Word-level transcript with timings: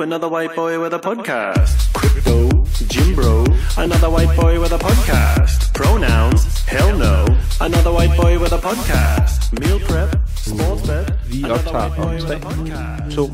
Ooh, 0.00 0.02
another 0.02 0.28
white 0.28 0.54
boy 0.56 0.78
with 0.82 0.94
a 0.94 0.98
podcast. 0.98 1.92
Crypto, 1.94 2.36
Jim 2.92 3.14
Bro, 3.14 3.44
another 3.84 4.08
white 4.16 4.34
boy 4.40 4.58
with 4.60 4.72
a 4.72 4.78
podcast. 4.78 5.74
Pronouns, 5.74 6.42
hell 6.74 6.92
no, 6.98 7.16
another 7.60 7.92
white 7.92 8.14
boy 8.22 8.38
with 8.42 8.52
a 8.52 8.60
podcast. 8.68 9.52
Meal 9.60 9.78
prep, 9.88 10.08
sports 10.36 10.82
bet, 10.88 11.06
Vi 11.30 11.44
optager 11.44 12.02
om 12.02 12.14
with 12.14 12.24
a 12.24 12.38
3, 12.38 12.40
podcast. 12.40 13.16
2, 13.16 13.24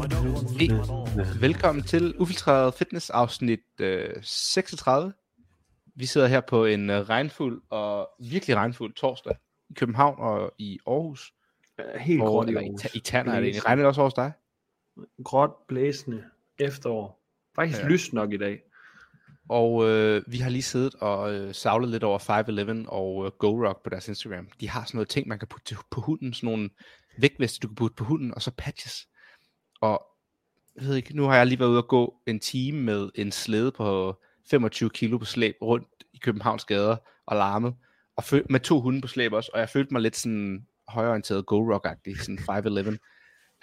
1. 1.36 1.40
Velkommen 1.40 1.84
til 1.84 2.14
Ufiltreret 2.18 2.74
Fitness 2.74 3.10
afsnit 3.10 3.60
øh, 3.80 4.10
36. 4.22 5.12
Vi 5.96 6.06
sidder 6.06 6.26
her 6.26 6.40
på 6.40 6.64
en 6.64 6.90
øh, 6.90 7.00
regnfuld 7.00 7.62
og 7.70 8.08
virkelig 8.20 8.56
regnfuld 8.56 8.94
torsdag 8.94 9.36
i 9.70 9.72
København 9.74 10.14
og 10.18 10.52
i 10.58 10.78
Aarhus. 10.86 11.32
Helt 11.98 12.22
Og, 12.22 12.28
gråt 12.28 12.48
i 12.48 12.52
i, 12.52 12.56
Aarhus. 12.56 12.80
Ta- 12.82 12.88
i 12.94 12.98
Tanner 13.00 13.32
er 13.32 13.36
det 13.36 13.44
egentlig. 13.44 13.66
Regner 13.66 13.82
det 13.82 13.88
også 13.88 14.02
hos 14.02 14.14
dig? 14.14 14.32
Gråt, 15.24 15.50
blæsende, 15.68 16.22
efterår. 16.58 17.22
Faktisk 17.56 17.78
Ja. 17.82 17.88
lyst 17.88 18.12
nok 18.12 18.32
i 18.32 18.36
dag. 18.36 18.60
Og 19.48 19.88
øh, 19.88 20.22
vi 20.28 20.36
har 20.38 20.50
lige 20.50 20.62
siddet 20.62 20.94
og 20.94 21.34
øh, 21.34 21.54
savlet 21.54 21.90
lidt 21.90 22.02
over 22.04 22.18
5-Eleven 22.18 22.84
og 22.88 23.26
øh, 23.26 23.32
GoRock 23.38 23.82
på 23.84 23.90
deres 23.90 24.08
Instagram. 24.08 24.48
De 24.60 24.68
har 24.68 24.84
sådan 24.84 24.96
noget 24.96 25.08
ting, 25.08 25.28
man 25.28 25.38
kan 25.38 25.48
putte 25.48 25.66
til, 25.66 25.76
på 25.90 26.00
hunden. 26.00 26.34
Sådan 26.34 26.46
nogle 26.46 26.70
vægtveste, 27.18 27.60
du 27.60 27.68
kan 27.68 27.74
putte 27.74 27.94
på 27.96 28.04
hunden, 28.04 28.34
og 28.34 28.42
så 28.42 28.50
patches. 28.58 29.06
Og 29.80 30.02
jeg 30.76 30.84
ved 30.84 30.96
ikke, 30.96 31.16
nu 31.16 31.24
har 31.24 31.36
jeg 31.36 31.46
lige 31.46 31.58
været 31.58 31.68
ude 31.70 31.78
og 31.82 31.88
gå 31.88 32.14
en 32.26 32.40
time 32.40 32.80
med 32.82 33.10
en 33.14 33.32
slæde 33.32 33.72
på 33.72 34.14
25 34.50 34.90
kilo 34.90 35.18
på 35.18 35.24
slæb 35.24 35.54
rundt 35.62 35.88
i 36.14 36.18
Københavns 36.18 36.64
gader 36.64 36.96
og 37.26 37.36
larmet. 37.36 37.74
Og 38.16 38.24
føl- 38.24 38.46
med 38.50 38.60
to 38.60 38.80
hunde 38.80 39.00
på 39.00 39.08
slæb 39.08 39.32
også, 39.32 39.50
og 39.54 39.60
jeg 39.60 39.68
følte 39.68 39.92
mig 39.94 40.02
lidt 40.02 40.16
sådan 40.16 40.66
højorienteret 40.88 41.44
GoRock-agtig, 41.52 42.22
sådan 42.22 42.38
5-Eleven. 42.38 42.98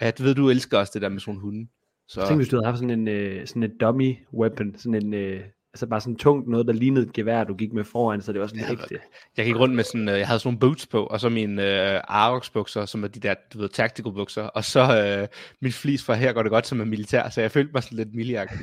At 0.00 0.22
ved 0.22 0.34
du 0.34 0.50
elsker 0.50 0.78
også 0.78 0.90
det 0.94 1.02
der 1.02 1.08
med 1.08 1.20
sådan 1.20 1.40
hunde. 1.40 1.68
Så... 2.08 2.26
Tænk, 2.26 2.38
hvis 2.38 2.48
du 2.48 2.56
havde 2.56 2.66
haft 2.66 2.78
sådan 2.78 2.90
en 2.90 3.08
øh, 3.08 3.46
sådan 3.46 3.62
et 3.62 3.72
dummy 3.80 4.16
weapon. 4.32 4.74
Sådan 4.78 4.94
en, 4.94 5.14
øh, 5.14 5.44
altså 5.74 5.86
bare 5.86 6.00
sådan 6.00 6.16
tungt 6.16 6.48
noget, 6.48 6.66
der 6.66 6.72
lignede 6.72 7.06
et 7.06 7.12
gevær, 7.12 7.44
du 7.44 7.54
gik 7.54 7.72
med 7.72 7.84
foran, 7.84 8.22
så 8.22 8.32
det 8.32 8.40
var 8.40 8.46
sådan 8.46 8.64
Ja, 8.64 8.70
rigtigt. 8.70 9.02
Jeg 9.36 9.44
gik 9.44 9.56
rundt 9.56 9.74
med 9.74 9.84
sådan, 9.84 10.08
øh, 10.08 10.18
jeg 10.18 10.26
havde 10.26 10.40
sådan 10.40 10.48
nogle 10.48 10.60
boots 10.60 10.86
på, 10.86 11.06
og 11.06 11.20
så 11.20 11.28
mine 11.28 11.62
øh, 11.94 12.00
Arox 12.08 12.50
bukser, 12.50 12.86
som 12.86 13.04
er 13.04 13.08
de 13.08 13.20
der, 13.20 13.34
du 13.52 13.58
ved, 13.58 13.68
tactical 13.68 14.12
bukser, 14.12 14.42
og 14.42 14.64
så 14.64 14.80
øh, 15.20 15.28
min 15.60 15.72
flis 15.72 16.04
fra 16.04 16.14
her 16.14 16.32
går 16.32 16.42
det 16.42 16.50
godt 16.50 16.66
som 16.66 16.80
er 16.80 16.84
militær, 16.84 17.28
så 17.28 17.40
jeg 17.40 17.50
følte 17.50 17.72
mig 17.72 17.82
sådan 17.82 17.98
lidt 17.98 18.14
miliagtig, 18.14 18.58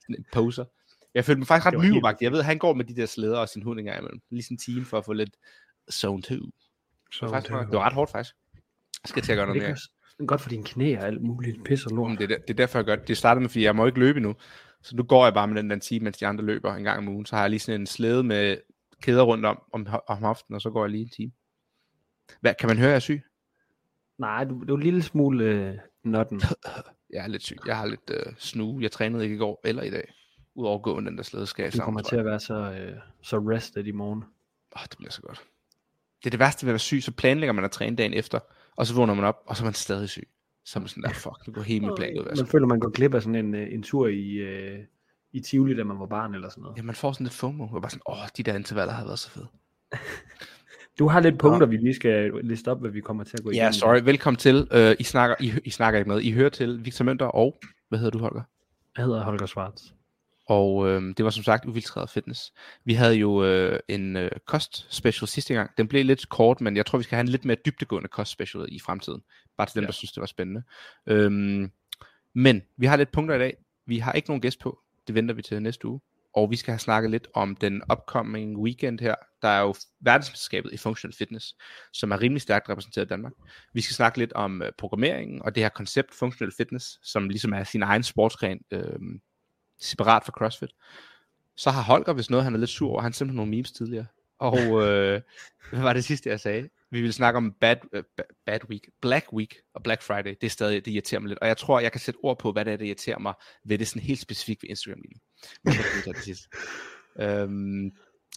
sådan 0.00 0.16
en 0.18 0.24
poser. 0.32 0.64
Jeg 1.14 1.24
følte 1.24 1.38
mig 1.38 1.46
faktisk 1.46 1.66
ret 1.66 1.80
myvagtig. 1.80 2.24
Jeg 2.24 2.32
ved, 2.32 2.42
han 2.42 2.58
går 2.58 2.74
med 2.74 2.84
de 2.84 2.96
der 2.96 3.06
slæder 3.06 3.38
og 3.38 3.48
sin 3.48 3.62
hund 3.62 3.78
engang 3.78 3.98
imellem. 3.98 4.20
Lige 4.30 4.42
sådan 4.42 4.54
en 4.54 4.58
time 4.58 4.84
for 4.84 4.98
at 4.98 5.04
få 5.04 5.12
lidt 5.12 5.36
zone 5.92 6.22
2. 6.22 6.34
Det 6.34 6.42
Så 7.12 7.26
var, 7.26 7.32
faktisk, 7.32 7.52
det 7.52 7.72
var 7.72 7.86
ret 7.86 7.92
hårdt 7.92 8.10
faktisk. 8.10 8.34
Jeg 9.04 9.08
skal 9.08 9.22
til 9.22 9.32
at 9.32 9.36
gøre 9.36 9.46
noget 9.46 9.62
mere. 9.62 9.76
Er 10.20 10.26
godt 10.26 10.40
for 10.40 10.48
dine 10.50 10.64
knæ 10.64 10.96
og 10.96 11.06
alt 11.06 11.22
muligt 11.22 11.64
pis 11.64 11.86
og 11.86 11.96
lort. 11.96 12.10
Mm, 12.10 12.16
Det 12.16 12.24
er, 12.24 12.28
der- 12.28 12.38
det 12.42 12.50
er 12.50 12.54
derfor, 12.54 12.78
jeg 12.78 12.84
gør 12.86 12.96
det. 12.96 13.08
Det 13.08 13.16
startede 13.16 13.40
med, 13.40 13.48
fordi 13.48 13.64
jeg 13.64 13.76
må 13.76 13.86
ikke 13.86 13.98
løbe 13.98 14.16
endnu. 14.16 14.34
Så 14.82 14.96
nu 14.96 15.02
går 15.02 15.24
jeg 15.24 15.34
bare 15.34 15.48
med 15.48 15.56
den 15.62 15.70
der 15.70 15.78
time, 15.78 16.04
mens 16.04 16.18
de 16.18 16.26
andre 16.26 16.44
løber 16.44 16.74
en 16.74 16.84
gang 16.84 16.98
om 16.98 17.08
ugen. 17.08 17.26
Så 17.26 17.36
har 17.36 17.42
jeg 17.42 17.50
lige 17.50 17.60
sådan 17.60 17.80
en 17.80 17.86
slæde 17.86 18.22
med 18.22 18.56
kæder 19.02 19.22
rundt 19.22 19.44
om, 19.46 19.62
om, 19.72 19.86
om 20.06 20.18
hoften, 20.22 20.54
og 20.54 20.60
så 20.60 20.70
går 20.70 20.84
jeg 20.84 20.90
lige 20.90 21.02
en 21.02 21.08
time. 21.10 21.32
Hvad, 22.40 22.54
kan 22.60 22.68
man 22.68 22.78
høre, 22.78 22.86
at 22.86 22.90
jeg 22.90 22.96
er 22.96 23.00
syg? 23.00 23.22
Nej, 24.18 24.44
du, 24.44 24.64
du 24.68 24.72
er 24.72 24.76
en 24.76 24.82
lille 24.82 25.02
smule 25.02 25.44
øh, 25.44 25.74
notten. 26.04 26.40
Jeg 27.12 27.24
er 27.24 27.26
lidt 27.28 27.42
syg. 27.42 27.56
Jeg 27.66 27.76
har 27.76 27.86
lidt 27.86 28.10
øh, 28.10 28.32
snue. 28.38 28.82
Jeg 28.82 28.92
trænede 28.92 29.24
ikke 29.24 29.36
i 29.36 29.38
går 29.38 29.60
eller 29.64 29.82
i 29.82 29.90
dag. 29.90 30.12
Udover 30.54 30.76
at 30.76 30.82
gå 30.82 31.00
med 31.00 31.10
den 31.10 31.16
der 31.16 31.22
slæde, 31.24 31.46
skal 31.46 31.62
jeg 31.62 31.72
Du 31.72 31.76
sammen. 31.76 31.86
kommer 31.86 32.00
tror 32.00 32.08
til 32.08 32.16
at 32.16 32.24
være 32.24 32.40
så, 32.40 32.54
øh, 32.54 32.96
så 33.22 33.38
rested 33.38 33.84
i 33.86 33.90
morgen. 33.90 34.24
Åh, 34.76 34.82
det 34.90 34.94
bliver 34.98 35.10
så 35.10 35.22
godt. 35.22 35.42
Det 36.18 36.26
er 36.26 36.30
det 36.30 36.38
værste 36.40 36.66
ved 36.66 36.70
at 36.70 36.72
være 36.72 36.78
syg, 36.78 37.02
så 37.02 37.12
planlægger 37.12 37.52
man 37.52 37.64
at 37.64 37.70
træne 37.70 37.96
dagen 37.96 38.14
efter, 38.14 38.38
og 38.76 38.86
så 38.86 38.94
vågner 38.94 39.14
man 39.14 39.24
op, 39.24 39.36
og 39.46 39.56
så 39.56 39.62
er 39.62 39.64
man 39.64 39.74
stadig 39.74 40.08
syg. 40.08 40.28
Så 40.64 40.78
er 40.78 40.80
man 40.80 40.88
sådan 40.88 41.02
der, 41.02 41.12
fuck, 41.12 41.46
nu 41.46 41.52
går 41.52 41.62
hele 41.62 41.80
min 41.86 41.96
plan 41.96 42.18
ud. 42.18 42.36
Man 42.36 42.46
føler, 42.46 42.66
man 42.66 42.80
går 42.80 42.90
glip 42.90 43.14
af 43.14 43.22
sådan 43.22 43.34
en, 43.34 43.54
øh, 43.54 43.72
en 43.74 43.82
tur 43.82 44.06
i, 44.08 44.30
øh, 44.30 44.78
i 45.32 45.40
Tivoli, 45.40 45.76
da 45.76 45.84
man 45.84 45.98
var 45.98 46.06
barn 46.06 46.34
eller 46.34 46.48
sådan 46.48 46.62
noget. 46.62 46.76
Ja, 46.76 46.82
man 46.82 46.94
får 46.94 47.12
sådan 47.12 47.24
lidt 47.24 47.34
FOMO. 47.34 47.64
Er 47.64 47.80
bare 47.80 47.90
sådan, 47.90 48.02
åh, 48.08 48.16
de 48.36 48.42
der 48.42 48.54
intervaller 48.54 48.94
har 48.94 49.04
været 49.04 49.18
så 49.18 49.30
fede. 49.30 49.46
Du 50.98 51.08
har 51.08 51.20
lidt 51.20 51.38
punkter, 51.38 51.66
vi 51.66 51.76
lige 51.76 51.94
skal 51.94 52.32
liste 52.42 52.70
op, 52.70 52.80
hvad 52.80 52.90
vi 52.90 53.00
kommer 53.00 53.24
til 53.24 53.36
at 53.38 53.44
gå 53.44 53.50
Ja, 53.50 53.56
igennem. 53.56 53.72
sorry. 53.72 54.00
Velkommen 54.04 54.38
til. 54.38 54.56
Uh, 54.56 54.92
I, 54.98 55.02
snakker, 55.02 55.36
I, 55.40 55.52
I 55.64 55.70
snakker 55.70 55.98
ikke 55.98 56.10
med. 56.10 56.20
I 56.20 56.32
hører 56.32 56.48
til 56.48 56.84
Victor 56.84 57.04
Mønter 57.04 57.26
og, 57.26 57.58
hvad 57.88 57.98
hedder 57.98 58.10
du, 58.10 58.18
Holger? 58.18 58.42
Jeg 58.96 59.04
hedder 59.04 59.24
Holger 59.24 59.46
Schwartz. 59.46 59.82
Og 60.46 60.88
øh, 60.88 61.02
det 61.16 61.24
var 61.24 61.30
som 61.30 61.44
sagt 61.44 61.66
ufiltreret 61.66 62.10
fitness. 62.10 62.52
Vi 62.84 62.94
havde 62.94 63.14
jo 63.14 63.44
øh, 63.44 63.80
en 63.88 64.16
øh, 64.16 64.30
kost 64.46 64.86
special 64.94 65.28
sidste 65.28 65.54
gang. 65.54 65.70
Den 65.78 65.88
blev 65.88 66.04
lidt 66.04 66.28
kort, 66.28 66.60
men 66.60 66.76
jeg 66.76 66.86
tror, 66.86 66.98
vi 66.98 67.04
skal 67.04 67.16
have 67.16 67.20
en 67.20 67.28
lidt 67.28 67.44
mere 67.44 67.56
dybtegående 67.66 68.08
kost 68.08 68.30
special 68.32 68.66
i 68.68 68.80
fremtiden. 68.80 69.22
Bare 69.56 69.66
til 69.66 69.74
dem. 69.74 69.82
Ja. 69.82 69.86
der 69.86 69.92
synes, 69.92 70.12
det 70.12 70.20
var 70.20 70.26
spændende. 70.26 70.62
Øhm, 71.06 71.70
men 72.34 72.62
vi 72.76 72.86
har 72.86 72.96
lidt 72.96 73.12
punkter 73.12 73.34
i 73.34 73.38
dag. 73.38 73.56
Vi 73.86 73.98
har 73.98 74.12
ikke 74.12 74.28
nogen 74.28 74.40
gæst 74.40 74.60
på. 74.60 74.78
Det 75.06 75.14
venter 75.14 75.34
vi 75.34 75.42
til 75.42 75.62
næste 75.62 75.88
uge. 75.88 76.00
Og 76.34 76.50
vi 76.50 76.56
skal 76.56 76.72
have 76.72 76.78
snakket 76.78 77.10
lidt 77.10 77.28
om 77.34 77.56
den 77.56 77.82
upcoming 77.92 78.58
weekend 78.58 79.00
her. 79.00 79.14
Der 79.42 79.48
er 79.48 79.60
jo 79.60 79.74
verdensmesterskabet 80.00 80.72
i 80.72 80.76
functional 80.76 81.14
fitness, 81.14 81.54
som 81.92 82.10
er 82.10 82.20
rimelig 82.20 82.42
stærkt 82.42 82.68
repræsenteret 82.68 83.06
i 83.06 83.08
Danmark. 83.08 83.32
Vi 83.72 83.80
skal 83.80 83.94
snakke 83.94 84.18
lidt 84.18 84.32
om 84.32 84.62
øh, 84.62 84.72
programmeringen 84.78 85.42
og 85.42 85.54
det 85.54 85.62
her 85.62 85.68
koncept 85.68 86.14
functional 86.14 86.52
fitness, 86.56 86.98
som 87.02 87.28
ligesom 87.28 87.52
er 87.52 87.64
sin 87.64 87.82
egen 87.82 88.02
sportsgren, 88.02 88.60
øh, 88.70 88.98
separat 89.80 90.24
fra 90.24 90.32
CrossFit. 90.32 90.70
Så 91.56 91.70
har 91.70 91.82
Holger, 91.82 92.12
hvis 92.12 92.30
noget, 92.30 92.44
han 92.44 92.54
er 92.54 92.58
lidt 92.58 92.70
sur 92.70 92.90
over, 92.90 93.02
han 93.02 93.12
sendte 93.12 93.36
nogle 93.36 93.50
memes 93.50 93.72
tidligere. 93.72 94.06
Og 94.38 94.58
øh, 94.82 95.20
hvad 95.70 95.80
var 95.80 95.92
det 95.92 96.04
sidste, 96.04 96.30
jeg 96.30 96.40
sagde? 96.40 96.68
Vi 96.90 97.00
vil 97.00 97.12
snakke 97.12 97.36
om 97.36 97.52
bad, 97.60 97.76
uh, 97.96 98.02
bad 98.46 98.60
Week, 98.70 98.88
Black 99.02 99.32
Week 99.32 99.54
og 99.74 99.82
Black 99.82 100.02
Friday. 100.02 100.34
Det 100.40 100.46
er 100.46 100.50
stadig, 100.50 100.84
det 100.84 100.90
irriterer 100.90 101.20
mig 101.20 101.28
lidt. 101.28 101.38
Og 101.38 101.48
jeg 101.48 101.56
tror, 101.56 101.80
jeg 101.80 101.92
kan 101.92 102.00
sætte 102.00 102.18
ord 102.22 102.38
på, 102.38 102.52
hvad 102.52 102.64
det 102.64 102.72
er, 102.72 102.76
der 102.76 102.84
irriterer 102.84 103.18
mig 103.18 103.34
ved 103.64 103.78
det 103.78 103.88
sådan 103.88 104.02
helt 104.02 104.20
specifikt 104.20 104.62
ved 104.62 104.70
Instagram 104.70 105.00
lige 105.00 105.14
nu. 105.14 105.20
Men 105.64 105.72
det 105.72 105.84
kan 105.84 105.98
vi 105.98 106.02
tage 106.02 106.14
til 106.14 106.24
sidst. 106.24 106.44
Øhm, 107.20 107.90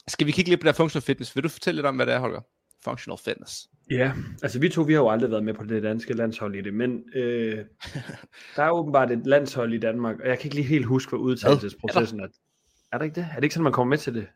skal 0.07 0.27
vi 0.27 0.31
kigge 0.31 0.49
lidt 0.49 0.61
på 0.61 0.63
det 0.65 0.73
her 0.73 0.83
functional 0.83 1.03
fitness? 1.03 1.35
Vil 1.35 1.43
du 1.43 1.49
fortælle 1.49 1.75
lidt 1.75 1.85
om, 1.85 1.95
hvad 1.95 2.05
det 2.05 2.13
er, 2.13 2.19
Holger? 2.19 2.41
Functional 2.83 3.17
fitness. 3.17 3.67
Ja, 3.91 4.13
altså 4.43 4.59
vi 4.59 4.69
to, 4.69 4.81
vi 4.81 4.93
har 4.93 4.99
jo 5.01 5.09
aldrig 5.09 5.31
været 5.31 5.43
med 5.43 5.53
på 5.53 5.63
det 5.63 5.83
danske 5.83 6.13
landshold 6.13 6.55
i 6.55 6.61
det, 6.61 6.73
men 6.73 7.03
øh, 7.15 7.65
der 8.55 8.63
er 8.63 8.69
åbenbart 8.71 9.11
et 9.11 9.21
landshold 9.27 9.73
i 9.73 9.77
Danmark, 9.79 10.19
og 10.19 10.27
jeg 10.27 10.37
kan 10.39 10.45
ikke 10.45 10.55
lige 10.55 10.67
helt 10.67 10.85
huske, 10.85 11.09
hvad 11.09 11.19
udtalelsesprocessen 11.19 12.19
er. 12.19 12.27
Er 12.91 12.97
der 12.97 13.05
ikke 13.05 13.15
det? 13.15 13.27
Er 13.31 13.35
det 13.35 13.43
ikke 13.43 13.53
sådan, 13.53 13.63
man 13.63 13.73
kommer 13.73 13.89
med 13.89 13.97
til 13.97 14.13
det? 14.13 14.27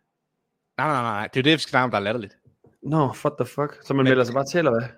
Nej, 0.77 0.87
nej, 0.87 1.01
nej. 1.01 1.27
Det 1.33 1.39
er 1.39 1.41
jo 1.41 1.43
det, 1.43 1.53
vi 1.53 1.61
skal 1.61 1.69
snakke 1.69 1.83
om, 1.83 1.91
der 1.91 1.97
er 1.97 2.01
latterligt. 2.01 2.37
Nå, 2.83 2.89
no, 2.97 3.05
what 3.25 3.33
the 3.39 3.45
fuck? 3.45 3.79
Så 3.85 3.93
man 3.93 4.03
Men- 4.03 4.11
melder 4.11 4.23
sig 4.23 4.33
bare 4.33 4.45
til, 4.45 4.57
eller 4.57 4.71
hvad? 4.71 4.89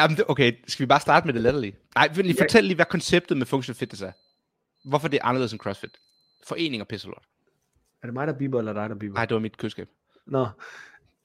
Jamen, 0.00 0.16
det- 0.16 0.24
okay, 0.28 0.52
skal 0.68 0.84
vi 0.84 0.88
bare 0.88 1.00
starte 1.00 1.26
med 1.26 1.34
det 1.34 1.42
latterlige? 1.42 1.76
Nej, 1.94 2.08
vil 2.14 2.24
lige 2.24 2.36
fortælle 2.40 2.66
lige, 2.68 2.76
hvad 2.76 2.86
konceptet 2.86 3.36
med 3.36 3.46
functional 3.46 3.76
fitness 3.76 4.02
er. 4.02 4.12
Hvorfor 4.88 5.08
det 5.08 5.16
er 5.16 5.24
anderledes 5.24 5.52
end 5.52 5.60
CrossFit. 5.60 5.96
Forening 6.46 6.82
og 6.82 6.88
pisselort. 6.88 7.22
Er 8.02 8.06
det 8.06 8.14
mig, 8.14 8.26
der 8.26 8.32
biber, 8.38 8.58
eller 8.58 8.72
dig, 8.72 8.88
der 8.90 8.94
biber? 8.96 9.14
Nej, 9.14 9.24
det 9.26 9.34
var 9.34 9.40
mit 9.40 9.56
køleskab. 9.58 9.88
Nå. 10.26 10.46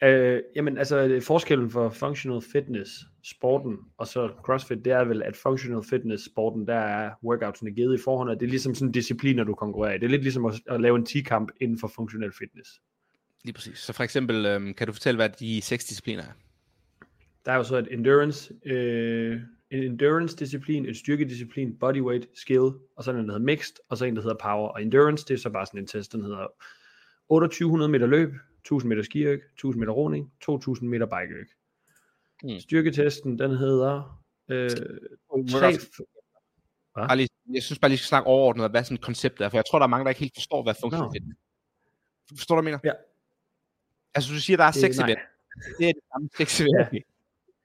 Øh, 0.03 0.41
jamen, 0.55 0.77
altså 0.77 1.19
forskellen 1.23 1.69
for 1.69 1.89
functional 1.89 2.41
fitness 2.41 2.91
sporten 3.23 3.77
og 3.97 4.07
så 4.07 4.31
CrossFit, 4.43 4.85
det 4.85 4.93
er 4.93 5.03
vel, 5.03 5.23
at 5.23 5.35
functional 5.35 5.83
fitness 5.89 6.25
sporten, 6.25 6.67
der 6.67 6.75
er 6.75 7.11
workoutsene 7.23 7.71
givet 7.71 7.99
i 7.99 8.03
forhånd, 8.03 8.29
og 8.29 8.39
det 8.39 8.45
er 8.45 8.49
ligesom 8.49 8.75
sådan 8.75 8.91
discipliner, 8.91 9.43
du 9.43 9.53
konkurrerer 9.53 9.93
i. 9.93 9.97
Det 9.97 10.05
er 10.05 10.09
lidt 10.09 10.21
ligesom 10.21 10.45
at, 10.45 10.53
at 10.69 10.81
lave 10.81 10.95
en 10.95 11.05
10-kamp 11.09 11.51
inden 11.61 11.79
for 11.79 11.87
functional 11.87 12.31
fitness. 12.39 12.69
Lige 13.43 13.53
præcis. 13.53 13.79
Så 13.79 13.93
for 13.93 14.03
eksempel, 14.03 14.45
øhm, 14.45 14.73
kan 14.73 14.87
du 14.87 14.93
fortælle, 14.93 15.17
hvad 15.17 15.29
de 15.29 15.61
seks 15.61 15.85
discipliner 15.85 16.23
er? 16.23 16.31
Der 17.45 17.51
er 17.51 17.55
jo 17.55 17.63
så 17.63 17.77
et 17.77 17.87
endurance, 17.91 18.53
øh, 18.65 19.39
en 19.71 19.83
endurance 19.83 20.37
disciplin, 20.37 20.85
en 20.85 20.95
styrkedisciplin, 20.95 21.77
bodyweight, 21.79 22.27
skill, 22.33 22.71
og 22.95 23.03
så 23.03 23.11
en, 23.11 23.17
der 23.17 23.23
hedder 23.23 23.39
mixed, 23.39 23.75
og 23.89 23.97
så 23.97 24.05
en, 24.05 24.15
der 24.15 24.21
hedder 24.21 24.37
power. 24.41 24.67
Og 24.67 24.81
endurance, 24.81 25.25
det 25.27 25.33
er 25.33 25.37
så 25.37 25.49
bare 25.49 25.65
sådan 25.65 25.79
en 25.79 25.87
test, 25.87 26.13
den 26.13 26.21
hedder 26.21 26.47
2800 27.29 27.91
meter 27.91 28.07
løb, 28.07 28.33
1000 28.65 28.89
meter 28.89 29.03
skiøk, 29.03 29.39
1000 29.53 29.79
meter 29.79 29.93
roning, 29.93 30.33
2000 30.41 30.89
meter 30.89 31.05
bikeøk. 31.05 31.47
Mm. 32.43 32.59
Styrketesten, 32.59 33.39
den 33.39 33.51
hedder 33.51 34.21
øh, 34.49 34.69
tre, 35.49 35.73
Bare 36.95 37.17
lige, 37.17 37.29
jeg 37.53 37.63
synes 37.63 37.79
bare 37.79 37.89
lige, 37.89 37.97
skal 37.97 38.07
snakke 38.07 38.27
overordnet, 38.27 38.71
hvad 38.71 38.83
sådan 38.83 38.97
konceptet 38.97 39.45
er, 39.45 39.49
for 39.49 39.57
jeg 39.57 39.63
tror, 39.69 39.79
der 39.79 39.83
er 39.83 39.87
mange, 39.87 40.03
der 40.03 40.09
ikke 40.09 40.19
helt 40.19 40.35
forstår, 40.35 40.63
hvad 40.63 40.75
functional 40.81 41.05
Nå. 41.07 41.11
fitness 41.11 41.39
er. 41.39 42.37
Forstår 42.37 42.55
du, 42.55 42.61
hvad 42.61 42.71
jeg 42.71 42.79
mener? 42.83 42.93
Ja. 42.93 42.99
Altså, 44.15 44.33
du 44.33 44.39
siger, 44.39 44.57
der 44.57 44.63
er 44.63 44.71
seks 44.71 44.99
event. 44.99 45.19
Det 45.79 45.89
er 45.89 45.93
det 45.93 46.03
samme 46.13 46.29
seks 46.37 46.61
event. 46.61 46.93
Ja. 46.93 46.99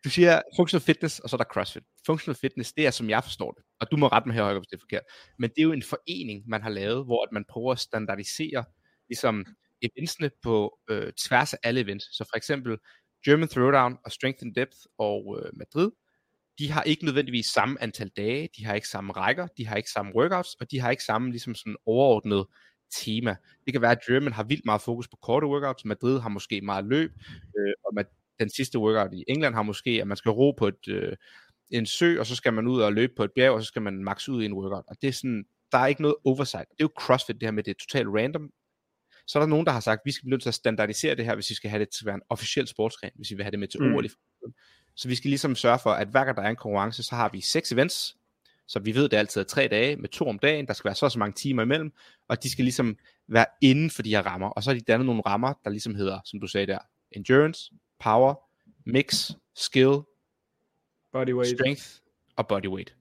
Du 0.04 0.10
siger 0.10 0.42
functional 0.56 0.82
fitness, 0.82 1.20
og 1.20 1.30
så 1.30 1.36
er 1.36 1.38
der 1.38 1.44
CrossFit. 1.44 1.82
Functional 2.06 2.36
fitness, 2.36 2.72
det 2.72 2.86
er, 2.86 2.90
som 2.90 3.10
jeg 3.10 3.24
forstår 3.24 3.50
det, 3.52 3.62
og 3.80 3.90
du 3.90 3.96
må 3.96 4.08
rette 4.08 4.28
mig 4.28 4.34
her, 4.36 4.58
hvis 4.58 4.66
det 4.66 4.76
er 4.76 4.80
forkert, 4.80 5.02
men 5.38 5.50
det 5.50 5.58
er 5.58 5.62
jo 5.62 5.72
en 5.72 5.82
forening, 5.82 6.48
man 6.48 6.62
har 6.62 6.70
lavet, 6.70 7.04
hvor 7.04 7.22
at 7.22 7.32
man 7.32 7.44
prøver 7.48 7.72
at 7.72 7.78
standardisere 7.78 8.64
ligesom 9.08 9.46
eventsene 9.82 10.30
på 10.42 10.78
øh, 10.90 11.12
tværs 11.12 11.54
af 11.54 11.58
alle 11.62 11.80
events. 11.80 12.16
Så 12.16 12.24
for 12.24 12.36
eksempel 12.36 12.78
German 13.24 13.48
Throwdown 13.48 13.98
og 14.04 14.12
Strength 14.12 14.38
and 14.42 14.54
Depth 14.54 14.78
og 14.98 15.38
øh, 15.38 15.50
Madrid, 15.58 15.90
de 16.58 16.70
har 16.70 16.82
ikke 16.82 17.04
nødvendigvis 17.04 17.46
samme 17.46 17.82
antal 17.82 18.08
dage, 18.08 18.48
de 18.56 18.64
har 18.64 18.74
ikke 18.74 18.88
samme 18.88 19.12
rækker, 19.12 19.46
de 19.56 19.66
har 19.66 19.76
ikke 19.76 19.90
samme 19.90 20.12
workouts, 20.16 20.54
og 20.54 20.70
de 20.70 20.80
har 20.80 20.90
ikke 20.90 21.04
samme 21.04 21.30
ligesom 21.30 21.54
sådan 21.54 21.76
overordnet 21.86 22.46
tema. 22.92 23.36
Det 23.64 23.72
kan 23.72 23.82
være, 23.82 23.90
at 23.90 24.00
German 24.06 24.32
har 24.32 24.44
vildt 24.44 24.64
meget 24.64 24.80
fokus 24.82 25.08
på 25.08 25.16
korte 25.22 25.46
workouts, 25.46 25.84
Madrid 25.84 26.20
har 26.20 26.28
måske 26.28 26.60
meget 26.60 26.84
løb, 26.84 27.10
øh, 27.58 27.72
og 27.84 27.94
Mad- 27.94 28.20
den 28.40 28.50
sidste 28.50 28.78
workout 28.78 29.14
i 29.14 29.24
England 29.28 29.54
har 29.54 29.62
måske, 29.62 29.90
at 29.90 30.06
man 30.06 30.16
skal 30.16 30.30
ro 30.30 30.52
på 30.52 30.68
et, 30.68 30.88
øh, 30.88 31.16
en 31.70 31.86
sø, 31.86 32.18
og 32.18 32.26
så 32.26 32.36
skal 32.36 32.52
man 32.52 32.66
ud 32.66 32.80
og 32.80 32.92
løbe 32.92 33.12
på 33.16 33.24
et 33.24 33.32
bjerg, 33.36 33.52
og 33.52 33.62
så 33.62 33.66
skal 33.66 33.82
man 33.82 34.04
max 34.04 34.28
ud 34.28 34.42
i 34.42 34.46
en 34.46 34.52
workout. 34.52 34.84
Og 34.88 34.96
det 35.02 35.08
er 35.08 35.12
sådan, 35.12 35.44
der 35.72 35.78
er 35.78 35.86
ikke 35.86 36.02
noget 36.02 36.16
oversight. 36.24 36.68
Det 36.70 36.84
er 36.84 36.84
jo 36.84 36.90
CrossFit, 37.00 37.34
det 37.34 37.46
her 37.46 37.50
med 37.50 37.62
det 37.62 37.70
er 37.70 37.74
totalt 37.80 38.08
random. 38.08 38.50
Så 39.30 39.38
er 39.38 39.42
der 39.42 39.48
nogen, 39.48 39.66
der 39.66 39.72
har 39.72 39.80
sagt, 39.80 39.98
at 40.00 40.02
vi 40.04 40.12
skal 40.12 40.22
blive 40.22 40.30
nødt 40.30 40.42
til 40.42 40.48
at 40.48 40.54
standardisere 40.54 41.14
det 41.14 41.24
her, 41.24 41.34
hvis 41.34 41.50
vi 41.50 41.54
skal 41.54 41.70
have 41.70 41.80
det 41.80 41.88
til 41.88 42.02
at 42.04 42.06
være 42.06 42.14
en 42.14 42.22
officiel 42.28 42.66
sportsgren, 42.68 43.10
hvis 43.14 43.30
vi 43.30 43.34
vil 43.34 43.44
have 43.44 43.50
det 43.50 43.58
med 43.58 43.68
til 43.68 43.82
Mm. 43.82 43.94
OL 43.94 44.04
i. 44.04 44.08
Så 44.96 45.08
vi 45.08 45.14
skal 45.14 45.28
ligesom 45.28 45.54
sørge 45.56 45.78
for, 45.78 45.90
at 45.90 46.08
hver 46.08 46.24
gang 46.24 46.36
der 46.36 46.42
er 46.42 46.48
en 46.48 46.56
konkurrence, 46.56 47.02
så 47.02 47.14
har 47.14 47.28
vi 47.28 47.40
seks 47.40 47.72
events, 47.72 48.16
så 48.68 48.78
vi 48.78 48.94
ved, 48.94 49.02
det 49.02 49.12
er 49.12 49.18
altid 49.18 49.40
er 49.40 49.44
tre 49.44 49.68
dage 49.68 49.96
med 49.96 50.08
to 50.08 50.28
om 50.28 50.38
dagen, 50.38 50.66
der 50.66 50.72
skal 50.72 50.88
være 50.88 50.94
så 50.94 51.06
og 51.06 51.12
så 51.12 51.18
mange 51.18 51.32
timer 51.32 51.62
imellem, 51.62 51.92
og 52.28 52.42
de 52.42 52.50
skal 52.50 52.64
ligesom 52.64 52.96
være 53.28 53.46
inden 53.62 53.90
for 53.90 54.02
de 54.02 54.10
her 54.10 54.22
rammer, 54.22 54.48
og 54.48 54.62
så 54.62 54.70
har 54.70 54.74
de 54.74 54.80
dannet 54.80 55.06
nogle 55.06 55.22
rammer, 55.26 55.54
der 55.64 55.70
ligesom 55.70 55.94
hedder, 55.94 56.20
som 56.24 56.40
du 56.40 56.46
sagde 56.46 56.66
der, 56.66 56.78
endurance, 57.12 57.72
power, 58.00 58.34
mix, 58.86 59.30
skill, 59.54 59.98
Bodyweight. 61.12 61.58
strength 61.58 61.84
og 62.36 62.48
bodyweight. 62.48 62.96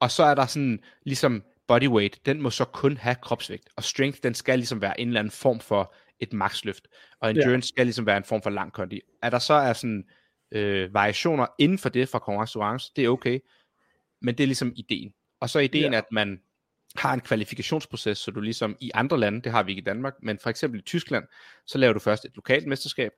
Og 0.00 0.10
så 0.10 0.22
er 0.22 0.34
der 0.34 0.46
sådan, 0.46 0.78
ligesom 1.04 1.42
bodyweight, 1.70 2.26
den 2.26 2.42
må 2.42 2.50
så 2.50 2.64
kun 2.64 2.96
have 2.96 3.16
kropsvægt, 3.22 3.68
og 3.76 3.84
strength, 3.84 4.18
den 4.22 4.34
skal 4.34 4.58
ligesom 4.58 4.80
være 4.80 5.00
en 5.00 5.08
eller 5.08 5.20
anden 5.20 5.30
form 5.30 5.60
for 5.60 5.94
et 6.20 6.32
maxløft, 6.32 6.88
og 7.20 7.30
endurance 7.30 7.66
ja. 7.66 7.74
skal 7.74 7.86
ligesom 7.86 8.06
være 8.06 8.16
en 8.16 8.24
form 8.24 8.42
for 8.42 8.50
lang 8.50 8.72
kondi. 8.72 9.00
Er 9.22 9.30
der 9.30 9.38
så 9.38 9.54
er 9.54 9.72
sådan 9.72 10.04
øh, 10.52 10.94
variationer 10.94 11.46
inden 11.58 11.78
for 11.78 11.88
det 11.88 12.08
fra 12.08 12.18
konkurrence 12.18 12.86
til 12.86 12.96
det 12.96 13.04
er 13.04 13.08
okay, 13.08 13.38
men 14.20 14.38
det 14.38 14.44
er 14.44 14.46
ligesom 14.46 14.72
ideen. 14.76 15.12
Og 15.40 15.50
så 15.50 15.58
er 15.58 15.62
ideen, 15.62 15.92
ja. 15.92 15.98
at 15.98 16.04
man 16.12 16.40
har 16.96 17.14
en 17.14 17.20
kvalifikationsproces, 17.20 18.18
så 18.18 18.30
du 18.30 18.40
ligesom 18.40 18.76
i 18.80 18.90
andre 18.94 19.20
lande, 19.20 19.42
det 19.42 19.52
har 19.52 19.62
vi 19.62 19.72
ikke 19.72 19.80
i 19.80 19.84
Danmark, 19.84 20.14
men 20.22 20.38
for 20.38 20.50
eksempel 20.50 20.80
i 20.80 20.82
Tyskland, 20.82 21.24
så 21.66 21.78
laver 21.78 21.92
du 21.92 21.98
først 21.98 22.24
et 22.24 22.32
lokalt 22.34 22.66
mesterskab, 22.66 23.12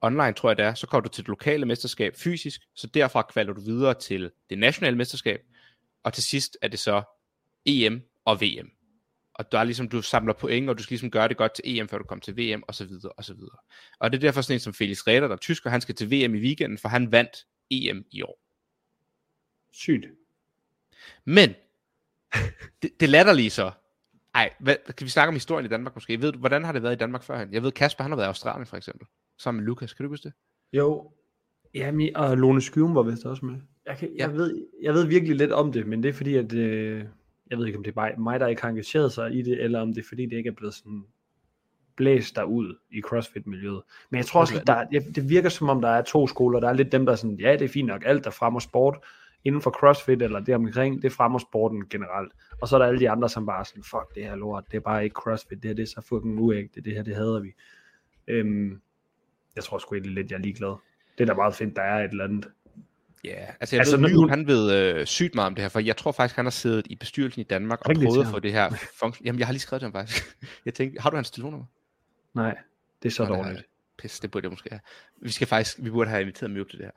online 0.00 0.32
tror 0.32 0.50
jeg 0.50 0.56
det 0.56 0.64
er, 0.64 0.74
så 0.74 0.86
kommer 0.86 1.02
du 1.02 1.08
til 1.08 1.24
det 1.24 1.28
lokale 1.28 1.66
mesterskab 1.66 2.16
fysisk, 2.16 2.60
så 2.74 2.86
derfra 2.86 3.22
kvalder 3.22 3.52
du 3.52 3.60
videre 3.60 3.94
til 3.94 4.30
det 4.50 4.58
nationale 4.58 4.96
mesterskab, 4.96 5.40
og 6.04 6.12
til 6.12 6.22
sidst 6.22 6.58
er 6.62 6.68
det 6.68 6.78
så 6.78 7.02
EM 7.68 8.02
og 8.24 8.40
VM. 8.40 8.70
Og 9.34 9.52
der 9.52 9.58
er 9.58 9.64
ligesom, 9.64 9.88
du 9.88 10.02
samler 10.02 10.32
point, 10.32 10.70
og 10.70 10.78
du 10.78 10.82
skal 10.82 10.94
ligesom 10.94 11.10
gøre 11.10 11.28
det 11.28 11.36
godt 11.36 11.54
til 11.54 11.62
EM, 11.66 11.88
før 11.88 11.98
du 11.98 12.04
kommer 12.04 12.20
til 12.22 12.36
VM, 12.36 12.62
og 12.68 12.74
så 12.74 12.84
videre, 12.84 13.12
og 13.12 13.24
så 13.24 13.34
videre. 13.34 13.56
Og 13.98 14.12
det 14.12 14.18
er 14.18 14.20
derfor 14.20 14.40
sådan 14.40 14.56
en 14.56 14.60
som 14.60 14.74
Felix 14.74 15.06
Reder, 15.06 15.20
der 15.20 15.34
er 15.34 15.36
tysker, 15.36 15.70
han 15.70 15.80
skal 15.80 15.94
til 15.94 16.06
VM 16.10 16.34
i 16.34 16.38
weekenden, 16.38 16.78
for 16.78 16.88
han 16.88 17.12
vandt 17.12 17.46
EM 17.70 18.04
i 18.10 18.22
år. 18.22 18.40
Sygt. 19.72 20.06
Men, 21.24 21.54
det, 22.82 22.90
det 23.00 23.08
latterlige 23.08 23.50
så, 23.50 23.70
ej, 24.34 24.54
hvad, 24.60 24.76
kan 24.96 25.04
vi 25.04 25.10
snakke 25.10 25.28
om 25.28 25.34
historien 25.34 25.66
i 25.66 25.68
Danmark 25.68 25.96
måske? 25.96 26.20
Ved 26.20 26.32
du, 26.32 26.38
hvordan 26.38 26.64
har 26.64 26.72
det 26.72 26.82
været 26.82 26.92
i 26.92 26.98
Danmark 26.98 27.22
førhen? 27.22 27.52
Jeg 27.52 27.62
ved, 27.62 27.72
Kasper, 27.72 28.04
han 28.04 28.10
har 28.10 28.16
været 28.16 28.26
i 28.26 28.28
Australien 28.28 28.66
for 28.66 28.76
eksempel, 28.76 29.06
sammen 29.38 29.60
med 29.60 29.66
Lukas, 29.66 29.92
kan 29.92 30.04
du 30.04 30.10
huske 30.10 30.24
det? 30.24 30.32
Jo. 30.72 31.12
Jamen, 31.74 32.16
og 32.16 32.36
Lone 32.36 32.60
Skyven 32.62 32.94
var 32.94 33.02
vist 33.02 33.24
også 33.24 33.44
med. 33.44 33.54
Jeg, 33.86 33.98
kan, 33.98 34.08
jeg, 34.16 34.28
Ja. 34.30 34.34
ved, 34.36 34.66
jeg 34.82 34.94
ved 34.94 35.06
virkelig 35.06 35.36
lidt 35.36 35.52
om 35.52 35.72
det, 35.72 35.86
men 35.86 36.02
det 36.02 36.08
er 36.08 36.12
fordi, 36.12 36.34
at 36.34 36.52
øh, 36.52 37.04
jeg 37.50 37.58
ved 37.58 37.66
ikke, 37.66 37.76
om 37.78 37.84
det 37.84 37.90
er 37.90 37.94
bare 37.94 38.12
mig, 38.18 38.40
der 38.40 38.46
ikke 38.46 38.62
har 38.62 38.68
engageret 38.68 39.12
sig 39.12 39.34
i 39.34 39.42
det, 39.42 39.62
eller 39.64 39.80
om 39.80 39.88
det 39.94 40.00
er 40.04 40.08
fordi, 40.08 40.26
det 40.26 40.36
ikke 40.36 40.48
er 40.48 40.54
blevet 40.54 40.74
sådan 40.74 41.04
blæst 41.96 42.36
derud 42.36 42.78
i 42.90 43.00
CrossFit-miljøet. 43.00 43.82
Men 44.10 44.18
jeg 44.18 44.26
tror 44.26 44.40
også, 44.40 44.54
Okay. 44.54 44.60
at 44.60 44.66
der, 44.66 44.74
er- 44.98 45.12
det 45.14 45.28
virker 45.28 45.48
som 45.48 45.68
om, 45.68 45.80
der 45.80 45.88
er 45.88 46.02
to 46.02 46.26
skoler. 46.26 46.60
Der 46.60 46.68
er 46.68 46.72
lidt 46.72 46.92
dem, 46.92 47.04
der 47.06 47.12
er 47.12 47.16
sådan, 47.16 47.36
ja, 47.40 47.52
det 47.52 47.62
er 47.62 47.68
fint 47.68 47.86
nok, 47.86 48.02
alt 48.06 48.24
der 48.24 48.30
fremmer 48.30 48.60
sport 48.60 48.98
inden 49.44 49.62
for 49.62 49.70
CrossFit, 49.70 50.22
eller 50.22 50.40
det 50.40 50.54
omkring, 50.54 51.02
det 51.02 51.12
fremmer 51.12 51.38
sporten 51.38 51.88
generelt. 51.90 52.32
Og 52.62 52.68
så 52.68 52.76
er 52.76 52.78
der 52.78 52.86
alle 52.86 53.00
de 53.00 53.10
andre, 53.10 53.28
som 53.28 53.46
bare 53.46 53.60
er 53.60 53.64
sådan, 53.64 53.82
fuck 53.82 54.14
det 54.14 54.24
her 54.24 54.36
lort, 54.36 54.64
det 54.70 54.76
er 54.76 54.80
bare 54.80 55.04
ikke 55.04 55.14
CrossFit, 55.14 55.62
det 55.62 55.68
her 55.68 55.74
det 55.74 55.82
er 55.82 55.86
så 55.86 56.00
fucking 56.08 56.40
uægte, 56.40 56.80
det 56.80 56.94
her, 56.94 57.02
det 57.02 57.14
hader 57.16 57.40
vi. 57.40 57.52
Øhm, 58.28 58.80
jeg 59.56 59.64
tror 59.64 59.78
sgu 59.78 59.94
egentlig 59.94 60.14
lidt, 60.14 60.30
jeg 60.30 60.36
er 60.36 60.42
ligeglad. 60.42 60.74
Det 61.18 61.24
er 61.24 61.26
da 61.26 61.34
meget 61.34 61.54
fedt, 61.54 61.76
der 61.76 61.82
er 61.82 62.04
et 62.04 62.10
eller 62.10 62.24
andet. 62.24 62.48
Ja, 63.24 63.30
yeah. 63.30 63.48
altså 63.60 63.76
jeg 63.76 63.80
Altså, 63.80 63.96
ved, 63.96 64.08
nu- 64.10 64.28
han 64.28 64.46
ved 64.46 64.72
øh, 64.74 65.06
sygt 65.06 65.34
meget 65.34 65.46
om 65.46 65.54
det 65.54 65.62
her, 65.62 65.68
for 65.68 65.80
jeg 65.80 65.96
tror 65.96 66.12
faktisk, 66.12 66.36
han 66.36 66.44
har 66.44 66.50
siddet 66.50 66.86
i 66.90 66.96
bestyrelsen 66.96 67.40
i 67.40 67.44
Danmark 67.44 67.78
og 67.80 67.84
prøvet 67.94 68.12
til 68.14 68.20
at 68.20 68.26
få 68.26 68.32
ham. 68.32 68.40
det 68.42 68.52
her 68.52 68.70
funktion. 69.00 69.26
Jamen, 69.26 69.38
jeg 69.38 69.46
har 69.46 69.52
lige 69.52 69.60
skrevet 69.60 69.80
til 69.80 69.86
ham 69.86 69.92
faktisk. 69.92 70.36
Jeg 70.66 70.74
tænkte, 70.74 71.00
har 71.00 71.10
du 71.10 71.16
hans 71.16 71.30
telefonnummer? 71.30 71.66
Nej, 72.34 72.56
det 73.02 73.08
er 73.08 73.12
så 73.12 73.24
Nå, 73.24 73.34
dårligt. 73.34 73.62
Pis, 73.98 74.20
det 74.20 74.30
burde 74.30 74.44
jeg 74.44 74.50
måske 74.50 74.68
have. 74.70 74.80
Vi 75.22 75.30
skal 75.30 75.46
faktisk, 75.46 75.76
vi 75.82 75.90
burde 75.90 76.10
have 76.10 76.20
inviteret 76.22 76.50
Mjøb 76.50 76.70
til 76.70 76.78
det 76.78 76.86
her. 76.86 76.92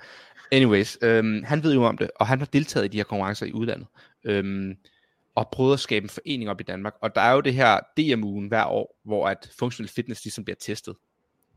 Anyways, 0.51 0.97
øhm, 1.01 1.44
han 1.44 1.63
ved 1.63 1.73
jo 1.73 1.83
om 1.83 1.97
det, 1.97 2.09
og 2.15 2.27
han 2.27 2.39
har 2.39 2.45
deltaget 2.45 2.85
i 2.85 2.88
de 2.88 2.97
her 2.97 3.03
konkurrencer 3.03 3.45
i 3.45 3.53
udlandet. 3.53 3.88
Øhm, 4.24 4.75
og 5.35 5.50
prøvet 5.51 5.74
at 5.74 5.79
skabe 5.79 6.03
en 6.03 6.09
forening 6.09 6.50
op 6.50 6.62
i 6.62 6.63
Danmark. 6.63 6.94
Og 7.01 7.15
der 7.15 7.21
er 7.21 7.33
jo 7.33 7.41
det 7.41 7.53
her 7.53 7.79
DM-ugen 7.97 8.47
hver 8.47 8.65
år, 8.65 9.00
hvor 9.03 9.27
at 9.27 9.51
functional 9.59 9.89
fitness 9.89 10.24
ligesom 10.24 10.44
bliver 10.44 10.57
testet. 10.59 10.95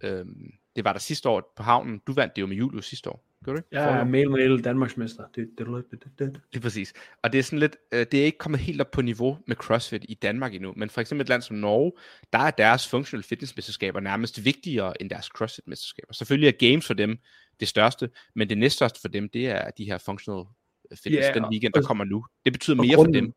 Øhm, 0.00 0.50
det 0.76 0.84
var 0.84 0.93
der 0.93 1.00
sidste 1.00 1.28
år 1.28 1.52
på 1.56 1.62
havnen. 1.62 2.00
Du 2.06 2.12
vandt 2.12 2.37
det 2.37 2.43
jo 2.43 2.46
med 2.46 2.56
Julius 2.56 2.87
sidste 2.88 3.10
år. 3.10 3.25
Gjorde 3.44 3.58
du 3.61 3.64
ikke? 3.64 3.69
Jeg 3.73 4.00
er 4.00 4.05
mail 4.05 4.31
mail 4.31 4.64
Danmarksmester. 4.64 5.25
Det, 5.35 5.50
det, 5.58 5.67
det, 5.91 6.02
det, 6.05 6.19
det. 6.19 6.41
Lige 6.52 6.62
præcis. 6.62 6.93
Og 7.23 7.32
det 7.32 7.38
er 7.38 7.43
sådan 7.43 7.58
lidt, 7.58 7.76
øh, 7.93 8.06
det 8.12 8.20
er 8.20 8.25
ikke 8.25 8.38
kommet 8.38 8.61
helt 8.61 8.81
op 8.81 8.91
på 8.91 9.02
niveau 9.02 9.38
med 9.46 9.56
CrossFit 9.56 10.05
i 10.08 10.14
Danmark 10.14 10.55
endnu, 10.55 10.73
men 10.76 10.91
for 10.91 11.00
eksempel 11.00 11.23
et 11.23 11.29
land 11.29 11.43
som 11.43 11.56
Norge, 11.56 11.93
der 12.32 12.38
er 12.38 12.50
deres 12.50 12.88
functional 12.88 13.23
fitness 13.23 13.56
mesterskaber 13.56 14.00
nærmest 14.00 14.44
vigtigere 14.44 15.02
end 15.02 15.11
deres 15.11 15.25
CrossFit 15.26 15.69
mesterskaber. 15.69 16.12
Selvfølgelig 16.12 16.49
er 16.49 16.69
games 16.70 16.87
for 16.87 16.94
dem 16.94 17.19
det 17.61 17.69
største, 17.69 18.11
men 18.35 18.49
det 18.49 18.58
næststørste 18.58 19.00
for 19.00 19.08
dem, 19.08 19.29
det 19.29 19.46
er 19.49 19.70
de 19.70 19.85
her 19.85 19.99
functional 19.99 20.44
fitness, 20.91 21.06
Ja, 21.06 21.23
yeah, 21.25 21.35
den 21.35 21.44
weekend, 21.50 21.73
der 21.73 21.81
og- 21.81 21.87
kommer 21.87 22.05
nu. 22.05 22.25
Det 22.44 22.52
betyder 22.52 22.76
mere 22.76 22.96
grunden- 22.96 23.14
for 23.14 23.20
dem. 23.20 23.32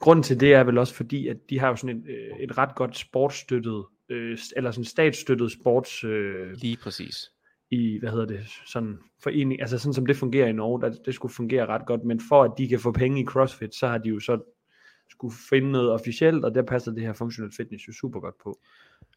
Grunden 0.00 0.22
til 0.22 0.40
det 0.40 0.54
er 0.54 0.64
vel 0.64 0.78
også 0.78 0.94
fordi, 0.94 1.28
at 1.28 1.36
de 1.50 1.58
har 1.58 1.68
jo 1.68 1.76
sådan 1.76 1.96
et, 1.96 2.04
øh, 2.06 2.38
et 2.40 2.58
ret 2.58 2.74
godt 2.74 2.96
sportsstøttet, 2.98 3.84
øh, 4.08 4.38
eller 4.56 4.70
sådan 4.70 4.84
statsstøttet 4.84 5.52
sports 5.52 6.04
øh, 6.04 6.52
Lige 6.52 6.76
præcis 6.76 7.30
i, 7.70 7.98
hvad 7.98 8.10
hedder 8.10 8.26
det, 8.26 8.46
sådan 8.66 8.98
forening, 9.22 9.60
altså 9.60 9.78
sådan 9.78 9.94
som 9.94 10.06
det 10.06 10.16
fungerer 10.16 10.46
i 10.46 10.52
Norge, 10.52 10.80
der, 10.80 10.94
det 11.04 11.14
skulle 11.14 11.34
fungere 11.34 11.66
ret 11.66 11.86
godt, 11.86 12.04
men 12.04 12.20
for 12.28 12.42
at 12.42 12.52
de 12.58 12.68
kan 12.68 12.80
få 12.80 12.92
penge 12.92 13.20
i 13.20 13.24
CrossFit, 13.24 13.74
så 13.74 13.86
har 13.88 13.98
de 13.98 14.08
jo 14.08 14.20
så 14.20 14.38
skulle 15.10 15.34
finde 15.50 15.72
noget 15.72 15.90
officielt, 15.90 16.44
og 16.44 16.54
der 16.54 16.62
passer 16.62 16.92
det 16.92 17.02
her 17.02 17.12
functional 17.12 17.52
fitness 17.56 17.88
jo 17.88 17.92
super 17.92 18.20
godt 18.20 18.34
på. 18.42 18.58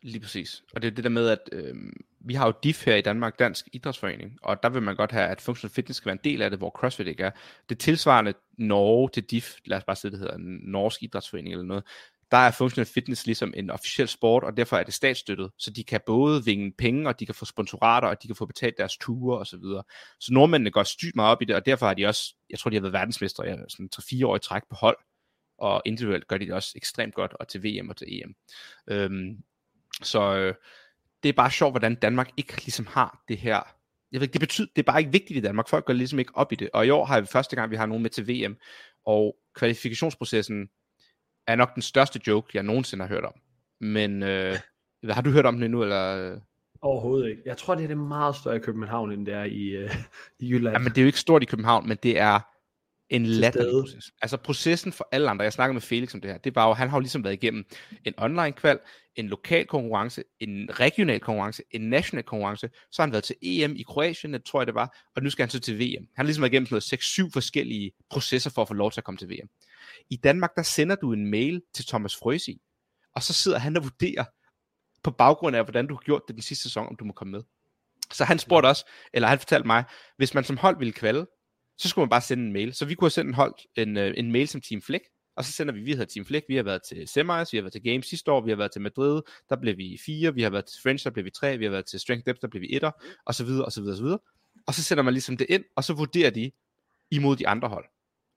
Lige 0.01 0.19
præcis. 0.19 0.63
Og 0.73 0.81
det 0.81 0.87
er 0.87 0.95
det 0.95 1.03
der 1.03 1.09
med, 1.09 1.29
at 1.29 1.49
øh, 1.51 1.75
vi 2.19 2.33
har 2.33 2.45
jo 2.45 2.53
DIF 2.63 2.85
her 2.85 2.95
i 2.95 3.01
Danmark, 3.01 3.39
Dansk 3.39 3.67
Idrætsforening, 3.73 4.37
og 4.41 4.63
der 4.63 4.69
vil 4.69 4.81
man 4.81 4.95
godt 4.95 5.11
have, 5.11 5.27
at 5.27 5.41
functional 5.41 5.71
fitness 5.73 5.97
skal 5.97 6.05
være 6.05 6.19
en 6.23 6.31
del 6.31 6.41
af 6.41 6.49
det, 6.49 6.59
hvor 6.59 6.69
CrossFit 6.69 7.07
ikke 7.07 7.23
er. 7.23 7.31
Det 7.69 7.79
tilsvarende 7.79 8.33
Norge 8.57 9.09
til 9.13 9.23
DIF, 9.23 9.55
lad 9.65 9.77
os 9.77 9.83
bare 9.83 9.95
sige, 9.95 10.11
det 10.11 10.19
hedder 10.19 10.37
norsk 10.37 11.03
idrætsforening 11.03 11.53
eller 11.53 11.65
noget, 11.65 11.83
der 12.31 12.37
er 12.37 12.51
functional 12.51 12.85
fitness 12.85 13.25
ligesom 13.25 13.53
en 13.57 13.69
officiel 13.69 14.07
sport, 14.07 14.43
og 14.43 14.57
derfor 14.57 14.77
er 14.77 14.83
det 14.83 14.93
statsstøttet, 14.93 15.51
så 15.57 15.71
de 15.71 15.83
kan 15.83 16.01
både 16.05 16.45
vinge 16.45 16.71
penge, 16.77 17.09
og 17.09 17.19
de 17.19 17.25
kan 17.25 17.35
få 17.35 17.45
sponsorater, 17.45 18.07
og 18.07 18.23
de 18.23 18.27
kan 18.27 18.35
få 18.35 18.45
betalt 18.45 18.77
deres 18.77 18.97
ture 18.97 19.39
osv. 19.39 19.45
Så, 19.45 19.57
videre. 19.57 19.83
så 20.19 20.33
nordmændene 20.33 20.71
går 20.71 20.83
sygt 20.83 21.15
meget 21.15 21.31
op 21.31 21.41
i 21.41 21.45
det, 21.45 21.55
og 21.55 21.65
derfor 21.65 21.85
har 21.85 21.93
de 21.93 22.05
også, 22.05 22.35
jeg 22.49 22.59
tror 22.59 22.69
de 22.69 22.75
har 22.75 22.81
været 22.81 22.93
verdensmestre 22.93 23.45
ja, 23.45 23.55
sådan 23.69 23.89
3-4 23.95 24.25
år 24.25 24.35
i 24.35 24.39
træk 24.39 24.61
på 24.69 24.75
hold, 24.75 24.97
og 25.57 25.81
individuelt 25.85 26.27
gør 26.27 26.37
de 26.37 26.45
det 26.45 26.53
også 26.53 26.73
ekstremt 26.75 27.15
godt, 27.15 27.33
og 27.33 27.47
til 27.47 27.63
VM 27.63 27.89
og 27.89 27.97
til 27.97 28.07
EM. 28.09 28.35
Øhm, 28.87 29.43
så 30.03 30.35
øh, 30.35 30.55
det 31.23 31.29
er 31.29 31.33
bare 31.33 31.51
sjovt, 31.51 31.73
hvordan 31.73 31.95
Danmark 31.95 32.29
ikke 32.37 32.65
ligesom 32.65 32.87
har 32.87 33.23
det 33.27 33.37
her. 33.37 33.61
Jeg 34.11 34.19
ved, 34.19 34.21
ikke, 34.21 34.33
det 34.33 34.41
betyder, 34.41 34.67
det 34.75 34.81
er 34.81 34.91
bare 34.91 34.99
ikke 34.99 35.11
vigtigt 35.11 35.37
i 35.37 35.41
Danmark. 35.41 35.67
Folk 35.67 35.85
går 35.85 35.93
ligesom 35.93 36.19
ikke 36.19 36.35
op 36.35 36.51
i 36.51 36.55
det. 36.55 36.69
Og 36.73 36.85
i 36.85 36.89
år 36.89 37.05
har 37.05 37.21
vi 37.21 37.27
første 37.27 37.55
gang, 37.55 37.71
vi 37.71 37.75
har 37.75 37.85
nogen 37.85 38.03
med 38.03 38.09
til 38.09 38.27
VM. 38.27 38.57
Og 39.05 39.37
kvalifikationsprocessen 39.55 40.69
er 41.47 41.55
nok 41.55 41.75
den 41.75 41.81
største 41.81 42.19
joke, 42.27 42.47
jeg 42.53 42.63
nogensinde 42.63 43.05
har 43.05 43.09
hørt 43.09 43.23
om. 43.23 43.33
Men 43.81 44.23
øh, 44.23 44.57
hvad, 45.03 45.15
har 45.15 45.21
du 45.21 45.29
hørt 45.29 45.45
om 45.45 45.55
den 45.55 45.63
endnu? 45.63 45.83
Eller? 45.83 46.39
Overhovedet 46.81 47.29
ikke. 47.29 47.41
Jeg 47.45 47.57
tror, 47.57 47.75
det 47.75 47.83
er 47.83 47.87
det 47.87 47.97
meget 47.97 48.35
større 48.35 48.55
i 48.55 48.59
København, 48.59 49.11
end 49.11 49.25
det 49.25 49.33
er 49.33 49.43
i, 49.43 49.67
øh, 49.67 49.95
i 50.39 50.49
Jylland. 50.49 50.75
Jamen, 50.75 50.89
det 50.89 50.97
er 50.97 51.01
jo 51.01 51.07
ikke 51.07 51.19
stort 51.19 51.43
i 51.43 51.45
København, 51.45 51.87
men 51.87 51.97
det 52.03 52.19
er 52.19 52.39
en 53.09 53.25
latterlig 53.25 53.81
proces. 53.81 54.11
Altså 54.21 54.37
processen 54.37 54.91
for 54.91 55.07
alle 55.11 55.29
andre, 55.29 55.43
jeg 55.43 55.53
snakker 55.53 55.73
med 55.73 55.81
Felix 55.81 56.13
om 56.13 56.21
det 56.21 56.31
her, 56.31 56.37
det 56.37 56.49
er 56.49 56.53
bare, 56.53 56.73
han 56.73 56.89
har 56.89 56.97
jo 56.97 56.99
ligesom 56.99 57.23
været 57.23 57.33
igennem 57.33 57.65
en 58.05 58.13
online 58.17 58.51
kval, 58.51 58.79
en 59.15 59.27
lokal 59.27 59.65
konkurrence, 59.65 60.23
en 60.39 60.69
regional 60.79 61.19
konkurrence, 61.19 61.63
en 61.71 61.81
national 61.81 62.23
konkurrence, 62.23 62.69
så 62.91 63.01
har 63.01 63.07
han 63.07 63.11
været 63.11 63.23
til 63.23 63.35
EM 63.41 63.75
i 63.75 63.83
Kroatien, 63.83 64.33
det 64.33 64.43
tror 64.43 64.61
jeg 64.61 64.67
det 64.67 64.75
var, 64.75 64.97
og 65.15 65.23
nu 65.23 65.29
skal 65.29 65.43
han 65.43 65.49
så 65.49 65.59
til 65.59 65.79
VM. 65.79 65.81
Han 65.99 66.07
har 66.15 66.23
ligesom 66.23 66.41
været 66.41 66.51
igennem 66.51 66.65
sådan 66.65 66.75
noget 67.19 67.29
6-7 67.29 67.33
forskellige 67.33 67.91
processer 68.09 68.49
for 68.49 68.61
at 68.61 68.67
få 68.67 68.73
lov 68.73 68.91
til 68.91 68.99
at 68.99 69.03
komme 69.03 69.17
til 69.17 69.29
VM. 69.29 69.49
I 70.09 70.15
Danmark, 70.15 70.55
der 70.55 70.61
sender 70.61 70.95
du 70.95 71.13
en 71.13 71.31
mail 71.31 71.61
til 71.73 71.85
Thomas 71.85 72.15
Frøsi, 72.15 72.61
og 73.15 73.23
så 73.23 73.33
sidder 73.33 73.57
han 73.57 73.77
og 73.77 73.83
vurderer 73.83 74.25
på 75.03 75.11
baggrund 75.11 75.55
af, 75.55 75.63
hvordan 75.63 75.87
du 75.87 75.93
har 75.93 76.01
gjort 76.01 76.21
det 76.27 76.35
den 76.35 76.41
sidste 76.41 76.63
sæson, 76.63 76.87
om 76.87 76.95
du 76.95 77.05
må 77.05 77.13
komme 77.13 77.31
med. 77.31 77.41
Så 78.13 78.25
han 78.25 78.39
spurgte 78.39 78.67
også, 78.67 78.89
eller 79.13 79.27
han 79.27 79.39
fortalte 79.39 79.67
mig, 79.67 79.83
hvis 80.17 80.33
man 80.33 80.43
som 80.43 80.57
hold 80.57 80.77
ville 80.77 80.93
kvalde, 80.93 81.27
så 81.77 81.89
skulle 81.89 82.03
man 82.03 82.09
bare 82.09 82.21
sende 82.21 82.43
en 82.43 82.53
mail. 82.53 82.73
Så 82.73 82.85
vi 82.85 82.95
kunne 82.95 83.05
have 83.05 83.11
sendt 83.11 83.27
en, 83.27 83.33
hold, 83.33 83.55
en, 83.75 83.97
øh, 83.97 84.13
en 84.17 84.31
mail 84.31 84.47
som 84.47 84.61
Team 84.61 84.81
Flick, 84.81 85.03
og 85.35 85.45
så 85.45 85.51
sender 85.51 85.73
vi, 85.73 85.81
vi 85.81 85.91
hedder 85.91 86.05
Team 86.05 86.25
Flick, 86.25 86.45
vi 86.49 86.55
har 86.55 86.63
været 86.63 86.81
til 86.89 87.07
semis, 87.07 87.53
vi 87.53 87.57
har 87.57 87.61
været 87.61 87.73
til 87.73 87.83
Games 87.83 88.05
sidste 88.05 88.31
år, 88.31 88.41
vi 88.41 88.51
har 88.51 88.57
været 88.57 88.71
til 88.71 88.81
Madrid, 88.81 89.21
der 89.49 89.55
blev 89.55 89.77
vi 89.77 89.99
fire, 90.05 90.33
vi 90.33 90.41
har 90.41 90.49
været 90.49 90.65
til 90.65 90.81
French, 90.83 91.03
der 91.03 91.11
blev 91.11 91.25
vi 91.25 91.29
tre, 91.29 91.57
vi 91.57 91.63
har 91.63 91.71
været 91.71 91.85
til 91.85 91.99
Strength 91.99 92.25
Depth, 92.25 92.41
der 92.41 92.47
blev 92.47 92.61
vi 92.61 92.75
etter, 92.75 92.91
og 93.25 93.35
så 93.35 93.45
videre, 93.45 93.65
og 93.65 93.71
så 93.71 93.81
videre, 93.81 93.93
og 93.93 93.97
så 93.97 94.03
videre. 94.03 94.19
Og 94.67 94.73
så 94.73 94.83
sender 94.83 95.03
man 95.03 95.13
ligesom 95.13 95.37
det 95.37 95.47
ind, 95.49 95.63
og 95.75 95.83
så 95.83 95.93
vurderer 95.93 96.29
de 96.29 96.51
imod 97.11 97.35
de 97.35 97.47
andre 97.47 97.69
hold. 97.69 97.85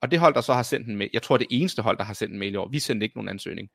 Og 0.01 0.11
det 0.11 0.19
hold, 0.19 0.35
der 0.35 0.41
så 0.41 0.55
har 0.55 0.63
sendt 0.63 0.89
en 0.89 0.97
mail, 0.97 1.11
jeg 1.13 1.23
tror 1.23 1.37
det 1.37 1.47
eneste 1.51 1.83
hold, 1.83 1.99
der 1.99 2.05
har 2.05 2.15
sendt 2.15 2.33
en 2.33 2.39
mail 2.39 2.53
i 2.53 2.57
år, 2.57 2.69
vi 2.69 2.79
sendte 2.79 3.05
ikke 3.05 3.17
nogen 3.17 3.29
ansøgning, 3.29 3.69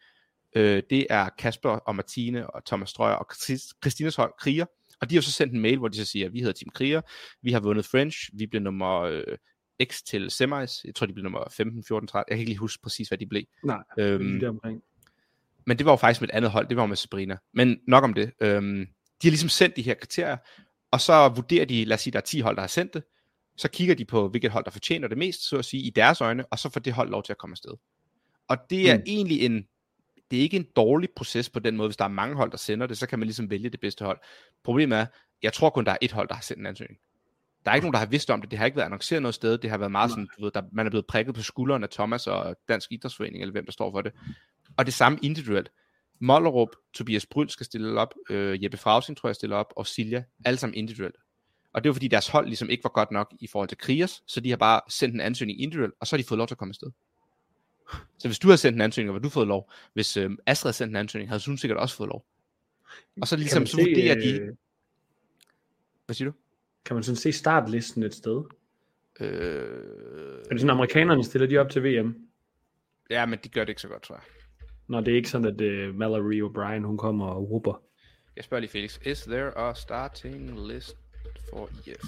øh, 0.55 0.83
det 0.89 1.07
er 1.09 1.29
Kasper 1.37 1.69
og 1.69 1.95
Martine 1.95 2.49
og 2.49 2.65
Thomas 2.65 2.89
Strøger 2.89 3.15
og 3.15 3.27
Christines 3.83 4.15
hold, 4.15 4.33
Kriger, 4.39 4.65
og 5.01 5.09
de 5.09 5.15
har 5.15 5.21
så 5.21 5.31
sendt 5.31 5.53
en 5.53 5.59
mail, 5.61 5.77
hvor 5.77 5.87
de 5.87 5.97
så 5.97 6.05
siger, 6.05 6.29
vi 6.29 6.39
hedder 6.39 6.53
Team 6.53 6.69
Kriger, 6.73 7.01
vi 7.41 7.51
har 7.51 7.59
vundet 7.59 7.85
French, 7.85 8.29
vi 8.33 8.45
blev 8.47 8.61
nummer 8.61 8.99
øh, 9.01 9.23
X 9.83 10.01
til 10.01 10.31
semis. 10.31 10.83
Jeg 10.85 10.95
tror, 10.95 11.05
de 11.07 11.13
blev 11.13 11.23
nummer 11.23 11.43
15, 11.51 11.83
14, 11.87 12.07
13. 12.07 12.29
Jeg 12.29 12.35
kan 12.37 12.39
ikke 12.39 12.49
lige 12.49 12.59
huske 12.59 12.83
præcis, 12.83 13.07
hvad 13.07 13.17
de 13.17 13.25
blev. 13.25 13.43
Nej, 13.63 13.77
Øhm, 13.97 14.39
der 14.39 14.49
omkring. 14.49 14.81
men 15.65 15.77
det 15.77 15.85
var 15.85 15.91
jo 15.91 15.95
faktisk 15.95 16.21
med 16.21 16.29
et 16.29 16.33
andet 16.35 16.51
hold, 16.51 16.67
det 16.67 16.77
var 16.77 16.85
med 16.85 16.95
Sabrina. 16.95 17.37
Men 17.53 17.79
nok 17.87 18.03
om 18.03 18.13
det. 18.13 18.31
Øhm, 18.41 18.85
de 19.21 19.27
har 19.27 19.31
ligesom 19.31 19.49
sendt 19.49 19.75
de 19.75 19.81
her 19.81 19.93
kriterier, 19.93 20.37
og 20.91 21.01
så 21.01 21.29
vurderer 21.29 21.65
de, 21.65 21.85
lad 21.85 21.95
os 21.95 22.01
sige, 22.01 22.11
der 22.11 22.19
er 22.19 22.23
10 22.23 22.39
hold, 22.39 22.55
der 22.55 22.61
har 22.61 22.67
sendt 22.67 22.93
det, 22.93 23.03
så 23.57 23.69
kigger 23.69 23.95
de 23.95 24.05
på, 24.05 24.29
hvilket 24.29 24.51
hold, 24.51 24.65
der 24.65 24.71
fortjener 24.71 25.07
det 25.07 25.17
mest, 25.17 25.49
så 25.49 25.57
at 25.57 25.65
sige, 25.65 25.83
i 25.83 25.89
deres 25.89 26.21
øjne, 26.21 26.45
og 26.45 26.59
så 26.59 26.69
får 26.69 26.79
det 26.79 26.93
hold 26.93 27.09
lov 27.09 27.23
til 27.23 27.33
at 27.33 27.37
komme 27.37 27.53
afsted. 27.53 27.71
Og 28.47 28.57
det 28.69 28.89
er 28.89 28.97
Mm. 28.97 29.03
egentlig 29.05 29.41
en, 29.41 29.67
det 30.31 30.37
er 30.37 30.41
ikke 30.41 30.57
en 30.57 30.67
dårlig 30.75 31.09
proces 31.15 31.49
på 31.49 31.59
den 31.59 31.77
måde, 31.77 31.87
hvis 31.87 31.97
der 31.97 32.05
er 32.05 32.09
mange 32.09 32.35
hold, 32.35 32.51
der 32.51 32.57
sender 32.57 32.87
det, 32.87 32.97
så 32.97 33.07
kan 33.07 33.19
man 33.19 33.25
ligesom 33.27 33.49
vælge 33.49 33.69
det 33.69 33.79
bedste 33.79 34.05
hold. 34.05 34.19
Problemet 34.63 34.97
er, 34.97 35.05
jeg 35.43 35.53
tror 35.53 35.69
kun, 35.69 35.85
der 35.85 35.91
er 35.91 35.97
et 36.01 36.11
hold, 36.11 36.27
der 36.27 36.33
har 36.35 36.41
sendt 36.41 36.59
en 36.59 36.65
ansøgning. 36.65 36.99
Der 37.65 37.71
er 37.71 37.75
ikke 37.75 37.85
nogen, 37.85 37.93
der 37.93 37.99
har 37.99 38.05
vidst 38.05 38.29
om 38.29 38.41
det. 38.41 38.51
Det 38.51 38.59
har 38.59 38.65
ikke 38.65 38.75
været 38.75 38.85
annonceret 38.85 39.21
noget 39.21 39.35
sted. 39.35 39.57
Det 39.57 39.69
har 39.69 39.77
været 39.77 39.91
meget 39.91 40.09
sådan, 40.11 40.27
du 40.37 40.43
ved, 40.43 40.51
der, 40.51 40.61
man 40.71 40.85
er 40.85 40.89
blevet 40.89 41.05
prikket 41.07 41.35
på 41.35 41.41
skulderen 41.41 41.83
af 41.83 41.89
Thomas 41.89 42.27
og 42.27 42.55
Dansk 42.67 42.91
Idrætsforening, 42.91 43.41
eller 43.41 43.51
hvem 43.51 43.65
der 43.65 43.71
står 43.71 43.91
for 43.91 44.01
det. 44.01 44.11
Og 44.77 44.85
det 44.85 44.93
samme 44.93 45.19
individuelt. 45.21 45.69
Mollerup, 46.19 46.69
Tobias 46.93 47.25
Bryl 47.25 47.49
skal 47.49 47.65
stille 47.65 47.99
op, 47.99 48.13
øh, 48.29 48.63
Jeppe 48.63 48.77
Frausing 48.77 49.17
tror 49.17 49.29
jeg 49.29 49.35
stiller 49.35 49.55
op, 49.55 49.73
og 49.75 49.87
Silja, 49.87 50.23
alle 50.45 50.57
sammen 50.57 50.75
individuelt. 50.77 51.15
Og 51.75 51.83
det 51.83 51.89
var 51.89 51.93
fordi 51.93 52.07
deres 52.07 52.27
hold 52.27 52.45
ligesom 52.47 52.69
ikke 52.69 52.83
var 52.83 52.89
godt 52.89 53.11
nok 53.11 53.33
i 53.39 53.47
forhold 53.47 53.69
til 53.69 53.77
Kriers, 53.77 54.23
så 54.27 54.39
de 54.39 54.49
har 54.49 54.57
bare 54.57 54.81
sendt 54.89 55.15
en 55.15 55.21
ansøgning 55.21 55.61
individuelt, 55.61 55.93
og 55.99 56.07
så 56.07 56.15
har 56.15 56.21
de 56.21 56.27
fået 56.27 56.37
lov 56.37 56.47
til 56.47 56.53
at 56.53 56.57
komme 56.57 56.71
afsted. 56.71 56.87
Så 58.17 58.27
hvis 58.27 58.39
du 58.39 58.49
har 58.49 58.55
sendt 58.55 58.75
en 58.75 58.81
ansøgning, 58.81 59.13
var 59.13 59.19
du 59.19 59.29
fået 59.29 59.47
lov. 59.47 59.71
Hvis 59.93 60.17
øh, 60.17 60.29
Astrid 60.45 60.67
havde 60.67 60.77
sendt 60.77 60.89
en 60.91 60.95
ansøgning, 60.95 61.29
havde 61.29 61.41
hun 61.45 61.57
sikkert 61.57 61.79
også 61.79 61.95
fået 61.95 62.07
lov. 62.07 62.25
Og 63.21 63.27
så 63.27 63.35
ligesom, 63.37 63.65
så 63.65 63.77
vurderer 63.77 64.15
de... 64.15 64.39
øh, 64.41 64.55
Hvad 66.05 66.13
siger 66.15 66.31
du? 66.31 66.37
Kan 66.85 66.95
man 66.95 67.03
sådan 67.03 67.15
se 67.15 67.31
startlisten 67.31 68.03
et 68.03 68.13
sted? 68.13 68.43
Øh, 69.19 69.27
Er 70.45 70.49
det 70.49 70.59
sådan, 70.61 70.69
amerikanerne 70.69 71.23
stiller 71.23 71.47
de 71.47 71.57
op 71.57 71.69
til 71.69 71.83
VM? 71.83 72.15
ja, 73.09 73.25
men 73.25 73.39
de 73.43 73.49
gør 73.49 73.61
det 73.61 73.69
ikke 73.69 73.81
så 73.81 73.87
godt, 73.87 74.01
tror 74.03 74.15
jeg. 74.15 74.23
Når 74.87 75.01
det 75.01 75.11
er 75.11 75.15
ikke 75.15 75.29
sådan, 75.29 75.47
at 75.47 75.87
uh, 75.89 75.95
Mallory 75.95 76.41
O'Brien, 76.41 76.85
hun 76.85 76.97
kommer 76.97 77.25
og 77.27 77.49
whooper. 77.49 77.81
Jeg 78.35 78.43
spørger 78.43 78.59
lige 78.61 78.71
Felix. 78.71 78.99
Is 79.05 79.21
there 79.21 79.57
a 79.57 79.73
starting 79.73 80.67
list 80.67 80.97
for 81.49 81.69
IF? 81.85 82.03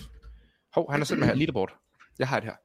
Hov, 0.74 0.92
han 0.92 1.00
har 1.00 1.06
sendt 1.06 1.20
mig 1.20 1.28
her 1.28 1.36
leaderboard. 1.36 1.76
Jeg 2.20 2.28
har 2.28 2.40
det 2.40 2.50
her. 2.50 2.56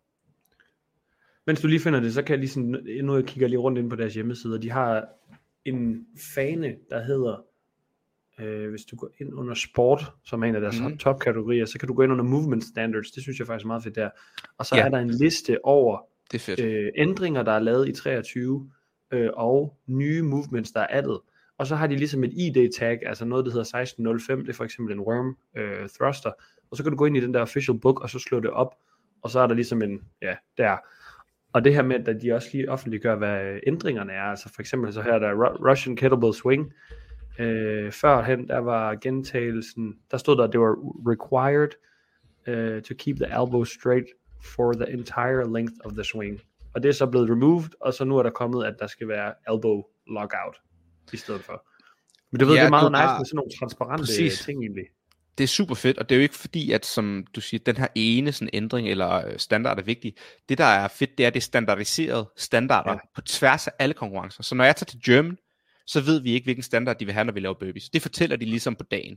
Mens 1.47 1.61
du 1.61 1.67
lige 1.67 1.81
finder 1.81 2.01
det, 2.01 2.15
så 2.15 2.23
kan 2.23 2.31
jeg 2.33 2.39
lige 2.39 2.51
sådan, 2.51 2.87
nu 3.05 3.17
jeg 3.17 3.25
kigger 3.25 3.49
lige 3.49 3.59
rundt 3.59 3.79
ind 3.79 3.91
på 3.91 3.97
deres 3.97 4.15
hjemmeside, 4.15 4.63
de 4.63 4.71
har 4.71 5.05
en 5.65 6.07
fane, 6.35 6.77
der 6.91 7.03
hedder, 7.05 7.45
øh, 8.41 8.71
hvis 8.71 8.85
du 8.85 8.97
går 8.97 9.11
ind 9.21 9.35
under 9.35 9.55
sport, 9.55 10.13
som 10.25 10.43
er 10.43 10.47
en 10.47 10.55
af 10.55 10.61
deres 10.61 10.81
mm. 10.81 10.99
topkategorier, 10.99 11.65
så 11.65 11.79
kan 11.79 11.89
du 11.89 11.95
gå 11.95 12.03
ind 12.03 12.13
under 12.13 12.25
movement 12.25 12.65
standards, 12.65 13.11
det 13.11 13.23
synes 13.23 13.39
jeg 13.39 13.47
faktisk 13.47 13.65
er 13.65 13.67
meget 13.67 13.83
fedt 13.83 13.95
der. 13.95 14.11
Og 14.59 14.67
så 14.67 14.77
ja. 14.77 14.85
er 14.85 14.89
der 14.89 14.99
en 14.99 15.11
liste 15.11 15.65
over 15.65 15.99
Det 16.33 16.35
er 16.35 16.43
fedt. 16.43 16.61
øh, 16.61 16.93
ændringer, 16.97 17.43
der 17.43 17.53
er 17.53 17.59
lavet 17.61 17.89
i 17.89 17.93
23, 17.93 18.71
øh, 19.13 19.31
og 19.35 19.77
nye 19.87 20.23
movements, 20.23 20.71
der 20.73 20.81
er 20.81 20.87
addet. 20.91 21.21
Og 21.59 21.67
så 21.67 21.77
har 21.77 21.87
de 21.87 21.97
ligesom 21.97 22.25
et 22.25 22.33
ID-tag, 22.33 22.99
altså 23.07 23.25
noget, 23.25 23.45
der 23.45 23.51
hedder 23.51 23.65
1605, 23.79 24.41
det 24.41 24.49
er 24.49 24.53
for 24.53 24.65
eksempel 24.65 24.95
en 24.95 25.01
worm 25.01 25.37
øh, 25.57 25.89
thruster, 25.89 26.31
og 26.73 26.77
så 26.77 26.83
kan 26.83 26.93
du 26.93 26.97
gå 26.99 27.05
ind 27.05 27.17
i 27.17 27.21
den 27.21 27.35
der 27.35 27.41
official 27.41 27.79
book, 27.79 28.01
og 28.01 28.11
så 28.11 28.19
slå 28.19 28.41
det 28.41 28.51
op, 28.51 28.75
og 29.23 29.31
så 29.31 29.41
er 29.41 29.47
der 29.47 29.55
ligesom 29.55 29.83
en, 29.83 30.01
ja, 30.23 30.37
der. 30.59 30.77
Og 31.53 31.65
det 31.65 31.75
her 31.75 31.83
med, 31.83 32.09
at 32.09 32.23
de 32.23 32.33
også 32.33 32.49
lige 32.53 32.71
offentliggør, 32.71 33.15
hvad 33.17 33.59
ændringerne 33.67 34.13
er, 34.13 34.23
altså 34.23 34.49
for 34.55 34.61
eksempel 34.63 34.93
så 34.93 35.03
her, 35.03 35.19
der 35.19 35.29
er 35.29 35.35
Ru- 35.35 35.71
Russian 35.71 35.97
Kettlebell 35.97 36.35
Swing, 36.35 36.73
øh, 37.39 37.93
førhen, 37.93 38.49
der 38.49 38.59
var 38.59 38.95
gentagelsen, 38.95 39.99
der 40.11 40.17
stod 40.17 40.37
der, 40.37 40.45
at 40.45 40.53
det 40.53 40.61
var 40.61 40.77
required 41.13 41.69
uh, 42.49 42.83
to 42.83 42.95
keep 42.99 43.17
the 43.17 43.27
elbow 43.43 43.65
straight 43.65 44.07
for 44.55 44.73
the 44.73 44.91
entire 44.93 45.53
length 45.53 45.75
of 45.85 45.93
the 45.93 46.05
swing. 46.05 46.41
Og 46.75 46.83
det 46.83 46.89
er 46.89 46.93
så 46.93 47.07
blevet 47.07 47.31
removed, 47.31 47.71
og 47.81 47.95
så 47.95 48.05
nu 48.05 48.19
er 48.19 48.23
der 48.23 48.31
kommet, 48.31 48.65
at 48.65 48.75
der 48.79 48.87
skal 48.87 49.09
være 49.09 49.35
elbow 49.55 49.83
lockout 50.07 50.57
i 51.13 51.17
stedet 51.17 51.41
for. 51.41 51.67
Men 52.31 52.41
du 52.41 52.47
ved, 52.47 52.55
Ja, 52.55 52.61
det 52.61 52.67
er 52.67 52.71
meget 52.71 52.93
nice 52.93 53.01
har- 53.03 53.19
med 53.19 53.27
sådan 53.27 53.37
nogle 53.37 53.51
transparente 53.59 54.01
Præcis. 54.03 54.41
ting 54.45 54.63
egentlig. 54.63 54.85
Det 55.39 55.45
er 55.45 55.49
super 55.49 55.75
fedt, 55.75 55.99
og 55.99 56.09
det 56.09 56.15
er 56.15 56.19
jo 56.19 56.23
ikke 56.23 56.35
fordi, 56.35 56.73
at 56.73 56.87
som 56.87 57.27
du 57.35 57.41
siger, 57.41 57.61
den 57.67 57.77
her 57.77 57.87
ene 57.95 58.33
sådan 58.33 58.51
ændring 58.53 58.89
eller 58.89 59.27
øh, 59.27 59.39
standard 59.39 59.79
er 59.79 59.83
vigtig. 59.83 60.15
Det, 60.49 60.59
der 60.59 60.65
er 60.65 60.89
fedt, 60.89 61.19
det 61.19 61.25
er, 61.25 61.29
at 61.29 61.35
det 61.35 61.41
er 61.41 61.45
standardiseret 61.45 62.27
standarder 62.37 62.93
Ja. 62.93 62.99
på 63.15 63.21
tværs 63.21 63.67
af 63.67 63.73
alle 63.79 63.95
konkurrencer. 63.95 64.43
Så 64.43 64.55
når 64.55 64.65
jeg 64.65 64.77
tager 64.77 64.85
til 64.87 65.01
German, 65.07 65.37
så 65.87 66.01
ved 66.01 66.21
vi 66.21 66.33
ikke, 66.33 66.45
hvilken 66.45 66.63
standard 66.63 66.99
de 66.99 67.05
vil 67.05 67.15
have, 67.15 67.25
når 67.25 67.33
vi 67.33 67.41
laver 67.41 67.55
burpees. 67.61 67.89
Det 67.91 68.03
fortæller 68.03 68.37
de 68.37 68.45
ligesom 68.45 68.75
på 68.75 68.85
dagen. 68.85 69.17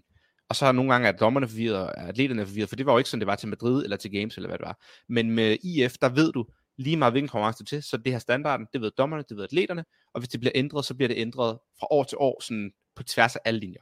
Og 0.50 0.56
så 0.56 0.66
er 0.66 0.72
nogle 0.72 0.92
gange, 0.92 1.08
at 1.08 1.20
dommerne 1.20 1.48
forvirret, 1.48 1.78
og 1.78 1.98
at 2.00 2.10
atleterne 2.10 2.42
er 2.42 2.46
forvirret, 2.46 2.70
for 2.70 2.76
det 2.76 2.86
var 2.86 2.92
jo 2.92 2.98
ikke 2.98 3.10
sådan, 3.10 3.20
det 3.20 3.28
var 3.28 3.36
til 3.36 3.50
Madrid 3.50 3.84
eller 3.84 3.98
til 3.98 4.12
Games, 4.12 4.36
eller 4.36 4.50
hvad 4.50 4.58
det 4.58 4.66
var. 4.66 4.84
Men 5.10 5.32
med 5.32 5.58
IF, 5.64 5.94
der 6.02 6.10
ved 6.10 6.32
du 6.32 6.46
lige 6.78 6.98
meget, 6.98 7.14
hvilken 7.14 7.30
konkurrence 7.30 7.60
du 7.60 7.66
til, 7.66 7.84
så 7.84 7.98
det 7.98 8.12
her 8.12 8.20
standarden, 8.20 8.68
det 8.74 8.82
ved 8.82 8.92
dommerne, 8.98 9.24
det 9.30 9.38
ved 9.38 9.44
atleterne, 9.44 9.86
og 10.14 10.20
hvis 10.22 10.30
det 10.30 10.40
bliver 10.40 10.52
ændret, 10.56 10.86
så 10.86 10.94
bliver 10.96 11.08
det 11.08 11.18
ændret 11.18 11.60
fra 11.80 11.88
år 11.92 12.04
til 12.04 12.18
år, 12.18 12.42
sådan 12.42 12.72
på 12.96 13.04
tværs 13.04 13.36
af 13.36 13.40
alle 13.46 13.60
linjer. 13.60 13.82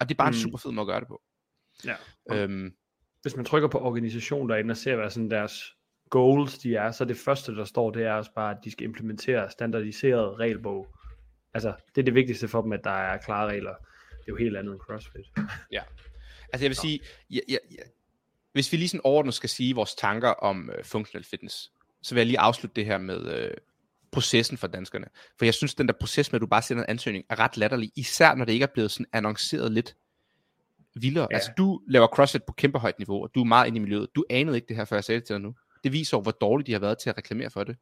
Og 0.00 0.08
det 0.08 0.14
er 0.14 0.16
bare 0.16 0.30
mm. 0.30 0.36
en 0.36 0.40
super 0.40 0.58
fed 0.58 0.70
måde 0.70 0.84
at 0.84 0.88
gøre 0.88 1.00
det 1.00 1.08
på. 1.08 1.22
Ja. 1.84 1.94
Øhm, 2.30 2.74
Hvis 3.22 3.36
man 3.36 3.44
trykker 3.44 3.68
på 3.68 3.78
organisation 3.78 4.48
derinde 4.48 4.72
og 4.72 4.76
ser, 4.76 4.96
hvad 4.96 5.10
sådan 5.10 5.30
deres 5.30 5.62
goals 6.10 6.58
de 6.58 6.76
er, 6.76 6.90
så 6.90 7.04
det 7.04 7.16
første, 7.16 7.56
der 7.56 7.64
står, 7.64 7.90
det 7.90 8.02
er 8.02 8.12
også 8.12 8.30
bare, 8.34 8.50
at 8.50 8.64
de 8.64 8.70
skal 8.70 8.84
implementere 8.84 9.50
standardiseret 9.50 10.38
regelbog. 10.38 10.86
Altså, 11.54 11.74
det 11.94 12.00
er 12.00 12.04
det 12.04 12.14
vigtigste 12.14 12.48
for 12.48 12.62
dem, 12.62 12.72
at 12.72 12.80
der 12.84 12.90
er 12.90 13.16
klare 13.18 13.48
regler. 13.48 13.74
Det 14.10 14.18
er 14.18 14.32
jo 14.32 14.36
helt 14.36 14.56
andet 14.56 14.72
end 14.72 14.80
CrossFit. 14.80 15.26
Altså 16.52 16.64
jeg 16.64 16.70
vil 16.70 16.76
sige, 16.76 17.00
ja, 17.30 17.40
ja, 17.48 17.56
ja. 17.70 17.82
hvis 18.52 18.72
vi 18.72 18.76
lige 18.76 18.88
sådan 18.88 19.00
overordnet 19.04 19.34
skal 19.34 19.48
sige 19.48 19.74
vores 19.74 19.94
tanker 19.94 20.28
om 20.28 20.70
øh, 20.78 20.84
functional 20.84 21.24
fitness, 21.24 21.72
så 22.02 22.14
vil 22.14 22.20
jeg 22.20 22.26
lige 22.26 22.38
afslutte 22.38 22.74
det 22.76 22.86
her 22.86 22.98
med 22.98 23.38
øh, 23.38 23.50
processen 24.12 24.58
for 24.58 24.66
danskerne. 24.66 25.06
For 25.38 25.44
jeg 25.44 25.54
synes, 25.54 25.74
den 25.74 25.88
der 25.88 25.94
proces 26.00 26.32
med, 26.32 26.36
at 26.38 26.40
du 26.40 26.46
bare 26.46 26.62
sender 26.62 26.84
en 26.84 26.90
ansøgning, 26.90 27.24
er 27.30 27.38
ret 27.38 27.56
latterlig. 27.56 27.92
Især 27.96 28.34
når 28.34 28.44
det 28.44 28.52
ikke 28.52 28.62
er 28.62 28.72
blevet 28.74 28.90
sådan 28.90 29.06
annonceret 29.12 29.72
lidt 29.72 29.96
vildere. 30.94 31.28
Ja. 31.30 31.34
Altså 31.34 31.52
du 31.58 31.80
laver 31.88 32.06
CrossFit 32.06 32.42
på 32.42 32.52
kæmpe 32.52 32.78
højt 32.78 32.98
niveau, 32.98 33.22
og 33.22 33.30
du 33.34 33.40
er 33.40 33.44
meget 33.44 33.66
inde 33.66 33.76
i 33.76 33.80
miljøet. 33.80 34.08
Du 34.14 34.24
anede 34.30 34.56
ikke 34.56 34.68
det 34.68 34.76
her, 34.76 34.84
før 34.84 34.96
jeg 34.96 35.04
sagde 35.04 35.20
det 35.20 35.26
til 35.26 35.34
dig 35.34 35.42
nu. 35.42 35.54
Det 35.84 35.92
viser 35.92 36.20
hvor 36.20 36.30
dårligt 36.30 36.66
de 36.66 36.72
har 36.72 36.78
været 36.78 36.98
til 36.98 37.10
at 37.10 37.18
reklamere 37.18 37.50
for 37.50 37.64
det. 37.64 37.76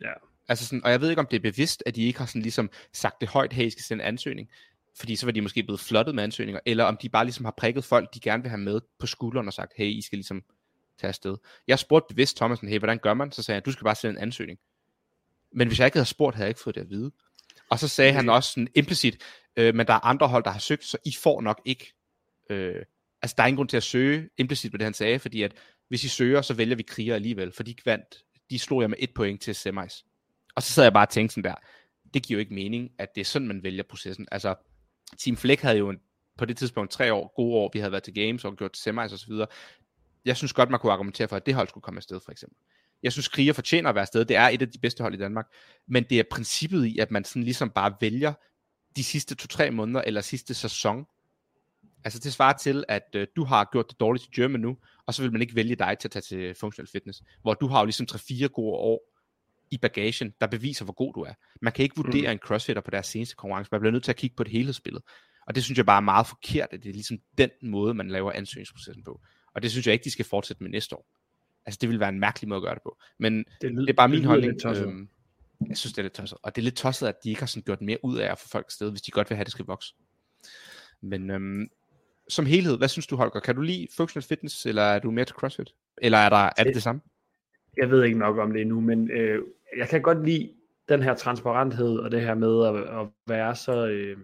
Ja. 0.00 0.12
Altså 0.48 0.66
sådan, 0.66 0.84
og 0.84 0.90
jeg 0.90 1.00
ved 1.00 1.10
ikke, 1.10 1.20
om 1.20 1.26
det 1.26 1.36
er 1.36 1.40
bevidst, 1.40 1.82
at 1.86 1.96
de 1.96 2.02
ikke 2.02 2.18
har 2.18 2.26
sådan 2.26 2.42
ligesom 2.42 2.70
sagt 2.92 3.20
det 3.20 3.28
højt, 3.28 3.52
hey, 3.52 3.66
I 3.66 3.70
skal 3.70 3.82
sende 3.82 4.04
en 4.04 4.08
ansøgning, 4.08 4.48
fordi 4.98 5.16
så 5.16 5.26
var 5.26 5.32
de 5.32 5.40
måske 5.40 5.62
blevet 5.62 5.80
flottet 5.80 6.14
med 6.14 6.24
ansøgninger, 6.24 6.60
eller 6.66 6.84
om 6.84 6.96
de 6.96 7.08
bare 7.08 7.24
ligesom 7.24 7.44
har 7.44 7.54
prikket 7.56 7.84
folk, 7.84 8.14
de 8.14 8.20
gerne 8.20 8.42
vil 8.42 8.50
have 8.50 8.60
med 8.60 8.80
på 8.98 9.06
skulderen 9.06 9.46
og 9.46 9.52
sagt, 9.52 9.72
hey, 9.76 9.86
I 9.86 10.02
skal 10.02 10.16
ligesom 10.16 10.42
tage 11.00 11.08
afsted. 11.08 11.36
Jeg 11.66 11.78
spurgte 11.78 12.14
bevidst 12.14 12.36
Thomasen, 12.36 12.68
hey, 12.68 12.78
hvordan 12.78 12.98
gør 12.98 13.14
man? 13.14 13.32
Så 13.32 13.42
sagde 13.42 13.56
han, 13.56 13.62
du 13.62 13.72
skal 13.72 13.84
bare 13.84 13.94
sende 13.94 14.16
en 14.16 14.22
ansøgning. 14.22 14.58
Men 15.52 15.68
hvis 15.68 15.78
jeg 15.78 15.86
ikke 15.86 15.96
havde 15.96 16.08
spurgt, 16.08 16.36
havde 16.36 16.44
jeg 16.44 16.50
ikke 16.50 16.60
fået 16.60 16.74
det 16.74 16.80
at 16.80 16.90
vide. 16.90 17.10
Og 17.70 17.78
så 17.78 17.88
sagde 17.88 18.12
han 18.12 18.28
også 18.28 18.50
sådan 18.50 18.68
implicit, 18.74 19.22
øh, 19.56 19.74
men 19.74 19.86
der 19.86 19.92
er 19.94 20.06
andre 20.06 20.28
hold, 20.28 20.44
der 20.44 20.50
har 20.50 20.58
søgt, 20.58 20.84
så 20.84 20.98
I 21.04 21.14
får 21.22 21.40
nok 21.40 21.60
ikke. 21.64 21.94
Øh, 22.50 22.84
altså, 23.22 23.34
der 23.38 23.42
er 23.42 23.46
ingen 23.46 23.56
grund 23.56 23.68
til 23.68 23.76
at 23.76 23.82
søge 23.82 24.28
implicit 24.38 24.70
på 24.70 24.76
det, 24.76 24.84
han 24.84 24.94
sagde, 24.94 25.18
fordi 25.18 25.42
at 25.42 25.52
hvis 25.88 26.04
I 26.04 26.08
søger, 26.08 26.42
så 26.42 26.54
vælger 26.54 26.76
vi 26.76 26.82
kriger 26.82 27.14
alligevel, 27.14 27.52
for 27.52 27.62
de 27.62 27.74
vandt, 27.84 28.24
de 28.50 28.58
slog 28.58 28.80
jeg 28.80 28.90
med 28.90 28.98
et 29.00 29.14
point 29.14 29.42
til 29.42 29.54
semis. 29.54 30.04
Og 30.54 30.62
så 30.62 30.72
sad 30.72 30.84
jeg 30.84 30.92
bare 30.92 31.06
og 31.06 31.10
tænkte 31.10 31.34
sådan 31.34 31.50
der, 31.50 31.54
det 32.14 32.22
giver 32.22 32.38
jo 32.38 32.40
ikke 32.40 32.54
mening, 32.54 32.90
at 32.98 33.14
det 33.14 33.20
er 33.20 33.24
sådan, 33.24 33.48
man 33.48 33.62
vælger 33.62 33.82
processen. 33.82 34.28
Altså, 34.32 34.54
Team 35.18 35.36
Fleck 35.36 35.62
havde 35.62 35.78
jo 35.78 35.90
en, 35.90 35.98
på 36.38 36.44
det 36.44 36.56
tidspunkt 36.56 36.90
tre 36.90 37.12
år, 37.12 37.32
gode 37.36 37.54
år, 37.54 37.70
vi 37.72 37.78
havde 37.78 37.92
været 37.92 38.02
til 38.02 38.14
games 38.14 38.44
og 38.44 38.56
gjort 38.56 38.76
semis 38.76 39.12
og 39.12 39.18
så 39.18 39.26
videre. 39.26 39.46
Jeg 40.24 40.36
synes 40.36 40.52
godt, 40.52 40.70
man 40.70 40.80
kunne 40.80 40.92
argumentere 40.92 41.28
for, 41.28 41.36
at 41.36 41.46
det 41.46 41.54
hold 41.54 41.68
skulle 41.68 41.82
komme 41.82 41.98
afsted, 41.98 42.20
for 42.24 42.32
eksempel. 42.32 42.56
Jeg 43.02 43.12
synes, 43.12 43.28
Kriger 43.28 43.52
fortjener 43.52 43.88
at 43.88 43.94
være 43.94 44.02
afsted. 44.02 44.24
Det 44.24 44.36
er 44.36 44.48
et 44.48 44.62
af 44.62 44.70
de 44.70 44.78
bedste 44.78 45.02
hold 45.02 45.14
i 45.14 45.18
Danmark. 45.18 45.46
Men 45.88 46.04
det 46.10 46.18
er 46.18 46.24
princippet 46.30 46.86
i, 46.86 46.98
at 46.98 47.10
man 47.10 47.24
sådan 47.24 47.42
ligesom 47.42 47.70
bare 47.70 47.94
vælger 48.00 48.32
de 48.96 49.04
sidste 49.04 49.34
to-tre 49.34 49.70
måneder, 49.70 50.00
eller 50.00 50.20
sidste 50.20 50.54
sæson. 50.54 51.06
Altså 52.04 52.18
det 52.18 52.32
svarer 52.32 52.56
til, 52.56 52.84
at 52.88 53.02
øh, 53.14 53.26
du 53.36 53.44
har 53.44 53.68
gjort 53.72 53.90
det 53.90 54.00
dårligt 54.00 54.26
i 54.26 54.40
German 54.40 54.60
nu, 54.60 54.76
og 55.06 55.14
så 55.14 55.22
vil 55.22 55.32
man 55.32 55.42
ikke 55.42 55.54
vælge 55.54 55.76
dig 55.76 55.96
til 56.00 56.08
at 56.08 56.12
tage 56.12 56.22
til 56.22 56.54
functional 56.60 56.88
fitness. 56.92 57.22
Hvor 57.42 57.54
du 57.54 57.66
har 57.66 57.78
jo 57.80 57.84
ligesom 57.84 58.06
3-4 58.12 58.46
gode 58.46 58.74
år 58.74 59.00
i 59.70 59.78
bagagen, 59.78 60.34
der 60.40 60.46
beviser, 60.46 60.84
hvor 60.84 60.94
god 60.94 61.14
du 61.14 61.20
er. 61.20 61.32
Man 61.62 61.72
kan 61.72 61.82
ikke 61.82 61.96
vurdere 61.96 62.28
mm. 62.28 62.32
en 62.32 62.38
crossfitter 62.38 62.80
på 62.80 62.90
deres 62.90 63.06
seneste 63.06 63.36
konkurrence. 63.36 63.68
Man 63.72 63.80
bliver 63.80 63.92
nødt 63.92 64.04
til 64.04 64.12
at 64.12 64.16
kigge 64.16 64.36
på 64.36 64.44
det 64.44 64.52
helhedsbillede. 64.52 65.04
Og 65.46 65.54
det 65.54 65.64
synes 65.64 65.76
jeg 65.76 65.86
bare 65.86 65.96
er 65.96 66.00
meget 66.00 66.26
forkert, 66.26 66.68
at 66.72 66.82
det 66.82 66.88
er 66.88 66.92
ligesom 66.92 67.18
den 67.38 67.50
måde, 67.62 67.94
man 67.94 68.08
laver 68.08 68.32
ansøgningsprocessen 68.32 69.04
på. 69.04 69.20
Og 69.54 69.62
det 69.62 69.70
synes 69.70 69.86
jeg 69.86 69.92
ikke, 69.92 70.04
de 70.04 70.10
skal 70.10 70.24
fortsætte 70.24 70.62
med 70.62 70.70
næste 70.70 70.96
år. 70.96 71.06
Altså 71.66 71.78
det 71.80 71.88
vil 71.88 72.00
være 72.00 72.08
en 72.08 72.20
mærkelig 72.20 72.48
måde 72.48 72.58
at 72.58 72.62
gøre 72.62 72.74
det 72.74 72.82
på. 72.82 72.98
Men 73.18 73.38
Det, 73.38 73.72
det 73.76 73.90
er 73.90 73.92
bare 73.92 74.08
min 74.08 74.18
lyder 74.18 74.28
holdning. 74.28 74.66
Øhm, 74.66 75.08
jeg 75.68 75.76
synes, 75.76 75.92
det 75.92 75.98
er 75.98 76.02
lidt 76.02 76.12
tosset. 76.12 76.38
Og 76.42 76.56
det 76.56 76.62
er 76.62 76.64
lidt 76.64 76.76
tosset, 76.76 77.06
at 77.06 77.14
de 77.24 77.28
ikke 77.28 77.40
har 77.40 77.46
sådan 77.46 77.62
gjort 77.62 77.80
mere 77.80 77.98
ud 78.02 78.18
af 78.18 78.32
at 78.32 78.38
få 78.38 78.48
folk 78.48 78.66
afsted, 78.68 78.90
hvis 78.90 79.02
de 79.02 79.10
godt 79.10 79.30
vil 79.30 79.36
have, 79.36 79.40
at 79.40 79.46
det 79.46 79.52
skal 79.52 79.64
vokse. 79.64 79.94
Men 81.00 81.30
øhm, 81.30 81.68
som 82.28 82.46
helhed, 82.46 82.78
hvad 82.78 82.88
synes 82.88 83.06
du, 83.06 83.16
Holger? 83.16 83.40
Kan 83.40 83.54
du 83.54 83.60
lide 83.60 83.86
functional 83.96 84.22
fitness, 84.22 84.66
eller 84.66 84.82
er 84.82 84.98
du 84.98 85.10
mere 85.10 85.24
til 85.24 85.34
CrossFit? 85.36 85.74
Eller 86.02 86.18
er, 86.18 86.28
der, 86.28 86.50
er 86.56 86.64
det 86.64 86.74
det 86.74 86.82
samme? 86.82 87.00
jeg 87.76 87.90
ved 87.90 88.04
ikke 88.04 88.18
nok 88.18 88.38
om 88.38 88.52
det 88.52 88.60
endnu, 88.62 88.80
men 88.80 89.10
øh, 89.10 89.42
jeg 89.76 89.88
kan 89.88 90.02
godt 90.02 90.24
lide 90.24 90.52
den 90.88 91.02
her 91.02 91.14
transparenthed 91.14 91.98
og 91.98 92.10
det 92.10 92.20
her 92.20 92.34
med 92.34 92.66
at, 92.66 93.00
at 93.00 93.06
være 93.26 93.54
så 93.56 93.86
øh, 93.88 94.16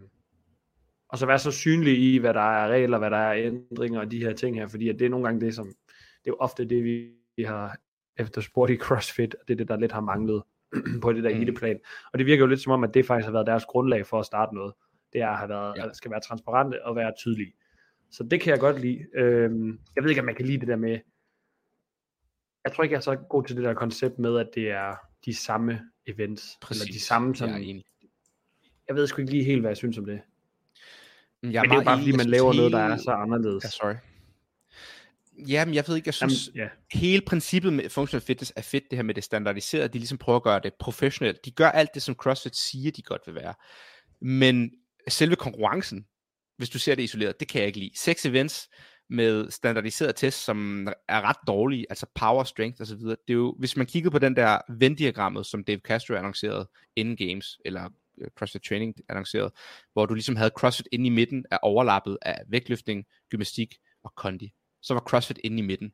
og 1.08 1.18
så 1.18 1.26
være 1.26 1.38
så 1.38 1.50
synlig 1.50 1.98
i, 1.98 2.18
hvad 2.18 2.34
der 2.34 2.40
er 2.40 2.68
regler, 2.68 2.98
hvad 2.98 3.10
der 3.10 3.16
er 3.16 3.34
ændringer 3.34 4.00
og 4.00 4.10
de 4.10 4.18
her 4.18 4.32
ting 4.32 4.56
her, 4.56 4.66
fordi 4.66 4.88
at 4.88 4.98
det 4.98 5.04
er 5.04 5.08
nogle 5.10 5.26
gange 5.26 5.40
det, 5.46 5.54
som 5.54 5.66
det 5.66 6.26
er 6.26 6.30
jo 6.30 6.36
ofte 6.40 6.64
det, 6.64 6.84
vi, 6.84 7.10
vi 7.36 7.42
har 7.42 7.76
efterspurgt 8.18 8.70
i 8.72 8.76
CrossFit, 8.76 9.34
og 9.34 9.48
det 9.48 9.54
er 9.54 9.58
det, 9.58 9.68
der 9.68 9.76
lidt 9.76 9.92
har 9.92 10.00
manglet 10.00 10.42
på 11.02 11.12
det 11.12 11.24
der 11.24 11.30
Mm. 11.30 11.36
eliteplan. 11.36 11.80
Og 12.12 12.18
det 12.18 12.26
virker 12.26 12.40
jo 12.42 12.46
lidt 12.46 12.60
som 12.60 12.72
om, 12.72 12.84
at 12.84 12.94
det 12.94 13.06
faktisk 13.06 13.24
har 13.26 13.32
været 13.32 13.46
deres 13.46 13.64
grundlag 13.64 14.06
for 14.06 14.20
at 14.20 14.26
starte 14.26 14.54
noget. 14.54 14.72
Det 15.12 15.20
er 15.22 15.28
at 15.28 15.38
have 15.38 15.48
været, 15.48 15.76
Ja. 15.76 15.82
ja. 15.82 15.88
at 15.88 15.96
skal 15.96 16.10
være 16.10 16.20
transparente 16.20 16.84
og 16.84 16.96
være 16.96 17.12
tydelige. 17.18 17.52
Så 18.10 18.24
det 18.24 18.40
kan 18.40 18.50
jeg 18.50 18.60
godt 18.60 18.80
lide. 18.80 19.06
Øhm, 19.14 19.78
jeg 19.96 20.02
ved 20.02 20.10
ikke, 20.10 20.20
om 20.20 20.24
man 20.26 20.34
kan 20.34 20.46
lide 20.46 20.58
det 20.60 20.68
der 20.68 20.76
med, 20.76 20.98
jeg 22.64 22.72
tror 22.72 22.84
ikke, 22.84 22.92
jeg 22.92 22.98
er 22.98 23.02
så 23.02 23.16
god 23.16 23.44
til 23.44 23.56
det 23.56 23.64
der 23.64 23.74
koncept 23.74 24.18
med, 24.18 24.38
at 24.38 24.48
det 24.54 24.70
er 24.70 24.94
de 25.24 25.34
samme 25.34 25.80
events, 26.06 26.58
Præcis. 26.60 26.82
eller 26.82 26.92
de 26.92 27.00
samme 27.00 27.28
Jeg 27.28 27.36
sådan, 27.36 27.54
er 27.54 27.58
enig. 27.58 27.84
jeg 28.88 28.96
ved 28.96 29.06
sgu 29.06 29.20
ikke 29.20 29.32
lige 29.32 29.44
helt, 29.44 29.60
hvad 29.60 29.70
jeg 29.70 29.76
synes 29.76 29.98
om 29.98 30.04
det. 30.06 30.12
Jeg 30.12 30.20
Men 31.42 31.52
det 31.52 31.70
er 31.70 31.74
jo 31.74 31.84
bare, 31.84 31.98
fordi 31.98 32.12
man 32.16 32.26
laver 32.26 32.52
noget, 32.52 32.72
der 32.72 32.78
er 32.78 32.96
så 32.96 33.10
anderledes. 33.10 33.64
Ja, 33.64 33.68
sorry. 33.68 33.94
Jamen, 35.48 35.74
jeg 35.74 35.84
ved 35.88 35.96
ikke, 35.96 36.08
jeg 36.08 36.14
synes, 36.14 36.50
Jamen, 36.54 36.70
ja. 36.92 36.98
hele 36.98 37.22
princippet 37.26 37.72
med 37.72 37.88
functional 37.90 38.20
fitness 38.22 38.52
er 38.56 38.62
fedt, 38.62 38.84
det 38.90 38.98
her 38.98 39.02
med 39.02 39.14
det 39.14 39.24
standardiserede, 39.24 39.88
de 39.88 39.98
ligesom 39.98 40.18
prøver 40.18 40.36
at 40.36 40.42
gøre 40.42 40.60
det 40.60 40.72
professionelt. 40.78 41.44
De 41.44 41.50
gør 41.50 41.68
alt 41.68 41.94
det, 41.94 42.02
som 42.02 42.14
CrossFit 42.14 42.56
siger, 42.56 42.90
de 42.90 43.02
godt 43.02 43.22
vil 43.26 43.34
være. 43.34 43.54
Men 44.20 44.70
selve 45.08 45.36
konkurrencen, 45.36 46.06
hvis 46.56 46.70
du 46.70 46.78
ser 46.78 46.94
det 46.94 47.02
isoleret, 47.02 47.40
det 47.40 47.48
kan 47.48 47.58
jeg 47.58 47.66
ikke 47.66 47.78
lide. 47.78 47.98
Seks 47.98 48.26
events 48.26 48.68
med 49.10 49.50
standardiserede 49.50 50.12
tests, 50.12 50.44
som 50.44 50.88
er 51.08 51.20
ret 51.20 51.36
dårlige, 51.46 51.86
altså 51.88 52.06
power, 52.14 52.44
strength 52.44 52.82
osv. 52.82 52.98
Det 52.98 53.16
er 53.28 53.34
jo, 53.34 53.56
hvis 53.58 53.76
man 53.76 53.86
kigger 53.86 54.10
på 54.10 54.18
den 54.18 54.36
der 54.36 54.58
Venn-diagrammet, 54.68 55.46
som 55.46 55.64
Dave 55.64 55.78
Castro 55.78 56.14
annoncerede 56.14 56.68
inden 56.96 57.16
Games, 57.16 57.58
eller 57.64 57.88
øh, 58.20 58.28
CrossFit 58.38 58.62
Training 58.62 58.94
annoncerede, 59.08 59.52
hvor 59.92 60.06
du 60.06 60.14
ligesom 60.14 60.36
havde 60.36 60.50
CrossFit 60.56 60.88
inde 60.92 61.06
i 61.06 61.10
midten 61.10 61.44
af 61.50 61.58
overlappet 61.62 62.18
af 62.22 62.42
vægtløftning, 62.48 63.04
gymnastik 63.30 63.74
og 64.04 64.14
kondi. 64.14 64.52
Så 64.82 64.94
var 64.94 65.00
CrossFit 65.00 65.38
inde 65.44 65.58
i 65.58 65.62
midten. 65.62 65.92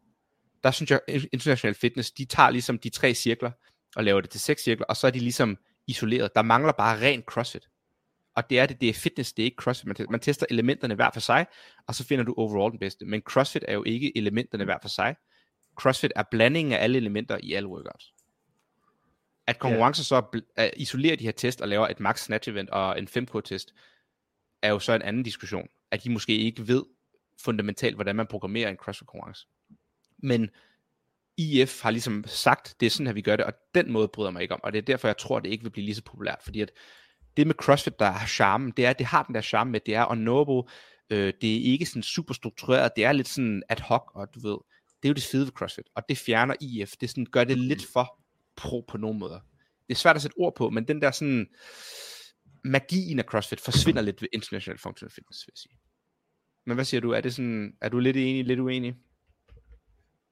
Der 0.64 0.71
synes 0.71 0.90
jeg, 0.90 1.00
international 1.33 1.75
fitness, 1.75 2.11
de 2.11 2.25
tager 2.25 2.50
ligesom 2.50 2.79
de 2.79 2.88
tre 2.88 3.14
cirkler 3.14 3.50
og 3.97 4.05
laver 4.05 4.21
det 4.21 4.31
til 4.31 4.40
seks 4.40 4.62
cirkler, 4.62 4.87
og 4.87 4.97
så 4.97 5.07
er 5.07 5.11
de 5.11 5.19
ligesom 5.19 5.59
isoleret. 5.87 6.35
Der 6.35 6.43
mangler 6.43 6.73
bare 6.73 7.00
ren 7.00 7.23
CrossFit. 7.23 7.69
Og 8.35 8.51
det 8.51 8.59
er 8.59 8.67
det, 8.67 8.81
det 8.81 8.89
er 8.89 8.95
fitness, 8.95 9.33
det 9.33 9.43
er 9.43 9.45
ikke 9.45 9.63
CrossFit. 9.63 9.87
Man, 9.87 9.97
man 10.11 10.21
tester 10.21 10.47
elementerne 10.51 10.95
hver 10.95 11.11
for 11.13 11.21
sig, 11.21 11.47
og 11.87 11.95
så 11.95 12.05
finder 12.05 12.25
du 12.25 12.35
overall 12.37 12.71
den 12.71 12.79
bedste. 12.79 13.05
Men 13.05 13.21
CrossFit 13.21 13.65
er 13.69 13.75
jo 13.75 13.83
ikke 13.85 14.17
elementerne 14.17 14.65
hver 14.65 14.79
for 14.83 14.89
sig. 14.89 15.17
CrossFit 15.77 16.13
er 16.17 16.23
blandingen 16.31 16.73
af 16.73 16.83
alle 16.83 16.99
elementer 16.99 17.39
i 17.43 17.53
alle 17.53 17.69
workouts. 17.69 18.15
At 19.47 19.59
konkurrencer 19.59 20.05
så 20.05 20.23
bl- 20.37 20.71
isolerer 20.77 21.17
de 21.17 21.25
her 21.25 21.33
test 21.33 21.61
og 21.61 21.69
laver 21.69 21.89
et 21.89 22.01
max 22.01 22.21
snatch 22.21 22.49
event 22.49 22.71
og 22.71 22.99
en 22.99 23.09
5K 23.09 23.41
test, 23.41 23.75
er 24.63 24.71
jo 24.71 24.79
så 24.79 24.93
en 24.93 25.03
anden 25.03 25.23
diskussion. 25.23 25.69
At 25.91 26.05
de 26.05 26.11
måske 26.11 26.37
ikke 26.37 26.69
ved 26.69 26.85
fundamentalt, 27.45 27.95
hvordan 27.95 28.17
man 28.17 28.27
programmerer 28.27 28.69
en 28.69 28.77
CrossFit 28.77 29.07
konkurrence. 29.07 29.47
Men 30.19 30.51
IF 31.37 31.83
har 31.83 31.91
ligesom 31.91 32.25
sagt, 32.27 32.77
det 32.81 32.87
er 32.87 32.91
sådan 32.91 33.07
her, 33.07 33.15
vi 33.15 33.23
gør 33.23 33.37
det, 33.37 33.45
og 33.45 33.53
den 33.75 33.93
måde 33.93 34.09
bryder 34.09 34.31
mig 34.31 34.43
ikke 34.43 34.55
om, 34.55 34.61
og 34.63 34.73
det 34.73 34.79
er 34.79 34.83
derfor, 34.83 35.09
jeg 35.09 35.19
tror, 35.19 35.41
det 35.41 35.51
ikke 35.51 35.65
vil 35.65 35.71
blive 35.71 35.85
lige 35.85 35.95
så 35.95 36.03
populært, 36.03 36.39
fordi 36.43 36.61
at 36.61 36.71
det 37.37 37.47
med 37.47 37.55
CrossFit, 37.55 37.99
der 37.99 38.11
har 38.11 38.27
charmen, 38.27 38.73
det 38.77 38.87
er, 38.87 38.93
det 38.93 39.07
har 39.07 39.23
den 39.23 39.35
der 39.35 39.41
charme 39.41 39.71
med, 39.71 39.81
det 39.87 39.95
er 39.95 40.11
unknowable, 40.11 40.73
øh, 41.11 41.33
det 41.41 41.57
er 41.57 41.73
ikke 41.73 41.87
sådan 41.87 42.03
super 42.03 42.35
struktureret, 42.35 42.93
det 42.97 43.05
er 43.05 43.13
lidt 43.13 43.29
sådan 43.29 43.63
ad 43.69 43.81
hoc, 43.81 44.03
og 44.15 44.29
du 44.35 44.41
ved, 44.41 44.59
det 45.03 45.09
er 45.09 45.11
jo 45.11 45.15
det 45.15 45.23
fede 45.23 45.45
ved 45.45 45.53
CrossFit, 45.53 45.87
og 45.95 46.03
det 46.09 46.19
fjerner 46.19 46.55
IF, 46.61 46.93
det 47.01 47.11
sådan, 47.11 47.27
gør 47.33 47.45
det 47.45 47.59
lidt 47.59 47.87
for 47.93 48.23
pro 48.57 48.85
på 48.89 48.99
nogle 48.99 49.19
måder. 49.19 49.41
Det 49.89 49.95
er 49.95 49.99
svært 49.99 50.17
at 50.17 50.23
sætte 50.23 50.37
ord 50.39 50.55
på, 50.57 50.71
men 50.71 50.89
den 50.89 51.03
der 51.03 51.11
sådan, 51.11 51.47
magien 52.65 53.19
af 53.19 53.25
CrossFit 53.25 53.61
forsvinder 53.61 54.03
lidt 54.03 54.23
ved 54.23 54.29
international 54.33 54.79
functional 54.79 55.13
fitness, 55.13 55.47
vil 55.47 55.53
jeg 55.53 55.59
sige. 55.59 55.79
Men 56.67 56.75
hvad 56.75 56.85
siger 56.85 57.01
du? 57.01 57.11
Er, 57.11 57.21
det 57.21 57.35
sådan, 57.35 57.77
er 57.81 57.89
du 57.89 57.99
lidt 57.99 58.17
enig, 58.17 58.45
lidt 58.45 58.61
uenig? 58.61 58.95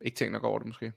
Ikke 0.04 0.16
tænkt 0.16 0.32
nok 0.32 0.44
over 0.44 0.58
det 0.58 0.66
måske? 0.66 0.92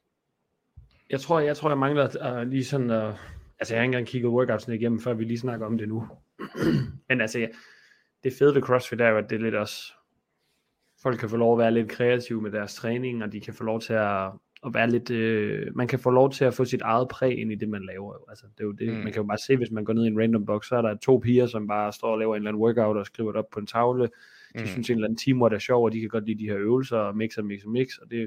Jeg 1.09 1.21
tror, 1.21 1.39
jeg 1.39 1.57
tror, 1.57 1.69
jeg 1.69 1.77
mangler 1.77 2.37
uh, 2.41 2.47
lige 2.47 2.65
sådan, 2.65 2.89
uh, 2.89 3.15
altså 3.61 3.73
jeg 3.73 3.79
har 3.79 3.83
ikke 3.83 3.89
engang 3.89 4.07
kigget 4.07 4.29
workoutsene 4.31 4.75
igennem, 4.75 4.99
før 4.99 5.13
vi 5.13 5.23
lige 5.23 5.39
snakker 5.39 5.65
om 5.65 5.77
det 5.77 5.87
nu. 5.89 6.07
Men 7.09 7.21
altså, 7.21 7.39
ja, 7.39 7.47
det 8.23 8.33
fede 8.39 8.55
ved 8.55 8.61
CrossFit 8.61 9.01
er 9.01 9.09
jo, 9.09 9.17
at 9.17 9.29
det 9.29 9.35
er 9.35 9.39
lidt 9.39 9.55
også, 9.55 9.93
folk 11.01 11.19
kan 11.19 11.29
få 11.29 11.37
lov 11.37 11.53
at 11.53 11.59
være 11.59 11.71
lidt 11.71 11.89
kreative 11.89 12.41
med 12.41 12.51
deres 12.51 12.75
træning, 12.75 13.23
og 13.23 13.31
de 13.31 13.39
kan 13.41 13.53
få 13.53 13.63
lov 13.63 13.81
til 13.81 13.93
at, 13.93 14.25
at 14.65 14.73
være 14.73 14.89
lidt, 14.89 15.11
øh, 15.11 15.67
man 15.75 15.87
kan 15.87 15.99
få 15.99 16.09
lov 16.09 16.31
til 16.31 16.45
at 16.45 16.53
få 16.53 16.65
sit 16.65 16.81
eget 16.81 17.07
præg 17.07 17.39
ind 17.39 17.51
i 17.51 17.55
det, 17.55 17.69
man 17.69 17.85
laver. 17.85 18.13
jo. 18.13 18.25
Altså, 18.29 18.45
det 18.57 18.63
er 18.63 18.67
jo 18.67 18.71
det, 18.71 18.87
Mm. 18.87 18.93
man 18.93 19.13
kan 19.13 19.21
jo 19.21 19.23
bare 19.23 19.37
se, 19.37 19.57
hvis 19.57 19.71
man 19.71 19.83
går 19.85 19.93
ned 19.93 20.03
i 20.03 20.07
en 20.07 20.19
random 20.19 20.45
box, 20.45 20.67
så 20.67 20.75
er 20.75 20.81
der 20.81 20.95
to 20.95 21.17
piger, 21.17 21.47
som 21.47 21.67
bare 21.67 21.93
står 21.93 22.07
og 22.11 22.19
laver 22.19 22.35
en 22.35 22.41
eller 22.41 22.49
anden 22.49 22.63
workout 22.63 22.97
og 22.97 23.05
skriver 23.05 23.31
det 23.31 23.39
op 23.39 23.49
på 23.53 23.59
en 23.59 23.67
tavle. 23.67 24.03
De 24.03 24.59
mm. 24.59 24.65
synes 24.65 24.89
en 24.89 24.95
eller 24.95 25.07
anden 25.07 25.17
teamwork 25.17 25.53
er 25.53 25.59
sjov, 25.59 25.83
og 25.85 25.93
de 25.93 25.99
kan 25.99 26.09
godt 26.09 26.25
lide 26.25 26.39
de 26.39 26.49
her 26.49 26.57
øvelser, 26.57 26.97
og 26.97 27.17
mix 27.17 27.37
og 27.37 27.45
mix 27.45 27.63
og 27.63 27.71
mix, 27.71 27.97
og 27.97 28.09
det, 28.11 28.19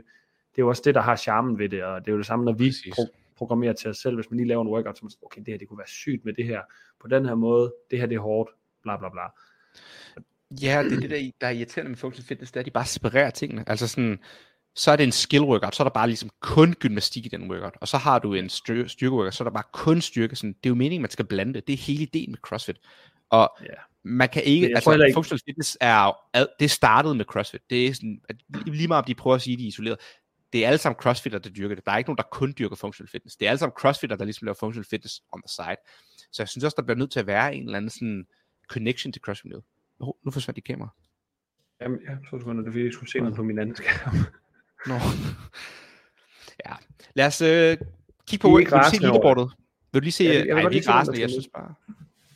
det 0.50 0.58
er 0.58 0.62
jo 0.62 0.68
også 0.68 0.82
det, 0.84 0.94
der 0.94 1.00
har 1.00 1.16
charmen 1.16 1.58
ved 1.58 1.68
det, 1.68 1.84
og 1.84 2.00
det 2.00 2.08
er 2.08 2.12
jo 2.12 2.18
det 2.18 2.26
samme, 2.26 2.44
når 2.44 2.52
vi 2.52 2.68
Præcis. 2.68 2.94
Pro- 3.34 3.38
programmerer 3.38 3.72
til 3.72 3.90
os 3.90 3.96
selv, 3.96 4.14
hvis 4.14 4.30
man 4.30 4.36
lige 4.36 4.48
laver 4.48 4.62
en 4.62 4.68
workout, 4.68 4.98
så 4.98 5.04
man 5.04 5.10
siger, 5.10 5.24
okay, 5.24 5.38
det 5.40 5.48
her, 5.48 5.58
det 5.58 5.68
kunne 5.68 5.78
være 5.78 5.88
sygt 5.88 6.24
med 6.24 6.32
det 6.32 6.44
her, 6.44 6.60
på 7.00 7.08
den 7.08 7.24
her 7.26 7.34
måde, 7.34 7.74
det 7.90 7.98
her, 7.98 8.06
det 8.06 8.14
er 8.14 8.20
hårdt, 8.20 8.50
bla 8.82 8.96
bla 8.96 9.08
bla. 9.08 9.22
Ja, 10.62 10.82
det 10.84 10.92
er 10.92 11.00
det, 11.00 11.10
der, 11.10 11.30
der 11.40 11.46
er 11.46 11.50
irriterende 11.50 11.88
med 11.88 11.96
functional 11.96 12.26
fitness, 12.26 12.52
det 12.52 12.56
er, 12.56 12.60
at 12.60 12.66
de 12.66 12.70
bare 12.70 12.86
separerer 12.86 13.30
tingene. 13.30 13.64
Altså 13.68 13.88
sådan, 13.88 14.18
så 14.76 14.90
er 14.90 14.96
det 14.96 15.04
en 15.04 15.12
skill 15.12 15.42
workout, 15.42 15.74
så 15.74 15.82
er 15.82 15.84
der 15.84 15.92
bare 15.92 16.06
ligesom 16.06 16.30
kun 16.40 16.72
gymnastik 16.74 17.26
i 17.26 17.28
den 17.28 17.50
workout, 17.50 17.74
og 17.80 17.88
så 17.88 17.96
har 17.96 18.18
du 18.18 18.34
en 18.34 18.46
styr- 18.50 18.86
styrke 18.88 19.14
workout, 19.14 19.34
så 19.34 19.44
er 19.44 19.48
der 19.48 19.52
bare 19.54 19.64
kun 19.72 20.00
styrke. 20.00 20.36
Sådan, 20.36 20.52
det 20.52 20.66
er 20.66 20.70
jo 20.70 20.74
meningen, 20.74 21.02
man 21.02 21.10
skal 21.10 21.24
blande 21.24 21.54
det. 21.54 21.66
Det 21.66 21.72
er 21.72 21.76
hele 21.76 22.02
ideen 22.02 22.30
med 22.30 22.38
CrossFit. 22.38 22.76
Og 23.30 23.56
Ja. 23.62 23.66
man 24.02 24.28
kan 24.28 24.42
ikke, 24.44 24.66
jeg 24.68 24.76
altså 24.76 24.92
ikke- 24.92 25.14
functional 25.14 25.40
fitness 25.46 25.78
er, 25.80 26.12
det 26.60 26.70
startede 26.70 27.14
med 27.14 27.24
CrossFit. 27.24 27.60
Det 27.70 27.86
er 27.86 27.94
sådan, 27.94 28.20
at 28.28 28.36
lige 28.66 28.88
meget 28.88 29.02
om 29.02 29.06
de 29.06 29.14
prøver 29.14 29.36
at 29.36 29.42
sige, 29.42 29.54
at 29.54 29.58
de 29.58 29.64
er 29.64 29.68
isoleret, 29.68 29.98
det 30.54 30.64
er 30.64 30.68
alle 30.68 30.78
sammen 30.78 31.00
crossfitter, 31.00 31.38
der 31.38 31.50
dyrker 31.50 31.74
det. 31.74 31.86
Der 31.86 31.92
er 31.92 31.96
ikke 31.98 32.10
nogen, 32.10 32.16
der 32.16 32.22
kun 32.30 32.54
dyrker 32.58 32.76
functional 32.76 33.08
fitness. 33.08 33.36
Det 33.36 33.46
er 33.46 33.50
alle 33.50 33.58
sammen 33.58 33.74
crossfitter, 33.78 34.16
der 34.16 34.24
ligesom 34.24 34.44
laver 34.44 34.56
functional 34.60 34.86
fitness 34.90 35.22
on 35.32 35.42
the 35.42 35.48
side. 35.48 35.76
Så 36.32 36.42
jeg 36.42 36.48
synes 36.48 36.64
også, 36.64 36.74
der 36.78 36.82
bliver 36.82 36.98
nødt 36.98 37.10
til 37.12 37.20
at 37.20 37.26
være 37.26 37.54
en 37.54 37.64
eller 37.64 37.76
anden 37.76 37.90
sådan 37.90 38.26
connection 38.68 39.12
til 39.12 39.22
crossfit. 39.22 39.52
Oh, 40.00 40.14
nu 40.24 40.30
forsvandt 40.30 40.56
dit 40.56 40.64
kamera. 40.64 40.88
Jamen, 41.80 41.98
ja, 42.08 42.14
to 42.30 42.38
sekunder, 42.38 42.62
det 42.62 42.68
er 42.68 42.72
fordi, 42.72 42.84
jeg 42.84 42.92
skulle 42.92 43.10
se 43.10 43.18
noget 43.18 43.34
på 43.36 43.42
min 43.42 43.58
anden 43.58 43.76
skærm. 43.76 44.14
Nå. 44.88 44.94
ja. 46.66 46.72
Lad 47.14 47.26
os 47.26 47.40
øh, 47.40 47.76
kigge 48.28 48.42
på, 48.42 48.58
ikke 48.58 48.70
du 48.70 48.80
se 48.90 49.00
leaderboardet? 49.00 49.50
Vil 49.92 50.02
du 50.02 50.04
lige 50.04 50.12
se, 50.12 50.24
Ja, 50.24 50.32
ja, 50.32 50.38
jeg 50.38 50.64
er 50.64 50.68
lige 50.68 50.78
ikke 50.78 50.90
rasende, 50.90 51.20
jeg 51.20 51.30
synes 51.30 51.48
bare. 51.54 51.74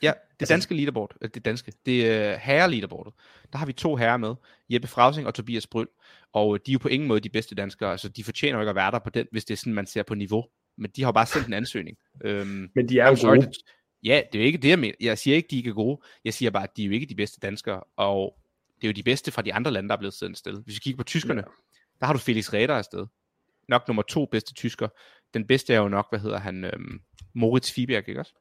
Ja, 0.03 0.09
det 0.09 0.41
Altså- 0.41 0.55
danske 0.55 0.75
leaderboard, 0.75 1.15
øh, 1.21 1.31
det 1.35 1.45
danske, 1.45 1.73
det 1.87 2.11
er 2.13 2.35
uh, 2.35 2.41
herre 2.41 2.71
leaderboardet. 2.71 3.13
Der 3.53 3.59
har 3.59 3.67
vi 3.67 3.73
to 3.73 3.97
herrer 3.97 4.17
med, 4.17 4.35
Jeppe 4.71 4.89
Frausing 4.89 5.27
og 5.27 5.35
Tobias 5.35 5.67
Bryl, 5.67 5.87
og 6.33 6.67
de 6.67 6.71
er 6.71 6.73
jo 6.73 6.79
på 6.79 6.89
ingen 6.89 7.09
måde 7.09 7.21
de 7.21 7.29
bedste 7.29 7.55
danskere, 7.55 7.91
altså 7.91 8.09
de 8.09 8.25
fortjener 8.25 8.59
jo 8.59 8.63
ikke 8.63 8.71
at 8.71 8.77
være 8.77 8.91
der 8.91 8.99
på 8.99 9.11
den, 9.11 9.27
hvis 9.33 9.45
det 9.45 9.55
er 9.55 9.59
sådan, 9.59 9.75
man 9.75 9.87
ser 9.87 10.03
på 10.03 10.15
niveau. 10.15 10.45
Men 10.77 10.91
de 10.97 11.03
har 11.03 11.09
jo 11.09 11.13
bare 11.13 11.27
sendt 11.27 11.47
en 11.47 11.53
ansøgning. 11.53 11.97
Øhm, 12.25 12.71
Men 12.75 12.89
de 12.89 12.99
er 12.99 13.09
jo 13.09 13.17
sorry, 13.17 13.35
gode. 13.37 13.47
det- 13.47 13.57
Ja, 14.05 14.23
det 14.33 14.39
er 14.39 14.43
jo 14.43 14.47
ikke 14.47 14.59
det, 14.59 14.69
jeg 14.69 14.79
mener. 14.79 14.95
Jeg 15.01 15.19
siger 15.19 15.37
ikke, 15.37 15.49
de 15.51 15.57
ikke 15.57 15.71
er 15.71 15.75
gode. 15.75 16.01
Jeg 16.25 16.35
siger 16.35 16.51
bare, 16.51 16.63
at 16.63 16.77
de 16.77 16.83
er 16.83 16.87
jo 16.87 16.93
ikke 16.93 17.07
de 17.07 17.15
bedste 17.15 17.41
danskere, 17.41 17.81
og 17.97 18.39
det 18.81 18.87
er 18.87 18.89
jo 18.89 18.93
de 18.93 19.03
bedste 19.03 19.31
fra 19.33 19.43
de 19.43 19.55
andre 19.55 19.71
lande, 19.71 19.89
der 19.89 19.95
er 19.95 19.99
blevet 19.99 20.15
sendt 20.15 20.39
sted. 20.39 20.63
Hvis 20.65 20.75
vi 20.75 20.81
kigger 20.83 20.97
på 20.97 21.05
tyskerne, 21.05 21.41
ja. 21.41 21.47
der 22.01 22.07
har 22.07 22.13
du 22.13 22.19
Felix 22.19 22.53
Reder 22.53 22.75
afsted. 22.75 23.07
Nok 23.69 23.89
nummer 23.89 24.03
to 24.03 24.25
bedste 24.27 24.55
tysker. 24.55 24.89
Den 25.35 25.47
bedste 25.47 25.75
er 25.75 25.79
jo 25.79 25.89
nok, 25.89 26.07
hvad 26.11 26.21
hedder 26.21 26.39
han, 26.39 26.65
øhm, 26.65 27.01
Moritz 27.35 27.73
Fiberg, 27.73 28.09
ikke 28.09 28.21
også? 28.21 28.33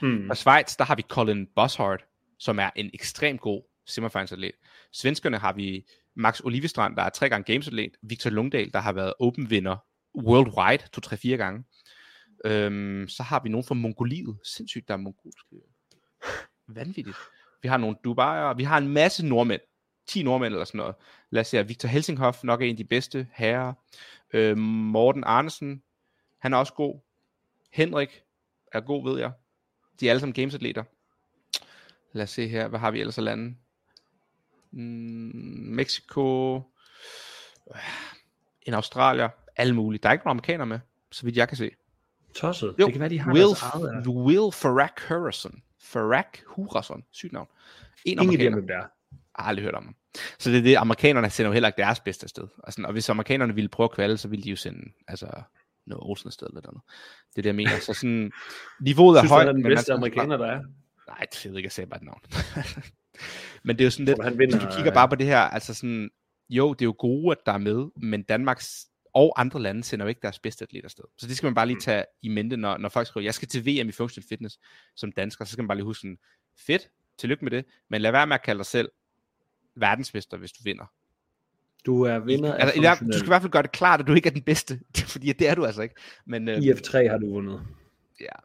Hmm. 0.00 0.30
Og 0.30 0.36
Schweiz, 0.36 0.76
der 0.76 0.84
har 0.84 0.94
vi 0.96 1.02
Colin 1.02 1.46
Boshart, 1.56 2.04
som 2.38 2.58
er 2.58 2.70
en 2.76 2.90
ekstremt 2.94 3.40
god 3.40 3.62
simmerfejnsatlet. 3.86 4.52
Svenskerne 4.92 5.38
har 5.38 5.52
vi 5.52 5.84
Max 6.18 6.40
Olivestrand, 6.44 6.96
der 6.96 7.02
er 7.02 7.08
tre 7.08 7.28
gange 7.28 7.52
gamesatlet. 7.52 7.96
Victor 8.02 8.30
Lungdal, 8.30 8.72
der 8.72 8.78
har 8.78 8.92
været 8.92 9.14
open 9.18 9.50
vinder 9.50 9.76
worldwide, 10.18 10.82
to, 10.92 11.00
tre, 11.00 11.16
fire 11.16 11.36
gange. 11.36 11.64
Øhm, 12.44 13.08
så 13.08 13.22
har 13.22 13.40
vi 13.42 13.48
nogen 13.48 13.64
fra 13.64 13.74
Mongoliet. 13.74 14.38
Sindssygt, 14.44 14.88
der 14.88 14.94
er 14.94 14.98
mongolske. 14.98 15.56
Vanvittigt. 16.68 17.16
Vi 17.62 17.68
har 17.68 17.76
nogle 17.76 17.96
Dubaier, 18.04 18.54
vi 18.54 18.64
har 18.64 18.78
en 18.78 18.88
masse 18.88 19.26
nordmænd. 19.26 19.60
10 20.06 20.22
nordmænd 20.22 20.54
eller 20.54 20.64
sådan 20.64 20.78
noget. 20.78 20.94
Lad 21.30 21.40
os 21.40 21.46
se, 21.46 21.66
Victor 21.66 21.88
Helsinghoff 21.88 22.44
nok 22.44 22.62
er 22.62 22.64
en 22.64 22.70
af 22.70 22.76
de 22.76 22.84
bedste 22.84 23.28
herrer. 23.32 23.72
Øhm, 24.32 24.60
Morten 24.60 25.24
Arnesen, 25.24 25.82
han 26.40 26.52
er 26.52 26.56
også 26.56 26.72
god. 26.74 27.00
Henrik 27.72 28.22
er 28.72 28.80
god, 28.80 29.10
ved 29.10 29.18
jeg. 29.18 29.32
De 30.00 30.06
er 30.06 30.10
alle 30.10 30.20
sammen 30.20 30.34
gamesatleter. 30.34 30.84
Lad 32.12 32.22
os 32.22 32.30
se 32.30 32.48
her, 32.48 32.68
hvad 32.68 32.78
har 32.78 32.90
vi 32.90 33.00
ellers 33.00 33.18
af 33.18 33.24
lande? 33.24 33.56
Mm, 34.72 34.80
Mexico, 35.74 36.56
øh, 37.74 37.80
en 38.62 38.74
Australier, 38.74 39.28
alle 39.56 39.74
mulige. 39.74 40.00
Der 40.02 40.08
er 40.08 40.12
ikke 40.12 40.24
nogen 40.24 40.34
amerikanere 40.36 40.66
med, 40.66 40.80
så 41.12 41.24
vidt 41.24 41.36
jeg 41.36 41.48
kan 41.48 41.56
se. 41.56 41.70
Tosset. 42.34 42.74
Jo, 42.78 42.84
det 42.86 42.92
kan 42.92 43.00
være, 43.00 43.08
de 43.08 43.18
har 43.20 43.32
Will, 43.32 43.46
deres 43.46 43.62
eget. 43.62 44.02
Ja. 44.06 44.10
Will 44.10 44.52
Farrak 44.52 45.00
Hurason. 45.08 45.62
Farrak 45.82 46.38
Hurason, 46.46 47.04
sygt 47.10 47.32
navn. 47.32 47.48
En 48.04 48.12
Ingen 48.22 48.40
idé 48.40 48.46
amerikaner. 48.46 48.48
om, 48.48 48.52
hvem 48.54 48.66
det 48.66 48.74
er. 48.76 48.78
Jeg 49.10 49.44
har 49.44 49.48
aldrig 49.48 49.64
hørt 49.64 49.74
om 49.74 49.84
ham. 49.84 49.94
Så 50.38 50.50
det 50.50 50.58
er 50.58 50.62
det, 50.62 50.76
amerikanerne 50.76 51.30
sender 51.30 51.48
jo 51.48 51.52
heller 51.52 51.68
ikke 51.68 51.76
deres 51.76 52.00
bedste. 52.00 52.42
Og, 52.58 52.72
sådan, 52.72 52.84
og 52.86 52.92
hvis 52.92 53.08
amerikanerne 53.08 53.54
ville 53.54 53.68
prøve 53.68 53.84
at 53.84 53.90
kvalde, 53.90 54.16
så 54.16 54.28
ville 54.28 54.42
de 54.42 54.50
jo 54.50 54.56
sende 54.56 54.92
altså, 55.08 55.26
noget 55.86 56.02
Olsen 56.04 56.28
afsted 56.28 56.46
eller 56.46 56.60
noget. 56.62 56.82
Det 57.30 57.38
er 57.38 57.42
det, 57.42 57.46
jeg 57.46 57.54
mener. 57.54 57.70
Så 57.80 57.94
sådan, 57.94 58.32
niveauet 58.80 59.16
er 59.16 59.20
Synes 59.20 59.30
du, 59.30 59.34
højt. 59.34 59.46
han 59.46 59.48
er 59.48 59.52
den 59.52 59.62
bedste 59.62 59.92
amerikaner, 59.92 60.36
der 60.36 60.46
er? 60.46 60.60
Nej, 61.08 61.26
det 61.32 61.44
ved 61.44 61.50
jeg 61.52 61.56
ikke, 61.56 61.66
jeg 61.66 61.72
sagde 61.72 61.90
bare 61.90 62.00
et 62.00 62.06
navn. 62.06 62.20
men 63.62 63.76
det 63.76 63.82
er 63.82 63.86
jo 63.86 63.90
sådan 63.90 64.06
lidt, 64.06 64.22
han 64.22 64.36
hvis 64.36 64.54
du 64.54 64.66
kigger 64.76 64.94
bare 64.94 65.08
på 65.08 65.14
det 65.14 65.26
her, 65.26 65.38
altså 65.38 65.74
sådan, 65.74 66.10
jo, 66.50 66.72
det 66.72 66.82
er 66.82 66.86
jo 66.86 66.94
gode, 66.98 67.32
at 67.32 67.46
der 67.46 67.52
er 67.52 67.58
med, 67.58 67.86
men 67.96 68.22
Danmarks 68.22 68.86
og 69.14 69.40
andre 69.40 69.60
lande 69.60 69.84
sender 69.84 70.04
jo 70.04 70.08
ikke 70.08 70.20
deres 70.22 70.38
bedste 70.38 70.62
atleter 70.62 70.84
afsted. 70.84 71.04
Så 71.18 71.26
det 71.26 71.36
skal 71.36 71.46
man 71.46 71.54
bare 71.54 71.66
lige 71.66 71.80
tage 71.80 72.04
i 72.22 72.28
mente, 72.28 72.56
når, 72.56 72.78
når 72.78 72.88
folk 72.88 73.06
skriver, 73.06 73.24
jeg 73.24 73.34
skal 73.34 73.48
til 73.48 73.66
VM 73.66 73.88
i 73.88 73.92
functional 73.92 74.28
fitness 74.28 74.58
som 74.96 75.12
dansker, 75.12 75.44
så 75.44 75.52
skal 75.52 75.62
man 75.62 75.68
bare 75.68 75.76
lige 75.76 75.84
huske 75.84 76.00
sådan, 76.00 76.18
fedt, 76.66 76.90
tillykke 77.18 77.44
med 77.44 77.50
det, 77.50 77.64
men 77.90 78.00
lad 78.00 78.12
være 78.12 78.26
med 78.26 78.34
at 78.34 78.42
kalde 78.42 78.58
dig 78.58 78.66
selv 78.66 78.88
verdensmester, 79.74 80.36
hvis 80.36 80.52
du 80.52 80.62
vinder. 80.64 80.92
Du 81.86 82.02
er 82.02 82.18
vinder 82.18 82.54
af 82.54 82.62
Altså, 82.62 83.04
du 83.04 83.12
skal 83.12 83.26
i 83.26 83.30
hvert 83.30 83.42
fald 83.42 83.52
gøre 83.52 83.62
det 83.62 83.72
klart, 83.72 84.00
at 84.00 84.06
du 84.06 84.14
ikke 84.14 84.28
er 84.28 84.32
den 84.32 84.42
bedste, 84.42 84.80
fordi 85.12 85.32
det 85.32 85.48
er 85.48 85.54
du 85.54 85.64
altså 85.64 85.82
ikke. 85.82 85.94
Men, 86.26 86.48
øh, 86.48 86.56
IF3 86.56 87.08
har 87.10 87.18
du 87.18 87.32
vundet. 87.32 87.62
ja, 88.20 88.36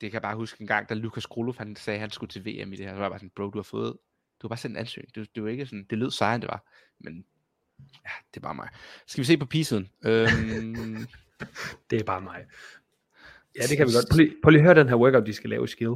det 0.00 0.10
kan 0.10 0.12
jeg 0.12 0.22
bare 0.22 0.36
huske 0.36 0.60
en 0.60 0.66
gang, 0.66 0.88
da 0.88 0.94
Lukas 0.94 1.26
Krolov, 1.26 1.54
han 1.58 1.76
sagde, 1.76 1.96
at 1.96 2.00
han 2.00 2.10
skulle 2.10 2.30
til 2.30 2.44
VM 2.44 2.72
i 2.72 2.76
det 2.76 2.86
her, 2.86 2.92
så 2.92 2.96
var 2.96 3.04
jeg 3.04 3.10
bare 3.10 3.18
sådan, 3.18 3.30
bro, 3.36 3.50
du 3.50 3.58
har 3.58 3.62
fået, 3.62 3.96
du 4.42 4.46
har 4.46 4.48
bare 4.48 4.56
sendt 4.58 4.76
en 4.76 4.80
ansøgning. 4.80 5.14
Det, 5.14 5.34
det 5.34 5.42
var 5.44 5.48
ikke 5.50 5.66
sådan, 5.66 5.86
det 5.90 5.98
lød 5.98 6.10
sejere, 6.10 6.34
end 6.34 6.42
det 6.42 6.50
var. 6.50 6.64
Men 7.00 7.24
ja, 8.04 8.10
det 8.34 8.36
er 8.36 8.40
bare 8.40 8.54
mig. 8.54 8.68
Skal 9.06 9.20
vi 9.22 9.26
se 9.26 9.36
på 9.36 9.46
P-siden? 9.46 9.90
Øhm, 10.04 11.06
Det 11.90 12.00
er 12.00 12.04
bare 12.04 12.20
mig. 12.20 12.46
Ja, 13.56 13.62
det 13.68 13.76
kan 13.76 13.86
vi 13.86 13.92
godt. 13.92 14.06
Prøv 14.10 14.16
lige, 14.16 14.36
prøv 14.42 14.50
lige 14.50 14.60
at 14.60 14.64
høre 14.64 14.74
den 14.74 14.88
her 14.88 14.96
workout, 14.96 15.26
de 15.26 15.32
skal 15.32 15.50
lave 15.50 15.64
i 15.64 15.66
skill. 15.66 15.94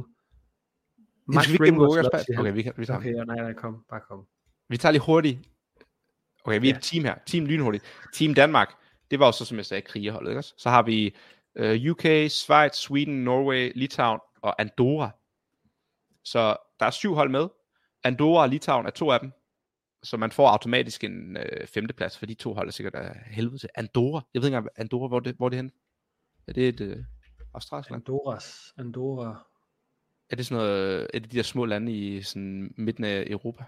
Skal 1.33 1.47
vi 1.47 1.53
ikke 1.53 1.65
gennem 1.65 1.81
workouts 1.81 2.09
bag- 2.27 2.39
Okay, 2.39 2.53
vi, 2.53 2.61
kan, 2.61 2.73
vi, 2.77 2.85
tager, 2.85 2.97
Okay, 2.99 3.15
ja, 3.15 3.23
nej, 3.23 3.35
nej, 3.35 3.53
kom. 3.53 3.85
Bare 3.89 4.01
kom. 4.09 4.25
vi 4.69 4.77
tager 4.77 4.91
lige 4.91 5.01
hurtigt. 5.05 5.39
Okay, 6.43 6.59
vi 6.61 6.69
er 6.69 6.71
Ja. 6.73 6.77
et 6.77 6.83
team 6.83 7.03
her. 7.03 7.15
Team 7.25 7.45
lynhurtigt. 7.45 7.83
Team 8.13 8.33
Danmark. 8.33 8.73
Det 9.11 9.19
var 9.19 9.25
jo 9.25 9.31
så, 9.31 9.45
som 9.45 9.57
jeg 9.57 9.65
sagde, 9.65 9.81
krigerholdet. 9.81 10.29
Ikke? 10.31 10.39
også? 10.39 10.53
Så 10.57 10.69
har 10.69 10.81
vi 10.83 11.15
uh, 11.59 11.91
UK, 11.91 12.05
Schweiz, 12.31 12.73
Sweden, 12.73 13.23
Norway, 13.23 13.71
Litauen 13.75 14.19
og 14.41 14.61
Andorra. 14.61 15.09
Så 16.23 16.55
der 16.79 16.85
er 16.85 16.91
syv 16.91 17.13
hold 17.13 17.29
med. 17.29 17.47
Andorra 18.03 18.41
og 18.41 18.49
Litauen 18.49 18.85
er 18.85 18.89
to 18.89 19.11
af 19.11 19.19
dem. 19.19 19.31
Så 20.03 20.17
man 20.17 20.31
får 20.31 20.47
automatisk 20.49 21.03
en 21.03 21.37
øh, 21.37 21.67
femteplads, 21.67 22.17
for 22.17 22.25
de 22.25 22.33
to 22.33 22.53
hold 22.53 22.67
er 22.67 22.71
sikkert 22.71 22.95
af 22.95 23.15
helvede 23.25 23.57
til. 23.57 23.69
Andorra. 23.75 24.21
Jeg 24.33 24.41
ved 24.41 24.47
ikke 24.47 24.57
engang, 24.57 24.73
Andorra, 24.77 25.07
hvor, 25.07 25.19
det, 25.19 25.35
hvor 25.35 25.45
er 25.45 25.49
det 25.49 25.57
henne? 25.57 25.71
Er 26.47 26.53
det 26.53 26.67
et 26.69 26.81
øh, 26.81 27.03
australsk 27.53 27.89
land? 27.89 28.01
Andorras. 28.01 28.73
Andorra. 28.77 29.47
Er 30.29 30.35
det 30.35 30.45
sådan 30.45 30.63
noget, 30.63 31.07
er 31.13 31.19
det 31.19 31.31
de 31.31 31.37
der 31.37 31.43
små 31.43 31.65
lande 31.65 31.91
i 31.93 32.21
sådan 32.21 32.73
midten 32.77 33.03
af 33.03 33.23
Europa? 33.27 33.63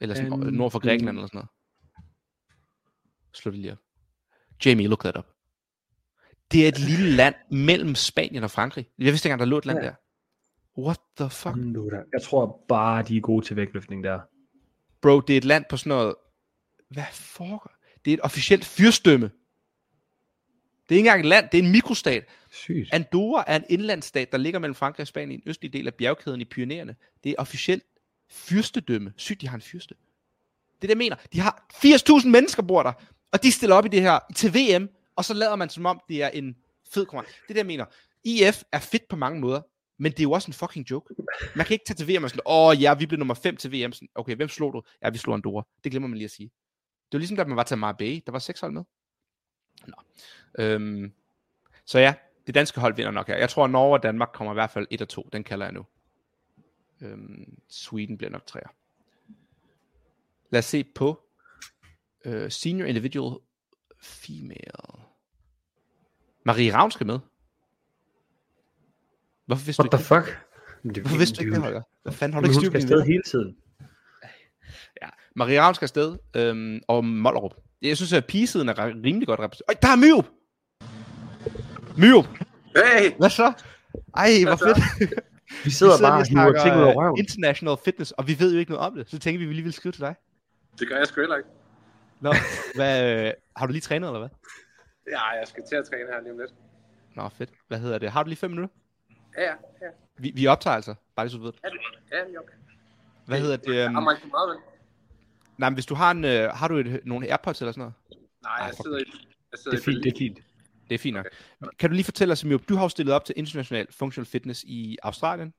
Eller 0.00 0.14
sådan 0.14 0.32
Øhm, 0.32 0.54
nord 0.54 0.70
for 0.70 0.78
Grækenland 0.78 1.16
eller 1.18 1.26
sådan 1.26 1.38
noget? 1.38 1.48
Slå 3.34 3.50
det 3.50 3.60
lige 3.60 3.72
op. 3.72 3.78
Jamie, 4.64 4.86
look 4.88 5.00
that 5.00 5.16
up. 5.16 5.26
Det 6.52 6.64
er 6.64 6.68
et 6.68 6.78
lille 6.78 7.10
land 7.10 7.34
mellem 7.50 7.94
Spanien 7.94 8.44
og 8.44 8.50
Frankrig. 8.50 8.86
Jeg 8.98 9.06
vidste 9.06 9.26
ikke 9.26 9.32
engang, 9.32 9.40
der 9.40 9.46
lå 9.46 9.58
et 9.58 9.66
land 9.66 9.78
Ja. 9.78 9.84
der. 9.84 9.94
What 10.78 11.00
the 11.16 11.30
fuck? 11.30 11.56
Andorra. 11.56 12.04
Jeg 12.12 12.22
tror 12.22 12.64
bare, 12.68 13.02
de 13.02 13.16
er 13.16 13.20
gode 13.20 13.46
til 13.46 13.56
vægtløftning 13.56 14.04
der. 14.04 14.20
Bro, 15.00 15.20
det 15.20 15.32
er 15.32 15.36
et 15.36 15.44
land 15.44 15.64
på 15.70 15.76
sådan 15.76 15.88
noget... 15.88 16.14
Hvad 16.88 17.04
foregår? 17.12 17.72
Det 18.04 18.10
er 18.10 18.14
et 18.14 18.20
officielt 18.20 18.64
fyrstømme. 18.64 19.30
Det 20.88 20.94
er 20.94 20.98
ikke 20.98 21.08
engang 21.08 21.20
et 21.20 21.26
land, 21.26 21.48
det 21.52 21.58
er 21.58 21.62
en 21.62 21.72
mikrostat. 21.72 22.24
Sygt. 22.50 22.88
Andorra 22.92 23.44
er 23.46 23.56
en 23.56 23.64
indlandsstat, 23.68 24.32
der 24.32 24.38
ligger 24.38 24.60
mellem 24.60 24.74
Frankrig 24.74 25.02
og 25.02 25.06
Spanien 25.06 25.30
i 25.30 25.34
en 25.34 25.42
østlig 25.46 25.72
del 25.72 25.86
af 25.86 25.94
bjergkæden 25.94 26.40
i 26.40 26.44
Pyreneerne. 26.44 26.96
Det 27.24 27.30
er 27.30 27.34
officielt 27.38 27.84
fyrstedømme. 28.28 29.12
Sygt, 29.16 29.40
de 29.40 29.48
har 29.48 29.54
en 29.54 29.62
fyrste. 29.62 29.94
Det 30.74 30.76
er 30.76 30.80
det, 30.80 30.88
jeg 30.88 30.96
mener. 30.96 31.16
De 31.32 31.40
har 31.40 31.66
80.000 31.74 32.28
mennesker 32.28 32.62
bor 32.62 32.82
der, 32.82 32.92
og 33.32 33.42
de 33.42 33.52
stiller 33.52 33.76
op 33.76 33.84
i 33.84 33.88
det 33.88 34.02
her 34.02 34.18
til 34.36 34.54
VM, 34.54 34.88
og 35.16 35.24
så 35.24 35.34
lader 35.34 35.56
man 35.56 35.68
som 35.68 35.86
om, 35.86 36.00
det 36.08 36.22
er 36.22 36.28
en 36.28 36.56
fed 36.90 37.06
konkurrence. 37.06 37.34
Det 37.34 37.42
er 37.42 37.54
det, 37.54 37.58
jeg 37.58 37.66
mener. 37.66 37.84
IF 38.24 38.62
er 38.72 38.78
fedt 38.78 39.08
på 39.08 39.16
mange 39.16 39.40
måder, 39.40 39.60
men 40.00 40.12
det 40.12 40.20
er 40.20 40.22
jo 40.22 40.32
også 40.32 40.48
en 40.48 40.52
fucking 40.52 40.90
joke. 40.90 41.14
Man 41.56 41.66
kan 41.66 41.74
ikke 41.74 41.84
tage 41.84 41.96
til 41.96 42.08
VM 42.08 42.24
og 42.24 42.30
sådan, 42.30 42.42
åh 42.46 42.82
ja, 42.82 42.94
vi 42.94 43.06
blev 43.06 43.18
nummer 43.18 43.34
5 43.34 43.56
til 43.56 43.72
VM. 43.72 43.92
Sådan, 43.92 44.08
okay, 44.14 44.36
hvem 44.36 44.48
slog 44.48 44.72
du? 44.72 44.82
Ja, 45.02 45.10
vi 45.10 45.18
slog 45.18 45.34
Andorra. 45.34 45.66
Det 45.84 45.92
glemmer 45.92 46.08
man 46.08 46.18
lige 46.18 46.24
at 46.24 46.30
sige. 46.30 46.50
Det 47.12 47.12
var 47.12 47.18
ligesom, 47.18 47.36
da 47.36 47.44
man 47.44 47.56
var 47.56 47.62
til 47.62 47.78
Marbella. 47.78 48.20
Der 48.26 48.32
var 48.32 48.38
seks 48.38 48.60
hold 48.60 48.72
med. 48.72 48.82
Nå. 49.86 49.94
Øhm, 50.58 51.12
så 51.84 51.98
ja, 51.98 52.14
det 52.46 52.54
danske 52.54 52.80
hold 52.80 52.96
vinder 52.96 53.10
nok 53.10 53.26
her. 53.26 53.36
Jeg 53.36 53.50
tror, 53.50 53.64
at 53.64 53.70
Norge 53.70 53.92
og 53.92 54.02
Danmark 54.02 54.28
kommer 54.32 54.52
i 54.52 54.54
hvert 54.54 54.70
fald 54.70 54.86
1 54.90 55.02
og 55.02 55.08
2. 55.08 55.28
Den 55.32 55.44
kalder 55.44 55.66
jeg 55.66 55.72
nu. 55.72 55.86
Øhm, 57.00 57.58
Sweden 57.68 58.18
bliver 58.18 58.30
nok 58.30 58.42
3'er. 58.50 58.70
Lad 60.50 60.58
os 60.58 60.64
se 60.64 60.84
på 60.84 61.20
øh, 62.24 62.50
Senior 62.50 62.86
Individual 62.86 63.40
Female. 64.02 65.04
Marie 66.44 66.74
Ravn 66.74 66.90
skal 66.90 67.06
med. 67.06 67.18
Hvorfor 69.50 69.64
vidste 69.64 69.80
What 69.82 69.92
du 69.92 69.96
the 69.96 70.02
ikke 70.02 70.14
det? 70.14 70.24
fuck? 70.26 70.94
Det- 70.94 71.02
Hvorfor 71.02 71.18
vidste 71.18 71.36
du 71.36 71.40
ikke 71.42 71.54
det. 71.54 71.62
Holger? 71.62 71.82
Hvad 72.02 72.12
fanden 72.12 72.34
har 72.34 72.40
du 72.40 72.46
ikke 72.46 72.54
hun 72.56 72.60
styr 72.64 72.70
på 72.70 72.76
afsted 72.76 72.90
venner? 72.96 73.04
hele 73.06 73.22
tiden. 73.22 73.56
Ja. 75.02 75.08
Marie 75.36 75.60
Ravn 75.60 75.74
skal 75.74 75.84
afsted, 75.84 76.16
øhm, 76.36 76.80
og 76.88 77.04
Mollerup. 77.04 77.54
Jeg 77.82 77.96
synes, 77.96 78.12
at 78.12 78.26
pigesiden 78.26 78.68
er 78.68 78.86
rimelig 79.04 79.26
godt 79.28 79.40
repræsenteret. 79.40 79.76
Øj, 79.76 79.80
der 79.82 79.88
er 79.88 79.96
Myrup! 79.96 80.26
Myrup! 81.98 82.26
Hey! 82.76 83.12
Hvad 83.18 83.30
så? 83.30 83.52
Ej, 84.16 84.30
hvor 84.46 84.56
så? 84.56 84.64
fedt. 84.98 85.14
Vi 85.64 85.70
sidder, 85.70 85.92
lige 85.96 86.02
bare 86.02 86.20
og 86.20 86.26
hiver 86.50 86.62
ting 86.62 86.76
ud 86.76 86.82
af 86.82 86.94
røven. 86.96 87.18
international 87.18 87.76
fitness, 87.84 88.10
og 88.12 88.26
vi 88.28 88.36
ved 88.38 88.52
jo 88.52 88.58
ikke 88.58 88.70
noget 88.70 88.86
om 88.86 88.94
det. 88.94 89.10
Så 89.10 89.18
tænker 89.18 89.38
vi, 89.38 89.44
vi 89.46 89.52
lige 89.54 89.64
vil 89.64 89.72
skrive 89.72 89.92
til 89.92 90.00
dig. 90.00 90.14
Det 90.78 90.88
gør 90.88 90.96
jeg 90.96 91.06
sgu 91.06 91.20
heller 91.20 91.36
ikke. 91.36 91.48
Nå, 92.20 92.34
hvad, 92.74 93.26
øh, 93.26 93.32
har 93.56 93.66
du 93.66 93.72
lige 93.72 93.80
trænet, 93.80 94.06
eller 94.08 94.18
hvad? 94.18 94.28
Ja, 95.10 95.28
jeg 95.38 95.46
skal 95.48 95.62
til 95.68 95.76
at 95.76 95.84
træne 95.90 96.04
her 96.12 96.20
lige 96.22 96.32
om 96.32 96.38
lidt. 96.38 96.50
Nå, 97.16 97.28
fedt. 97.28 97.50
Hvad 97.68 97.78
hedder 97.78 97.98
det? 97.98 98.10
Har 98.10 98.22
du 98.22 98.28
lige 98.28 98.38
fem 98.38 98.50
minutter? 98.50 98.74
Ja, 99.36 99.42
ja, 99.42 99.48
ja. 99.82 99.86
Vi, 100.18 100.32
vi 100.34 100.46
optager 100.46 100.74
altså, 100.76 100.94
bare 101.16 101.26
lige 101.26 101.32
så 101.32 101.38
du 101.38 101.44
ved. 101.44 101.52
Ja, 101.64 101.68
det 101.68 102.32
ja, 102.32 102.38
okay. 102.40 102.54
Hvad 103.26 103.40
hedder 103.40 103.56
det? 103.56 103.76
Jeg 103.76 103.88
Um, 103.88 103.94
har 103.94 104.00
mig 104.00 104.14
ikke 104.16 104.28
meget, 104.28 104.48
vel? 104.50 104.58
nej, 105.58 105.68
men 105.70 105.74
hvis 105.74 105.86
du 105.86 105.94
har, 105.94 106.10
en, 106.10 106.24
øh, 106.24 106.50
har 106.50 106.68
du 106.68 106.76
et, 106.76 107.00
nogle 107.04 107.26
Airpods 107.30 107.60
eller 107.60 107.72
sådan 107.72 107.80
noget? 107.80 107.94
Nej, 108.42 108.58
Ej, 108.58 108.66
jeg 108.66 108.74
sidder 108.74 108.98
i... 108.98 109.04
Jeg 109.52 109.58
sidder 109.58 109.76
Det 109.76 109.80
er 109.80 109.84
fint, 109.92 110.04
det 110.04 110.12
er 110.14 110.18
fint. 110.18 110.38
Det 110.88 110.94
er 110.94 110.98
fint 110.98 111.14
nok. 111.16 111.26
Kan 111.78 111.90
du 111.90 111.94
lige 111.94 112.04
fortælle 112.04 112.32
os, 112.32 112.42
Emil, 112.42 112.58
du 112.58 112.74
har 112.76 112.82
jo 112.82 112.88
stillet 112.88 113.14
op 113.14 113.24
til 113.24 113.34
International 113.38 113.86
Functional 113.92 114.26
Fitness 114.26 114.64
i 114.66 114.98
Australien. 115.02 115.54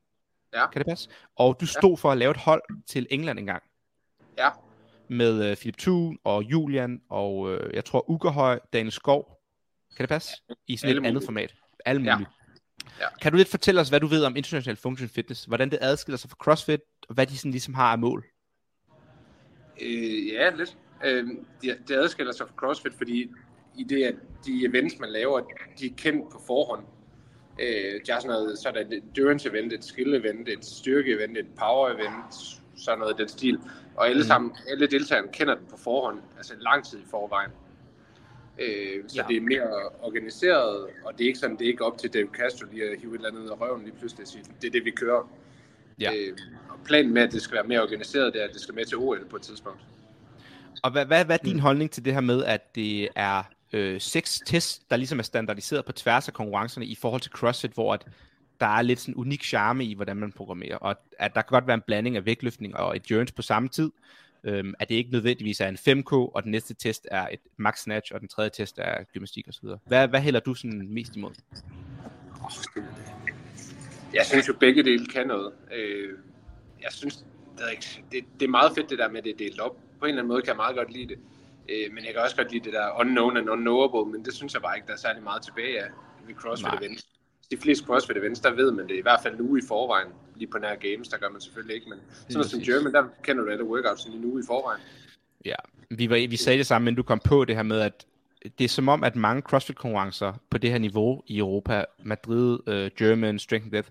Ja. 0.53 0.67
Kan 0.69 0.79
det 0.79 0.87
passe? 0.87 1.09
Og 1.35 1.57
du 1.61 1.65
stod 1.65 1.97
for 1.97 2.11
at 2.11 2.17
lave 2.17 2.31
et 2.31 2.37
hold 2.37 2.61
til 2.87 3.07
England 3.09 3.39
engang. 3.39 3.63
Ja, 4.37 4.49
Med 5.07 5.51
uh, 5.51 5.57
Philip 5.57 5.77
Thun 5.77 6.17
og 6.23 6.43
Julian 6.43 7.01
og 7.09 7.37
uh, 7.37 7.57
jeg 7.73 7.85
tror 7.85 8.09
Ugerhøj, 8.09 8.59
Daniel 8.73 8.91
Skov. 8.91 9.37
Kan 9.97 10.03
det 10.03 10.09
passe? 10.09 10.29
I 10.67 10.77
sådan 10.77 10.89
Alle 10.89 11.01
et 11.01 11.05
andet 11.05 11.13
mulige. 11.13 11.27
format. 11.27 11.55
Alle 11.85 12.01
Ja. 12.03 12.15
mulige. 12.15 12.29
Ja. 12.39 12.40
Kan 13.21 13.31
du 13.31 13.37
lidt 13.37 13.47
fortælle 13.49 13.81
os, 13.81 13.89
hvad 13.89 13.99
du 13.99 14.07
ved 14.07 14.23
om 14.25 14.35
International 14.35 14.77
Functional 14.77 15.09
Fitness? 15.09 15.45
Hvordan 15.45 15.69
det 15.71 15.79
adskiller 15.81 16.17
sig 16.17 16.29
fra 16.29 16.35
CrossFit, 16.39 16.79
og 17.09 17.13
hvad 17.15 17.25
de 17.27 17.37
sådan 17.37 17.51
ligesom 17.51 17.73
har 17.73 17.91
af 17.91 17.99
mål? 17.99 18.25
øh, 19.81 20.27
ja 20.27 20.49
lidt. 20.49 20.77
Øh, 21.05 21.27
det, 21.61 21.77
det 21.87 21.95
adskiller 21.95 22.33
sig 22.33 22.47
fra 22.47 22.55
CrossFit, 22.55 22.93
fordi 22.97 23.29
i 23.77 23.83
det, 23.83 24.03
at 24.03 24.15
de 24.45 24.65
events, 24.65 24.99
man 24.99 25.09
laver, 25.11 25.39
de 25.79 25.85
er 25.85 25.89
kendt 25.97 26.31
på 26.31 26.41
forhånd. 26.47 26.85
Øh, 27.61 28.01
de 28.07 28.11
har 28.11 28.19
sådan 28.19 28.29
noget, 28.35 28.59
så 28.59 28.69
er 28.69 28.73
der 28.73 28.79
et 28.79 28.93
endurance 28.93 29.49
event, 29.49 29.73
et 29.73 29.85
skill 29.85 30.13
event, 30.15 30.49
et 30.49 30.65
styrke 30.65 31.11
event, 31.11 31.37
et 31.37 31.47
power 31.59 31.89
event, 31.89 32.33
sådan 32.75 32.99
noget 32.99 33.13
i 33.13 33.21
den 33.21 33.29
stil. 33.29 33.59
Og 33.95 34.07
alle 34.07 34.19
Mhm. 34.19 34.27
sammen, 34.27 34.51
alle 34.69 34.87
deltagerne 34.87 35.27
kender 35.33 35.55
den 35.55 35.65
på 35.69 35.77
forhånd, 35.77 36.19
altså 36.37 36.53
lang 36.59 36.85
tid 36.85 36.99
i 36.99 37.05
forvejen. 37.11 37.51
Øh, 38.61 39.03
så 39.07 39.15
Ja. 39.15 39.25
det 39.27 39.37
er 39.37 39.41
mere 39.41 39.67
organiseret, 40.01 40.87
og 41.05 41.13
det 41.17 41.23
er 41.23 41.27
ikke 41.27 41.39
sådan, 41.39 41.57
det 41.57 41.63
er 41.65 41.69
ikke 41.69 41.85
op 41.85 41.97
til 41.97 42.13
Dave 42.13 42.27
Castro 42.33 42.65
lige 42.71 42.83
at 42.83 42.99
hive 42.99 43.11
et 43.11 43.15
eller 43.17 43.29
andet 43.29 43.49
af 43.49 43.61
røven 43.61 43.83
lige 43.83 43.93
pludselig 43.99 44.21
og 44.23 44.27
sige, 44.27 44.43
det 44.61 44.67
er 44.67 44.71
det, 44.71 44.85
vi 44.85 44.91
kører. 44.91 45.29
Ja. 45.99 46.11
Øh, 46.15 46.37
og 46.69 46.79
planen 46.85 47.13
med, 47.13 47.21
at 47.21 47.31
det 47.31 47.41
skal 47.41 47.55
være 47.55 47.63
mere 47.63 47.81
organiseret, 47.81 48.33
det 48.33 48.41
er, 48.41 48.45
at 48.47 48.53
det 48.53 48.61
skal 48.61 48.75
med 48.75 48.85
til 48.85 48.97
OL 48.97 49.25
på 49.29 49.35
et 49.35 49.41
tidspunkt. 49.41 49.79
Og 50.83 50.91
hvad, 50.91 51.05
hvad, 51.05 51.25
hvad 51.25 51.35
er 51.39 51.43
din 51.43 51.53
Mm. 51.55 51.59
holdning 51.61 51.91
til 51.91 52.05
det 52.05 52.13
her 52.13 52.21
med, 52.21 52.43
at 52.43 52.75
det 52.75 53.09
er 53.15 53.43
øh, 53.73 54.01
seks 54.01 54.41
tests, 54.45 54.79
der 54.89 54.95
ligesom 54.95 55.19
er 55.19 55.23
standardiseret 55.23 55.85
på 55.85 55.91
tværs 55.91 56.27
af 56.27 56.33
konkurrencerne 56.33 56.85
i 56.85 56.95
forhold 56.95 57.21
til 57.21 57.31
CrossFit, 57.31 57.71
hvor 57.71 57.93
at 57.93 58.05
der 58.59 58.67
er 58.67 58.81
lidt 58.81 58.99
sådan 58.99 59.15
unik 59.15 59.43
charme 59.43 59.85
i, 59.85 59.93
hvordan 59.93 60.17
man 60.17 60.31
programmerer, 60.31 60.77
og 60.77 60.95
at 61.19 61.35
der 61.35 61.41
kan 61.41 61.49
godt 61.49 61.67
være 61.67 61.73
en 61.73 61.81
blanding 61.87 62.15
af 62.17 62.25
vægtløftning 62.25 62.75
og 62.77 62.95
endurance 62.95 63.33
på 63.33 63.41
samme 63.41 63.69
tid, 63.69 63.91
øhm, 64.43 64.73
at 64.79 64.89
det 64.89 64.95
ikke 64.95 65.11
nødvendigvis 65.11 65.61
er 65.61 65.67
en 65.67 65.75
5K, 65.75 66.13
og 66.13 66.43
den 66.43 66.51
næste 66.51 66.73
test 66.73 67.07
er 67.11 67.27
et 67.27 67.39
max 67.57 67.79
snatch, 67.79 68.13
og 68.13 68.19
den 68.19 68.27
tredje 68.27 68.49
test 68.49 68.79
er 68.79 69.03
gymnastik 69.13 69.47
osv. 69.47 69.67
Hvad, 69.85 70.07
hvad 70.07 70.21
hælder 70.21 70.39
du 70.39 70.53
sådan 70.53 70.87
mest 70.89 71.15
imod? 71.15 71.31
Jeg 74.13 74.25
synes 74.25 74.47
jo, 74.47 74.53
begge 74.53 74.83
dele 74.83 75.05
kan 75.05 75.27
noget. 75.27 75.53
Øh, 75.75 76.09
jeg 76.81 76.91
synes, 76.91 77.25
det 77.57 77.65
er, 77.65 77.69
ikke, 77.69 78.03
det, 78.11 78.23
det 78.39 78.45
er 78.45 78.49
meget 78.49 78.71
fedt 78.75 78.89
det 78.89 78.99
der 78.99 79.09
med, 79.09 79.17
at 79.17 79.23
det 79.23 79.31
er 79.31 79.37
delt 79.37 79.59
op. 79.59 79.77
På 79.99 80.05
en 80.05 80.09
eller 80.09 80.21
anden 80.21 80.27
måde 80.27 80.41
kan 80.41 80.47
jeg 80.47 80.55
meget 80.55 80.75
godt 80.75 80.91
lide 80.91 81.07
det. 81.07 81.19
Øh, 81.69 81.93
men 81.93 82.05
jeg 82.05 82.13
kan 82.13 82.21
også 82.21 82.35
godt 82.35 82.51
lide 82.51 82.63
det 82.63 82.73
der 82.73 82.99
unknown 82.99 83.37
and 83.37 83.49
unknowable, 83.49 84.11
men 84.11 84.25
det 84.25 84.33
synes 84.33 84.53
jeg 84.53 84.61
bare 84.61 84.75
ikke, 84.75 84.87
der 84.87 84.93
er 84.93 84.97
særlig 84.97 85.23
meget 85.23 85.41
tilbage 85.41 85.83
af 85.83 85.89
ved 86.27 86.35
CrossFit 86.35 86.67
Nej. 86.67 86.79
events. 86.81 87.07
De 87.51 87.57
fleste 87.57 87.85
CrossFit 87.85 88.17
events, 88.17 88.39
der 88.39 88.51
ved 88.51 88.71
man 88.71 88.87
det 88.87 88.95
i 88.95 89.01
hvert 89.01 89.19
fald 89.23 89.39
uge 89.39 89.59
i 89.59 89.63
forvejen. 89.67 90.11
Lige 90.41 90.51
på 90.51 90.57
nær 90.57 90.75
games, 90.75 91.07
der 91.07 91.17
gør 91.17 91.29
man 91.29 91.41
selvfølgelig 91.41 91.75
ikke, 91.75 91.89
men 91.89 91.99
sådan 92.11 92.33
noget 92.33 92.49
som. 92.49 92.61
German, 92.61 92.93
der 92.93 93.03
kender 93.23 93.43
du 93.43 93.49
alle 93.49 93.63
workouts 93.63 94.05
en 94.05 94.25
uge 94.25 94.41
i 94.41 94.43
forvejen. 94.47 94.81
Ja, 95.45 95.55
vi, 95.89 96.09
var, 96.09 96.27
vi 96.27 96.35
sagde 96.35 96.57
det 96.57 96.67
samme, 96.67 96.85
men 96.85 96.95
du 96.95 97.03
kom 97.03 97.19
på 97.25 97.45
det 97.45 97.55
her 97.55 97.63
med, 97.63 97.79
at 97.79 98.05
det 98.57 98.63
er 98.63 98.69
som 98.69 98.87
om, 98.87 99.03
at 99.03 99.15
mange 99.15 99.41
CrossFit-konkurrencer 99.41 100.33
på 100.49 100.57
det 100.57 100.71
her 100.71 100.77
niveau 100.77 101.23
i 101.27 101.37
Europa, 101.37 101.85
Madrid, 102.03 102.59
uh, 102.67 102.97
German, 102.97 103.39
Strength 103.39 103.65
and 103.65 103.71
Death, 103.71 103.89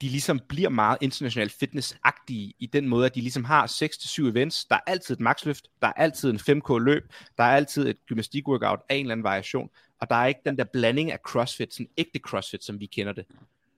de 0.00 0.08
ligesom 0.08 0.40
bliver 0.48 0.68
meget 0.68 0.98
international 1.00 1.50
fitness-agtige 1.50 2.52
i 2.58 2.70
den 2.72 2.88
måde, 2.88 3.06
at 3.06 3.14
de 3.14 3.20
ligesom 3.20 3.44
har 3.44 3.66
6-7 3.66 4.28
events. 4.28 4.64
Der 4.64 4.74
er 4.74 4.80
altid 4.86 5.14
et 5.14 5.20
maxløft, 5.20 5.68
der 5.82 5.88
er 5.88 5.92
altid 5.92 6.30
en 6.30 6.36
5K 6.36 6.78
løb, 6.78 7.12
der 7.38 7.44
er 7.44 7.56
altid 7.56 7.88
et 7.88 7.96
gymnastik-workout 8.06 8.80
af 8.88 8.94
en 8.94 9.00
eller 9.00 9.12
anden 9.12 9.24
variation, 9.24 9.70
og 10.00 10.10
der 10.10 10.16
er 10.16 10.26
ikke 10.26 10.40
den 10.44 10.58
der 10.58 10.64
blanding 10.64 11.12
af 11.12 11.18
CrossFit, 11.18 11.74
sådan 11.74 11.88
ægte 11.98 12.18
CrossFit, 12.18 12.64
som 12.64 12.80
vi 12.80 12.86
kender 12.86 13.12
det. 13.12 13.24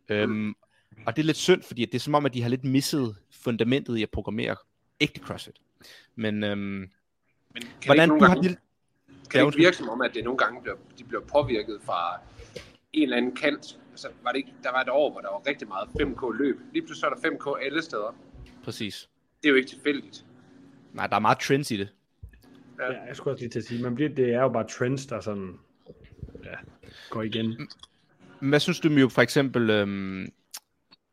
Øhm, 0.08 0.54
og 1.06 1.16
det 1.16 1.22
er 1.22 1.26
lidt 1.26 1.36
synd, 1.36 1.62
fordi 1.62 1.84
det 1.84 1.94
er 1.94 1.98
som 1.98 2.14
om, 2.14 2.26
at 2.26 2.34
de 2.34 2.42
har 2.42 2.48
lidt 2.48 2.64
misset 2.64 3.16
fundamentet 3.30 3.96
i 3.96 4.02
at 4.02 4.10
programmere 4.10 4.56
ægte 5.00 5.20
CrossFit. 5.20 5.56
Men, 6.14 6.44
øhm, 6.44 6.60
Men 6.60 6.90
kan 7.54 7.70
hvordan 7.84 8.08
det 8.08 8.10
du 8.10 8.14
ikke 8.14 8.26
har... 8.26 8.26
nogle 8.26 8.26
gange, 8.26 8.42
Lille... 8.42 8.56
kan 9.30 9.40
det 9.40 9.46
ikke 9.46 9.58
virke 9.58 9.76
som 9.76 9.88
om, 9.88 10.00
at 10.02 10.10
det 10.14 10.24
nogle 10.24 10.38
gange 10.38 10.62
bliver, 10.62 10.76
de 10.98 11.04
bliver 11.04 11.22
påvirket 11.22 11.80
fra 11.84 12.20
en 12.92 13.02
eller 13.02 13.16
anden 13.16 13.36
kant? 13.36 13.78
Altså, 13.90 14.08
var 14.22 14.30
det 14.32 14.38
ikke, 14.38 14.52
der 14.62 14.70
var 14.70 14.80
et 14.80 14.88
år, 14.88 15.10
hvor 15.12 15.20
der 15.20 15.28
var 15.28 15.46
rigtig 15.46 15.68
meget 15.68 15.88
5K 15.88 16.32
løb. 16.38 16.60
Lige 16.72 16.82
pludselig 16.82 17.00
så 17.00 17.06
er 17.06 17.10
der 17.10 17.36
5K 17.56 17.64
alle 17.64 17.82
steder. 17.82 18.16
Præcis. 18.64 19.08
Det 19.42 19.48
er 19.48 19.50
jo 19.50 19.56
ikke 19.56 19.68
tilfældigt. 19.68 20.24
Nej, 20.92 21.06
der 21.06 21.16
er 21.16 21.20
meget 21.20 21.38
trends 21.38 21.70
i 21.70 21.76
det. 21.76 21.88
Ja, 22.78 23.02
jeg 23.06 23.16
skulle 23.16 23.34
også 23.34 23.42
lige 23.42 23.50
til 23.50 23.58
at 23.58 23.64
sige, 23.64 23.82
man 23.82 23.94
bliver, 23.94 24.10
det 24.10 24.34
er 24.34 24.40
jo 24.40 24.48
bare 24.48 24.68
trends, 24.68 25.06
der 25.06 25.20
sådan, 25.20 25.58
ja, 26.44 26.54
går 27.10 27.22
igen. 27.22 27.68
Men 28.40 28.48
Hvad 28.48 28.60
synes 28.60 28.80
du, 28.80 28.90
Mio, 28.90 29.08
for 29.08 29.22
eksempel, 29.22 29.70
øhm, 29.70 30.32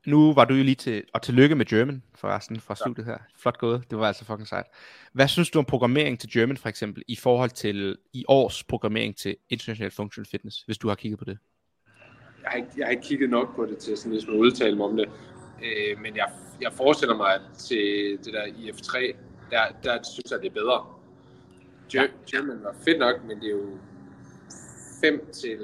nu 0.06 0.34
var 0.34 0.46
du 0.46 0.54
jo 0.54 0.63
lige 0.63 0.76
til, 0.76 1.04
og 1.13 1.22
tillykke 1.22 1.56
med 1.56 1.66
German 1.66 2.04
forresten 2.16 2.60
fra 2.60 2.76
studiet 2.76 3.06
her. 3.06 3.18
Flot 3.38 3.58
gået, 3.58 3.84
det 3.89 3.98
var 4.00 4.08
altså 4.08 4.26
fucking 4.26 4.48
sejt. 4.48 4.66
Hvad 5.13 5.28
synes 5.28 5.50
du 5.50 5.60
om 5.60 5.66
programmering 5.66 6.20
til 6.20 6.32
German 6.32 6.58
for 6.58 6.70
eksempel, 6.70 7.04
i 7.08 7.16
forhold 7.16 7.50
til 7.50 7.98
i 8.13 8.26
års 8.28 8.63
programmering 8.63 9.18
til 9.18 9.36
International 9.50 9.92
Functional 9.92 10.28
Fitness, 10.32 10.62
hvis 10.62 10.78
du 10.78 10.88
har 10.88 10.96
kigget 10.96 11.20
på 11.20 11.26
det? 11.26 11.38
Jeg 12.44 12.50
har, 12.52 12.58
ikke, 12.58 12.70
jeg 12.78 12.86
har 12.86 12.92
ikke 12.92 13.04
kigget 13.04 13.30
nok 13.30 13.56
på 13.56 13.66
det 13.66 13.78
til 13.78 13.98
sådan 13.98 14.12
ligesom 14.12 14.34
at 14.34 14.38
udtale 14.38 14.76
mig 14.78 14.86
om 14.86 14.98
det. 14.98 15.10
Øh, 15.63 16.00
men 16.02 16.16
jeg, 16.16 16.32
jeg 16.62 16.74
forestiller 16.74 17.16
mig, 17.18 17.34
at 17.34 17.42
til 17.58 18.18
det 18.26 18.34
der 18.34 18.44
IF3, 18.46 19.16
der, 19.52 19.62
der 19.84 20.00
synes 20.04 20.32
jeg, 20.32 20.39
det 20.42 20.48
er 20.48 20.54
bedre. 20.54 20.86
Ger- 21.94 22.32
German 22.32 22.63
var 22.63 22.76
fedt 22.86 23.00
nok, 23.00 23.24
men 23.28 23.38
det 23.39 23.46
er 23.46 23.52
jo 23.52 23.78
5 25.02 25.30
til 25.34 25.58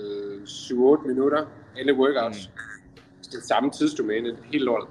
7-8 0.45 1.07
minutter, 1.07 1.45
alle 1.77 1.93
workouts. 1.93 2.47
Mm. 2.47 2.68
Det 3.31 3.43
samme 3.43 3.71
tidsdomæne, 3.71 4.37
helt 4.51 4.63
lort. 4.63 4.87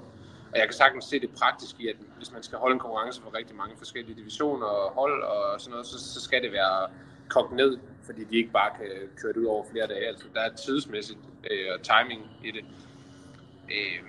Og 0.51 0.57
jeg 0.59 0.65
kan 0.67 0.73
sagtens 0.73 1.05
se 1.05 1.19
det 1.19 1.29
praktisk 1.41 1.75
i, 1.79 1.87
at 1.87 1.95
hvis 2.17 2.31
man 2.31 2.43
skal 2.43 2.57
holde 2.57 2.73
en 2.73 2.79
konkurrence 2.79 3.21
for 3.21 3.37
rigtig 3.37 3.55
mange 3.55 3.75
forskellige 3.77 4.15
divisioner 4.15 4.65
og 4.65 4.91
hold 4.91 5.23
og 5.23 5.61
sådan 5.61 5.71
noget, 5.71 5.87
så, 5.87 6.13
så 6.13 6.21
skal 6.21 6.43
det 6.43 6.51
være 6.51 6.89
kogt 7.29 7.51
ned, 7.55 7.77
fordi 8.05 8.23
de 8.23 8.37
ikke 8.37 8.51
bare 8.51 8.71
kan 8.77 8.87
køre 9.21 9.33
det 9.33 9.39
ud 9.39 9.45
over 9.45 9.65
flere 9.71 9.87
dage. 9.87 10.07
Altså, 10.07 10.25
der 10.33 10.41
er 10.41 10.55
tidsmæssigt 10.55 11.19
øh, 11.51 11.67
og 11.73 11.79
timing 11.83 12.21
i 12.43 12.51
det. 12.51 12.65
Øh, 13.71 13.99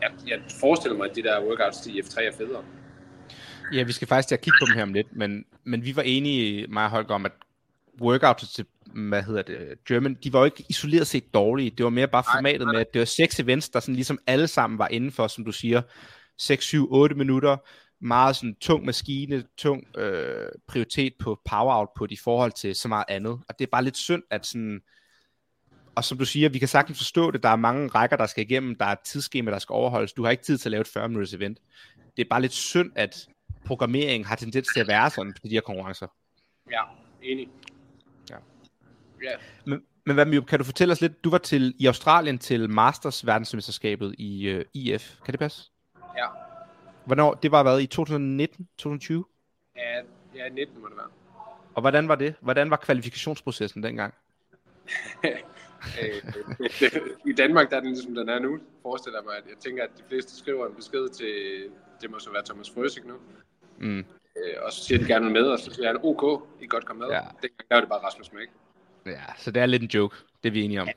jeg, 0.00 0.10
jeg 0.26 0.38
forestiller 0.60 0.96
mig, 0.98 1.10
at 1.10 1.16
de 1.16 1.22
der 1.22 1.44
workouts 1.44 1.78
til 1.80 1.90
F3 1.90 2.22
er 2.22 2.32
federe. 2.36 2.64
Ja, 3.72 3.82
vi 3.82 3.92
skal 3.92 4.08
faktisk 4.08 4.28
til 4.28 4.34
at 4.34 4.40
kigge 4.40 4.58
på 4.60 4.66
dem 4.66 4.74
her 4.74 4.82
om 4.82 4.92
lidt, 4.92 5.16
men, 5.16 5.44
men 5.64 5.84
vi 5.84 5.96
var 5.96 6.02
enige, 6.02 6.66
mig 6.66 6.84
og 6.84 6.90
Holger, 6.90 7.14
om, 7.14 7.26
at 7.26 7.32
workouts 8.00 8.52
til, 8.52 8.66
hvad 8.94 9.22
hedder 9.22 9.42
det, 9.42 9.84
German, 9.88 10.14
de 10.24 10.32
var 10.32 10.38
jo 10.38 10.44
ikke 10.44 10.64
isoleret 10.68 11.06
set 11.06 11.34
dårlige. 11.34 11.70
Det 11.70 11.84
var 11.84 11.90
mere 11.90 12.08
bare 12.08 12.24
Nej, 12.26 12.36
formatet 12.36 12.66
nej. 12.66 12.72
med, 12.72 12.80
at 12.80 12.92
det 12.92 12.98
var 12.98 13.04
seks 13.04 13.40
events, 13.40 13.68
der 13.68 13.80
sådan 13.80 13.94
ligesom 13.94 14.18
alle 14.26 14.46
sammen 14.46 14.78
var 14.78 14.88
inden 14.88 15.12
for, 15.12 15.26
som 15.26 15.44
du 15.44 15.52
siger, 15.52 15.82
6, 16.38 16.64
7, 16.64 16.92
8 16.92 17.14
minutter, 17.14 17.56
meget 18.00 18.36
sådan 18.36 18.54
tung 18.54 18.84
maskine, 18.84 19.44
tung 19.58 19.96
øh, 19.98 20.48
prioritet 20.68 21.12
på 21.20 21.40
power 21.44 21.78
output 21.78 22.12
i 22.12 22.16
forhold 22.16 22.52
til 22.52 22.74
så 22.74 22.88
meget 22.88 23.04
andet. 23.08 23.32
Og 23.32 23.58
det 23.58 23.66
er 23.66 23.70
bare 23.72 23.84
lidt 23.84 23.96
synd, 23.96 24.22
at 24.30 24.46
sådan, 24.46 24.80
og 25.94 26.04
som 26.04 26.18
du 26.18 26.24
siger, 26.24 26.48
vi 26.48 26.58
kan 26.58 26.68
sagtens 26.68 26.98
forstå 26.98 27.30
det, 27.30 27.42
der 27.42 27.48
er 27.48 27.56
mange 27.56 27.88
rækker, 27.88 28.16
der 28.16 28.26
skal 28.26 28.44
igennem, 28.44 28.74
der 28.74 28.84
er 28.84 28.96
tidsskema, 29.04 29.50
der 29.50 29.58
skal 29.58 29.72
overholdes. 29.72 30.12
Du 30.12 30.24
har 30.24 30.30
ikke 30.30 30.42
tid 30.42 30.58
til 30.58 30.68
at 30.68 30.70
lave 30.70 30.80
et 30.80 30.88
40 30.88 31.08
minutters 31.08 31.34
event. 31.34 31.58
Det 32.16 32.24
er 32.24 32.28
bare 32.30 32.42
lidt 32.42 32.52
synd, 32.52 32.92
at 32.94 33.28
programmering 33.66 34.26
har 34.26 34.36
tendens 34.36 34.68
til 34.74 34.80
at 34.80 34.88
være 34.88 35.10
sådan 35.10 35.32
på 35.32 35.48
de 35.48 35.54
her 35.54 35.60
konkurrencer. 35.60 36.06
Ja, 36.70 36.82
enig. 37.22 37.48
Ja. 39.24 39.36
Men, 39.64 39.82
men 40.06 40.14
hvad, 40.14 40.26
Mjøb, 40.26 40.46
kan 40.46 40.58
du 40.58 40.64
fortælle 40.64 40.92
os 40.92 41.00
lidt? 41.00 41.24
Du 41.24 41.30
var 41.30 41.38
til 41.38 41.74
i 41.78 41.86
Australien 41.86 42.38
til 42.38 42.70
Masters 42.70 43.26
verdensmesterskabet 43.26 44.14
i 44.18 44.54
uh, 44.54 44.60
IF. 44.74 45.16
Kan 45.24 45.32
det 45.32 45.38
passe? 45.40 45.70
ja. 46.16 46.26
Hvornår? 47.06 47.34
Det 47.34 47.50
var 47.50 47.62
hvad? 47.62 47.80
I 47.80 47.86
2019? 47.86 48.68
2020? 48.78 49.24
Ja, 49.76 49.96
ja 50.34 50.48
19 50.48 50.80
må 50.80 50.88
det 50.88 50.96
være. 50.96 51.06
Og 51.74 51.80
hvordan 51.80 52.08
var 52.08 52.14
det? 52.14 52.34
Hvordan 52.40 52.70
var 52.70 52.76
kvalifikationsprocessen 52.76 53.82
dengang? 53.82 54.14
Øh, 56.02 56.22
I 57.26 57.32
Danmark 57.32 57.70
der 57.70 57.76
er 57.76 57.80
den 57.80 57.88
ligesom 57.90 58.14
den 58.14 58.28
er 58.28 58.38
nu, 58.38 58.58
forestiller 58.82 59.18
jeg 59.18 59.24
mig. 59.24 59.36
At 59.36 59.42
jeg 59.48 59.56
tænker, 59.64 59.84
at 59.84 59.90
de 59.98 60.02
fleste 60.08 60.36
skriver 60.38 60.66
en 60.66 60.74
besked 60.74 61.08
til, 61.08 61.34
det 62.00 62.10
må 62.10 62.18
så 62.18 62.32
være 62.32 62.42
Thomas 62.44 62.70
Frøsik 62.70 63.04
nu, 63.04 63.14
Mm. 63.78 63.98
øh, 63.98 64.04
og 64.62 64.72
så 64.72 64.84
siger 64.84 64.98
de 64.98 65.04
gerne 65.06 65.30
med, 65.30 65.42
og 65.42 65.58
så 65.58 65.70
siger 65.74 65.86
han, 65.86 65.98
OK, 66.02 66.42
I 66.60 66.66
godt 66.66 66.84
komme 66.84 67.00
med. 67.00 67.08
Ja. 67.08 67.20
Der 67.42 67.48
var 67.70 67.80
det 67.80 67.88
bare 67.88 67.98
Rasmus 67.98 68.32
Mæk. 68.32 68.48
Ja, 69.06 69.22
så 69.38 69.50
det 69.50 69.62
er 69.62 69.66
lidt 69.66 69.82
en 69.82 69.88
joke. 69.88 70.16
Det 70.42 70.48
er 70.48 70.52
vi 70.52 70.62
enige 70.62 70.80
om. 70.82 70.88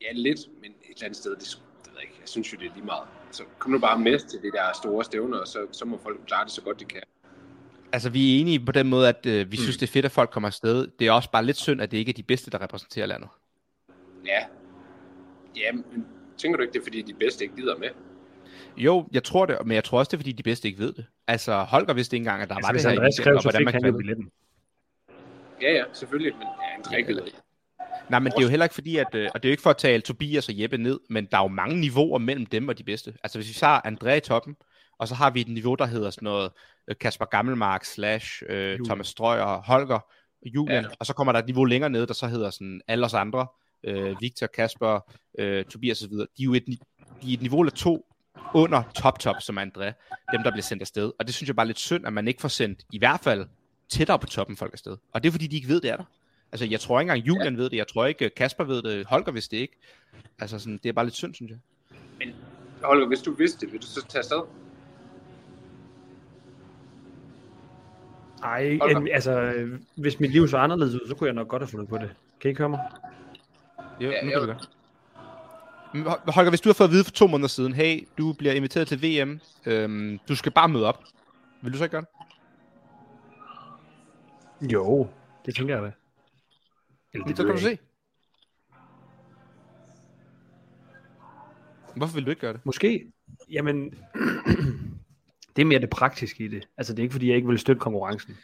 Ja, 0.00 0.12
lidt, 0.12 0.40
men 0.62 0.70
et 0.70 0.76
eller 0.90 1.04
andet 1.04 1.16
sted, 1.16 1.30
det, 1.30 1.40
det 1.84 1.86
ved 1.86 1.92
jeg 1.94 2.02
ikke, 2.02 2.14
jeg 2.20 2.28
synes 2.28 2.52
jo, 2.52 2.58
det 2.58 2.66
er 2.66 2.74
lige 2.74 2.84
meget. 2.84 3.08
Så 3.30 3.42
kom 3.58 3.72
nu 3.72 3.78
bare 3.78 3.98
med 3.98 4.18
til 4.18 4.38
de 4.42 4.52
der 4.52 4.72
store 4.74 5.04
stævner, 5.04 5.38
og 5.38 5.48
så, 5.48 5.66
så 5.72 5.84
må 5.84 5.98
folk 6.02 6.20
klare 6.26 6.44
det 6.44 6.52
så 6.52 6.62
godt 6.62 6.80
de 6.80 6.84
kan. 6.84 7.02
Altså, 7.92 8.10
vi 8.10 8.36
er 8.36 8.40
enige 8.40 8.60
på 8.60 8.72
den 8.72 8.88
måde, 8.88 9.08
at 9.08 9.26
øh, 9.26 9.52
vi 9.52 9.56
synes, 9.56 9.76
det 9.76 9.88
er 9.88 9.92
fedt, 9.92 10.04
at 10.04 10.10
folk 10.10 10.30
kommer 10.30 10.46
afsted. 10.46 10.88
Det 10.98 11.06
er 11.06 11.12
også 11.12 11.30
bare 11.30 11.44
lidt 11.44 11.56
synd, 11.56 11.82
at 11.82 11.90
det 11.90 11.96
ikke 11.96 12.10
er 12.10 12.14
de 12.14 12.22
bedste, 12.22 12.50
der 12.50 12.60
repræsenterer 12.60 13.06
landet. 13.06 13.28
Ja. 14.26 14.44
Ja, 15.56 15.72
men 15.72 16.06
tænker 16.38 16.56
du 16.56 16.62
ikke, 16.62 16.72
det 16.72 16.78
er 16.78 16.84
fordi 16.84 17.02
de 17.02 17.14
bedste 17.14 17.44
ikke 17.44 17.56
gider 17.56 17.76
med? 17.78 17.88
Jo, 18.76 19.08
jeg 19.12 19.24
tror 19.24 19.46
det, 19.46 19.58
men 19.64 19.74
jeg 19.74 19.84
tror 19.84 19.98
også, 19.98 20.08
det 20.10 20.16
er, 20.16 20.18
fordi 20.18 20.32
de 20.32 20.42
bedste 20.42 20.68
ikke 20.68 20.78
ved 20.80 20.92
det. 20.92 21.06
Altså, 21.26 21.62
Holger 21.62 21.94
vidste 21.94 22.16
ikke 22.16 22.22
engang, 22.22 22.42
at 22.42 22.48
der 22.48 22.54
Altså, 22.54 22.68
var 22.68 22.72
hvis 22.72 22.82
det 22.82 22.90
her 22.90 22.94
i 22.94 22.96
Andreas 22.96 23.14
skrev, 23.14 23.36
og 23.36 23.42
så 23.42 23.46
hvordan 23.46 23.58
fik 23.60 23.64
man 23.64 23.74
han 23.74 23.84
jo 23.84 23.90
kan 23.90 23.96
billetten. 23.98 24.30
Ja, 25.62 25.72
ja, 25.72 25.84
selvfølgelig, 25.92 26.32
men 26.38 26.42
ja, 26.42 26.76
en 26.78 26.82
tre 26.82 27.02
gider 27.02 27.24
ikke. 27.24 27.38
Nej, 28.10 28.18
men 28.18 28.32
det 28.32 28.38
er 28.38 28.42
jo 28.42 28.48
heller 28.48 28.64
ikke 28.64 28.74
fordi, 28.74 28.96
at, 28.96 29.14
øh, 29.14 29.28
og 29.34 29.42
det 29.42 29.48
er 29.48 29.50
jo 29.50 29.52
ikke 29.52 29.62
for 29.62 29.70
at 29.70 29.76
tale 29.76 30.02
Tobias 30.02 30.48
og 30.48 30.60
Jeppe 30.60 30.78
ned, 30.78 31.00
men 31.10 31.26
der 31.30 31.38
er 31.38 31.42
jo 31.42 31.48
mange 31.48 31.76
niveauer 31.80 32.18
mellem 32.18 32.46
dem 32.46 32.68
og 32.68 32.78
de 32.78 32.84
bedste. 32.84 33.14
Altså 33.22 33.38
hvis 33.38 33.48
vi 33.48 33.54
tager 33.54 33.80
André 33.86 34.10
i 34.10 34.20
toppen, 34.20 34.56
og 34.98 35.08
så 35.08 35.14
har 35.14 35.30
vi 35.30 35.40
et 35.40 35.48
niveau, 35.48 35.74
der 35.74 35.86
hedder 35.86 36.10
sådan 36.10 36.26
noget 36.26 36.50
øh, 36.88 36.96
Kasper 37.00 37.24
Gammelmark 37.24 37.84
slash 37.84 38.42
øh. 38.48 38.78
Thomas 38.84 39.06
Strøg 39.06 39.40
og 39.40 39.62
Holger 39.62 40.00
Julian, 40.46 40.84
Ja. 40.84 40.88
og 41.00 41.06
så 41.06 41.12
kommer 41.12 41.32
der 41.32 41.38
et 41.40 41.46
niveau 41.46 41.64
længere 41.64 41.90
ned, 41.90 42.06
der 42.06 42.14
så 42.14 42.26
hedder 42.26 42.50
sådan 42.50 42.80
alle 42.88 43.06
os 43.06 43.14
andre, 43.14 43.46
øh, 43.84 44.20
Victor, 44.20 44.46
Kasper, 44.46 45.12
øh, 45.38 45.64
Tobias 45.64 46.02
osv. 46.02 46.12
De 46.12 46.22
er 46.22 46.26
jo 46.38 46.54
et, 46.54 46.64
de 46.66 46.72
er 47.28 47.32
et 47.32 47.40
niveau 47.40 47.60
eller 47.60 47.72
to 47.72 48.06
under 48.54 48.82
top-top, 48.94 49.36
som 49.40 49.58
André, 49.58 49.84
dem 50.32 50.42
der 50.42 50.50
bliver 50.50 50.62
sendt 50.62 50.82
afsted. 50.82 51.12
Og 51.18 51.26
det 51.26 51.34
synes 51.34 51.48
jeg 51.48 51.56
bare 51.56 51.64
er 51.64 51.66
lidt 51.66 51.78
synd, 51.78 52.06
at 52.06 52.12
man 52.12 52.28
ikke 52.28 52.40
får 52.40 52.48
sendt 52.48 52.80
i 52.92 52.98
hvert 52.98 53.20
fald 53.20 53.46
tættere 53.88 54.18
på 54.18 54.26
toppen 54.26 54.56
folk 54.56 54.72
afsted. 54.72 54.96
Og 55.12 55.22
det 55.22 55.28
er 55.28 55.32
fordi, 55.32 55.46
de 55.46 55.56
ikke 55.56 55.68
ved, 55.68 55.80
det 55.80 55.90
er 55.90 55.96
der. 55.96 56.04
Altså, 56.52 56.66
jeg 56.70 56.80
tror 56.80 57.00
ikke 57.00 57.10
engang 57.12 57.26
Julian 57.28 57.56
ved 57.56 57.70
det, 57.70 57.76
jeg 57.76 57.88
tror 57.88 58.06
ikke 58.06 58.30
Kasper 58.30 58.64
ved 58.64 58.82
det, 58.82 59.06
Holger 59.06 59.32
vidste 59.32 59.56
det 59.56 59.62
ikke. 59.62 59.76
Altså, 60.38 60.58
sådan, 60.58 60.80
det 60.82 60.88
er 60.88 60.92
bare 60.92 61.04
lidt 61.04 61.14
synd, 61.14 61.34
synes 61.34 61.50
jeg. 61.50 61.58
Men 62.18 62.34
Holger, 62.84 63.06
hvis 63.06 63.20
du 63.22 63.32
vidste 63.32 63.66
det, 63.66 63.72
vil 63.72 63.82
du 63.82 63.86
så 63.86 64.06
tage 64.08 64.18
afsted? 64.20 64.40
Ej, 68.42 68.78
Holger. 68.80 68.98
en, 68.98 69.08
altså, 69.08 69.54
hvis 69.96 70.20
mit 70.20 70.30
liv 70.32 70.48
så 70.48 70.56
anderledes 70.56 70.94
ud, 70.94 71.08
så 71.08 71.14
kunne 71.14 71.26
jeg 71.26 71.34
nok 71.34 71.48
godt 71.48 71.62
have 71.62 71.68
fundet 71.68 71.88
på 71.88 71.98
det. 71.98 72.10
Kan 72.40 72.50
I 72.50 72.54
høre 72.58 72.68
mig? 72.68 72.80
Jo, 74.00 74.10
Ja, 74.10 74.24
nu 74.24 74.30
jo. 74.30 74.38
kan 74.40 74.48
vi 74.48 74.52
gøre. 74.52 74.60
Holger, 76.26 76.50
hvis 76.50 76.60
du 76.60 76.68
har 76.68 76.74
fået 76.74 76.88
at 76.88 76.92
vide 76.92 77.04
for 77.04 77.10
to 77.10 77.26
måneder 77.26 77.48
siden, 77.48 77.72
hey, 77.72 78.08
du 78.18 78.32
bliver 78.32 78.52
inviteret 78.54 78.88
til 78.88 79.02
VM, 79.02 79.40
øhm, 79.66 80.18
du 80.28 80.36
skal 80.36 80.52
bare 80.52 80.68
møde 80.68 80.86
op. 80.86 81.04
Vil 81.62 81.72
du 81.72 81.78
så 81.78 81.84
ikke 81.84 81.92
gøre 81.92 82.04
det? 84.60 84.72
Jo, 84.72 85.08
det 85.46 85.54
tænker 85.56 85.74
jeg 85.74 85.82
da. 85.84 85.90
Eller 87.12 87.26
Så 87.26 87.42
ved 87.42 87.46
kan 87.46 87.54
du 87.54 87.60
se. 87.60 87.70
ikke. 87.70 87.82
Hvorfor 91.96 92.14
vil 92.14 92.24
du 92.24 92.30
ikke 92.30 92.40
gøre 92.40 92.52
det? 92.52 92.66
Måske. 92.66 93.12
Jamen, 93.50 93.90
det 95.56 95.62
er 95.62 95.66
mere 95.66 95.78
det 95.80 95.90
praktiske 95.90 96.44
i 96.44 96.48
det. 96.48 96.68
Altså, 96.76 96.92
det 96.92 96.98
er 96.98 97.02
ikke, 97.02 97.12
fordi 97.12 97.28
jeg 97.28 97.36
ikke 97.36 97.48
vil 97.48 97.58
støtte 97.58 97.80
konkurrencen. 97.80 98.36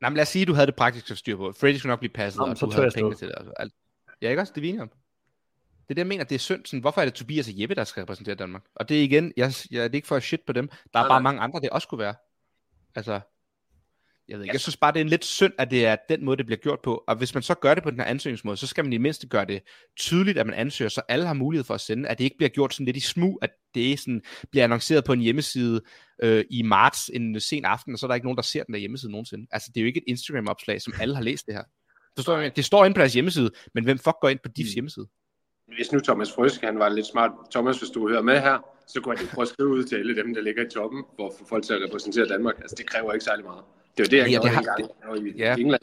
Nej, 0.00 0.10
men 0.10 0.16
lad 0.16 0.22
os 0.22 0.28
sige, 0.28 0.42
at 0.42 0.48
du 0.48 0.54
havde 0.54 0.66
det 0.66 0.76
praktiske 0.76 1.16
styr 1.16 1.36
på. 1.36 1.52
Freddy 1.52 1.76
skulle 1.76 1.90
nok 1.90 1.98
blive 1.98 2.12
passet, 2.12 2.40
Nå, 2.40 2.46
og 2.46 2.56
så 2.56 2.66
du 2.66 2.72
havde 2.72 2.90
stå. 2.90 3.12
til 3.12 3.28
det. 3.28 3.34
Altså, 3.36 3.52
alt. 3.56 3.74
Ja, 4.22 4.30
ikke 4.30 4.42
også? 4.42 4.52
Det 4.56 4.70
er 4.70 4.82
om. 4.82 4.88
Det 4.88 5.90
er 5.90 5.94
det, 5.94 5.98
jeg 5.98 6.06
mener, 6.06 6.24
det 6.24 6.34
er 6.34 6.38
synd. 6.38 6.66
Sådan, 6.66 6.80
hvorfor 6.80 7.00
er 7.00 7.04
det 7.04 7.14
Tobias 7.14 7.48
og 7.48 7.54
Jeppe, 7.60 7.74
der 7.74 7.84
skal 7.84 8.00
repræsentere 8.00 8.34
Danmark? 8.34 8.62
Og 8.74 8.88
det 8.88 8.98
er 8.98 9.02
igen, 9.02 9.32
jeg, 9.36 9.52
jeg, 9.70 9.82
det 9.82 9.90
er 9.90 9.94
ikke 9.94 10.08
for 10.08 10.16
at 10.16 10.22
shit 10.22 10.40
på 10.46 10.52
dem. 10.52 10.68
Der 10.68 10.74
er 10.74 11.02
Nej, 11.02 11.08
bare 11.08 11.08
nej. 11.08 11.22
mange 11.22 11.40
andre, 11.40 11.60
det 11.60 11.70
også 11.70 11.88
kunne 11.88 11.98
være. 11.98 12.14
Altså, 12.94 13.20
jeg 14.28 14.38
ved 14.38 14.44
ikke. 14.44 14.52
Jeg 14.52 14.60
synes 14.60 14.76
bare, 14.76 14.92
det 14.92 14.98
er 14.98 15.04
en 15.04 15.08
lidt 15.08 15.24
synd, 15.24 15.52
at 15.58 15.70
det 15.70 15.86
er 15.86 15.96
den 16.08 16.24
måde, 16.24 16.36
det 16.36 16.46
bliver 16.46 16.58
gjort 16.58 16.80
på. 16.80 17.04
Og 17.06 17.16
hvis 17.16 17.34
man 17.34 17.42
så 17.42 17.54
gør 17.54 17.74
det 17.74 17.82
på 17.82 17.90
den 17.90 17.98
her 17.98 18.06
ansøgningsmåde, 18.06 18.56
så 18.56 18.66
skal 18.66 18.84
man 18.84 18.92
i 18.92 18.96
det 18.96 19.00
mindste 19.00 19.26
gøre 19.26 19.44
det 19.44 19.62
tydeligt, 19.98 20.38
at 20.38 20.46
man 20.46 20.54
ansøger, 20.54 20.88
så 20.88 21.02
alle 21.08 21.26
har 21.26 21.34
mulighed 21.34 21.64
for 21.64 21.74
at 21.74 21.80
sende. 21.80 22.08
At 22.08 22.18
det 22.18 22.24
ikke 22.24 22.36
bliver 22.36 22.50
gjort 22.50 22.74
sådan 22.74 22.86
lidt 22.86 22.96
i 22.96 23.00
smug, 23.00 23.38
at 23.42 23.50
det 23.74 23.98
sådan 23.98 24.22
bliver 24.50 24.64
annonceret 24.64 25.04
på 25.04 25.12
en 25.12 25.20
hjemmeside 25.20 25.80
øh, 26.22 26.44
i 26.50 26.62
marts 26.62 27.10
en 27.14 27.40
sen 27.40 27.64
aften, 27.64 27.92
og 27.92 27.98
så 27.98 28.06
er 28.06 28.08
der 28.08 28.14
ikke 28.14 28.26
nogen, 28.26 28.36
der 28.36 28.42
ser 28.42 28.62
den 28.64 28.72
der 28.72 28.80
hjemmeside 28.80 29.12
nogensinde. 29.12 29.46
Altså, 29.50 29.70
det 29.74 29.80
er 29.80 29.82
jo 29.82 29.86
ikke 29.86 29.98
et 29.98 30.04
Instagram-opslag, 30.06 30.82
som 30.82 30.92
alle 31.00 31.14
har 31.14 31.22
læst 31.22 31.46
det 31.46 31.54
her. 31.54 31.62
Forstår 32.16 32.32
du? 32.32 32.36
hvad 32.36 32.42
jeg 32.42 32.46
mener? 32.46 32.54
Det 32.54 32.64
står 32.64 32.84
inde 32.84 32.94
på 32.94 32.98
deres 32.98 33.12
hjemmeside, 33.14 33.50
men 33.74 33.84
hvem 33.84 33.98
fuck 33.98 34.16
går 34.20 34.28
ind 34.28 34.38
på 34.44 34.48
DIFs 34.48 34.70
Mm. 34.70 34.74
hjemmeside? 34.74 35.06
hvis 35.76 35.92
nu 35.92 36.00
Thomas 36.00 36.32
Frysk, 36.32 36.60
han 36.60 36.78
var 36.78 36.88
lidt 36.88 37.06
smart. 37.06 37.30
Thomas, 37.50 37.78
hvis 37.78 37.90
du 37.90 38.08
hører 38.08 38.22
med 38.22 38.40
her, 38.40 38.58
så 38.86 39.00
kunne 39.00 39.16
han 39.16 39.26
prøve 39.26 39.42
at 39.42 39.48
skrive 39.48 39.68
ud 39.68 39.84
til 39.84 39.96
alle 39.96 40.16
dem, 40.16 40.34
der 40.34 40.40
ligger 40.40 40.66
i 40.66 40.68
toppen, 40.68 41.04
få 41.16 41.46
folk 41.48 41.64
til 41.64 41.74
at 41.74 41.80
repræsentere 41.88 42.28
Danmark. 42.28 42.54
Altså, 42.60 42.76
det 42.78 42.86
kræver 42.86 43.12
ikke 43.12 43.24
særlig 43.24 43.44
meget. 43.44 43.64
Det 43.96 44.02
var 44.02 44.04
det, 44.04 44.16
jeg 44.16 44.26
Ja, 44.26 44.30
gjorde 44.32 44.48
det 44.48 44.54
har- 44.56 45.08
var 45.08 45.14
i 45.16 45.32
ja. 45.36 45.56
England. 45.56 45.82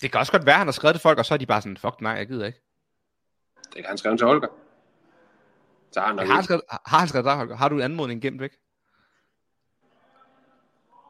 Det 0.00 0.10
kan 0.12 0.20
også 0.20 0.32
godt 0.32 0.46
være, 0.46 0.54
at 0.54 0.58
han 0.58 0.66
har 0.66 0.72
skrevet 0.72 0.94
til 0.94 1.00
folk, 1.02 1.18
og 1.18 1.24
så 1.26 1.34
er 1.34 1.38
de 1.38 1.46
bare 1.46 1.62
sådan, 1.62 1.76
fuck 1.76 2.00
nej, 2.00 2.12
jeg 2.12 2.26
gider 2.26 2.46
ikke. 2.46 2.60
Det 3.64 3.74
kan 3.74 3.84
han 3.84 3.98
skrive 3.98 4.16
til 4.16 4.26
Holger. 4.26 4.48
Så 5.92 6.00
har 6.00 6.06
han 6.06 6.16
nok 6.16 6.26
Har 6.26 6.34
han 6.34 6.44
skrevet, 6.44 6.62
har 6.86 6.98
han 6.98 7.08
skrevet 7.08 7.24
dig, 7.24 7.36
Holger? 7.36 7.56
Har 7.56 7.68
du 7.68 7.76
en 7.76 7.82
anmodning 7.82 8.22
gemt 8.22 8.40
væk? 8.40 8.50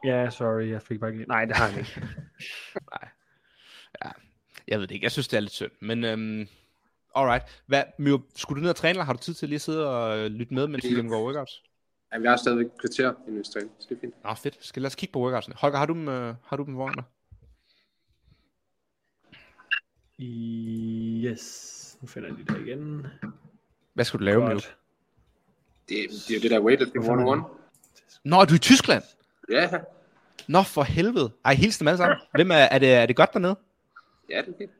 Ja, 0.05 0.31
sorry, 0.31 0.68
jeg 0.70 0.83
fik 0.83 1.00
bare 1.00 1.12
ikke... 1.12 1.24
Nej, 1.29 1.44
det 1.44 1.57
har 1.57 1.66
han 1.66 1.79
ikke. 1.79 2.03
Jeg 4.68 4.81
ved 4.81 4.87
det 4.87 4.94
ikke. 4.94 5.05
Jeg 5.05 5.12
synes, 5.12 5.29
det 5.29 5.37
er 5.37 5.40
lidt 5.40 5.53
synd. 5.53 5.70
Men 5.81 6.05
øhm, 6.05 6.48
alright. 7.16 7.62
Hvad, 7.66 7.83
Mio, 7.98 8.20
skulle 8.37 8.57
du 8.59 8.62
ned 8.62 8.70
og 8.70 8.76
træne, 8.76 8.90
eller 8.90 9.05
har 9.05 9.12
du 9.12 9.18
tid 9.18 9.35
til 9.35 9.48
lige 9.48 9.57
at 9.57 9.61
sidde 9.62 9.88
og 9.90 10.31
lytte 10.31 10.55
med, 10.55 10.66
mens 10.66 10.85
vi 10.85 10.88
gennemgår 10.88 11.24
workouts? 11.24 11.62
Jamen, 12.12 12.25
jeg 12.25 12.33
har 12.33 12.37
stadigvæk 12.37 12.66
kvarter 12.81 13.11
i 13.29 13.42
træning. 13.53 13.73
Så 13.79 13.87
det 13.88 13.96
er 13.96 14.01
fint. 14.01 14.14
Nå, 14.25 14.35
fedt. 14.35 14.59
Skal 14.61 14.83
lad 14.83 14.87
os 14.87 14.94
kigge 14.94 15.12
på 15.12 15.18
workoutsene. 15.20 15.55
Holger, 15.59 15.79
har 15.79 15.87
du 15.87 15.92
dem, 15.94 16.09
øh, 16.09 16.35
har 16.44 16.57
du 16.57 16.64
dem 16.64 16.75
foran 16.75 16.94
dig? 16.94 17.05
Yes. 21.31 21.96
Nu 22.01 22.09
finder 22.09 22.29
jeg 22.29 22.38
de 22.38 22.44
der 22.53 22.59
igen. 22.61 23.07
Hvad 23.94 24.05
skal 24.05 24.20
du 24.20 24.25
lave, 24.25 24.40
Mio? 24.40 24.53
Godt. 24.53 24.77
Det, 25.88 26.05
er- 26.05 26.09
det 26.09 26.31
er 26.31 26.35
jo 26.35 26.40
det 26.42 26.51
der 26.51 26.61
weightlifting 26.61 27.03
Det 27.05 27.09
er 27.11 27.14
fandme- 27.14 27.20
101. 27.20 27.44
Nå, 28.25 28.40
er 28.40 28.44
du 28.44 28.55
i 28.55 28.59
Tyskland? 28.59 29.03
Ja, 29.51 29.70
Nå, 30.49 30.62
for 30.62 30.83
helvede. 30.83 31.33
Ej, 31.44 31.55
hils 31.55 31.79
dem 31.79 31.88
alle 31.88 31.99
sammen. 31.99 32.18
Hvem 32.35 32.51
er, 32.51 32.55
er, 32.55 32.79
det, 32.79 32.94
er 32.94 33.07
det 33.07 33.16
godt 33.16 33.33
dernede? 33.33 33.57
ja, 34.31 34.42
det 34.42 34.49
er 34.49 34.59
fint. 34.59 34.70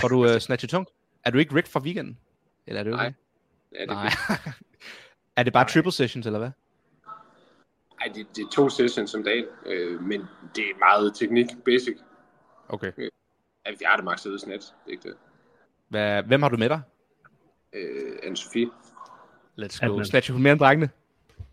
Får 0.00 0.08
du 0.08 0.26
øh, 0.26 0.40
snatchet 0.40 0.70
tungt? 0.70 0.90
Er 1.24 1.30
du 1.30 1.38
ikke 1.38 1.54
Rick 1.54 1.66
fra 1.66 1.80
weekenden? 1.80 2.18
Eller 2.66 2.80
er 2.80 2.84
det 2.84 2.92
okay? 2.92 3.02
Nej. 3.02 3.12
Ja, 3.72 3.80
det 3.80 3.90
er 3.90 3.94
Nej. 3.94 4.10
er 5.36 5.42
det 5.42 5.52
bare 5.52 5.68
triple 5.68 5.92
sessions, 5.92 6.26
eller 6.26 6.38
hvad? 6.38 6.50
Ej, 8.00 8.12
det, 8.14 8.26
det 8.36 8.42
er 8.42 8.50
to 8.52 8.68
sessions 8.68 9.14
om 9.14 9.24
dagen, 9.24 9.44
øh, 9.66 10.02
men 10.02 10.20
det 10.56 10.64
er 10.64 10.78
meget 10.78 11.14
teknik, 11.14 11.46
basic. 11.64 11.96
Okay. 12.68 12.92
Ja, 13.66 13.70
vi 13.70 13.84
har 13.84 13.96
det 13.96 14.26
ud 14.26 14.38
snat, 14.38 14.60
det 14.60 14.72
er 14.86 14.90
ikke 14.90 15.08
det. 15.08 15.16
Hvad, 15.88 16.22
hvem 16.22 16.42
har 16.42 16.48
du 16.48 16.56
med 16.56 16.68
dig? 16.68 16.80
Øh, 17.72 18.16
Anne-Sophie. 18.22 18.70
Let's 19.60 19.86
go. 19.86 19.92
Adnan. 19.92 20.04
Snatcher 20.04 20.32
hun 20.32 20.42
mere 20.42 20.52
end 20.52 20.60
drengene? 20.60 20.90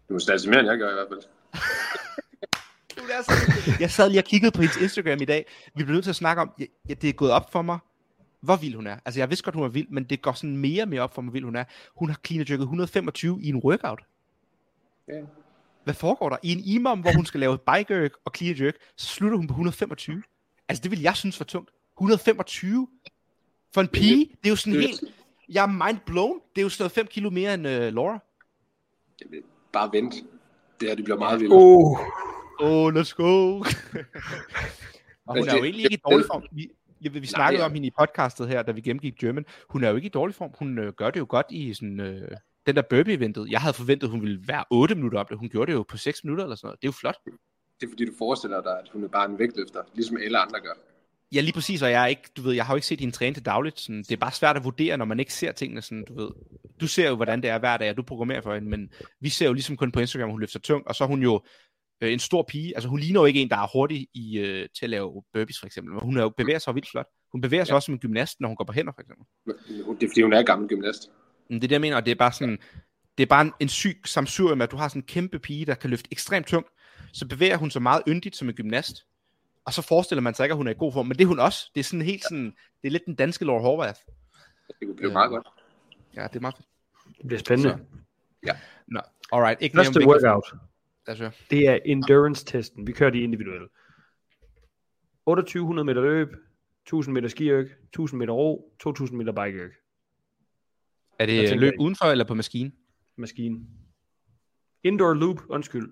Du 0.10 0.14
må 0.14 0.20
stadig 0.20 0.50
mere, 0.50 0.60
end 0.60 0.70
jeg 0.70 0.78
gør 0.78 0.90
i 0.90 0.94
hvert 0.94 1.08
fald. 1.10 1.22
Jeg 3.80 3.92
sad 3.92 4.10
lige 4.10 4.20
og 4.20 4.24
kiggede 4.24 4.52
på 4.52 4.62
hendes 4.62 4.78
Instagram 4.78 5.22
i 5.22 5.26
dag. 5.26 5.46
Vi 5.76 5.84
blev 5.84 5.94
nødt 5.94 6.04
til 6.04 6.10
at 6.10 6.16
snakke 6.16 6.42
om, 6.42 6.52
ja, 6.90 6.94
det 6.94 7.10
er 7.10 7.14
gået 7.14 7.32
op 7.32 7.52
for 7.52 7.62
mig, 7.62 7.80
hvor 8.48 8.56
vild 8.56 8.76
hun 8.76 8.88
er. 8.88 8.98
Altså, 9.06 9.20
jeg 9.20 9.30
vidste 9.30 9.44
godt, 9.44 9.56
hun 9.56 9.64
er 9.64 9.68
vild, 9.70 9.88
men 9.90 10.04
det 10.04 10.22
går 10.22 10.32
sådan 10.32 10.58
mere 10.58 10.84
og 10.84 10.90
mere 10.90 11.02
op 11.02 11.14
for 11.14 11.22
mig, 11.22 11.30
hvor 11.30 11.34
vild 11.34 11.46
hun 11.46 11.56
er. 11.56 11.64
Hun 11.96 12.10
har 12.10 12.20
clean 12.26 12.40
jerket 12.50 12.60
125 12.62 13.40
i 13.42 13.50
en 13.50 13.56
workout. 13.56 14.02
Ja. 15.08 15.14
Hvad 15.84 15.94
foregår 15.94 16.30
der? 16.30 16.38
I 16.44 16.52
en 16.52 16.60
imam, 16.66 17.00
hvor 17.02 17.12
hun 17.16 17.26
skal 17.26 17.40
lave 17.40 17.58
bike 17.58 17.94
jerk 17.94 18.12
og 18.26 18.32
clean 18.38 18.56
jerk, 18.60 18.76
så 18.98 19.08
slutter 19.08 19.38
hun 19.38 19.48
på 19.48 19.52
125. 19.52 20.24
Altså, 20.70 20.82
det 20.84 20.92
vil 20.92 21.02
jeg 21.02 21.16
synes 21.16 21.40
var 21.40 21.44
tungt. 21.46 21.70
125? 21.98 22.88
For 23.74 23.82
en 23.82 23.88
pige, 23.88 24.26
det 24.26 24.46
er 24.46 24.50
jo 24.50 24.56
sådan 24.56 24.74
Det 24.74 24.82
helt... 24.88 25.04
Jeg 25.50 25.64
er 25.64 25.86
mind 25.86 25.98
blown. 26.06 26.40
Det 26.56 26.62
er 26.62 26.64
jo 26.64 26.70
sådan 26.70 26.82
noget 26.84 26.92
5 26.92 27.08
kilo 27.08 27.30
mere 27.30 27.54
end 27.54 27.68
uh, 27.68 27.72
Laura. 27.74 28.20
Jamen, 29.22 29.44
Bare 29.74 29.90
vent. 29.94 30.14
Det 30.80 30.88
her, 30.90 30.96
det 30.96 31.04
bliver 31.04 31.20
meget 31.20 31.40
vildt. 31.40 31.54
Oh. 31.54 32.00
Oh, 32.60 32.94
let's 32.96 33.14
go. 33.16 33.58
og 33.60 33.64
hun 35.28 35.38
Altså, 35.38 35.52
er 35.52 35.56
jo 35.56 35.64
det- 35.64 35.70
egentlig 35.70 35.84
ikke 35.84 35.94
i 35.94 35.96
det- 35.96 36.04
dårlig 36.12 36.26
form. 36.28 36.44
Vi, 36.52 36.70
vi, 37.00 37.20
vi 37.20 37.28
snakkede 37.28 37.62
ja. 37.62 37.66
om 37.66 37.74
hende 37.74 37.88
i 37.88 37.92
podcastet 38.00 38.48
her, 38.48 38.64
da 38.64 38.72
vi 38.72 38.82
gennemgik 38.82 39.16
German. 39.20 39.46
Hun 39.70 39.84
er 39.84 39.90
jo 39.90 39.96
ikke 39.96 40.06
i 40.06 40.10
dårlig 40.10 40.36
form. 40.36 40.52
Hun 40.60 40.80
øh, 40.80 40.94
gør 40.94 41.12
det 41.12 41.20
jo 41.20 41.26
godt 41.30 41.46
i 41.50 41.74
sådan, 41.74 42.00
øh, 42.00 42.32
den 42.66 42.76
der 42.76 42.82
burpee-eventet. 42.82 43.48
Jeg 43.50 43.62
havde 43.62 43.74
forventet, 43.74 44.10
hun 44.10 44.22
ville 44.22 44.40
være 44.48 44.64
8 44.72 44.96
minutter 44.96 45.20
op 45.20 45.30
det. 45.30 45.38
Hun 45.38 45.50
gjorde 45.50 45.72
det 45.72 45.78
jo 45.78 45.84
på 45.84 45.98
6 45.98 46.24
minutter 46.24 46.44
eller 46.44 46.56
sådan 46.56 46.68
noget. 46.68 46.82
Det 46.82 46.88
er 46.88 46.92
jo 46.92 47.00
flot. 47.00 47.18
Det 47.80 47.88
er 47.88 47.92
fordi, 47.92 48.06
du 48.06 48.14
forestiller 48.18 48.62
dig, 48.62 48.80
at 48.80 48.90
hun 48.94 49.04
er 49.04 49.08
bare 49.08 49.30
en 49.30 49.40
vægtløfter, 49.40 49.82
ligesom 49.94 50.18
alle 50.18 50.38
andre 50.38 50.60
gør. 50.60 50.74
Ja, 51.32 51.42
lige 51.42 51.54
præcis, 51.54 51.82
og 51.82 51.92
jeg 51.92 52.04
er 52.04 52.08
ikke, 52.08 52.30
du 52.38 52.42
ved, 52.42 52.54
jeg 52.54 52.66
har 52.66 52.74
jo 52.74 52.76
ikke 52.76 52.88
set 52.88 53.00
hende 53.00 53.16
træne 53.16 53.34
til 53.34 53.46
dagligt. 53.46 53.80
Sådan, 53.80 53.98
det 53.98 54.12
er 54.12 54.18
bare 54.18 54.32
svært 54.32 54.58
at 54.58 54.64
vurdere, 54.64 54.98
når 54.98 55.06
man 55.06 55.20
ikke 55.20 55.34
ser 55.34 55.52
tingene 55.52 55.82
sådan, 55.82 56.06
du 56.08 56.14
ved. 56.14 56.30
Du 56.82 56.88
ser 56.88 57.10
jo, 57.10 57.16
hvordan 57.16 57.42
det 57.42 57.50
er 57.50 57.60
hver 57.60 57.78
dag, 57.78 57.90
og 57.90 57.98
du 57.98 58.04
programmerer 58.04 58.42
for 58.42 58.54
hende, 58.54 58.70
men 58.70 58.90
vi 59.20 59.30
ser 59.30 59.46
jo 59.46 59.54
ligesom 59.54 59.78
kun 59.78 59.92
på 59.92 60.00
Instagram, 60.00 60.30
hun 60.30 60.40
løfter 60.40 60.60
tungt, 60.60 60.88
og 60.88 60.96
så 60.96 61.04
er 61.04 61.08
hun 61.08 61.24
jo 61.24 61.42
øh, 62.02 62.14
en 62.14 62.20
stor 62.20 62.44
pige. 62.44 62.76
Altså, 62.76 62.90
hun 62.90 63.00
ligner 63.00 63.20
jo 63.20 63.26
ikke 63.26 63.42
en, 63.42 63.50
der 63.50 63.56
er 63.58 63.68
hurtig 63.74 64.08
i, 64.14 64.38
øh, 64.40 64.70
til 64.80 64.86
at 64.86 64.90
lave 64.90 65.24
burpees, 65.34 65.60
for 65.60 65.66
eksempel. 65.66 65.94
Men 65.94 66.02
hun 66.04 66.18
er 66.18 66.22
jo, 66.22 66.30
bevæger 66.30 66.60
sig 66.60 66.76
vildt 66.76 66.90
flot. 66.92 67.06
Hun 67.32 67.42
bevæger 67.42 67.64
sig 67.64 67.72
Ja. 67.72 67.76
også 67.76 67.86
som 67.86 67.94
en 67.94 68.00
gymnast, 68.00 68.40
når 68.40 68.48
hun 68.48 68.56
går 68.56 68.64
på 68.66 68.74
hænder, 68.74 68.94
for 68.94 69.02
eksempel. 69.02 69.26
Det 70.00 70.04
er 70.06 70.10
fordi, 70.10 70.22
hun 70.22 70.34
er 70.34 70.44
gammel 70.44 70.70
gymnast. 70.70 71.10
Men 71.50 71.56
det 71.56 71.64
er 71.64 71.68
det, 71.68 71.72
jeg 71.72 71.82
mener, 71.82 71.96
og 71.96 72.06
det 72.06 72.12
er 72.12 72.16
bare 72.16 72.32
sådan, 72.32 72.60
det 73.18 73.24
er 73.24 73.28
bare 73.28 73.42
en, 73.42 73.54
en 73.60 73.70
syg 73.70 74.02
samsurium, 74.06 74.62
at 74.62 74.72
du 74.72 74.78
har 74.78 74.88
sådan 74.88 75.02
en 75.02 75.06
kæmpe 75.06 75.40
pige, 75.40 75.66
der 75.66 75.76
kan 75.76 75.90
løfte 75.90 76.08
ekstremt 76.12 76.48
tungt, 76.48 76.70
så 77.14 77.28
bevæger 77.28 77.58
hun 77.58 77.72
sig 77.72 77.82
meget 77.82 78.02
yndigt 78.08 78.36
som 78.36 78.50
en 78.50 78.56
gymnast, 78.56 79.06
og 79.66 79.74
så 79.74 79.82
forestiller 79.82 80.22
man 80.22 80.34
sig 80.34 80.44
ikke, 80.46 80.54
at 80.54 80.58
hun 80.58 80.68
er 80.68 80.72
i 80.72 80.76
god 80.78 80.94
form, 80.94 81.06
men 81.06 81.18
det 81.18 81.24
er 81.24 81.28
hun 81.28 81.40
også. 81.40 81.72
Det 81.76 81.80
er 81.80 81.84
sådan 81.84 82.02
helt 82.02 82.24
sådan, 82.24 82.46
det 82.82 82.88
er 82.88 82.90
lidt 82.90 83.06
den 83.06 83.16
danske 83.16 83.46
Laura 83.46 83.62
Horvath. 83.62 84.00
Det 84.68 84.76
kunne 84.88 84.96
blive 84.96 85.10
Ja. 85.10 85.14
meget 85.14 85.30
godt. 85.30 85.48
Ja, 86.16 86.24
det 86.24 86.36
er 86.36 86.40
meget 86.40 86.56
fedt. 86.56 86.68
Det 87.18 87.28
bliver 87.28 87.40
spændende. 87.40 87.80
Så. 88.46 88.56
Nå, 88.88 89.00
alright. 89.32 89.62
Ikke 89.62 89.78
Første 89.78 90.08
workout, 90.08 90.44
Lad 90.54 90.60
høre. 91.16 91.32
det 91.50 91.68
er 91.68 91.80
endurance-testen. 91.86 92.88
Vi 92.88 92.92
kører 92.92 93.10
de 93.10 93.20
individuelle. 93.20 93.68
2800 95.26 95.86
meter 95.86 96.02
løb, 96.02 96.34
1000 96.86 97.14
meter 97.14 97.28
skiøk, 97.28 97.68
1000 97.84 98.20
meter 98.20 98.34
ro, 98.34 98.74
2000 98.80 99.18
meter 99.18 99.32
bikeøk. 99.32 99.72
Er 101.20 101.26
Jeg 101.26 101.50
det 101.50 101.60
løb 101.60 101.74
ikke. 101.74 101.82
udenfor 101.82 102.06
eller 102.06 102.26
på 102.26 102.34
maskinen? 102.34 102.74
Maskine. 103.16 103.60
Indoor 104.84 105.14
loop, 105.14 105.42
undskyld. 105.50 105.90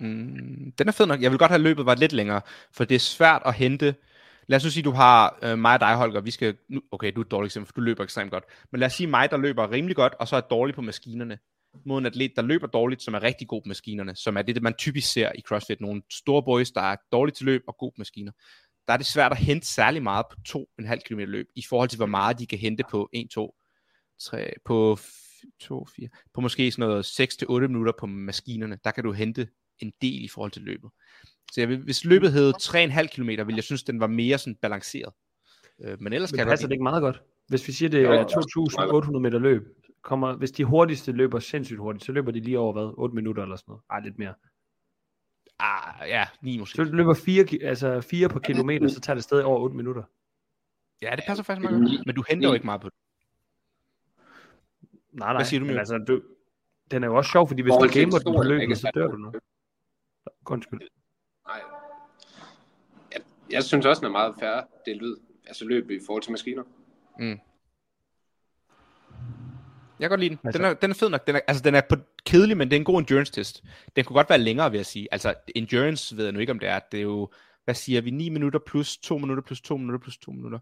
Mm, 0.00 0.72
den 0.78 0.88
er 0.88 0.92
fed 0.92 1.06
nok. 1.06 1.22
Jeg 1.22 1.30
vil 1.30 1.38
godt 1.38 1.50
have 1.50 1.62
løbet 1.62 1.86
var 1.86 1.94
lidt 1.94 2.12
længere, 2.12 2.40
for 2.72 2.84
det 2.84 2.94
er 2.94 2.98
svært 2.98 3.42
at 3.44 3.54
hente. 3.54 3.94
Lad 4.46 4.56
os 4.56 4.64
nu 4.64 4.70
sige, 4.70 4.84
du 4.84 4.90
har 4.90 5.38
øh, 5.42 5.58
mig 5.58 5.74
og 5.74 5.80
dig, 5.80 5.96
Holger. 5.96 6.20
Vi 6.20 6.30
skal, 6.30 6.56
nu, 6.68 6.80
okay, 6.92 7.12
du 7.12 7.20
er 7.20 7.24
et 7.24 7.30
dårligt 7.30 7.50
eksempel, 7.50 7.66
for 7.66 7.72
du 7.72 7.80
løber 7.80 8.04
ekstremt 8.04 8.30
godt. 8.30 8.44
Men 8.70 8.78
lad 8.80 8.86
os 8.86 8.92
sige 8.92 9.06
mig, 9.06 9.30
der 9.30 9.36
løber 9.36 9.70
rimelig 9.70 9.96
godt, 9.96 10.14
og 10.14 10.28
så 10.28 10.36
er 10.36 10.40
dårlig 10.40 10.74
på 10.74 10.80
maskinerne. 10.82 11.38
Mod 11.84 11.98
en 11.98 12.06
atlet, 12.06 12.32
der 12.36 12.42
løber 12.42 12.66
dårligt, 12.66 13.02
som 13.02 13.14
er 13.14 13.22
rigtig 13.22 13.48
god 13.48 13.62
på 13.62 13.68
maskinerne, 13.68 14.16
som 14.16 14.36
er 14.36 14.42
det, 14.42 14.54
det 14.54 14.62
man 14.62 14.74
typisk 14.74 15.12
ser 15.12 15.32
i 15.34 15.40
CrossFit. 15.40 15.80
Nogle 15.80 16.02
store 16.12 16.42
boys, 16.42 16.70
der 16.70 16.80
er 16.80 16.96
dårlige 17.12 17.34
til 17.34 17.46
løb 17.46 17.62
og 17.68 17.76
god 17.78 17.92
på 17.92 17.94
maskiner. 17.98 18.32
Der 18.86 18.92
er 18.92 18.96
det 18.96 19.06
svært 19.06 19.32
at 19.32 19.38
hente 19.38 19.66
særlig 19.66 20.02
meget 20.02 20.26
på 20.30 20.36
2,5 20.82 20.96
km 20.96 21.18
løb, 21.18 21.46
i 21.54 21.62
forhold 21.68 21.88
til 21.88 21.96
hvor 21.96 22.06
meget 22.06 22.38
de 22.38 22.46
kan 22.46 22.58
hente 22.58 22.84
på 22.90 23.08
1, 23.12 23.30
2, 23.30 23.54
3, 24.20 24.52
på 24.64 24.98
2, 25.60 25.86
4, 25.96 26.08
på 26.34 26.40
måske 26.40 26.72
sådan 26.72 26.88
noget 26.88 27.20
6-8 27.20 27.50
minutter 27.50 27.92
på 28.00 28.06
maskinerne. 28.06 28.78
Der 28.84 28.90
kan 28.90 29.04
du 29.04 29.12
hente 29.12 29.48
en 29.78 29.92
del 30.02 30.24
i 30.24 30.28
forhold 30.28 30.50
til 30.50 30.62
løbet. 30.62 30.90
Så 31.52 31.60
jeg 31.60 31.68
vil, 31.68 31.78
hvis 31.78 32.04
løbet 32.04 32.32
hed 32.32 32.52
3,5 32.62 33.06
km, 33.06 33.28
ville 33.28 33.56
jeg 33.56 33.64
synes, 33.64 33.82
den 33.82 34.00
var 34.00 34.06
mere 34.06 34.38
sådan 34.38 34.54
balanceret. 34.54 35.12
Øh, 35.84 36.02
men 36.02 36.12
ellers 36.12 36.32
Men 36.32 36.38
kan 36.38 36.46
jeg 36.46 36.52
passer 36.52 36.66
det 36.66 36.74
ikke 36.74 36.82
meget 36.82 37.00
godt? 37.00 37.22
Hvis 37.48 37.68
vi 37.68 37.72
siger, 37.72 37.88
det 37.88 38.00
er 38.02 38.10
det 38.10 38.20
er 38.20 39.02
2.800 39.12 39.18
meter 39.18 39.38
løb, 39.38 39.62
kommer, 40.02 40.36
hvis 40.36 40.50
de 40.50 40.64
hurtigste 40.64 41.12
løber 41.12 41.38
sindssygt 41.38 41.78
hurtigt, 41.78 42.04
så 42.04 42.12
løber 42.12 42.30
de 42.32 42.40
lige 42.40 42.58
over 42.58 42.72
hvad? 42.72 42.94
8 42.96 43.14
minutter 43.14 43.42
eller 43.42 43.56
sådan 43.56 43.72
noget. 43.72 43.82
Ej, 43.90 44.00
lidt 44.00 44.18
mere. 44.18 44.34
Ah, 45.58 46.08
ja, 46.08 46.24
9 46.42 46.58
måske. 46.58 46.76
Så 46.76 46.84
du 46.84 46.96
løber 46.96 47.14
4, 47.14 47.46
altså 47.62 48.00
4 48.00 48.28
på 48.28 48.38
kilometer, 48.38 48.88
så 48.88 49.00
tager 49.00 49.14
det 49.14 49.24
stadig 49.24 49.44
over 49.44 49.60
8 49.60 49.76
minutter. 49.76 50.02
Ja, 51.02 51.16
det 51.16 51.24
passer 51.26 51.44
faktisk 51.44 51.70
meget 51.70 51.90
godt. 51.90 52.06
Men 52.06 52.14
du 52.14 52.24
henter 52.28 52.48
jo 52.48 52.54
ikke 52.54 52.66
meget 52.66 52.80
på 52.80 52.88
det. 52.88 52.96
Nej, 55.12 55.28
nej. 55.28 55.36
Hvad 55.36 55.44
siger 55.44 55.60
du, 55.60 55.66
men 55.66 55.78
altså, 55.78 55.98
du, 55.98 56.22
den 56.90 57.02
er 57.04 57.06
jo 57.08 57.16
også 57.16 57.30
sjov, 57.30 57.48
fordi 57.48 57.62
hvis 57.62 57.70
Forhold 57.70 57.88
du 57.88 58.00
gamer 58.00 58.18
den 58.18 58.36
på 58.36 58.42
løbet, 58.42 58.78
så 58.78 58.90
dør 58.94 59.06
du 59.06 59.16
nu. 59.16 59.32
Undskyld. 60.50 60.80
Nej. 61.46 61.62
Jeg, 63.12 63.20
jeg 63.50 63.64
synes 63.64 63.86
også, 63.86 64.00
den 64.00 64.06
er 64.06 64.10
meget 64.10 64.34
færre 64.40 64.64
delt 64.86 65.02
ud. 65.02 65.16
Altså 65.46 65.64
løb 65.64 65.90
i 65.90 66.00
forhold 66.06 66.22
til 66.22 66.32
maskiner. 66.32 66.62
Mm. 67.18 67.38
Jeg 70.00 70.04
kan 70.04 70.08
godt 70.10 70.20
lide 70.20 70.30
den. 70.30 70.38
Altså- 70.44 70.58
Den 70.58 70.66
er, 70.66 70.74
den 70.74 70.90
er 70.90 70.94
fed 70.94 71.08
nok. 71.10 71.26
Den 71.26 71.36
er, 71.36 71.40
altså, 71.46 71.62
den 71.62 71.74
er 71.74 71.80
på 71.88 71.96
kedelig, 72.26 72.56
men 72.56 72.68
det 72.70 72.76
er 72.76 72.80
en 72.80 72.84
god 72.84 72.98
endurance 72.98 73.32
test. 73.32 73.62
Den 73.96 74.04
kunne 74.04 74.14
godt 74.14 74.30
være 74.30 74.38
længere, 74.38 74.70
vil 74.70 74.78
jeg 74.78 74.86
sige. 74.86 75.08
Altså, 75.10 75.34
endurance 75.54 76.16
ved 76.16 76.24
jeg 76.24 76.32
nu 76.32 76.38
ikke, 76.40 76.52
om 76.52 76.58
det 76.58 76.68
er. 76.68 76.80
Det 76.92 76.98
er 76.98 77.02
jo, 77.02 77.30
hvad 77.64 77.74
siger 77.74 78.00
vi, 78.00 78.10
9 78.10 78.28
minutter 78.28 78.58
plus 78.66 78.96
2 78.98 79.18
minutter 79.18 79.42
plus 79.42 79.60
2 79.60 79.76
minutter 79.76 79.98
plus 79.98 80.18
2 80.18 80.32
minutter. 80.32 80.58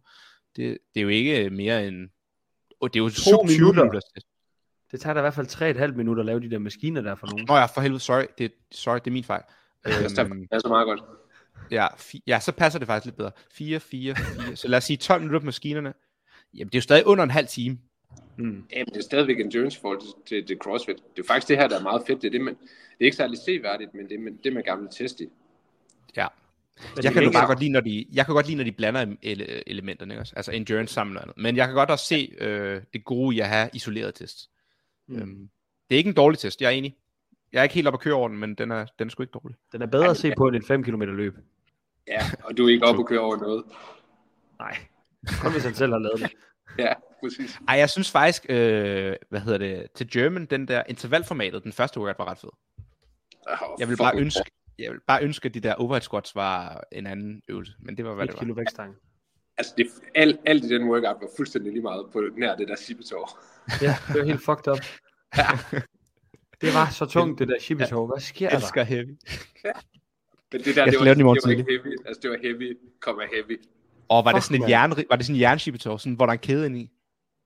Det, 0.57 0.79
det 0.95 1.01
er 1.01 1.03
jo 1.03 1.09
ikke 1.09 1.51
mere 1.51 1.89
end... 1.89 2.09
Og 2.81 2.95
det 2.95 3.01
er 3.01 3.05
jo 3.05 3.09
27 3.09 3.61
minutter. 3.61 3.83
minutter. 3.83 4.01
test. 4.15 4.27
Det 4.93 5.01
tager 5.01 5.15
da 5.15 5.21
i 5.21 5.23
hvert 5.23 5.35
fald 5.35 5.47
3,5 5.91 5.97
minutter 5.97 6.21
at 6.23 6.27
lave 6.27 6.41
de 6.41 6.51
der 6.51 6.59
maskiner 6.59 7.01
der 7.01 7.15
for 7.15 7.27
nogen. 7.27 7.45
Nå 7.49 7.57
ja, 7.57 7.65
for 7.67 7.81
helvede, 7.81 8.01
sorry. 8.01 8.25
Det, 8.39 8.53
sorry, 8.73 8.95
det 8.99 9.07
er 9.07 9.11
min 9.11 9.25
fejl. 9.25 9.43
Øhm, 9.87 9.95
det 9.95 10.53
er 10.53 10.59
så 10.59 10.69
meget 10.69 10.87
godt. 10.87 11.01
ja, 11.71 11.87
fi, 11.99 12.23
ja, 12.27 12.41
så 12.41 12.53
passer 12.53 12.79
det 12.79 12.87
faktisk 12.89 13.05
lidt 13.05 13.17
bedre. 13.17 13.31
4, 13.53 13.81
4, 13.81 14.15
4. 14.17 14.57
Så 14.57 14.69
lad 14.69 14.77
os 14.79 14.85
sige 14.85 14.97
12 14.97 15.21
minutter 15.21 15.41
på 15.41 15.45
maskinerne. 15.45 15.95
Jamen, 16.55 16.67
det 16.69 16.75
er 16.75 16.79
jo 16.79 16.83
stadig 16.83 17.07
under 17.07 17.25
en 17.25 17.31
halv 17.31 17.47
time. 17.47 17.79
Mm. 18.39 18.65
Jamen, 18.73 18.87
det 18.87 18.97
er 18.97 19.03
stadigvæk 19.03 19.41
endurance 19.41 19.79
i 19.79 19.81
forhold 19.81 20.01
til, 20.01 20.09
til, 20.27 20.47
til 20.47 20.57
CrossFit. 20.59 20.97
Det 20.97 21.03
er 21.03 21.09
jo 21.19 21.25
faktisk 21.25 21.49
det 21.49 21.57
her, 21.57 21.69
der 21.69 21.79
er 21.79 21.83
meget 21.83 22.03
fedt. 22.07 22.23
Det 22.23 22.29
er, 22.29 22.33
det, 22.33 22.41
man, 22.41 22.55
det 22.55 23.01
er 23.01 23.05
ikke 23.05 23.17
særlig 23.17 23.39
seværdigt, 23.39 23.95
men 23.95 24.09
det 24.09 24.15
er 24.15 24.19
med, 24.19 24.33
det 24.45 24.53
med 24.53 24.63
gamle 24.63 24.89
test 24.91 25.21
i. 25.21 25.29
Ja. 26.17 26.27
Men 26.97 27.05
Jeg 27.05 27.13
kan 27.13 27.25
er 27.25 27.33
bare 27.33 27.47
godt 27.47 27.61
lide, 27.61 27.71
når 27.73 27.81
de, 27.81 28.07
jeg 28.13 28.27
kan 28.27 28.35
godt 28.35 28.47
lide, 28.47 28.57
når 28.57 28.65
de 28.65 28.73
blander 28.73 29.07
ele- 29.07 29.63
elementerne, 29.67 30.15
ikke 30.15 30.21
også? 30.21 30.33
Altså 30.37 30.53
endurance 30.53 30.95
sammen 30.95 31.13
med 31.15 31.21
noget 31.21 31.29
andet. 31.33 31.43
Men 31.43 31.57
jeg 31.57 31.67
kan 31.67 31.75
godt 31.75 31.91
også 31.91 32.05
se 32.05 32.33
øh, 32.39 32.83
det 32.93 33.05
gode 33.05 33.37
i 33.37 33.41
at 33.41 33.49
have 33.49 33.71
isoleret 33.73 34.15
test. 34.15 34.51
Mm. 35.09 35.17
Øhm, 35.17 35.49
det 35.91 35.97
er 35.97 35.99
ikke 35.99 36.09
en 36.09 36.15
dårlig 36.15 36.39
test, 36.39 36.61
jeg 36.61 36.67
er 36.67 36.71
enig. 36.71 36.97
Jeg 37.53 37.59
er 37.59 37.63
ikke 37.63 37.75
helt 37.75 37.87
oppe 37.87 37.97
at 37.97 38.01
køre 38.01 38.15
over 38.15 38.29
den, 38.29 38.39
men 38.39 38.55
den 38.55 38.71
er, 38.71 38.87
den 38.99 39.07
er 39.07 39.11
sgu 39.11 39.23
ikke 39.23 39.31
dårlig. 39.33 39.57
Den 39.73 39.83
er 39.83 39.87
bedre 39.87 40.11
at 40.11 40.17
se 40.17 40.33
på 40.37 40.49
end 40.49 40.57
et 40.57 40.65
5 40.67 40.85
km 40.85 41.03
løb. 41.03 41.37
Ja, 42.09 42.21
og 42.45 42.57
du 42.57 42.67
er 42.67 42.73
ikke 42.73 42.87
oppe 42.87 43.03
og 43.03 43.07
køre 43.07 43.21
over 43.21 43.37
noget. 43.37 43.65
Nej, 44.59 44.77
kun 45.43 45.53
hvis 45.53 45.65
han 45.65 45.75
selv 45.75 45.93
har 45.93 45.99
lavet 45.99 46.21
det. 46.21 46.31
Ja, 46.85 46.93
præcis. 47.25 47.59
Ej, 47.69 47.75
jeg 47.79 47.91
synes 47.91 48.11
faktisk, 48.11 48.47
øh, 48.49 49.17
hvad 49.29 49.41
hedder 49.41 49.59
det, 49.59 49.87
til 49.95 50.11
German, 50.11 50.47
den 50.47 50.69
der 50.69 50.83
intervalformatet, 50.89 51.65
den 51.65 51.73
første 51.73 52.01
workout 52.01 52.19
var 52.19 52.31
ret 52.31 52.39
fed. 52.39 52.51
Oh, 53.49 53.81
Jeg 53.81 53.89
vil 53.89 53.97
bare 53.97 54.17
ønske, 54.19 54.51
jeg 54.79 54.93
vil 54.93 55.01
bare 55.07 55.23
ønske, 55.23 55.47
at 55.49 55.55
de 55.55 55.61
der 55.61 55.75
overhead 55.75 56.01
squats 56.03 56.35
var 56.35 56.83
en 56.93 57.07
anden 57.07 57.43
øvelse, 57.49 57.73
men 57.81 57.97
det 57.97 58.05
var, 58.05 58.15
hvad 58.15 58.25
Et 58.25 58.31
det 58.31 58.37
var. 58.37 58.41
kilo 58.43 58.55
vægtstang. 58.55 58.95
Altså, 59.59 59.75
det, 59.79 59.87
alt, 60.15 60.41
alt 60.47 60.65
i 60.65 60.69
den 60.69 60.89
workout 60.89 61.17
var 61.21 61.29
fuldstændig 61.37 61.73
lige 61.73 61.83
meget 61.83 62.07
på 62.13 62.23
nær 62.37 62.57
det 62.57 62.69
der 62.69 62.77
Sibetår. 62.77 63.39
Ja, 63.83 63.97
det 64.09 64.21
var 64.21 64.25
helt 64.27 64.45
fucked 64.45 64.69
up. 64.73 64.79
Det 66.61 66.75
var 66.75 66.91
så 66.91 67.07
tungt, 67.07 67.39
det 67.39 67.49
der 67.49 67.59
shibitov. 67.61 68.07
Hvad 68.09 68.21
sker 68.21 68.47
Jeg 68.47 68.51
der? 68.51 68.57
elsker 68.57 68.83
heavy. 68.83 69.07
Men 70.53 70.61
det 70.65 70.77
der, 70.77 70.85
Jeg 70.85 70.93
det 70.93 70.99
var, 71.01 71.15
det 71.15 71.25
var 71.25 71.51
ikke 71.51 71.65
heavy. 71.71 71.97
Altså, 72.07 72.21
det 72.23 72.31
var 72.31 72.37
heavy, 72.43 72.79
komma 73.01 73.23
heavy. 73.33 73.61
Og 74.09 74.25
var 74.25 74.33
det 74.33 74.39
Fuck, 74.43 74.45
sådan 74.47 74.57
en 74.57 74.61
mand. 74.61 74.71
jern, 74.71 74.91
var 75.11 75.17
det 75.17 75.27
sådan 75.27 75.37
en 75.37 75.41
jernshibetår, 75.41 75.97
sådan, 75.97 76.15
hvor 76.15 76.27
der 76.27 76.31
er 76.31 76.37
en 76.37 76.39
kæde 76.39 76.67
ind 76.67 76.77
i? 76.79 76.91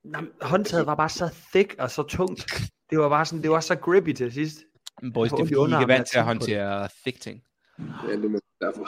Nå, 0.05 0.21
men 0.21 0.31
håndtaget 0.43 0.87
var 0.87 0.95
bare 0.95 1.09
så 1.09 1.35
thick 1.53 1.75
og 1.79 1.91
så 1.91 2.03
tungt. 2.03 2.53
Det 2.91 2.99
var 2.99 3.09
bare 3.09 3.25
sådan, 3.27 3.43
det 3.43 3.51
var 3.51 3.61
så 3.61 3.77
grippy 3.77 4.13
til 4.13 4.33
sidst. 4.33 4.59
Men 5.03 5.13
boys, 5.13 5.31
det 5.31 5.41
er 5.41 5.45
fordi, 5.45 5.55
I 5.61 5.65
ikke 5.65 5.75
er 5.77 5.87
vant 5.87 6.07
til 6.07 6.19
at 6.19 6.21
det. 6.21 6.27
håndtere 6.27 6.89
thick 7.05 7.21
ting. 7.21 7.43
Ja, 7.79 7.85
det 8.17 8.25
er 8.35 8.39
derfor. 8.61 8.87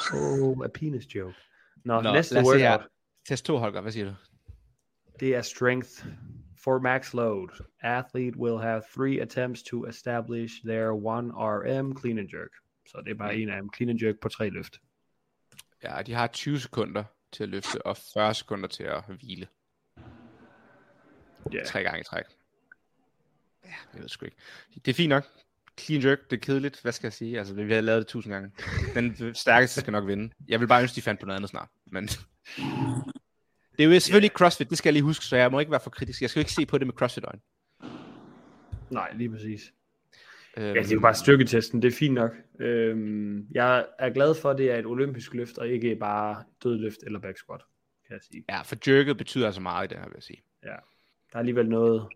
Oh, 0.53 0.65
a 0.65 0.69
penis 0.69 1.15
joke. 1.15 1.35
Nå, 1.85 2.01
Nå, 2.01 2.13
næste 2.13 2.35
lad 2.35 2.43
os 2.43 2.49
se 2.49 2.59
her. 2.59 2.71
workout, 2.71 2.89
Test 3.29 3.45
2, 3.45 3.59
Holger, 3.59 3.81
hvad 3.81 3.93
siger 3.93 4.07
du? 4.07 4.15
det 5.21 5.35
er 5.37 5.43
strength 5.43 5.91
for 6.65 6.79
max 6.81 7.15
load. 7.15 7.49
Athlete 7.83 8.39
will 8.39 8.59
have 8.59 8.83
three 8.97 9.21
attempts 9.23 9.63
to 9.63 9.87
establish 9.87 10.55
their 10.65 10.91
1 10.91 11.33
RM 11.35 11.97
clean 12.01 12.19
and 12.19 12.29
jerk. 12.35 12.51
Så 12.87 13.03
det 13.05 13.11
er 13.11 13.15
bare 13.19 13.37
en 13.37 13.49
af 13.49 13.61
dem. 13.63 13.71
Clean 13.77 13.91
and 13.91 14.03
jerk 14.03 14.15
på 14.23 14.29
tre 14.29 14.49
løft. 14.51 14.77
Ja, 15.85 16.03
de 16.07 16.13
har 16.15 16.27
20 16.27 16.59
sekunder 16.61 17.05
til 17.33 17.43
at 17.43 17.49
løfte, 17.49 17.87
og 17.87 17.97
40 18.15 18.35
sekunder 18.35 18.69
til 18.69 18.83
at 18.83 19.05
hvile. 19.09 19.49
Ja. 21.53 21.65
Tre 21.67 21.83
gange 21.83 22.01
i 22.01 22.05
træk. 22.05 22.25
Ja, 23.65 23.75
jeg 23.95 24.03
ved 24.03 24.09
sgu 24.09 24.25
ikke. 24.25 24.37
Det 24.75 24.89
er 24.89 24.95
fint 24.95 25.09
nok. 25.09 25.27
Clean 25.81 26.03
jerk, 26.05 26.31
det 26.31 26.37
er 26.37 26.41
kedeligt. 26.41 26.83
Hvad 26.83 26.93
skal 26.93 27.07
jeg 27.07 27.13
sige? 27.13 27.39
Altså, 27.39 27.55
vi 27.55 27.73
har 27.73 27.81
lavet 27.81 27.99
det 27.99 28.07
tusind 28.07 28.33
gange. 28.33 28.51
Den 28.95 29.35
stærkeste 29.35 29.81
skal 29.81 29.93
nok 29.93 30.07
vinde. 30.07 30.33
Jeg 30.49 30.61
vil 30.61 30.67
bare 30.67 30.83
ønske, 30.83 30.97
de 30.97 31.03
fandt 31.03 31.21
på 31.21 31.27
noget 31.27 31.37
andet 31.37 31.51
snart. 31.51 31.69
Men 31.87 32.09
det 33.77 33.85
er 33.85 33.85
jo 33.85 34.01
selvfølgelig 34.01 34.29
yeah. 34.29 34.39
CrossFit, 34.39 34.71
det 34.71 34.79
skal 34.79 34.89
jeg 34.89 34.93
lige 34.93 35.03
huske, 35.03 35.25
så 35.25 35.37
jeg 35.37 35.51
må 35.51 35.59
ikke 35.59 35.71
være 35.73 35.81
for 35.81 35.91
kritisk. 35.91 36.23
Jeg 36.23 36.31
skal 36.31 36.41
jo 36.41 36.43
ikke 36.43 36.53
se 36.53 36.67
på 36.67 36.79
det 36.79 36.87
med 36.87 36.95
CrossFit-øjne. 36.95 37.41
Nej, 38.91 39.13
lige 39.15 39.31
præcis. 39.31 39.73
Øhm, 40.57 40.67
Ja, 40.67 40.83
det 40.83 40.91
er 40.91 40.95
jo 40.95 41.01
bare 41.01 41.15
styrketesten, 41.15 41.83
det 41.83 41.93
er 41.93 41.97
fint 41.99 42.15
nok. 42.15 42.31
Øhm, 42.61 43.47
jeg 43.51 43.87
er 43.99 44.11
glad 44.11 44.35
for, 44.35 44.51
at 44.51 44.59
det 44.59 44.71
er 44.71 44.77
et 44.77 44.87
olympisk 44.87 45.35
løft, 45.35 45.59
og 45.59 45.69
ikke 45.69 45.97
bare 45.97 46.45
dødløft 46.63 46.99
eller 47.07 47.19
back 47.19 47.39
squat, 47.39 47.61
kan 48.07 48.15
jeg 48.15 48.21
sige. 48.23 48.45
ja, 48.49 48.63
for 48.63 48.77
jerket 48.91 49.17
betyder 49.19 49.47
altså 49.47 49.61
meget 49.61 49.85
i 49.85 49.89
det 49.89 49.99
her, 49.99 50.05
vil 50.05 50.15
jeg 50.15 50.23
sige. 50.23 50.43
Der 50.63 50.69
er 51.33 51.39
alligevel 51.39 51.69
noget, 51.69 52.07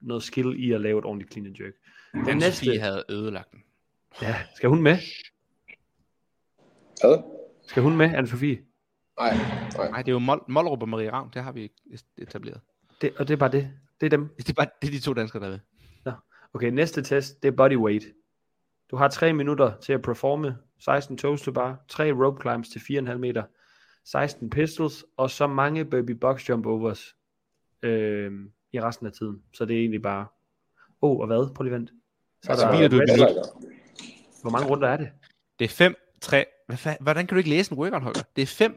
noget 0.00 0.22
skill 0.22 0.64
i 0.64 0.72
at 0.72 0.80
lave 0.80 0.98
et 0.98 1.04
ordentligt 1.04 1.32
clean 1.32 1.46
and 1.46 1.56
jerk. 1.60 1.72
Den 2.14 2.24
Den 2.24 2.36
næste, 2.36 2.64
Sofie 2.66 2.80
havde 2.80 3.04
ødelagt 3.10 3.50
den. 3.52 3.62
ja, 4.22 4.36
skal 4.56 4.68
hun 4.68 4.82
med? 4.82 4.96
Hvad? 7.00 7.22
Skal 7.66 7.82
hun 7.82 7.96
med, 7.96 8.06
anne-Sophie? 8.06 8.58
Nej, 9.18 9.36
nej. 9.76 9.90
Nej, 9.90 10.02
det 10.02 10.08
er 10.08 10.12
jo 10.12 10.18
Mol- 10.18 10.44
Mollerup 10.48 10.82
og 10.82 10.88
Marie 10.88 11.12
Ravn, 11.12 11.30
det 11.34 11.42
har 11.42 11.52
vi 11.52 11.72
etableret. 12.18 12.60
Det, 13.00 13.12
og 13.16 13.28
det 13.28 13.34
er 13.34 13.38
bare 13.38 13.52
det. 13.52 13.70
Det 14.00 14.06
er 14.06 14.10
dem. 14.10 14.28
Det 14.38 14.48
er, 14.48 14.52
bare, 14.52 14.66
det 14.82 14.88
er 14.88 14.92
de 14.92 14.98
to 15.00 15.12
danskere, 15.12 15.40
der 15.42 15.46
er 15.46 15.50
ved. 15.50 15.58
Okay, 16.54 16.68
næste 16.70 17.02
test, 17.02 17.42
det 17.42 17.48
er 17.48 17.52
body 17.56 17.76
weight. 17.76 18.04
Du 18.90 18.96
har 18.96 19.08
3 19.08 19.32
minutter 19.32 19.72
til 19.80 19.92
at 19.92 20.02
performe 20.02 20.56
16 20.80 21.18
toes 21.18 21.42
to 21.42 21.52
bar, 21.52 21.84
3 21.88 22.12
rope 22.12 22.40
climbs 22.42 22.68
til 22.68 22.78
4,5 22.78 23.14
meter, 23.16 23.42
16 24.04 24.50
pistols, 24.50 25.04
og 25.16 25.30
så 25.30 25.46
mange 25.46 25.84
baby 25.84 26.10
box 26.10 26.48
jump 26.48 26.66
overs 26.66 27.14
øh, 27.82 28.32
i 28.72 28.80
resten 28.80 29.06
af 29.06 29.12
tiden. 29.12 29.42
Så 29.52 29.64
det 29.64 29.76
er 29.76 29.80
egentlig 29.80 30.02
bare... 30.02 30.26
Oh, 31.00 31.18
og 31.20 31.26
hvad? 31.26 31.54
Prøv 31.54 31.64
lige 31.64 31.74
vent. 31.74 31.90
Så 32.42 32.48
er 32.48 32.50
Altså, 32.52 32.66
der 32.66 32.88
du 32.88 32.96
minut? 32.96 33.28
Hvor 34.42 34.50
mange 34.50 34.68
runder 34.68 34.88
er 34.88 34.96
det? 34.96 35.08
Det 35.58 35.64
er 35.64 35.68
5, 35.68 35.94
3... 36.20 36.44
Hvad 36.66 36.76
fa- 36.86 36.96
hvordan 37.00 37.26
kan 37.26 37.34
du 37.34 37.38
ikke 37.38 37.50
læse 37.50 37.72
en 37.72 37.78
workout, 37.78 38.02
Holger? 38.02 38.22
Det 38.36 38.42
er 38.42 38.46
5 38.46 38.76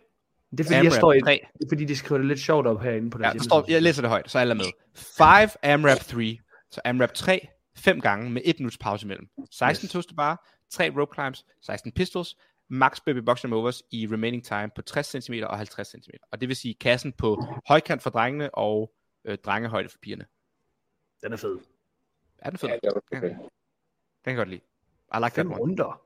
Det 0.52 0.60
er 0.60 0.64
fordi, 0.64 0.74
jeg 0.76 0.80
AMRAP 0.80 0.94
står 0.98 1.14
i, 1.14 1.22
3. 1.22 1.32
det 1.54 1.66
er, 1.66 1.70
fordi 1.70 1.86
de 1.86 1.96
skriver 1.96 2.18
det 2.18 2.28
lidt 2.28 2.40
sjovt 2.40 2.68
op 2.68 2.82
herinde 2.82 3.10
på 3.10 3.18
Ja, 3.18 3.24
deres 3.24 3.36
der 3.38 3.44
står, 3.44 3.66
jeg 3.68 3.82
læser 3.82 4.02
det 4.02 4.10
højt, 4.10 4.32
så 4.32 4.40
alle 4.40 4.52
er 4.52 4.56
med. 4.56 4.66
5 4.96 5.50
AMRAP 5.64 5.98
3. 6.00 6.38
Så 6.72 6.82
AMRAP 6.86 7.14
3, 7.14 7.48
5 7.78 8.02
gange 8.02 8.30
med 8.30 8.42
1 8.46 8.60
minuts 8.60 8.78
pause 8.78 9.06
imellem. 9.06 9.30
16 9.52 9.86
Yes. 9.86 9.92
toes 9.92 10.06
to 10.06 10.16
bar, 10.16 10.48
3 10.70 10.90
rope 10.90 11.14
climbs, 11.16 11.46
16 11.62 11.92
pistols, 11.92 12.36
max 12.70 13.00
baby 13.06 13.18
box 13.18 13.44
jump 13.44 13.54
overs 13.54 13.84
i 13.92 14.08
remaining 14.12 14.44
time 14.46 14.70
på 14.76 14.82
60 14.82 15.24
cm 15.24 15.34
og 15.44 15.58
50 15.58 15.88
cm. 15.88 16.10
Og 16.32 16.42
det 16.42 16.48
vil 16.50 16.56
sige 16.56 16.74
kassen 16.74 17.14
på 17.14 17.44
højkant 17.68 18.02
for 18.02 18.10
drengene 18.10 18.56
og 18.56 18.94
øh, 19.26 19.38
drengehøjde 19.38 19.90
for 19.90 19.98
pigerne. 20.02 20.26
Den 21.22 21.34
er 21.34 21.38
fed. 21.38 21.58
Er 22.40 22.50
den 22.50 22.60
fed? 22.60 22.70
Ja, 22.70 22.76
det 22.76 22.82
var 22.84 23.18
okay. 23.18 23.30
Den 23.30 23.38
kan 24.24 24.32
jeg 24.32 24.36
godt 24.36 24.50
lide. 24.50 24.62
I 25.14 25.18
like 25.18 25.22
that 25.22 25.34
Fem 25.34 25.52
one. 25.52 25.60
runder. 25.62 26.02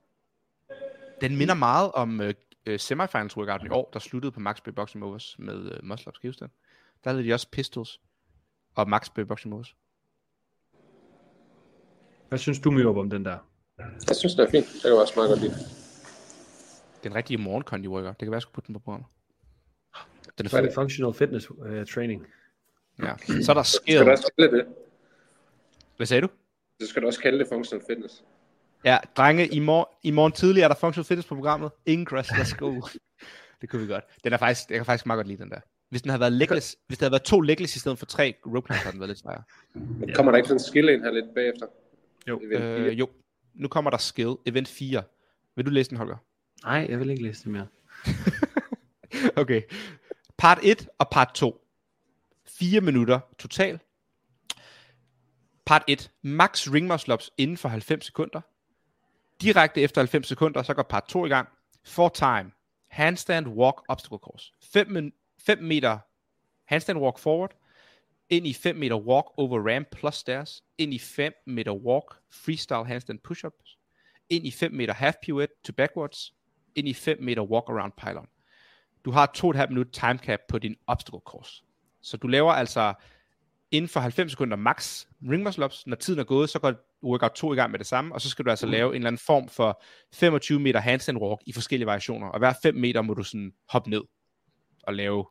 Den 1.22 1.38
minder 1.38 1.54
meget 1.54 1.92
om 1.92 2.22
øh, 2.22 2.34
øh, 2.66 2.80
semifinals 2.80 3.38
workouten 3.38 3.68
i 3.68 3.70
år, 3.70 3.90
der 3.94 4.00
sluttede 4.00 4.32
på 4.32 4.40
max 4.40 4.62
baby 4.62 4.76
box 4.76 4.96
jump 4.96 5.04
overs 5.06 5.36
med 5.40 5.72
øh, 5.72 5.80
muscle 5.84 6.08
ups. 6.08 6.20
Huske 6.24 6.40
den? 6.40 6.50
Der 7.04 7.10
havde 7.10 7.24
de 7.24 7.34
også 7.34 7.50
pistols 7.52 8.02
og 8.76 8.90
max 8.90 9.10
baby 9.10 9.28
box 9.28 9.46
jump 9.46 9.54
overs. 9.54 9.76
Hvad 12.30 12.40
synes 12.40 12.60
du, 12.60 12.72
Myrup, 12.72 12.98
om 12.98 13.10
den 13.10 13.26
der? 13.26 13.38
Jeg 14.08 14.16
synes, 14.16 14.36
det 14.36 14.46
er 14.48 14.50
fint. 14.52 14.66
Det 14.74 14.82
kan 14.82 14.92
jeg 14.92 15.00
også 15.00 15.14
meget 15.16 15.30
godt 15.30 15.42
lide. 15.42 15.54
Den 17.04 17.16
rigtige 17.16 17.38
morgenkondi 17.38 17.88
workout. 17.88 18.10
Det 18.20 18.26
kan 18.26 18.32
være, 18.32 18.36
jeg 18.36 18.42
skulle 18.42 18.54
putte 18.54 18.68
den 18.68 18.74
på 18.74 18.80
programmet. 18.80 19.08
Den 20.38 20.46
er 20.46 20.50
er 20.50 20.50
fed. 20.50 20.64
det 20.68 20.74
functional 20.74 21.14
fitness 21.14 21.52
uh, 21.52 21.58
training. 21.94 22.26
Ja. 23.04 23.14
Så 23.44 23.52
er 23.52 23.54
der 23.54 23.64
Så 23.64 23.72
skal 23.86 23.96
du 23.96 24.02
skill. 24.02 24.10
også 24.10 24.32
kalde 24.40 24.58
det. 24.58 24.66
Hvad 25.98 26.08
sagde 26.08 26.22
du? 26.22 26.28
Så 26.82 26.88
skal 26.88 27.02
du 27.02 27.08
også 27.08 27.20
kalde 27.20 27.40
det 27.40 27.48
functional 27.48 27.86
fitness. 27.90 28.24
Ja, 28.86 28.98
drenge, 29.18 29.48
i, 29.48 29.60
mor- 29.60 30.00
i 30.04 30.12
morgen 30.12 30.32
tidlig 30.32 30.64
er 30.64 30.68
der 30.68 30.76
functional 30.76 31.06
fitness 31.06 31.28
på 31.28 31.36
programmet. 31.36 31.72
Ingen 31.86 32.08
cross, 32.08 32.30
let's 32.32 32.56
go. 32.58 32.82
det 33.62 33.70
kunne 33.70 33.82
vi 33.82 33.88
godt. 33.94 34.04
Den 34.24 34.34
er 34.34 34.38
faktisk, 34.38 34.70
jeg 34.70 34.78
kan 34.78 34.86
faktisk 34.86 35.06
meget 35.06 35.18
godt 35.18 35.28
lide 35.28 35.44
den 35.44 35.50
der. 35.50 35.60
Hvis 35.90 36.02
den 36.02 36.10
havde 36.10 36.20
været 36.20 36.34
legless, 36.34 36.76
hvis 36.88 36.98
der 36.98 37.06
havde 37.06 37.12
været 37.12 37.24
to 37.24 37.40
legless 37.42 37.76
i 37.76 37.80
stedet 37.80 38.00
for 38.00 38.06
tre 38.06 38.36
rope 38.46 38.68
climbs, 38.68 38.82
havde 38.84 38.92
den 38.92 39.00
været 39.00 39.10
lidt 39.10 39.20
sværere. 39.20 39.44
Men 39.74 40.14
kommer 40.14 40.32
der 40.32 40.38
ikke 40.38 40.48
sådan 40.48 40.56
en 40.62 40.64
skill 40.64 40.90
ind 40.90 41.02
her 41.04 41.12
lidt 41.12 41.26
bagefter? 41.36 41.66
Jo. 42.28 42.42
Øh, 42.42 43.00
jo, 43.00 43.10
nu 43.54 43.68
kommer 43.68 43.92
der 43.92 43.98
skill, 43.98 44.36
event 44.46 44.68
4. 44.68 45.04
Vil 45.56 45.66
du 45.66 45.70
læse 45.72 45.90
den, 45.90 45.98
Holger? 45.98 46.18
Nej, 46.64 46.86
jeg 46.90 47.00
vil 47.00 47.10
ikke 47.10 47.24
læse 47.24 47.44
det 47.44 47.52
mere. 47.52 47.68
Okay. 49.36 49.62
Part 50.38 50.60
1 50.64 50.90
og 50.98 51.10
part 51.10 51.34
2. 51.34 51.66
4 52.48 52.82
minutter 52.82 53.20
total. 53.40 53.80
Part 55.66 55.84
1. 55.88 56.12
Max 56.22 56.68
ring 56.68 56.88
muscle 56.88 57.14
ups 57.14 57.32
inden 57.38 57.58
for 57.58 57.70
90 57.70 58.06
sekunder. 58.06 58.42
Direkte 59.42 59.82
efter 59.82 60.02
90 60.02 60.28
sekunder, 60.28 60.64
så 60.64 60.74
går 60.74 60.84
part 60.84 61.04
2 61.08 61.26
i 61.26 61.30
gang. 61.30 61.50
For 61.86 62.10
time. 62.10 62.52
Handstand 62.90 63.48
walk 63.48 63.76
obstacle 63.88 64.18
course. 64.18 64.54
5, 64.64 65.12
5 65.40 65.64
meter 65.64 65.98
handstand 66.66 67.00
walk 67.00 67.20
forward. 67.20 67.56
Ind 68.30 68.48
i 68.48 68.54
5 68.54 68.76
meter 68.76 68.96
walk 68.96 69.26
over 69.38 69.76
ramp 69.76 69.88
plus 69.92 70.16
stairs. 70.16 70.64
Ind 70.78 70.94
i 70.94 71.00
5 71.00 71.34
meter 71.48 71.74
walk 71.74 72.16
freestyle 72.32 72.86
handstand 72.86 73.20
push-ups. 73.28 73.78
Ind 74.30 74.48
i 74.48 74.52
5 74.52 74.72
meter 74.72 74.94
half 74.94 75.16
pirouette 75.24 75.56
to 75.64 75.74
backwards. 75.74 76.34
Ind 76.76 76.88
i 76.88 76.94
5 76.94 77.18
meter 77.22 77.42
walk 77.44 77.70
around 77.70 77.92
pylon. 77.98 78.28
Du 79.06 79.12
har 79.12 79.32
2,5 79.38 79.68
minut 79.68 79.92
time 79.92 80.18
cap 80.18 80.40
på 80.50 80.60
din 80.60 80.76
obstacle 80.88 81.20
course. 81.26 81.64
Så 82.02 82.18
du 82.18 82.28
laver 82.28 82.52
altså 82.52 82.94
inden 83.72 83.90
for 83.90 84.00
90 84.00 84.32
sekunder 84.32 84.58
max 84.58 85.06
ring 85.30 85.44
muscle 85.44 85.66
ups. 85.66 85.88
Når 85.88 85.96
tiden 85.96 86.20
er 86.20 86.24
gået, 86.24 86.50
så 86.50 86.60
går 86.60 86.74
workout 87.04 87.32
2 87.32 87.54
i 87.54 87.56
gang 87.56 87.72
med 87.72 87.80
det 87.80 87.88
samme, 87.88 88.14
og 88.14 88.22
så 88.22 88.30
skal 88.30 88.46
du 88.46 88.50
altså 88.50 88.66
lave 88.68 88.90
en 88.90 88.96
eller 88.96 89.08
anden 89.08 89.22
form 89.26 89.50
for 89.50 89.82
25 90.14 90.60
meter 90.60 90.80
handstand 90.80 91.18
walk 91.18 91.42
i 91.46 91.54
forskellige 91.54 91.86
variationer. 91.86 92.28
Og 92.28 92.40
hver 92.40 92.54
5 92.62 92.76
meter 92.76 93.02
må 93.02 93.14
du 93.14 93.24
sådan 93.24 93.54
hoppe 93.70 93.90
ned 93.90 94.02
og 94.84 94.94
lave 94.94 95.26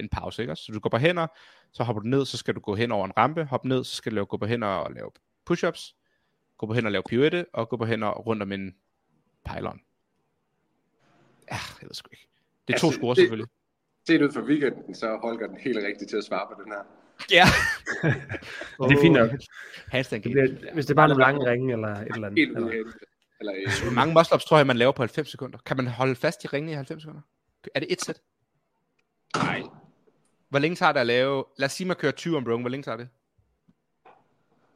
en 0.00 0.08
pause. 0.08 0.42
Ikke? 0.42 0.56
Så 0.56 0.72
du 0.72 0.80
går 0.80 0.90
på 0.90 0.98
hænder, 0.98 1.26
så 1.72 1.84
hopper 1.84 2.00
du 2.02 2.08
ned, 2.08 2.24
så 2.26 2.36
skal 2.36 2.54
du 2.54 2.60
gå 2.60 2.74
hen 2.74 2.92
over 2.92 3.04
en 3.04 3.12
rampe, 3.16 3.44
hoppe 3.44 3.68
ned, 3.68 3.84
så 3.84 3.94
skal 3.96 4.12
du 4.12 4.14
lave, 4.14 4.26
gå 4.26 4.36
på 4.36 4.46
hænder 4.46 4.68
og 4.68 4.92
lave 4.92 5.10
push-ups, 5.50 5.94
gå 6.58 6.66
på 6.66 6.74
hænder 6.74 6.88
og 6.88 6.92
lave 6.92 7.02
pirouette, 7.08 7.46
og 7.52 7.68
gå 7.68 7.76
på 7.76 7.84
hænder 7.84 8.08
rundt 8.10 8.42
om 8.42 8.52
en 8.52 8.74
pylon. 9.46 9.80
Ja, 11.50 11.56
jeg 11.80 11.88
ved 11.88 11.94
sgu 11.94 12.08
ikke. 12.12 12.28
Det 12.68 12.74
er 12.74 12.78
to 12.78 12.86
Altså, 12.86 12.98
score 13.00 13.10
det- 13.14 13.16
selvfølgelig. 13.16 13.48
Set 14.06 14.22
ud 14.22 14.32
fra 14.32 14.40
weekenden, 14.40 14.94
så 14.94 15.06
er 15.06 15.18
Holger 15.18 15.46
den 15.46 15.56
helt 15.56 15.78
rigtig 15.86 16.08
til 16.08 16.16
at 16.16 16.24
svare 16.24 16.46
på 16.56 16.62
den 16.62 16.72
her. 16.72 16.82
Ja. 17.30 17.44
Det 18.88 18.96
er 18.96 19.00
fint 19.02 19.14
nok. 19.14 19.30
Det 19.30 20.22
bliver, 20.22 20.72
hvis 20.74 20.86
det 20.86 20.90
er 20.90 20.96
bare 20.96 21.08
nogle 21.08 21.22
lange 21.22 21.50
ringe 21.50 21.72
eller 21.72 21.88
et 21.88 22.08
eller 22.14 22.26
andet. 22.28 22.42
Eller, 22.42 22.92
Eller, 23.40 23.54
øh, 23.56 23.82
Hvor 23.82 23.92
mange 23.94 24.14
muscle 24.14 24.34
ups 24.34 24.44
tror 24.44 24.56
jeg, 24.56 24.66
man 24.66 24.76
laver 24.76 24.92
på 24.92 25.02
90 25.02 25.30
sekunder? 25.30 25.58
Kan 25.66 25.76
man 25.76 25.86
holde 25.86 26.14
fast 26.14 26.44
i 26.44 26.46
ringene 26.46 26.72
i 26.72 26.74
90 26.74 27.02
sekunder? 27.02 27.20
Er 27.74 27.80
det 27.80 27.92
et 27.92 28.00
sæt? 28.02 28.20
Hvor 30.50 30.58
længe 30.58 30.76
tager 30.76 30.92
det 30.92 31.00
at 31.00 31.06
lave... 31.06 31.44
Lad 31.58 31.66
os 31.66 31.72
sige, 31.72 31.86
man 31.86 31.96
kører 31.96 32.12
20 32.12 32.36
om 32.36 32.44
broken. 32.44 32.62
Hvor 32.62 32.70
længe 32.70 32.82
tager 32.82 32.96
det? 32.96 33.08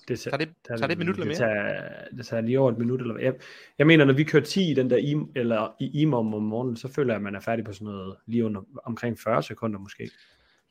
Det 0.09 0.20
Tager 0.20 0.37
det, 0.37 0.49
tager 0.68 0.79
det 0.79 0.93
et 0.93 0.99
minut 0.99 1.16
eller 1.16 1.35
det 1.35 1.41
mere? 1.41 1.49
tager, 1.49 2.09
det 2.16 2.27
tager 2.27 2.41
lige 2.41 2.61
over 2.61 2.72
et 2.72 2.79
minut. 2.79 3.01
Eller, 3.01 3.18
jeg, 3.18 3.35
jeg 3.79 3.87
mener, 3.87 4.05
når 4.05 4.14
vi 4.14 4.25
kører 4.25 4.43
10 4.43 4.70
i 4.70 4.75
den 4.75 4.91
der 4.91 4.97
im, 4.97 5.33
eller 5.37 5.77
i 5.81 6.01
imom 6.01 6.35
om 6.35 6.43
morgenen, 6.43 6.77
så 6.77 6.89
føler 6.89 7.12
jeg, 7.12 7.16
at 7.16 7.22
man 7.22 7.35
er 7.35 7.41
færdig 7.41 7.64
på 7.64 7.72
sådan 7.72 7.85
noget 7.85 8.16
lige 8.27 8.45
under, 8.45 8.62
omkring 8.85 9.18
40 9.18 9.43
sekunder 9.43 9.79
måske. 9.79 10.11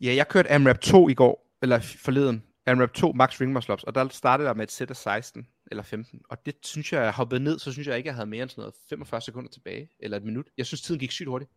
Ja, 0.02 0.14
jeg 0.16 0.28
kørte 0.28 0.52
AMRAP 0.52 0.80
2 0.80 1.10
i 1.10 1.14
går, 1.14 1.58
eller 1.62 1.80
forleden. 1.80 2.44
AMRAP 2.66 2.94
2 2.94 3.12
max 3.12 3.42
ring 3.42 3.54
muscle 3.54 3.74
ups, 3.74 3.84
og 3.84 3.96
der 3.96 4.08
startede 4.08 4.48
jeg 4.48 4.58
med 4.58 4.64
et 4.64 4.72
sæt 4.72 4.90
af 4.90 4.96
16 4.96 5.48
eller 5.72 5.84
15. 5.84 6.22
Og 6.30 6.46
det 6.46 6.56
synes 6.64 6.94
jeg, 6.94 7.04
jeg 7.04 7.12
hoppede 7.12 7.44
ned, 7.44 7.60
så 7.60 7.72
synes 7.72 7.88
jeg 7.88 7.98
ikke, 7.98 8.08
jeg 8.08 8.16
havde 8.16 8.28
mere 8.28 8.42
end 8.42 8.50
sådan 8.50 8.62
noget 8.62 8.76
45 8.90 9.22
sekunder 9.22 9.50
tilbage, 9.50 9.90
eller 10.00 10.18
et 10.18 10.24
minut. 10.24 10.48
Jeg 10.58 10.66
synes, 10.66 10.82
tiden 10.82 11.00
gik 11.00 11.12
sygt 11.12 11.30
hurtigt. 11.30 11.52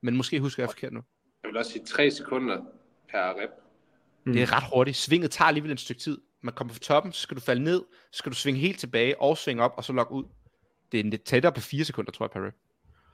Men 0.00 0.16
måske 0.16 0.40
husker 0.40 0.62
jeg 0.62 0.70
forkert 0.70 0.92
nu. 0.92 1.02
Jeg 1.42 1.48
vil 1.48 1.56
også 1.56 1.72
sige 1.72 1.84
3 1.84 2.10
sekunder 2.10 2.56
per 3.10 3.28
rep. 3.42 3.50
Mm. 4.24 4.32
Det 4.32 4.42
er 4.42 4.52
ret 4.56 4.64
hurtigt. 4.74 4.96
Svinget 4.96 5.30
tager 5.30 5.46
alligevel 5.48 5.72
et 5.72 5.80
stykke 5.80 6.00
tid. 6.00 6.18
Man 6.40 6.54
kommer 6.54 6.74
fra 6.74 6.80
toppen, 6.80 7.12
så 7.12 7.20
skal 7.20 7.36
du 7.36 7.40
falde 7.40 7.64
ned, 7.64 7.82
så 8.10 8.18
skal 8.18 8.32
du 8.32 8.36
svinge 8.36 8.60
helt 8.60 8.78
tilbage, 8.80 9.20
og 9.20 9.38
svinge 9.38 9.62
op, 9.62 9.72
og 9.76 9.84
så 9.84 9.92
logge 9.92 10.12
ud. 10.14 10.24
Det 10.92 11.00
er 11.00 11.04
lidt 11.04 11.22
tættere 11.24 11.52
på 11.52 11.60
4 11.60 11.84
sekunder, 11.84 12.12
tror 12.12 12.24
jeg, 12.26 12.30
per 12.30 12.46
rep. 12.46 12.54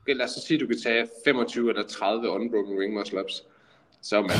Okay, 0.02 0.14
lad 0.16 0.24
os 0.24 0.30
så 0.30 0.40
sige, 0.46 0.56
at 0.56 0.60
du 0.60 0.66
kan 0.66 0.80
tage 0.82 1.08
25 1.24 1.68
eller 1.70 1.86
30 1.86 2.30
unbroken 2.30 2.78
ring 2.80 2.94
muscle 2.94 3.20
ups. 3.24 3.42
Så 4.02 4.16
er 4.16 4.20
man... 4.22 4.30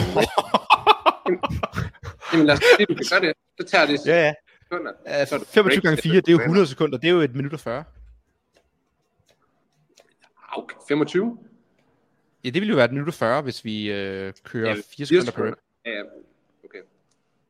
Jamen 2.33 2.47
lad 2.47 2.55
os 2.55 2.61
sige, 2.61 2.83
at 2.83 2.89
du 2.89 2.95
kan 2.95 3.05
gøre 3.11 3.21
det. 3.21 3.33
Så 3.61 3.67
tager 3.67 3.87
det 3.87 4.07
Ja, 4.07 4.27
ja. 4.27 4.33
sekunder. 4.63 4.93
Uh, 4.93 5.27
Så 5.29 5.35
er 5.35 5.39
du 5.39 5.45
25 5.45 5.81
gange 5.83 5.97
break 5.97 6.03
4, 6.03 6.15
det 6.17 6.29
er 6.29 6.33
jo 6.33 6.39
sættet. 6.39 6.45
100 6.45 6.67
sekunder. 6.67 6.99
Det 6.99 7.09
er 7.09 7.13
jo 7.13 7.21
et 7.21 7.35
minut 7.35 7.53
og 7.53 7.61
40. 7.61 7.79
Ah, 7.79 7.85
Okay, 10.59 10.77
25? 10.89 11.39
Ja, 12.45 12.51
det 12.51 12.55
ville 12.55 12.71
jo 12.71 12.77
være 12.77 12.85
et 12.85 12.93
minut 12.93 13.09
og 13.09 13.15
40, 13.15 13.43
hvis 13.43 13.65
vi 13.65 13.93
øh, 13.93 14.33
kører 14.45 14.69
Ja, 14.69 14.75
4 14.75 14.83
fire 14.97 15.07
sekunder 15.07 15.33
per 15.33 15.45
rep. 15.47 15.55
Ja, 15.87 16.03
okay. 16.65 16.79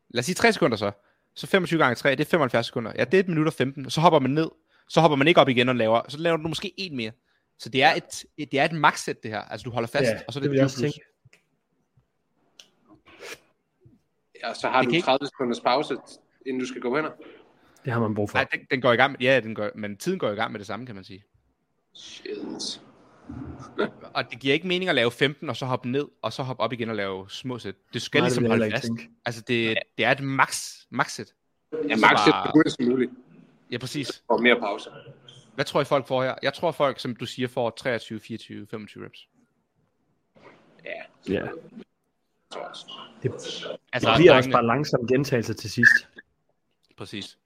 Lad 0.09 0.19
os 0.19 0.25
sige 0.27 0.35
3 0.35 0.53
sekunder 0.53 0.77
så. 0.77 0.91
Så 1.35 1.47
25 1.47 1.79
gange 1.79 1.95
3, 1.95 2.11
det 2.11 2.21
er 2.21 2.25
75 2.25 2.67
sekunder. 2.67 2.93
Ja, 2.99 3.05
det 3.05 3.15
er 3.15 3.21
et 3.21 3.29
minut 3.29 3.47
og 3.47 3.53
15. 3.53 3.91
Så 3.91 4.01
hopper 4.01 4.19
man 4.19 4.31
ned. 4.31 4.49
Så 4.89 5.01
hopper 5.01 5.17
man 5.17 5.29
ikke 5.29 5.41
op 5.41 5.49
igen 5.49 5.69
og 5.69 5.77
laver. 5.77 6.01
Så 6.09 6.19
laver 6.19 6.37
du 6.37 6.49
måske 6.49 6.73
en 6.77 6.97
mere. 6.97 7.13
Så 7.59 7.69
det 7.69 7.83
er 7.83 7.95
et, 7.95 8.25
et, 8.37 8.53
det 8.53 8.61
er 8.61 8.65
et 8.65 8.73
max-sæt, 8.73 9.23
det 9.23 9.31
her. 9.31 9.41
Altså, 9.41 9.65
du 9.65 9.71
holder 9.71 9.87
fast, 9.89 10.05
Ja, 10.05 10.21
og 10.27 10.33
så 10.33 10.39
er 10.39 10.41
det 10.41 10.43
det, 10.43 10.51
vil 10.51 10.59
jeg 10.59 10.71
20 10.71 10.87
også 10.87 10.95
tænke. 10.97 11.01
Ja, 14.45 14.55
så 14.55 14.69
har 14.69 14.81
Det 14.81 14.87
du 14.87 14.91
kan 14.91 14.97
ikke- 14.97 15.07
30 15.07 15.27
sekunders 15.27 15.61
pause, 15.61 15.97
inden 16.47 16.61
du 16.61 16.67
skal 16.67 16.81
gå 16.81 16.97
hen. 16.97 17.05
Det 17.85 17.93
har 17.93 18.01
man 18.01 18.15
brug 18.15 18.31
for. 18.31 18.39
Nej, 18.39 18.47
den, 18.53 18.61
den 18.71 18.81
går 18.81 18.93
i 18.93 18.97
gang 18.97 19.13
med, 19.13 19.21
ja, 19.21 19.41
den 19.41 19.55
går, 19.55 19.71
men 19.75 19.97
tiden 19.97 20.19
går 20.19 20.31
i 20.31 20.35
gang 20.35 20.53
med 20.53 20.59
det 20.59 20.67
samme, 20.67 20.87
kan 20.87 20.95
man 20.95 21.05
sige. 21.05 21.25
Shit. 21.95 22.81
Og 24.15 24.31
det 24.31 24.41
giver 24.41 24.55
ikke 24.55 24.67
mening 24.67 24.89
at 24.89 24.95
lave 24.95 25.11
15, 25.11 25.49
og 25.49 25.57
så 25.57 25.67
hoppe 25.67 25.89
ned, 25.91 26.05
og 26.23 26.33
så 26.33 26.43
hoppe 26.43 26.63
op 26.63 26.73
igen 26.73 26.89
og 26.91 26.97
lave 26.97 27.31
små 27.31 27.59
sæt. 27.59 27.75
Det 27.93 28.03
skal 28.03 28.19
Nej, 28.21 28.29
ligesom 28.29 28.47
holde 28.47 28.71
fast. 28.71 28.85
tænke. 28.85 29.09
Altså, 29.25 29.41
det, 29.49 29.79
det 29.99 30.05
er 30.07 30.11
et 30.11 30.21
max, 30.21 30.71
max 30.91 31.13
sæt. 31.13 31.35
Ja, 31.73 31.79
Så 31.97 32.01
max 32.01 32.01
bare- 32.01 32.43
det 32.45 32.51
hurtigst 32.55 32.81
muligt. 32.81 33.11
Ja, 33.71 33.79
præcis. 33.79 34.23
Og 34.29 34.43
mere 34.43 34.57
pause. 34.61 34.91
Hvad 35.55 35.65
tror 35.65 35.81
I 35.81 35.85
folk 35.85 36.07
får 36.07 36.23
her? 36.23 36.35
Jeg 36.43 36.55
tror 36.55 36.73
folk, 36.73 37.01
som 37.01 37.17
du 37.17 37.27
siger, 37.27 37.49
får 37.49 37.71
23, 37.71 38.21
24, 38.21 38.67
25 38.71 39.05
reps. 39.05 39.29
Ja, 40.85 40.91
Ja. 41.35 41.41
Det, 43.23 43.33
Altså, 43.93 44.09
det 44.11 44.17
bliver 44.19 44.35
også 44.35 44.51
bare 44.51 44.67
langsomt 44.67 45.09
gentagelse 45.09 45.55
til 45.55 45.71
sidst. 45.71 46.09
Præcis. 46.97 47.39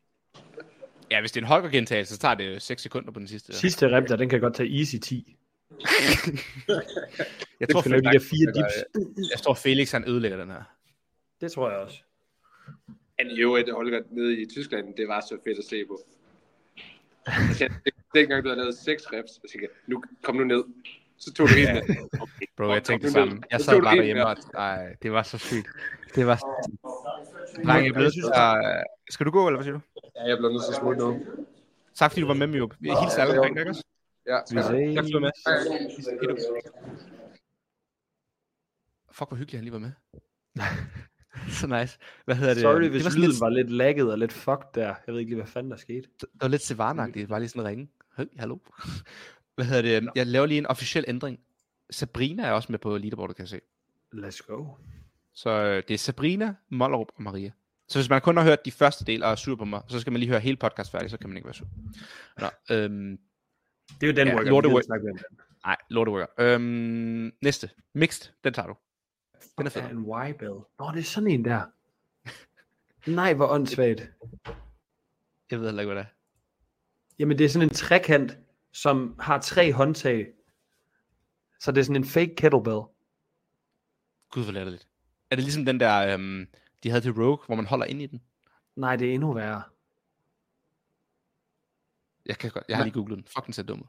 Ja, 1.11 1.21
hvis 1.21 1.33
det 1.33 1.41
er 1.41 1.45
en 1.45 1.49
Holger 1.49 1.69
gentagelse, 1.71 2.15
så 2.15 2.21
tager 2.21 2.35
det 2.35 2.63
6 2.63 2.83
sekunder 2.83 3.11
på 3.13 3.19
den 3.19 3.29
sidste. 3.29 3.53
Sidste 3.53 3.89
rep 3.97 4.09
der, 4.09 4.17
den 4.17 4.29
kan 4.29 4.41
godt 4.41 4.55
tage 4.55 4.79
easy 4.79 4.97
10. 5.03 5.37
Jeg 7.61 7.69
tror, 7.69 7.81
Følger 7.83 8.01
de 8.11 8.21
Felix, 8.21 8.31
fire 8.31 8.53
dips. 8.55 8.75
jeg 9.33 9.39
tror 9.45 9.55
Felix 9.55 9.93
han 9.93 10.09
ødelægger 10.09 10.39
den 10.39 10.51
her. 10.51 10.63
Det 11.41 11.53
tror 11.53 11.71
jeg 11.71 11.79
også. 11.79 11.99
Men 13.19 13.31
jo, 13.31 13.55
at 13.55 13.65
Holger 13.73 14.01
nede 14.11 14.41
i 14.43 14.47
Tyskland, 14.47 14.95
det 14.97 15.09
var 15.09 15.21
så 15.21 15.39
fedt 15.47 15.59
at 15.59 15.65
se 15.65 15.85
på. 15.85 16.01
Altså, 17.27 17.65
jeg- 17.65 17.93
Dengang 18.15 18.45
du 18.45 18.49
havde 18.49 18.61
lavet 18.61 18.75
6 18.79 19.03
reps, 19.13 19.31
så 19.31 19.41
tænkte 19.53 19.59
jeg, 19.61 19.69
nu, 19.87 20.03
kom 20.23 20.35
nu 20.37 20.45
ned. 20.45 20.65
Så 21.19 21.33
tog 21.33 21.49
du 21.49 21.55
en 21.55 21.75
med. 21.75 21.97
Okay. 22.21 22.47
Bro, 22.57 22.73
jeg 22.73 22.83
tænkte 22.85 23.05
det 23.07 23.13
samme. 23.13 23.43
Jeg 23.51 23.61
Så 23.61 23.67
sad 23.67 23.83
bare 23.83 23.97
derhjemme, 23.97 24.27
og 24.27 24.37
ej, 24.55 24.97
det 25.03 25.13
var 25.13 25.23
så 25.23 25.39
sygt. 25.39 25.67
Det 26.15 26.27
var 26.27 26.37
Dreng, 27.67 27.87
jeg 27.87 27.93
nødt 28.03 28.13
til 28.13 28.23
at... 28.35 28.85
Skal 29.11 29.27
du 29.27 29.31
gå, 29.31 29.47
eller 29.49 29.59
hvad 29.59 29.65
siger 29.65 29.75
du? 29.75 29.81
Ja, 30.17 30.25
jeg 30.29 30.37
bliver 30.39 30.53
nødt 30.53 30.65
til 30.65 30.73
at 30.73 30.77
smutte 30.81 31.01
nu. 31.01 31.21
Tak 31.95 32.11
fordi 32.11 32.21
du 32.21 32.27
var 32.27 32.35
med, 32.35 32.47
Mio. 32.47 32.69
Hils 32.81 33.19
alle 33.19 33.35
omkring, 33.39 33.59
ikke 33.59 33.71
også? 33.71 33.85
Ja, 34.29 34.39
Vi. 34.51 34.95
Tak 34.95 35.05
var 35.13 35.21
med. 35.21 35.31
Fuck, 39.13 39.29
hvor 39.31 39.37
hyggeligt 39.37 39.59
han 39.59 39.65
lige 39.65 39.73
var 39.73 39.79
med. 39.79 39.93
så 41.61 41.67
nice. 41.67 41.99
Hvad 42.25 42.35
hedder 42.37 42.55
det? 42.55 42.61
Sorry, 42.61 42.83
det 42.83 42.91
hvis 42.91 43.05
var 43.05 43.11
sådan 43.11 43.23
lyden 43.23 43.31
lidt, 43.31 43.41
var 43.41 43.49
lidt 43.49 43.71
lagget 43.71 44.11
og 44.13 44.19
lidt 44.19 44.33
fucked 44.33 44.67
der. 44.75 44.95
Jeg 45.07 45.15
ved 45.15 45.19
ikke 45.19 45.31
lige, 45.31 45.43
hvad 45.43 45.47
fanden 45.47 45.71
der 45.71 45.77
skete. 45.77 46.09
det 46.21 46.29
var 46.41 46.49
lidt 46.49 46.63
sevarnagtigt. 46.63 47.29
Bare 47.29 47.41
lige 47.41 47.49
sådan 47.49 47.65
ringe. 47.65 47.89
Hey, 48.17 48.27
hallo. 48.39 48.59
Hvad 49.55 49.65
hedder 49.65 50.01
det? 50.01 50.11
Jeg 50.15 50.27
laver 50.27 50.47
lige 50.47 50.59
en 50.59 50.67
officiel 50.67 51.05
ændring. 51.09 51.41
Sabrina 51.91 52.43
er 52.43 52.53
også 52.53 52.73
med 52.73 52.79
på 52.79 52.97
leaderboardet, 52.97 53.37
kan 53.37 53.43
jeg 53.43 53.49
se. 53.49 53.61
Let's 54.15 54.47
go. 54.47 54.67
Så 55.35 55.51
øh, 55.51 55.83
det 55.89 55.95
er 55.95 55.99
Sabrina, 55.99 56.55
Mollerup 56.69 57.09
og 57.17 57.23
Maria. 57.23 57.51
Så 57.89 57.99
hvis 57.99 58.09
man 58.09 58.21
kun 58.21 58.37
har 58.37 58.45
hørt 58.45 58.65
de 58.65 58.71
første 58.71 59.05
del 59.05 59.23
og 59.23 59.31
er 59.31 59.35
sur 59.35 59.57
på 59.57 59.65
mig, 59.65 59.83
så 59.89 60.01
skal 60.01 60.13
man 60.13 60.21
lige 60.21 60.31
høre 60.31 60.41
hele 60.41 60.57
podcast 60.57 60.91
færdig, 60.91 61.11
så 61.11 61.19
kan 61.19 61.29
man 61.29 61.37
ikke 61.37 61.47
være 61.47 61.55
sur. 61.55 61.69
Nå, 62.39 62.47
øhm, 62.71 63.19
Det 63.89 64.03
er 64.03 64.07
jo 64.07 64.17
den 64.17 64.29
Ja, 64.29 64.35
workout, 64.35 64.49
lorte 64.51 64.69
vi 64.69 64.75
work- 64.75 64.83
gider 64.83 64.87
snakke 64.87 65.11
om. 65.11 65.19
nej, 65.65 65.77
lorteworker. 65.91 66.27
Øhm, 66.39 67.33
næste. 67.43 67.71
Mixed, 67.95 68.33
den 68.45 68.53
tager 68.55 68.67
du. 68.67 68.75
Den 69.59 69.67
er 69.67 69.71
fed. 69.71 69.83
En 69.83 69.99
Y-bell. 69.99 70.59
Nå, 70.79 70.91
det 70.95 70.99
er 70.99 71.03
sådan 71.03 71.31
en 71.31 71.45
der. 71.45 71.63
Nej, 73.21 73.35
hvor 73.35 73.47
åndssvagt. 73.47 74.01
Jeg 75.51 75.59
ved 75.61 75.67
heller 75.67 75.83
ikke, 75.83 75.93
hvad 75.93 76.03
det 76.03 76.09
er. 76.11 76.15
Jamen, 77.19 77.39
det 77.39 77.45
er 77.45 77.49
sådan 77.49 77.69
en 77.69 77.75
trekant, 77.75 78.39
som 78.73 79.17
har 79.21 79.41
tre 79.41 79.73
håndtag. 79.73 80.33
Så 81.61 81.73
det 81.73 81.81
er 81.81 81.85
sådan 81.85 82.03
en 82.03 82.09
fake 82.09 82.35
kettlebell. 82.37 82.81
Gud, 84.31 84.45
hvor 84.45 84.53
latterligt. 84.53 84.89
Er 85.31 85.37
det 85.37 85.45
ligesom 85.45 85.65
den 85.65 85.81
der, 85.81 86.15
øhm, 86.15 86.47
de 86.83 86.91
havde 86.91 87.01
til 87.03 87.13
Rogue, 87.13 87.47
hvor 87.47 87.55
man 87.55 87.67
holder 87.67 87.87
ind 87.87 88.03
i 88.03 88.07
den? 88.07 88.23
Nej, 88.77 88.97
det 88.97 89.09
er 89.11 89.15
endnu 89.15 89.33
værre. 89.33 89.63
Jeg, 92.29 92.39
kan 92.39 92.51
godt, 92.51 92.65
jeg 92.69 92.77
har 92.77 92.85
lige 92.85 92.95
googlet 92.95 93.17
den. 93.17 93.25
Fuck, 93.25 93.47
den 93.47 93.53
ser 93.53 93.63
dum 93.63 93.81
ud. 93.81 93.87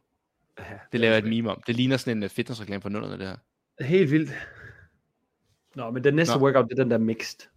Ja, 0.59 0.79
Det 0.91 0.99
laver 0.99 1.13
jeg 1.13 1.23
et 1.23 1.29
meme 1.29 1.51
om. 1.51 1.63
Det 1.67 1.75
ligner 1.75 1.97
sådan 1.97 2.17
en 2.17 2.23
uh, 2.23 2.29
fitnessreklame 2.29 2.81
for 2.81 2.89
nullerne, 2.89 3.17
det 3.17 3.27
her. 3.27 3.37
Helt 3.85 4.11
vildt. 4.11 4.31
Nå, 5.75 5.91
men 5.91 6.03
den 6.03 6.13
næste. 6.13 6.37
Nå. 6.37 6.43
workout, 6.45 6.65
det 6.69 6.79
er 6.79 6.83
den 6.83 6.91
der 6.91 6.97
mixed. 6.97 7.49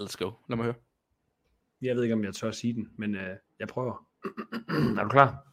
Let's 0.00 0.16
go. 0.18 0.30
Lad 0.48 0.56
mig 0.56 0.64
høre. 0.64 0.74
Jeg 1.82 1.96
ved 1.96 2.02
ikke, 2.02 2.14
om 2.14 2.24
jeg 2.24 2.34
tør 2.34 2.48
at 2.48 2.54
sige 2.54 2.74
den, 2.74 2.88
men 2.98 3.14
øh, 3.14 3.36
jeg 3.58 3.68
prøver. 3.68 4.06
er 4.98 5.02
du 5.02 5.08
klar? 5.08 5.46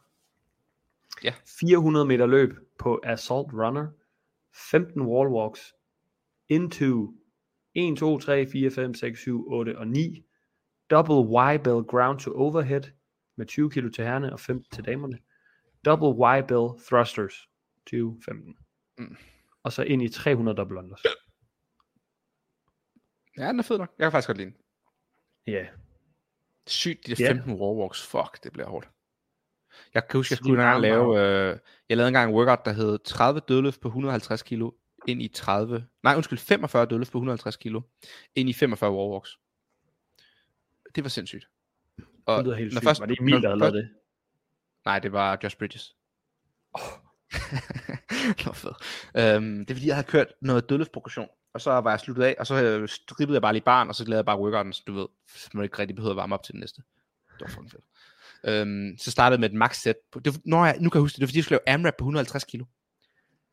Ja. 1.24 1.34
400 1.60 2.06
meter 2.06 2.26
løb 2.26 2.54
på 2.78 3.00
Assault 3.04 3.52
Runner. 3.52 3.86
15 4.70 5.02
wall 5.02 5.28
walks. 5.28 5.74
Into 6.48 7.14
1, 7.74 7.98
2, 7.98 8.18
3, 8.18 8.46
4, 8.46 8.70
5, 8.70 8.94
6, 8.94 9.20
7, 9.20 9.50
8 9.52 9.78
og 9.78 9.88
9. 9.88 10.24
Double 10.90 11.30
Y-bell 11.30 11.84
ground 11.84 12.18
to 12.18 12.30
overhead 12.36 12.82
med 13.40 13.46
20 13.46 13.70
kilo 13.70 13.90
til 13.90 14.04
herrene 14.04 14.32
og 14.32 14.40
15 14.40 14.70
til 14.72 14.84
damerne. 14.84 15.18
Double 15.84 16.08
Y-bell 16.08 16.86
thrusters 16.88 17.48
20, 17.86 18.20
15. 18.24 18.56
Mm. 18.98 19.16
Og 19.62 19.72
så 19.72 19.82
ind 19.82 20.02
i 20.02 20.08
300 20.08 20.56
double 20.56 20.78
unders. 20.78 21.02
Ja, 23.38 23.48
den 23.48 23.58
er 23.58 23.62
fed 23.62 23.78
nok. 23.78 23.94
Jeg 23.98 24.04
kan 24.04 24.12
faktisk 24.12 24.26
godt 24.26 24.38
lide 24.38 24.50
den. 24.50 24.56
Ja. 25.46 25.52
Yeah. 25.52 25.66
Sygt, 26.66 27.06
de 27.06 27.14
der 27.14 27.24
Ja. 27.24 27.32
15 27.32 27.52
wallwalks. 27.52 28.06
Fuck, 28.06 28.44
det 28.44 28.52
bliver 28.52 28.68
hårdt. 28.68 28.88
Jeg 29.94 30.08
kan 30.08 30.18
huske, 30.18 30.34
jeg 30.34 30.44
de 30.44 30.48
engang 30.48 30.80
lave, 30.80 31.20
øh, 31.20 31.58
jeg 31.88 31.96
lavede 31.96 32.08
engang 32.08 32.30
en 32.30 32.36
workout, 32.36 32.64
der 32.64 32.72
hed 32.72 32.98
30 33.04 33.40
dødløft 33.48 33.80
på 33.80 33.88
150 33.88 34.42
kilo, 34.42 34.70
ind 35.08 35.22
i 35.22 35.28
30, 35.28 35.86
nej 36.02 36.14
undskyld, 36.16 36.38
45 36.38 36.86
dødløft 36.86 37.12
på 37.12 37.18
150 37.18 37.56
kilo, 37.56 37.80
ind 38.34 38.48
i 38.48 38.52
45 38.52 38.92
wallwalks. 38.92 39.38
Det 40.94 41.04
var 41.04 41.08
sindssygt. 41.08 41.48
Og 42.32 42.38
Det 42.38 42.46
lyder 42.46 42.56
helt 42.56 42.72
sygt. 42.72 43.00
Var 43.00 43.06
det 43.06 43.16
Emil, 43.20 43.42
der 43.42 43.48
havde 43.48 43.60
først- 43.60 43.72
lavet 43.74 43.74
det? 43.74 43.88
Nej, 44.84 44.98
det 44.98 45.12
var 45.12 45.38
Josh 45.44 45.56
Bridges. 45.58 45.94
Oh. 46.74 46.80
det 48.38 48.46
var 48.46 48.52
fedt. 48.52 48.76
Øhm, 49.16 49.58
det 49.58 49.70
er 49.70 49.74
fordi, 49.74 49.86
jeg 49.86 49.94
havde 49.96 50.06
kørt 50.06 50.26
noget 50.42 50.68
dødløftprogression, 50.70 51.28
og 51.54 51.60
så 51.60 51.70
var 51.70 51.90
jeg 51.90 52.00
sluttet 52.00 52.22
af, 52.22 52.36
og 52.38 52.46
så 52.46 52.54
øh, 52.64 52.88
strippede 52.88 53.34
jeg 53.36 53.42
bare 53.42 53.52
lige 53.52 53.62
barn, 53.64 53.88
og 53.88 53.94
så 53.94 54.04
lavede 54.04 54.16
jeg 54.16 54.24
bare 54.24 54.38
workouten, 54.40 54.72
så 54.72 54.82
du 54.86 54.92
ved, 54.92 55.06
så 55.34 55.50
man 55.54 55.64
ikke 55.64 55.78
rigtig 55.78 55.96
behøvede 55.96 56.12
at 56.12 56.16
varme 56.16 56.34
op 56.34 56.42
til 56.42 56.52
den 56.52 56.60
næste. 56.60 56.82
Det 57.32 57.40
var 57.40 57.46
fucking 57.46 57.70
fedt. 57.70 57.84
Øhm, 58.44 58.96
så 58.98 59.10
startede 59.10 59.36
jeg 59.36 59.40
med 59.40 59.48
et 59.50 59.54
max. 59.58 59.86
På, 60.12 60.20
det, 60.20 60.40
når 60.44 60.64
jeg, 60.66 60.76
nu 60.80 60.90
kan 60.90 60.98
jeg 60.98 61.02
huske 61.02 61.14
det, 61.14 61.20
det 61.20 61.22
var 61.22 61.28
fordi, 61.28 61.38
jeg 61.38 61.44
skulle 61.44 61.60
lave 61.66 61.74
AMRAP 61.74 61.94
på 61.98 62.02
150 62.04 62.44
kilo. 62.44 62.64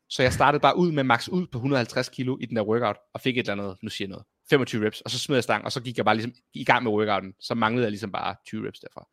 Så 0.08 0.22
jeg 0.22 0.32
startede 0.32 0.60
bare 0.60 0.76
ud 0.76 0.92
med 0.92 1.04
max 1.04 1.28
ud 1.28 1.46
på 1.46 1.58
150 1.58 2.08
kilo 2.08 2.38
i 2.40 2.46
den 2.46 2.56
der 2.56 2.62
workout, 2.62 2.96
og 3.14 3.20
fik 3.20 3.38
et 3.38 3.48
eller 3.48 3.62
andet, 3.64 3.76
nu 3.82 3.90
siger 3.90 4.06
jeg 4.08 4.10
noget, 4.10 4.26
25 4.50 4.86
reps, 4.86 5.00
og 5.00 5.10
så 5.10 5.18
smed 5.18 5.36
jeg 5.36 5.44
stang, 5.44 5.64
og 5.64 5.72
så 5.72 5.80
gik 5.82 5.96
jeg 5.96 6.04
bare 6.04 6.14
ligesom 6.14 6.32
i 6.54 6.64
gang 6.64 6.82
med 6.82 6.92
workouten. 6.92 7.34
Så 7.40 7.54
manglede 7.54 7.84
jeg 7.84 7.90
ligesom 7.90 8.12
bare 8.12 8.36
20 8.46 8.66
reps 8.68 8.80
derfra. 8.80 9.08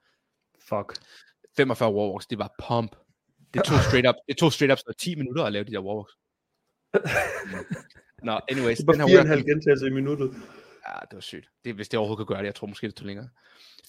Fuck. 0.70 0.98
45 1.58 1.94
warwalks, 1.94 2.28
det 2.28 2.38
var 2.40 2.54
pump. 2.68 2.96
Det 3.54 3.64
tog 3.64 3.78
straight 3.80 4.08
up, 4.08 4.16
det 4.28 4.38
tog 4.38 4.54
straight 4.54 4.72
up 4.72 4.78
så 4.78 4.94
10 5.00 5.16
minutter 5.16 5.44
at 5.44 5.54
lave 5.54 5.64
de 5.66 5.72
der 5.72 5.80
warwalks. 5.80 6.14
Nå, 8.24 8.40
anyways, 8.50 8.78
Det 8.78 8.88
var 8.88 8.94
den 8.94 9.02
her 9.02 9.08
fire 9.08 9.18
og 9.18 9.22
en 9.22 9.28
workout- 9.28 9.30
halv 9.30 9.44
gentagelse 9.44 9.88
i 9.88 9.90
minuttet. 9.90 10.30
Ja, 10.88 10.94
det 11.10 11.16
var 11.16 11.20
sygt. 11.22 11.50
Det, 11.66 11.76
hvis 11.76 11.90
det 11.90 11.98
overhovedet 12.00 12.28
kan 12.28 12.34
gøre 12.36 12.42
det, 12.42 12.46
jeg 12.46 12.56
tror 12.56 12.68
måske, 12.68 12.88
det 12.88 12.96
tog 12.96 13.06
længere. 13.06 13.30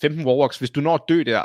15 0.00 0.26
warwalks, 0.26 0.58
hvis 0.58 0.70
du 0.70 0.80
når 0.80 0.94
at 0.94 1.02
dø 1.08 1.22
der, 1.22 1.44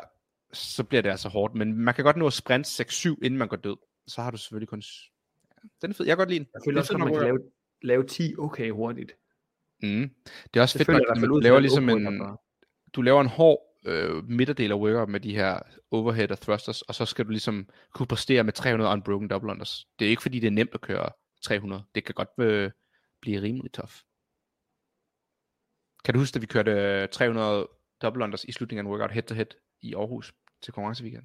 så 0.54 0.84
bliver 0.84 1.02
det 1.02 1.10
altså 1.10 1.30
hårdt, 1.30 1.56
men 1.56 1.74
man 1.78 1.94
kan 1.94 2.04
godt 2.04 2.18
nå 2.18 2.28
at 2.28 2.34
sprinte 2.34 2.84
6-7, 2.84 3.16
inden 3.24 3.38
man 3.38 3.48
går 3.48 3.58
død. 3.58 3.78
Så 4.08 4.22
har 4.22 4.32
du 4.32 4.38
selvfølgelig 4.38 4.70
kun... 4.70 4.84
Ja, 5.50 5.68
den 5.82 5.92
er 5.92 5.96
fed. 5.96 6.06
Jeg 6.06 6.12
kan 6.12 6.18
godt 6.18 6.30
lide 6.30 6.40
den. 6.40 6.48
Jeg 6.54 6.62
føler 6.66 6.78
er 6.78 6.82
også, 6.82 6.94
at 6.94 7.00
man 7.00 7.14
kan 7.14 7.22
lave, 7.22 7.40
lave 7.82 8.04
10 8.08 8.36
okay 8.38 8.72
hurtigt. 8.72 9.12
Mm. 9.84 10.12
Det 10.54 10.60
er 10.60 10.62
også 10.62 10.78
Det 10.78 10.86
fedt 10.86 10.98
nok, 10.98 11.18
fald 11.18 11.30
du 11.30 11.40
laver 11.40 11.60
ligesom 11.60 11.90
en, 11.90 12.22
du 12.94 13.02
laver 13.02 13.22
en 13.22 13.28
hård 13.28 13.72
øh, 13.86 14.24
midterdel 14.24 14.72
af 14.72 14.76
workout 14.76 15.10
med 15.10 15.20
de 15.20 15.36
her 15.36 15.60
overhead 15.92 16.32
og 16.32 16.40
thrusters, 16.40 16.82
og 16.82 16.96
så 16.96 17.06
skal 17.06 17.26
du 17.26 17.30
ligesom 17.30 17.70
kunne 17.94 18.08
præstere 18.08 18.44
med 18.44 18.54
300 18.54 18.92
unbroken 18.92 19.28
double 19.28 19.52
unders. 19.52 19.88
Det 20.00 20.06
er 20.06 20.10
ikke 20.10 20.22
fordi, 20.22 20.40
det 20.40 20.48
er 20.48 20.52
nemt 20.52 20.74
at 20.74 20.82
køre 20.82 21.10
300. 21.44 21.84
Det 21.96 22.04
kan 22.04 22.16
godt 22.16 22.30
øh, 22.38 22.72
blive 23.22 23.42
rimelig 23.42 23.72
tough. 23.74 23.94
Kan 26.06 26.14
du 26.14 26.20
huske, 26.20 26.36
at 26.36 26.42
vi 26.42 26.48
kørte 26.48 26.72
øh, 26.72 27.10
300 27.10 27.68
double 28.02 28.24
unders 28.24 28.44
i 28.44 28.52
slutningen 28.52 28.86
af 28.86 28.90
en 28.90 28.92
workout 28.92 29.12
head 29.12 29.24
to 29.24 29.36
head 29.36 29.46
i 29.82 29.94
Aarhus 29.94 30.34
til 30.62 30.74
konkurrenceweekend? 30.74 31.24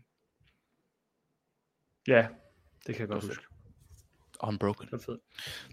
Ja, 2.09 2.29
det 2.87 2.95
kan 2.95 3.01
jeg 3.01 3.09
godt 3.09 3.25
huske. 3.25 3.45
Unbroken. 4.43 4.85
Det 4.85 4.93
var 4.93 4.99
fedt. 4.99 5.21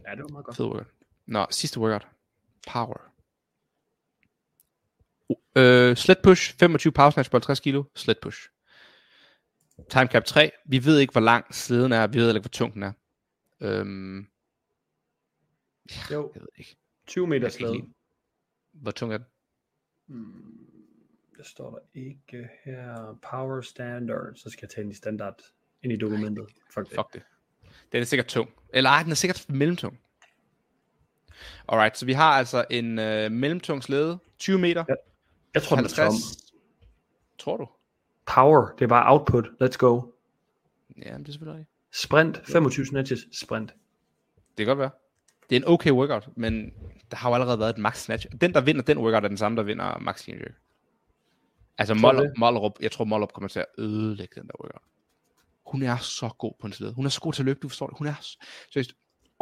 Ja, 0.08 0.12
det 0.12 0.24
var 0.24 0.28
meget 0.28 0.46
godt. 0.46 0.58
Fed 0.58 0.66
workout. 0.66 0.94
Nå, 1.26 1.48
sidste 1.52 1.80
workout. 1.80 2.08
Power. 2.68 3.14
Øh, 5.56 5.98
sled 5.98 6.16
push, 6.24 6.58
25 6.60 6.92
power 6.94 7.10
snatch 7.10 7.32
på 7.32 7.38
50 7.38 7.60
kilo, 7.60 7.84
sled 7.96 8.16
push. 8.22 8.50
Time 9.90 10.08
cap 10.08 10.24
3, 10.26 10.52
vi 10.66 10.86
ved 10.86 11.00
ikke, 11.00 11.12
hvor 11.12 11.22
lang 11.22 11.56
sleden 11.56 11.92
er, 11.92 12.08
vi 12.08 12.18
ved 12.20 12.30
ikke, 12.30 12.40
hvor 12.42 12.50
tung 12.50 12.74
den 12.74 12.84
er. 12.84 12.94
Øhm, 13.62 14.28
Jo, 16.12 16.32
jeg 16.36 16.42
ved 16.42 16.50
ikke. 16.58 16.76
20 17.08 17.28
meter 17.28 17.50
slæde. 17.50 17.82
Hvor 18.74 18.92
tung 18.92 19.14
er 19.14 19.18
den? 19.18 19.28
Hmm, 20.06 20.68
det 21.38 21.46
står 21.46 21.72
der 21.72 21.80
ikke 22.02 22.50
her. 22.66 23.20
Power 23.32 23.62
standard. 23.62 24.36
Så 24.36 24.50
skal 24.50 24.66
jeg 24.66 24.70
tage 24.70 24.84
den 24.84 24.92
i 24.92 24.96
standard 24.96 25.40
ind 25.84 25.94
i 25.94 25.96
dokumentet. 25.96 26.46
Fuck 26.74 26.90
det. 26.90 26.96
Fuck 26.96 27.14
det. 27.14 27.22
Den 27.92 28.02
er 28.02 28.06
sikkert 28.06 28.28
tung. 28.28 28.50
Eller 28.74 28.90
ej, 28.90 29.04
den 29.04 29.12
er 29.12 29.16
sikkert 29.16 29.46
mellemtung. 29.50 30.00
Alright, 31.68 31.98
så 31.98 32.06
vi 32.06 32.14
har 32.14 32.32
altså 32.32 32.66
en 32.70 33.00
øh, 33.00 33.32
mellemtung 33.32 33.84
slæde, 33.84 34.20
20 34.40 34.60
meter, 34.60 34.84
Ja, 34.90 34.94
Jeg 35.54 35.64
tror, 35.64 35.76
den 35.76 35.86
er 35.86 35.90
tom. 35.90 36.04
50. 36.04 36.38
Tror 37.40 37.58
du? 37.58 37.68
Power, 38.26 38.68
det 38.80 38.84
er 38.84 38.90
bare 38.90 39.12
output. 39.12 39.46
Let's 39.46 39.78
go. 39.78 40.02
Ja, 40.98 41.18
det 41.18 41.28
er 41.28 41.32
selvfølgelig 41.32 41.60
rigtigt. 41.60 41.70
Sprint, 41.92 42.42
25 42.48 42.86
snatches, 42.86 43.20
sprint. 43.32 43.74
Det 44.58 44.66
kan 44.66 44.66
godt 44.66 44.80
være. 44.80 44.90
Det 45.50 45.56
er 45.56 45.60
en 45.60 45.68
okay 45.68 45.92
workout, 45.92 46.30
men 46.36 46.74
der 47.12 47.18
har 47.18 47.30
jo 47.30 47.34
allerede 47.34 47.60
været 47.60 47.70
et 47.70 47.78
max 47.78 47.98
snatch. 47.98 48.28
Den, 48.42 48.54
der 48.54 48.62
vinder 48.62 48.82
den 48.82 48.98
workout, 48.98 49.24
er 49.24 49.28
den 49.28 49.38
samme, 49.38 49.58
der 49.58 49.64
vinder 49.64 50.00
max 50.00 50.28
jerk. 50.28 50.52
Altså 51.78 51.94
Moller? 51.94 52.32
Mollerup, 52.38 52.80
jeg 52.80 52.92
tror 52.92 53.06
Mollerup 53.06 53.34
kommer 53.34 53.48
til 53.48 53.60
at 53.60 53.66
ødelægge 53.78 54.42
den 54.42 54.48
der 54.48 54.54
workout. 54.64 54.82
Hun 55.66 55.82
er 55.84 55.98
så 55.98 56.30
god 56.38 56.54
på 56.62 56.68
en 56.68 56.74
sled. 56.74 56.94
Hun 56.94 57.06
er 57.06 57.10
så 57.10 57.22
god 57.22 57.34
til 57.34 57.42
at 57.42 57.46
løbe, 57.46 57.60
du 57.60 57.70
forstår 57.70 57.88
det. 57.88 57.98
Hun 57.98 58.08
er 58.08 58.14
så... 58.22 58.38
Seriøst. 58.72 58.94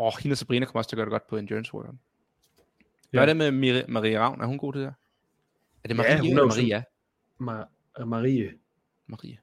Åh, 0.02 0.12
hende 0.24 0.34
og 0.34 0.38
Sabrina 0.38 0.66
kommer 0.66 0.80
også 0.80 0.90
til 0.90 0.96
at 0.96 0.98
gøre 0.98 1.06
det 1.06 1.12
godt 1.12 1.28
på 1.28 1.38
endurance 1.38 1.74
workout. 1.74 1.96
Hvad 3.10 3.20
Ja. 3.20 3.22
er 3.22 3.26
det 3.26 3.54
med 3.54 3.84
Marie 3.88 4.20
Ravn? 4.20 4.42
Er 4.42 4.46
hun 4.46 4.58
god 4.58 4.74
til 4.74 4.82
det? 4.82 4.88
Er 4.88 5.88
det 5.88 5.90
Ja, 5.90 5.94
Marie 5.96 6.20
hun 6.20 6.40
er 6.40 6.46
Maria? 6.46 6.84
Ma- 7.42 8.04
Marie, 8.06 8.54
Marie. 9.08 9.38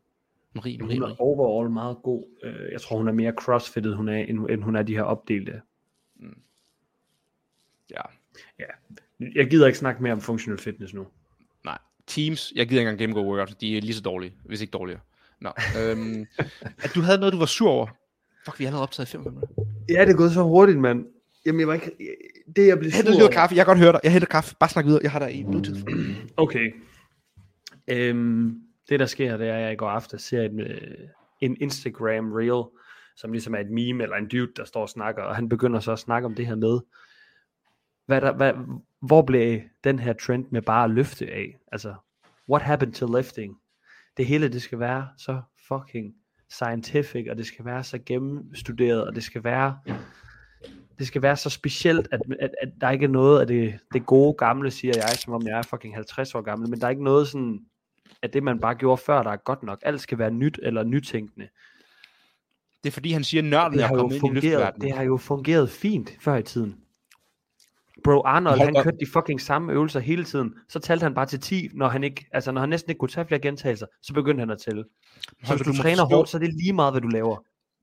Marie, 0.55 0.79
hun 0.81 0.87
Marie, 0.89 0.97
er 0.97 1.01
Marie. 1.01 1.17
overall 1.21 1.71
meget 1.71 1.97
god. 2.03 2.25
Øh, 2.43 2.73
Jeg 2.73 2.81
tror, 2.81 2.97
hun 2.97 3.09
er 3.09 3.13
mere 3.13 3.33
crossfitted, 3.33 3.95
hun 3.95 4.09
er, 4.09 4.17
end, 4.17 4.63
hun 4.63 4.77
er 4.77 4.83
de 4.83 4.95
her 4.95 5.03
opdelte. 5.03 5.63
Ja. 7.91 8.01
Jeg 9.35 9.51
gider 9.51 9.67
ikke 9.67 9.79
snakke 9.79 10.03
mere 10.03 10.13
om 10.13 10.21
functional 10.21 10.59
fitness 10.59 10.95
nu. 10.95 11.07
Nej. 11.65 11.79
Teams, 12.07 12.53
jeg 12.57 12.69
gider 12.69 12.81
ikke 12.81 12.89
engang 12.91 12.99
gennemgå 12.99 13.25
workouts. 13.25 13.55
De 13.55 13.77
er 13.77 13.81
lige 13.81 13.95
så 13.95 14.03
dårlige, 14.03 14.35
hvis 14.45 14.61
ikke 14.61 14.71
dårligere. 14.71 15.01
Nå. 15.41 15.51
øhm, 15.81 16.27
at 16.85 16.91
du 16.95 17.01
havde 17.01 17.19
noget, 17.19 17.33
du 17.33 17.39
var 17.39 17.47
sur 17.47 17.71
over. 17.71 17.87
Fuck, 18.49 18.59
vi 18.59 18.65
har 18.65 18.69
allerede 18.69 18.83
optaget 18.83 19.09
i 19.09 19.13
fem 19.13 19.21
minutter. 19.21 19.49
Ja, 19.89 20.05
det 20.05 20.13
er 20.13 20.17
gået 20.17 20.33
så 20.33 20.43
hurtigt, 20.43 20.79
mand. 20.79 21.07
Jamen, 21.47 21.61
jeg 21.61 21.69
var 21.69 21.75
ikke... 21.75 21.93
Det, 22.57 22.67
jeg 22.67 22.79
blev 22.79 22.91
lige 22.91 23.19
noget 23.19 23.33
kaffe. 23.33 23.57
Jeg 23.57 23.65
kan 23.65 23.71
godt 23.71 23.79
høre 23.79 23.93
dig. 23.93 24.01
Jeg 24.05 24.13
henter 24.13 24.29
kaffe. 24.29 24.57
Bare 24.61 24.71
snak 24.71 24.85
videre. 24.85 25.01
Jeg 25.03 25.11
har 25.11 25.19
der 25.19 25.29
i 25.29 25.45
Bluetooth. 25.45 25.81
Okay. 26.37 26.73
Øhm, 27.89 28.61
det, 28.89 29.01
der 29.01 29.07
sker, 29.07 29.37
det 29.37 29.49
er, 29.49 29.55
at 29.55 29.63
jeg 29.63 29.73
i 29.73 29.77
går 29.77 29.89
aftes 29.89 30.23
ser 30.23 30.43
en, 30.43 30.61
øh, 30.61 30.81
en 31.41 31.57
Instagram 31.61 32.33
reel, 32.33 32.65
som 33.17 33.33
ligesom 33.33 33.55
er 33.55 33.59
et 33.59 33.71
meme 33.71 34.03
eller 34.03 34.17
en 34.17 34.29
dude, 34.29 34.53
der 34.57 34.65
står 34.65 34.83
og 34.83 34.89
snakker, 34.89 35.23
og 35.23 35.37
han 35.37 35.49
begynder 35.49 35.81
så 35.81 35.93
at 35.93 35.99
snakke 35.99 36.27
om 36.27 36.35
det 36.35 36.47
her 36.47 36.55
med, 36.55 36.81
hvad 38.07 38.21
der, 38.21 38.33
hvad, 38.33 38.53
hvor 39.01 39.23
blev 39.23 39.61
den 39.85 39.99
her 39.99 40.13
trend 40.13 40.45
med 40.51 40.63
bare 40.63 40.85
at 40.85 40.91
løfte 40.91 41.27
af? 41.27 41.59
Altså, 41.73 41.95
what 42.49 42.63
happened 42.63 42.93
to 42.93 43.17
lifting? 43.17 43.57
Det 44.17 44.27
hele, 44.27 44.49
det 44.49 44.63
skal 44.63 44.79
være 44.79 45.09
så 45.19 45.43
fucking 45.69 46.15
scientific, 46.51 47.27
og 47.31 47.37
det 47.37 47.47
skal 47.47 47.65
være 47.65 47.85
så 47.85 47.99
gennemstuderet, 48.07 49.07
og 49.07 49.15
det 49.15 49.25
skal 49.25 49.45
være 49.45 49.79
det 50.99 51.07
skal 51.07 51.23
være 51.23 51.37
så 51.37 51.51
specielt, 51.51 52.09
at, 52.13 52.21
at, 52.41 52.51
at 52.63 52.69
der 52.81 52.91
ikke 52.91 53.05
er 53.05 53.09
noget 53.09 53.41
af 53.41 53.47
det, 53.47 53.79
det 53.93 54.07
gode 54.07 54.35
gamle, 54.35 54.71
siger 54.71 54.95
jeg, 54.97 55.09
som 55.09 55.33
om 55.33 55.47
jeg 55.47 55.59
er 55.59 55.63
fucking 55.63 55.95
50 55.95 56.35
år 56.35 56.41
gammel, 56.41 56.71
men 56.71 56.81
der 56.81 56.87
er 56.87 56.91
ikke 56.91 57.05
noget 57.05 57.29
sådan, 57.29 57.61
at 58.23 58.33
det 58.33 58.43
man 58.43 58.61
bare 58.61 58.75
gjorde 58.75 59.03
før, 59.07 59.23
der 59.23 59.31
er 59.31 59.37
godt 59.37 59.63
nok. 59.63 59.79
Alt 59.83 60.01
skal 60.01 60.19
være 60.19 60.31
nyt 60.31 60.61
eller 60.63 60.83
nytænkende. 60.83 61.49
Det 62.83 62.91
er 62.91 62.93
fordi, 62.93 63.13
han 63.13 63.25
siger, 63.25 63.43
at 63.43 63.49
nørden 63.49 63.81
er 63.81 63.89
kommet 63.89 64.03
ind 64.05 64.15
i 64.15 64.21
fungeret, 64.21 64.43
løfteverdenen. 64.43 64.89
det 64.89 64.97
har 64.97 65.05
jo 65.05 65.17
fungeret 65.17 65.71
fint 65.71 66.17
før 66.21 66.37
i 66.37 66.43
tiden. 66.43 66.77
Bro 68.05 68.23
Arnold, 68.25 68.59
han 68.65 68.75
kørte 68.85 68.97
de 69.01 69.07
fucking 69.13 69.41
samme 69.41 69.73
øvelser 69.73 70.01
hele 70.01 70.25
tiden. 70.25 70.55
Så 70.69 70.79
talte 70.79 71.03
han 71.05 71.15
bare 71.15 71.27
til 71.27 71.41
10, 71.41 71.69
når 71.75 71.89
han, 71.89 72.05
ikke, 72.05 72.27
altså 72.33 72.53
når 72.53 72.61
han 72.61 72.69
næsten 72.69 72.91
ikke 72.91 72.99
kunne 72.99 73.09
tage 73.09 73.27
flere 73.27 73.41
gentagelser, 73.41 73.87
så 74.03 74.13
begyndte 74.15 74.41
han 74.41 74.51
at 74.51 74.59
tælle. 74.59 74.85
Så 75.45 75.55
hvis 75.57 75.67
du 75.67 75.73
du 75.73 75.77
træner 75.77 76.03
forstå- 76.03 76.17
hårdt, 76.17 76.29
så 76.29 76.37
er 76.37 76.41
det 76.41 76.55
lige 76.55 76.73
meget, 76.73 76.93
hvad 76.93 77.01
du 77.01 77.09
laver. 77.09 77.37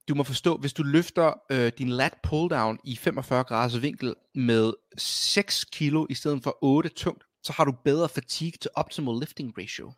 Du 0.09 0.15
må 0.15 0.23
forstå, 0.23 0.57
hvis 0.57 0.73
du 0.73 0.83
løfter 0.83 1.33
øh, 1.51 1.71
din 1.77 1.89
lat 1.89 2.13
pull 2.23 2.49
down 2.49 2.77
i 2.83 2.95
45 2.95 3.43
graders 3.43 3.81
vinkel 3.81 4.13
med 4.35 4.73
6 4.97 5.65
kilo 5.65 6.05
i 6.09 6.13
stedet 6.13 6.43
for 6.43 6.57
8 6.61 6.89
tungt, 6.89 7.23
så 7.43 7.53
har 7.53 7.65
du 7.65 7.73
bedre 7.85 8.09
fatigue 8.09 8.57
til 8.61 8.71
optimal 8.75 9.15
lifting 9.19 9.53
ratio. 9.57 9.91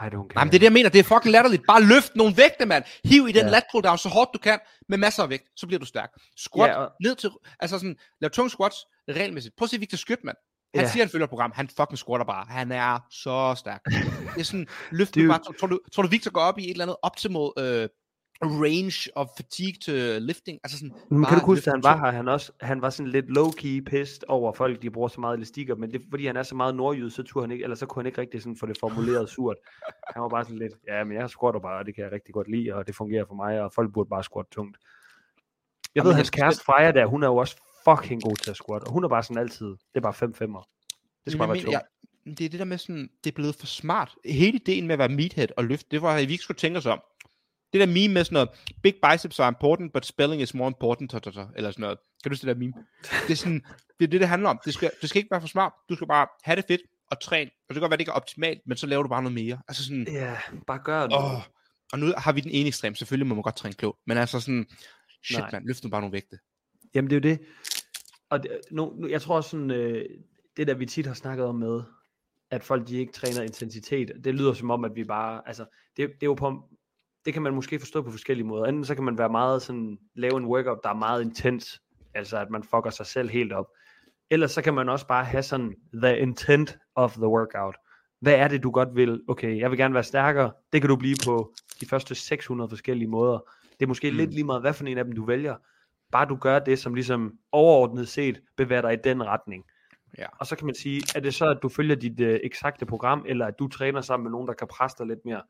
I 0.00 0.04
don't 0.04 0.10
care. 0.10 0.34
Nej, 0.34 0.44
men 0.44 0.52
det 0.52 0.54
er 0.54 0.58
det, 0.58 0.64
jeg 0.64 0.72
mener. 0.72 0.88
Det 0.90 0.98
er 0.98 1.04
fucking 1.04 1.32
latterligt. 1.32 1.62
Bare 1.66 1.82
løft 1.82 2.16
nogle 2.16 2.36
vægte, 2.36 2.66
mand. 2.66 2.84
Hiv 3.04 3.28
i 3.28 3.32
den 3.32 3.44
Ja. 3.44 3.50
lat 3.50 3.64
pull 3.72 3.84
down 3.84 3.98
så 3.98 4.08
hårdt 4.08 4.30
du 4.34 4.38
kan, 4.38 4.58
med 4.88 4.98
masser 4.98 5.22
af 5.22 5.28
vægt. 5.30 5.44
Så 5.56 5.66
bliver 5.66 5.80
du 5.80 5.86
stærk. 5.86 6.10
Squat 6.36 6.68
Ja, 6.70 6.74
og- 6.76 6.90
ned 7.02 7.14
til... 7.16 7.30
Altså 7.60 7.78
sådan, 7.78 7.96
lav 8.20 8.30
tung 8.30 8.50
squats 8.50 8.76
regelmæssigt. 9.10 9.54
Prøv 9.56 9.64
at 9.66 9.70
se 9.70 9.78
Victor 9.78 9.96
Skyt, 9.96 10.24
mand. 10.24 10.36
Han 10.74 10.84
Ja. 10.84 10.90
siger, 10.90 11.04
han 11.04 11.10
følger 11.10 11.24
et 11.24 11.30
program. 11.30 11.52
Han 11.54 11.68
fucking 11.68 11.98
squatter 11.98 12.26
bare. 12.26 12.46
Han 12.48 12.72
er 12.72 12.98
så 13.10 13.54
stærk. 13.58 13.80
Det 14.34 14.40
er 14.40 14.44
sådan, 14.44 14.66
løft 14.90 15.16
nu 15.16 15.28
bare. 15.28 15.40
Tror 15.60 15.66
du, 15.66 15.78
tror 15.92 16.02
du, 16.02 16.08
Victor 16.08 16.30
går 16.30 16.40
op 16.40 16.58
i 16.58 16.64
et 16.64 16.70
eller 16.70 16.84
andet 16.84 16.96
optimal 17.02 17.48
øh, 17.58 17.88
range 18.42 19.10
of 19.16 19.28
fatigue 19.36 19.78
til 19.82 20.22
lifting? 20.22 20.60
Altså 20.64 20.78
sådan, 20.78 20.94
Men 21.10 21.24
kan 21.24 21.38
du 21.38 21.46
huske, 21.46 21.66
at 21.66 21.72
han 21.72 21.82
var 21.82 21.96
her, 21.96 22.10
han, 22.12 22.28
også, 22.28 22.52
han 22.60 22.82
var 22.82 22.90
sådan 22.90 23.12
lidt 23.12 23.26
low-key 23.38 23.84
pissed 23.90 24.22
over 24.28 24.52
folk, 24.52 24.82
de 24.82 24.90
bruger 24.90 25.08
så 25.08 25.20
meget 25.20 25.36
elastikker, 25.36 25.74
men 25.74 25.92
det, 25.92 26.02
fordi 26.10 26.26
han 26.26 26.36
er 26.36 26.42
så 26.42 26.54
meget 26.54 26.74
nordjyd, 26.74 27.10
så, 27.10 27.22
turde 27.22 27.44
han 27.44 27.50
ikke, 27.50 27.62
eller 27.62 27.76
så 27.76 27.86
kunne 27.86 28.00
han 28.00 28.06
ikke 28.06 28.20
rigtig 28.20 28.42
sådan 28.42 28.56
få 28.56 28.66
det 28.66 28.76
formuleret 28.80 29.28
surt. 29.34 29.56
Han 30.14 30.22
var 30.22 30.28
bare 30.28 30.44
sådan 30.44 30.58
lidt, 30.58 30.72
ja, 30.88 31.04
men 31.04 31.16
jeg 31.16 31.30
squatter 31.30 31.60
bare, 31.60 31.78
og 31.78 31.86
det 31.86 31.94
kan 31.94 32.04
jeg 32.04 32.12
rigtig 32.12 32.34
godt 32.34 32.48
lide, 32.50 32.74
og 32.74 32.86
det 32.86 32.94
fungerer 32.96 33.24
for 33.28 33.34
mig, 33.34 33.60
og 33.60 33.72
folk 33.72 33.92
burde 33.92 34.08
bare 34.08 34.24
squatte 34.24 34.50
tungt. 34.50 34.76
Jeg 35.94 36.00
Jamen, 36.00 36.06
ved, 36.06 36.12
han 36.12 36.18
hans 36.18 36.30
kæreste 36.30 36.64
Freja 36.64 36.92
der, 36.92 37.06
hun 37.06 37.22
er 37.22 37.26
jo 37.26 37.36
også 37.36 37.56
fucking 37.88 38.22
god 38.22 38.36
til 38.36 38.50
at 38.50 38.56
squat, 38.56 38.84
og 38.84 38.92
hun 38.92 39.04
er 39.04 39.08
bare 39.08 39.22
sådan 39.22 39.42
altid, 39.42 39.66
det 39.66 39.78
er 39.94 40.00
bare 40.00 40.14
5 40.14 40.34
5 40.34 40.52
Det 40.52 40.62
skal 41.26 41.38
bare 41.38 41.48
være 41.48 41.56
tungt. 41.58 41.72
jeg, 41.72 41.82
det 42.24 42.40
er 42.40 42.48
det 42.48 42.58
der 42.58 42.64
med 42.64 42.78
sådan, 42.78 43.10
det 43.24 43.30
er 43.30 43.34
blevet 43.34 43.54
for 43.54 43.66
smart. 43.66 44.14
Hele 44.24 44.58
ideen 44.58 44.86
med 44.86 44.92
at 44.92 44.98
være 44.98 45.08
meathead 45.08 45.48
og 45.56 45.64
løfte, 45.64 45.86
det 45.90 46.02
var, 46.02 46.16
at 46.16 46.28
vi 46.28 46.32
ikke 46.32 46.44
skulle 46.44 46.58
tænke 46.58 46.78
os 46.78 46.86
om. 46.86 47.00
Det 47.72 47.80
der 47.80 47.86
meme 47.86 48.14
med 48.14 48.24
sådan 48.24 48.34
noget, 48.34 48.48
big 48.82 48.94
biceps 49.10 49.40
are 49.40 49.48
important, 49.48 49.92
but 49.92 50.06
spelling 50.06 50.42
is 50.42 50.54
more 50.54 50.68
important, 50.68 51.10
ta, 51.10 51.18
ta, 51.18 51.30
ta, 51.30 51.44
eller 51.56 51.70
sådan 51.70 51.82
noget. 51.82 51.98
Kan 52.22 52.30
du 52.30 52.34
huske 52.34 52.46
det 52.46 52.56
der 52.56 52.60
meme? 52.60 52.72
Det 53.26 53.32
er 53.32 53.36
sådan, 53.36 53.64
det 53.98 54.04
er 54.04 54.08
det, 54.08 54.20
det 54.20 54.28
handler 54.28 54.48
om. 54.48 54.60
Det 54.64 54.74
skal, 54.74 54.90
det 55.00 55.08
skal 55.08 55.18
ikke 55.18 55.30
være 55.30 55.40
for 55.40 55.48
smart. 55.48 55.72
Du 55.88 55.94
skal 55.94 56.06
bare 56.06 56.26
have 56.44 56.56
det 56.56 56.64
fedt 56.68 56.80
og 57.10 57.20
træne. 57.20 57.50
Og 57.50 57.68
det 57.68 57.74
kan 57.74 57.80
godt 57.80 57.90
være, 57.90 57.96
det 57.96 58.00
ikke 58.00 58.10
er 58.10 58.14
optimalt, 58.14 58.60
men 58.66 58.76
så 58.76 58.86
laver 58.86 59.02
du 59.02 59.08
bare 59.08 59.22
noget 59.22 59.34
mere. 59.34 59.58
Altså 59.68 59.84
sådan, 59.84 60.06
Ja, 60.12 60.36
bare 60.66 60.78
gør 60.84 61.02
det. 61.06 61.16
åh. 61.16 61.40
Og 61.92 61.98
nu 61.98 62.12
har 62.16 62.32
vi 62.32 62.40
den 62.40 62.50
ene 62.50 62.68
ekstrem. 62.68 62.94
Selvfølgelig 62.94 63.26
må 63.26 63.34
man 63.34 63.42
godt 63.42 63.56
træne 63.56 63.74
klogt. 63.74 63.98
Men 64.06 64.18
altså 64.18 64.40
sådan, 64.40 64.66
shit 65.24 65.38
Nej. 65.38 65.50
mand, 65.52 65.66
løft 65.66 65.84
nu 65.84 65.90
bare 65.90 66.00
nogle 66.00 66.12
vægte. 66.12 66.38
Jamen 66.94 67.10
det 67.10 67.16
er 67.26 67.30
jo 67.30 67.36
det. 67.36 67.46
Og 68.30 68.42
det, 68.42 68.50
nu, 68.70 68.92
nu, 68.96 69.08
jeg 69.08 69.22
tror 69.22 69.36
også 69.36 69.50
sådan, 69.50 69.70
øh, 69.70 70.04
det 70.56 70.66
der 70.66 70.74
vi 70.74 70.86
tit 70.86 71.06
har 71.06 71.14
snakket 71.14 71.46
om 71.46 71.54
med, 71.54 71.82
at 72.50 72.64
folk 72.64 72.88
de 72.88 72.96
ikke 72.96 73.12
træner 73.12 73.42
intensitet, 73.42 74.12
det 74.24 74.34
lyder 74.34 74.52
som 74.52 74.70
om, 74.70 74.84
at 74.84 74.90
vi 74.94 75.04
bare, 75.04 75.42
altså, 75.46 75.64
det, 75.96 76.08
det 76.08 76.22
er 76.22 76.26
jo 76.26 76.34
på, 76.34 76.62
det 77.28 77.34
kan 77.34 77.42
man 77.42 77.54
måske 77.54 77.78
forstå 77.78 78.02
på 78.02 78.10
forskellige 78.10 78.46
måder. 78.46 78.64
Enten 78.64 78.84
så 78.84 78.94
kan 78.94 79.04
man 79.04 79.18
være 79.18 79.28
meget 79.28 79.62
sådan, 79.62 79.98
lave 80.14 80.36
en 80.36 80.44
workout, 80.44 80.78
der 80.82 80.90
er 80.90 80.94
meget 80.94 81.22
intens, 81.22 81.82
altså 82.14 82.38
at 82.38 82.50
man 82.50 82.62
fucker 82.62 82.90
sig 82.90 83.06
selv 83.06 83.30
helt 83.30 83.52
op. 83.52 83.66
Ellers 84.30 84.50
så 84.50 84.62
kan 84.62 84.74
man 84.74 84.88
også 84.88 85.06
bare 85.06 85.24
have 85.24 85.42
sådan, 85.42 85.74
the 86.02 86.18
intent 86.18 86.78
of 86.94 87.12
the 87.12 87.28
workout. 87.28 87.76
Hvad 88.20 88.34
er 88.34 88.48
det, 88.48 88.62
du 88.62 88.70
godt 88.70 88.88
vil? 88.94 89.22
Okay, 89.28 89.58
jeg 89.58 89.70
vil 89.70 89.78
gerne 89.78 89.94
være 89.94 90.02
stærkere. 90.02 90.52
Det 90.72 90.80
kan 90.80 90.88
du 90.88 90.96
blive 90.96 91.16
på 91.24 91.52
de 91.80 91.86
første 91.86 92.14
600 92.14 92.70
forskellige 92.70 93.08
måder. 93.08 93.38
Det 93.70 93.82
er 93.82 93.86
måske 93.86 94.10
mm. 94.10 94.16
lidt 94.16 94.34
lige 94.34 94.44
meget, 94.44 94.62
hvad 94.62 94.72
for 94.72 94.84
en 94.84 94.98
af 94.98 95.04
dem 95.04 95.14
du 95.14 95.24
vælger. 95.24 95.56
Bare 96.12 96.26
du 96.26 96.36
gør 96.36 96.58
det, 96.58 96.78
som 96.78 96.94
ligesom 96.94 97.32
overordnet 97.52 98.08
set 98.08 98.40
bevæger 98.56 98.82
dig 98.82 98.92
i 98.92 98.98
den 99.04 99.24
retning. 99.24 99.64
Ja. 100.18 100.26
Og 100.40 100.46
så 100.46 100.56
kan 100.56 100.66
man 100.66 100.74
sige, 100.74 101.02
er 101.14 101.20
det 101.20 101.34
så, 101.34 101.46
at 101.46 101.58
du 101.62 101.68
følger 101.68 101.96
dit 101.96 102.20
øh, 102.20 102.40
eksakte 102.44 102.86
program, 102.86 103.24
eller 103.28 103.46
at 103.46 103.58
du 103.58 103.68
træner 103.68 104.00
sammen 104.00 104.24
med 104.24 104.30
nogen, 104.30 104.48
der 104.48 104.54
kan 104.54 104.68
presse 104.68 104.98
dig 104.98 105.06
lidt 105.06 105.24
mere? 105.24 105.42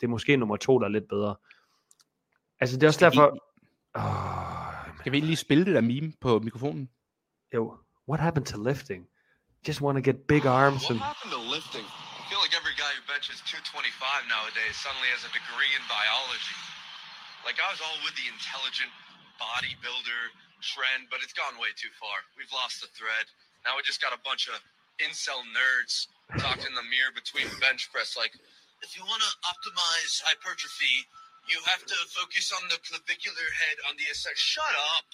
Det 0.00 0.04
er 0.06 0.10
måske 0.16 0.36
nummer 0.36 0.56
to, 0.56 0.72
der 0.78 0.86
er 0.90 0.94
lidt 0.98 1.08
bedre. 1.08 1.34
Altså 2.60 2.72
det 2.76 2.82
er 2.82 2.88
også 2.92 2.98
Skal 3.00 3.12
vi- 3.12 3.40
Oh, 3.94 4.74
Skal 5.00 5.12
vi 5.12 5.20
lige 5.20 5.36
spille 5.46 5.62
det 5.66 5.74
der 5.78 5.84
meme 5.92 6.12
på 6.26 6.30
mikrofonen? 6.46 6.84
yo, 7.54 7.60
what 8.10 8.20
happened 8.26 8.46
to 8.52 8.56
lifting? 8.70 9.02
Just 9.68 9.80
want 9.84 9.94
to 9.98 10.02
get 10.10 10.16
big 10.34 10.42
arms 10.60 10.82
What 10.82 10.90
and 10.92 11.00
happened 11.10 11.32
to 11.38 11.42
lifting? 11.56 11.86
I 12.20 12.22
feel 12.30 12.40
like 12.44 12.54
every 12.60 12.76
guy 12.84 12.92
who 12.96 13.02
benches 13.14 13.36
225 13.50 14.22
nowadays 14.36 14.74
suddenly 14.84 15.08
has 15.14 15.22
a 15.30 15.32
degree 15.40 15.72
in 15.78 15.82
biology. 15.98 16.58
Like 17.48 17.58
I 17.64 17.68
was 17.74 17.80
all 17.86 17.98
with 18.06 18.14
the 18.20 18.26
intelligent 18.36 18.92
bodybuilder 19.44 20.20
trend, 20.72 21.02
but 21.12 21.18
it's 21.24 21.36
gone 21.42 21.54
way 21.64 21.70
too 21.82 21.92
far. 22.02 22.16
We've 22.38 22.54
lost 22.60 22.76
the 22.84 22.90
thread. 22.98 23.24
Now 23.64 23.72
we 23.76 23.80
just 23.90 24.00
got 24.04 24.12
a 24.18 24.20
bunch 24.28 24.44
of 24.52 24.56
incel 25.04 25.40
nerds 25.60 25.94
talking 26.44 26.66
in 26.70 26.76
the 26.80 26.86
mirror 26.94 27.12
between 27.20 27.46
bench 27.66 27.82
press 27.94 28.10
like, 28.22 28.34
if 28.82 28.96
you 28.96 29.04
want 29.04 29.22
to 29.22 29.32
optimize 29.48 30.20
hypertrophy, 30.24 31.06
you 31.46 31.56
have 31.70 31.84
to 31.86 31.96
focus 32.10 32.50
on 32.50 32.66
the 32.68 32.78
clavicular 32.82 33.48
head 33.54 33.76
on 33.88 33.94
the 33.96 34.06
ascent. 34.10 34.36
Shut 34.36 34.74
up. 34.98 35.06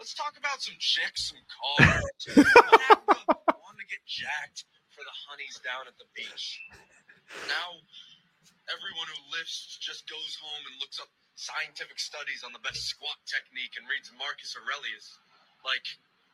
Let's 0.00 0.16
talk 0.16 0.34
about 0.34 0.64
some 0.64 0.74
chicks, 0.80 1.30
some 1.30 1.44
cars. 1.46 2.20
I 3.46 3.56
want 3.60 3.76
to 3.78 3.86
get 3.86 4.00
jacked 4.08 4.64
for 4.90 5.04
the 5.04 5.14
honeys 5.28 5.60
down 5.60 5.86
at 5.86 5.94
the 6.00 6.08
beach. 6.16 6.64
Now, 7.46 7.78
everyone 8.72 9.06
who 9.12 9.20
lifts 9.36 9.76
just 9.78 10.08
goes 10.08 10.34
home 10.40 10.62
and 10.72 10.80
looks 10.80 10.98
up 10.98 11.12
scientific 11.36 12.00
studies 12.00 12.42
on 12.42 12.52
the 12.52 12.64
best 12.64 12.84
squat 12.88 13.16
technique 13.28 13.76
and 13.78 13.84
reads 13.86 14.10
Marcus 14.16 14.56
Aurelius. 14.56 15.20
Like, 15.62 15.84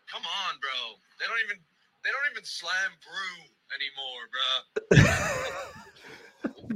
come 0.08 0.24
on, 0.24 0.58
bro. 0.62 0.98
They 1.18 1.26
don't 1.26 1.42
even 1.42 1.58
they 2.06 2.10
don't 2.14 2.28
even 2.30 2.46
slam 2.46 2.94
brew 3.02 3.36
anymore, 3.74 4.22
bruh. 4.30 5.82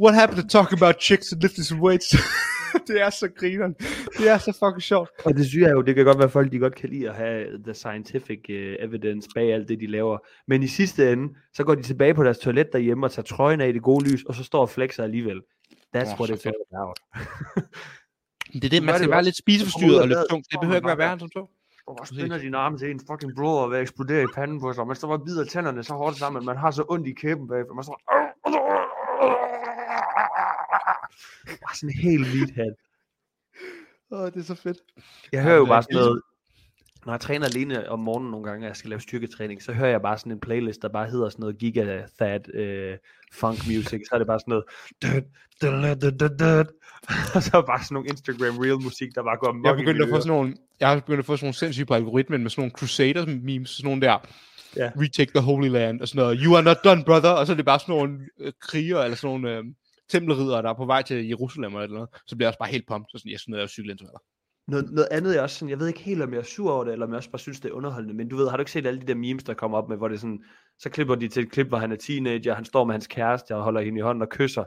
What 0.02 0.14
happened 0.14 0.40
to 0.42 0.48
talk 0.58 0.72
about 0.72 0.94
chicks 1.00 1.32
and 1.32 1.42
lifting 1.42 1.64
some 1.64 1.80
weights? 1.82 2.08
det 2.88 3.00
er 3.00 3.10
så 3.10 3.28
grineren. 3.36 3.74
Det 4.18 4.28
er 4.28 4.38
så 4.38 4.52
fucking 4.58 4.82
sjovt. 4.82 5.10
Og 5.24 5.34
det 5.36 5.46
synes 5.46 5.62
jeg 5.62 5.72
jo, 5.72 5.82
det 5.82 5.94
kan 5.94 6.04
godt 6.04 6.18
være, 6.18 6.24
at 6.26 6.32
folk 6.32 6.52
de 6.52 6.58
godt 6.58 6.74
kan 6.74 6.88
lide 6.88 7.08
at 7.10 7.16
have 7.16 7.62
the 7.64 7.74
scientific 7.74 8.40
uh, 8.48 8.84
evidence 8.86 9.28
bag 9.34 9.52
alt 9.54 9.68
det, 9.68 9.80
de 9.80 9.86
laver. 9.86 10.18
Men 10.48 10.62
i 10.62 10.66
sidste 10.66 11.12
ende, 11.12 11.34
så 11.54 11.64
går 11.64 11.74
de 11.74 11.82
tilbage 11.82 12.14
på 12.14 12.24
deres 12.24 12.38
toilet 12.38 12.72
derhjemme 12.72 13.06
og 13.06 13.12
tager 13.12 13.26
trøjen 13.26 13.60
af 13.60 13.68
i 13.68 13.72
det 13.72 13.82
gode 13.82 14.10
lys, 14.10 14.24
og 14.24 14.34
så 14.34 14.44
står 14.44 14.60
og 14.60 14.70
flexer 14.70 15.02
alligevel. 15.04 15.40
That's 15.96 16.12
Åh, 16.12 16.20
what 16.20 16.28
så 16.28 16.34
it's 16.34 16.46
all 16.48 16.62
about. 16.72 16.98
Det 18.52 18.64
er 18.64 18.68
det, 18.68 18.82
man 18.82 18.88
det 18.88 18.96
skal 18.96 19.04
jo 19.04 19.10
være 19.10 19.18
også. 19.18 19.28
lidt 19.28 19.36
Så 19.36 19.42
spiseforstyrret 19.42 20.02
og 20.02 20.08
badet, 20.08 20.26
tungt. 20.30 20.46
så 20.46 20.48
Det 20.52 20.60
behøver 20.60 20.76
ikke 20.76 20.86
være 20.86 20.98
værre 20.98 21.12
end 21.12 21.20
som 21.20 21.30
to. 21.30 21.40
Og 21.86 21.96
bare 21.96 22.06
spænder 22.06 22.38
dine 22.38 22.56
arme 22.56 22.78
til 22.78 22.90
en 22.90 23.00
fucking 23.10 23.32
bro 23.36 23.52
og 23.56 23.70
ved 23.70 23.76
at 23.76 23.82
eksplodere 23.82 24.22
i 24.22 24.26
panden 24.34 24.60
på 24.60 24.72
sig. 24.72 24.86
Man 24.86 24.96
står 24.96 25.08
bare 25.08 25.18
og 25.18 25.24
bider 25.24 25.44
tænderne 25.44 25.82
så 25.84 25.94
hårdt 25.94 26.16
sammen, 26.16 26.40
at 26.40 26.46
man 26.46 26.56
har 26.56 26.70
så 26.70 26.84
ondt 26.88 27.06
i 27.08 27.12
kæben 27.12 27.48
bagefter. 27.48 27.74
Man 27.74 27.84
står 27.84 28.00
bare 28.10 28.29
sådan 31.74 31.88
en 31.88 31.98
helt 31.98 32.26
meathead. 32.34 32.74
Åh, 34.12 34.26
det 34.26 34.36
er 34.36 34.42
så 34.42 34.54
fedt. 34.54 34.78
Jeg 35.32 35.42
hører 35.42 35.56
jo 35.56 35.64
er 35.64 35.68
bare 35.68 35.82
sådan 35.82 35.96
noget, 35.96 36.22
når 37.06 37.12
jeg 37.12 37.20
træner 37.20 37.46
alene 37.46 37.88
om 37.88 37.98
morgenen 37.98 38.30
nogle 38.30 38.46
gange, 38.46 38.66
og 38.66 38.68
jeg 38.68 38.76
skal 38.76 38.90
lave 38.90 39.00
styrketræning, 39.00 39.62
så 39.62 39.72
hører 39.72 39.90
jeg 39.90 40.02
bare 40.02 40.18
sådan 40.18 40.32
en 40.32 40.40
playlist, 40.40 40.82
der 40.82 40.88
bare 40.88 41.10
hedder 41.10 41.28
sådan 41.28 41.40
noget 41.40 41.58
Giga 41.58 42.02
Thad 42.20 42.54
øh, 42.54 42.96
funk 43.32 43.58
music, 43.66 44.00
så 44.08 44.10
er 44.12 44.18
det 44.18 44.26
bare 44.26 44.40
sådan 44.40 44.50
noget 44.52 44.64
død, 45.02 45.22
død, 45.62 45.96
død, 45.96 46.18
død, 46.18 46.38
død. 46.38 46.64
og 47.34 47.42
så 47.42 47.50
er 47.56 47.62
bare 47.62 47.84
sådan 47.84 47.94
nogle 47.94 48.08
Instagram 48.08 48.58
reel 48.58 48.80
musik, 48.82 49.14
der 49.14 49.22
bare 49.22 49.36
går 49.36 49.46
Jeg 49.46 49.54
amok 49.54 49.66
har 49.66 49.74
i 49.74 49.84
begyndt 49.84 50.02
at 50.02 50.08
få 50.08 50.20
sådan 50.20 50.36
nogle, 50.36 50.56
jeg 50.80 50.88
har 50.88 50.96
begyndt 50.96 51.18
at 51.18 51.26
få 51.26 51.36
sådan 51.36 51.46
nogle 51.46 51.54
sindssyge 51.54 51.86
på 51.86 51.94
algoritmen 51.94 52.42
med 52.42 52.50
sådan 52.50 52.62
nogle 52.62 52.72
Crusader 52.72 53.26
memes, 53.26 53.70
sådan 53.70 53.88
nogle 53.88 54.02
der, 54.02 54.18
Ja. 54.76 54.90
retake 54.96 55.30
the 55.34 55.40
holy 55.40 55.68
land, 55.68 56.00
og 56.00 56.08
sådan 56.08 56.22
noget, 56.22 56.40
you 56.44 56.56
are 56.56 56.62
not 56.62 56.76
done, 56.84 57.04
brother, 57.04 57.30
og 57.30 57.46
så 57.46 57.52
er 57.52 57.56
det 57.56 57.64
bare 57.64 57.78
sådan 57.78 57.94
nogle 57.94 58.18
øh, 58.38 58.52
kriger, 58.60 58.98
eller 58.98 59.16
sådan 59.16 59.40
nogle 59.40 59.56
øh, 59.56 59.64
tempelridere, 60.10 60.62
der 60.62 60.70
er 60.70 60.74
på 60.74 60.86
vej 60.86 61.02
til 61.02 61.28
Jerusalem 61.28 61.74
eller 61.74 61.94
noget, 61.94 62.08
så 62.26 62.36
bliver 62.36 62.46
jeg 62.46 62.50
også 62.50 62.58
bare 62.58 62.68
helt 62.70 62.86
pumped, 62.88 63.06
så 63.10 63.18
sådan, 63.18 63.32
jeg 63.32 63.40
synes, 63.40 63.56
jeg 63.56 63.62
er 63.62 63.66
cykelintervaller. 63.66 64.18
Noget, 64.68 64.90
noget 64.92 65.08
andet 65.10 65.36
er 65.36 65.42
også 65.42 65.56
sådan, 65.56 65.70
jeg 65.70 65.78
ved 65.78 65.88
ikke 65.88 66.00
helt, 66.00 66.22
om 66.22 66.32
jeg 66.32 66.38
er 66.38 66.44
sur 66.44 66.72
over 66.72 66.84
det, 66.84 66.92
eller 66.92 67.06
om 67.06 67.12
jeg 67.12 67.16
også 67.16 67.30
bare 67.30 67.38
synes, 67.38 67.60
det 67.60 67.68
er 67.68 67.72
underholdende, 67.72 68.14
men 68.14 68.28
du 68.28 68.36
ved, 68.36 68.48
har 68.48 68.56
du 68.56 68.60
ikke 68.60 68.70
set 68.70 68.86
alle 68.86 69.00
de 69.00 69.06
der 69.06 69.14
memes, 69.14 69.44
der 69.44 69.54
kommer 69.54 69.78
op 69.78 69.88
med, 69.88 69.96
hvor 69.96 70.08
det 70.08 70.14
er 70.14 70.20
sådan, 70.20 70.42
så 70.78 70.90
klipper 70.90 71.14
de 71.14 71.28
til 71.28 71.42
et 71.42 71.50
klip, 71.50 71.66
hvor 71.66 71.78
han 71.78 71.92
er 71.92 71.96
teenager, 71.96 72.54
han 72.54 72.64
står 72.64 72.84
med 72.84 72.94
hans 72.94 73.06
kæreste 73.06 73.56
og 73.56 73.62
holder 73.62 73.80
hende 73.80 73.98
i 73.98 74.02
hånden 74.02 74.22
og 74.22 74.28
kysser, 74.28 74.64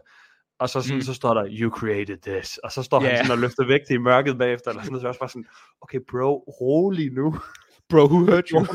og 0.59 0.69
så, 0.69 0.81
sådan, 0.81 0.97
Mm. 0.97 1.01
så 1.01 1.13
står 1.13 1.33
der, 1.33 1.47
you 1.49 1.71
created 1.71 2.17
this, 2.17 2.57
og 2.57 2.71
så 2.71 2.83
står 2.83 3.01
yeah. 3.01 3.11
Han 3.11 3.17
sådan 3.25 3.31
og 3.31 3.37
løfter 3.41 3.65
vægt 3.67 3.89
i 3.89 3.97
mørket 3.97 4.37
bagefter, 4.37 4.69
eller 4.71 4.83
sådan 4.83 4.99
så 4.99 5.05
er 5.05 5.09
også 5.09 5.19
bare 5.19 5.29
sådan, 5.29 5.45
okay 5.81 5.99
bro, 6.11 6.43
rolig 6.61 7.11
nu. 7.13 7.35
Bro, 7.89 8.05
who 8.05 8.19
hurt 8.19 8.49
you? 8.49 8.65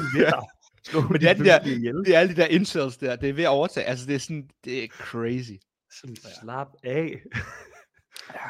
Slå 0.85 1.01
Men 1.01 1.21
det 1.21 1.31
er, 1.31 1.35
de 1.35 1.45
der, 1.45 1.59
det 2.05 2.15
er 2.15 2.19
alle 2.19 2.35
de 2.35 2.41
der 2.41 2.47
incels 2.47 2.97
der, 2.97 3.17
det 3.17 3.29
er 3.29 3.33
ved 3.33 3.45
at 3.45 3.49
overtage, 3.49 3.87
altså 3.87 4.07
det 4.07 4.15
er 4.15 4.19
sådan, 4.19 4.49
det 4.65 4.85
er 4.85 4.89
crazy. 4.89 5.53
Sådan, 6.01 6.17
slap 6.43 6.69
af. 6.85 7.23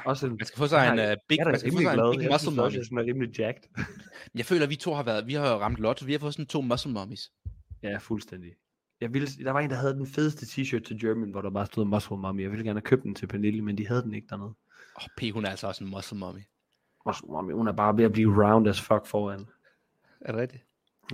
Også 0.05 0.27
en, 0.27 0.33
Man 0.33 0.47
skal 0.47 0.59
få 0.59 0.67
sig 0.67 0.89
en 0.93 0.99
uh, 0.99 1.17
big, 1.29 1.39
man 1.45 1.59
skal 1.59 1.73
få 1.73 1.79
sig 1.79 1.93
glad. 1.95 2.05
en 2.07 2.19
big 2.19 2.23
Jeg 2.23 2.31
muscle 2.33 2.51
mommy. 2.51 2.73
jeg 2.73 2.79
er 2.81 2.85
sådan 2.85 2.99
rimelig 2.99 3.39
jacked. 3.39 3.63
Jeg 4.35 4.45
føler, 4.47 4.63
at 4.63 4.71
vi 4.71 4.77
to 4.77 4.95
har 4.95 5.03
været, 5.03 5.27
vi 5.27 5.35
har 5.35 5.49
jo 5.53 5.59
ramt 5.59 5.79
lotto, 5.79 6.05
vi 6.07 6.13
har 6.13 6.19
fået 6.19 6.35
sådan 6.35 6.47
to 6.47 6.61
muscle 6.61 6.93
mummies. 6.93 7.33
Ja, 7.83 7.97
fuldstændig. 7.99 8.51
Jeg 9.01 9.15
ville, 9.15 9.29
der 9.45 9.51
var 9.51 9.61
en, 9.61 9.71
der 9.71 9.77
havde 9.77 9.95
den 9.95 10.07
fedeste 10.07 10.47
t-shirt 10.47 10.81
til 10.83 11.01
German, 11.01 11.31
hvor 11.31 11.43
der 11.43 11.51
bare 11.51 11.67
stod 11.67 11.85
Muscle 11.85 12.17
Mommy. 12.17 12.43
Jeg 12.43 12.51
ville 12.51 12.65
gerne 12.65 12.81
have 12.81 12.87
købt 12.87 13.03
den 13.03 13.15
til 13.15 13.27
Pernille, 13.27 13.63
men 13.63 13.79
de 13.79 13.87
havde 13.87 14.03
den 14.03 14.15
ikke 14.15 14.27
dernede. 14.31 14.49
Åh, 14.49 15.05
oh, 15.05 15.09
P, 15.17 15.35
hun 15.35 15.45
er 15.45 15.51
altså 15.51 15.67
også 15.67 15.85
en 15.85 15.91
muscle 15.91 16.19
mummy. 16.19 16.41
Muscle 17.07 17.29
Mommy, 17.29 17.53
hun 17.53 17.69
er 17.69 17.73
bare 17.73 17.97
ved 17.97 18.05
at 18.05 18.13
blive 18.13 18.45
round 18.47 18.69
as 18.69 18.81
fuck 18.81 19.07
foran. 19.07 19.47
Er 20.21 20.33
det 20.33 20.41
rigtigt? 20.41 20.63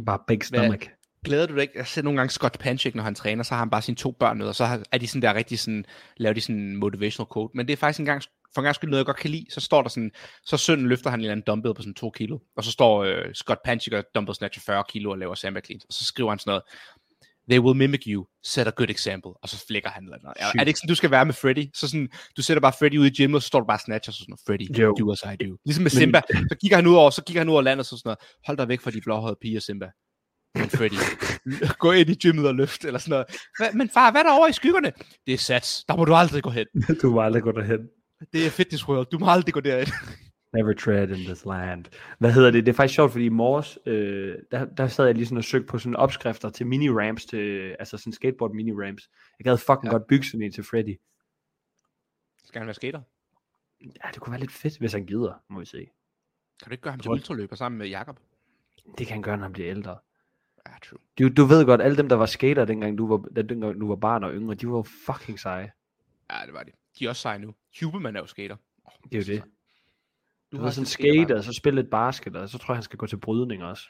Bare 0.07 0.19
big 0.27 0.43
stomach. 0.45 0.87
Glæder 1.25 1.47
du 1.47 1.55
dig 1.55 1.63
ikke? 1.63 1.75
Jeg 1.77 1.87
ser 1.87 2.03
nogle 2.03 2.17
gange 2.17 2.31
Scott 2.31 2.59
Panchik, 2.59 2.95
når 2.95 3.03
han 3.03 3.15
træner, 3.15 3.43
så 3.43 3.55
har 3.55 3.59
han 3.59 3.71
bare 3.71 3.83
sine 3.83 3.97
to 3.97 4.11
børn 4.13 4.39
med, 4.39 4.47
og 4.47 4.55
så 4.55 4.85
er 4.93 4.99
de 4.99 5.07
sådan 5.07 5.23
der 5.23 5.35
rigtig 5.35 5.59
sådan, 5.59 5.85
laver 6.17 6.33
de 6.35 6.41
sådan 6.41 6.77
motivational 6.77 7.29
quote. 7.35 7.57
Men 7.57 7.67
det 7.67 7.73
er 7.73 7.77
faktisk 7.77 8.01
en 8.01 8.07
gang, 8.07 8.23
for 8.55 8.61
en 8.61 8.65
gang 8.65 8.75
skyld 8.75 8.91
noget, 8.91 8.99
jeg 9.01 9.07
godt 9.07 9.17
kan 9.17 9.31
lide. 9.31 9.47
Så 9.51 9.61
står 9.61 9.83
der 9.83 9.89
sådan, 9.89 10.11
så 10.45 10.57
sønnen 10.57 10.89
løfter 10.89 11.11
han 11.11 11.21
en 11.21 11.25
eller 11.25 11.33
anden 11.33 11.45
dumbbell 11.47 11.75
på 11.75 11.83
sådan 11.83 11.95
to 11.95 12.11
kilo, 12.11 12.39
og 12.57 12.65
så 12.65 12.71
står 12.71 13.05
øh, 13.05 13.35
Scott 13.35 13.61
Panchik 13.65 13.93
og 13.93 14.05
dumbbell 14.15 14.35
snatcher 14.37 14.63
40 14.67 14.85
kilo 14.89 15.11
og 15.11 15.19
laver 15.19 15.35
samba 15.35 15.61
cleans, 15.61 15.85
og 15.85 15.93
så 15.93 16.05
skriver 16.05 16.31
han 16.31 16.39
sådan 16.39 16.51
noget, 16.51 16.63
They 17.51 17.59
will 17.59 17.77
mimic 17.77 18.03
you, 18.07 18.27
set 18.45 18.67
a 18.67 18.71
good 18.71 18.91
example, 18.91 19.31
og 19.43 19.49
så 19.49 19.65
flækker 19.67 19.91
han 19.91 20.05
eller 20.05 20.19
noget. 20.23 20.37
Er, 20.41 20.47
er 20.47 20.59
det 20.59 20.69
ikke 20.69 20.81
sådan, 20.81 20.89
du 20.89 20.95
skal 20.95 21.11
være 21.11 21.25
med 21.25 21.35
Freddy? 21.35 21.71
Så 21.75 21.89
sådan, 21.89 22.09
du 22.37 22.43
sætter 22.43 22.61
bare 22.61 22.73
Freddy 22.79 22.99
ud 22.99 23.07
i 23.07 23.11
gymmet, 23.11 23.37
og 23.37 23.43
så 23.43 23.47
står 23.47 23.61
du 23.61 23.67
bare 23.67 23.77
og 23.77 23.81
snatcher, 23.81 24.13
så 24.13 24.19
sådan 24.19 24.37
Freddy, 24.47 24.79
Jo. 24.79 24.95
do 24.99 25.13
as 25.13 25.23
I 25.23 25.45
do. 25.47 25.57
Ligesom 25.65 25.83
med 25.83 25.91
Simba, 25.91 26.21
så 26.51 26.57
kigger 26.61 26.77
han 26.77 26.87
ud 26.87 26.95
over, 26.95 27.11
så 27.11 27.23
kigger 27.25 27.41
han 27.41 27.49
ud 27.49 27.53
over 27.53 27.63
landet, 27.63 27.87
så 27.87 27.97
sådan 27.97 28.09
noget, 28.09 28.19
hold 28.47 28.57
dig 28.59 28.69
væk 28.69 28.81
fra 28.81 28.91
de 28.91 29.01
blåhårede 29.01 29.37
piger, 29.43 29.61
Simba. 29.61 29.89
Men 30.55 30.71
Freddy, 30.71 30.95
gå 31.79 31.93
ind 31.93 32.11
i 32.11 32.15
gymmet 32.15 32.49
og 32.49 32.55
løft, 32.55 32.85
eller 32.85 32.99
sådan 32.99 33.11
noget. 33.11 33.27
Hva, 33.59 33.71
men 33.75 33.89
far, 33.89 34.11
hvad 34.11 34.21
er 34.21 34.25
der 34.25 34.33
over 34.33 34.47
i 34.49 34.53
skyggerne? 34.53 34.93
Det 35.27 35.35
er 35.35 35.39
sats, 35.39 35.85
der 35.85 35.97
må 35.97 36.05
du 36.05 36.15
aldrig 36.15 36.43
gå 36.43 36.51
hen. 36.51 36.67
du 37.03 37.11
må 37.11 37.21
aldrig 37.21 37.43
gå 37.43 37.53
derhen. 37.53 37.89
Det 38.33 38.47
er 38.47 38.51
fitness 38.51 38.89
world, 38.89 39.07
du 39.07 39.19
må 39.19 39.27
aldrig 39.31 39.55
gå 39.55 39.61
derind. 39.61 39.89
Never 40.57 40.73
tread 40.73 41.09
in 41.09 41.15
this 41.25 41.45
land. 41.45 41.85
Hvad 42.19 42.33
hedder 42.33 42.51
det? 42.51 42.67
Det 42.67 42.73
er 42.73 42.77
faktisk 42.77 42.95
sjovt, 42.95 43.13
fordi 43.13 43.25
i 43.25 43.29
morges, 43.29 43.79
øh, 43.87 44.37
der, 44.51 44.65
der 44.65 44.89
sad 44.89 45.07
jeg 45.07 45.15
lige 45.15 45.27
sådan 45.27 45.39
og 45.39 45.45
søgte 45.45 45.67
på 45.67 45.79
sådan 45.79 45.97
opskrifter 45.97 46.51
til 46.51 46.65
mini-ramps, 46.65 47.27
til, 47.27 47.77
altså 47.79 47.99
sådan 47.99 48.13
skateboard 48.13 48.51
mini-ramps. 48.51 49.09
Jeg 49.39 49.45
gad 49.45 49.57
fucking 49.59 49.85
Ja. 49.85 49.91
godt 49.91 50.07
bygge 50.07 50.25
sådan 50.27 50.43
en 50.43 50.53
til 50.53 50.65
Freddy. 50.65 50.97
Skal 52.45 52.59
han 52.59 52.67
være 52.67 52.75
skater? 52.75 53.01
Ja, 53.81 54.09
det 54.15 54.21
kunne 54.21 54.31
være 54.31 54.41
lidt 54.41 54.53
fedt, 54.53 54.79
hvis 54.79 54.93
han 54.93 55.07
gider, 55.07 55.33
må 55.51 55.61
vi 55.61 55.67
se. 55.67 55.79
Kan 56.63 56.69
du 56.69 56.71
ikke 56.71 56.83
gøre 56.83 56.91
ham 56.93 57.01
til 57.01 57.11
ultraløber 57.11 57.57
sammen 57.57 57.79
med 57.79 57.87
Jakob? 57.89 58.19
Det 58.99 59.07
kan 59.07 59.15
han 59.15 59.23
gøre, 59.23 59.37
når 59.37 59.43
han 59.45 59.53
bliver 59.53 59.71
ældre. 59.71 59.99
Ja, 60.67 60.73
true. 60.89 60.99
Du, 61.19 61.29
du 61.29 61.45
ved 61.45 61.65
godt, 61.67 61.83
alle 61.83 61.97
dem, 61.97 62.09
der 62.09 62.17
var 62.17 62.27
skater, 62.27 62.65
dengang 62.65 62.99
du 62.99 63.07
var, 63.09 63.43
dengang 63.43 63.81
du 63.81 63.89
var 63.89 63.97
barn 63.97 64.25
og 64.25 64.33
yngre, 64.33 64.55
de 64.55 64.69
var 64.69 64.83
fucking 65.07 65.41
seje. 65.41 65.73
Ja, 66.31 66.47
det 66.47 66.55
var 66.55 66.63
det. 66.63 66.73
De 66.99 67.05
er 67.05 67.09
også 67.09 67.23
seje 67.23 67.39
nu. 67.39 67.55
Huberman 67.83 68.17
er 68.17 68.21
jo 68.21 68.27
skater. 68.27 68.57
Oh, 68.85 68.93
Det 69.13 69.15
er 69.15 69.33
jo 69.33 69.39
det. 69.39 69.43
Du 69.45 69.49
Du 70.53 70.57
har 70.57 70.65
har 70.65 70.71
sådan 70.71 70.87
skater, 70.87 71.25
skate, 71.25 71.37
og 71.37 71.45
så 71.45 71.53
spille 71.53 71.81
lidt 71.81 71.91
basket, 71.91 72.37
og 72.37 72.49
så 72.49 72.59
tror 72.59 72.75
jeg, 72.75 72.77
han 72.77 72.83
skal 72.83 72.97
gå 72.99 73.07
til 73.07 73.17
brydning 73.17 73.65
også. 73.65 73.89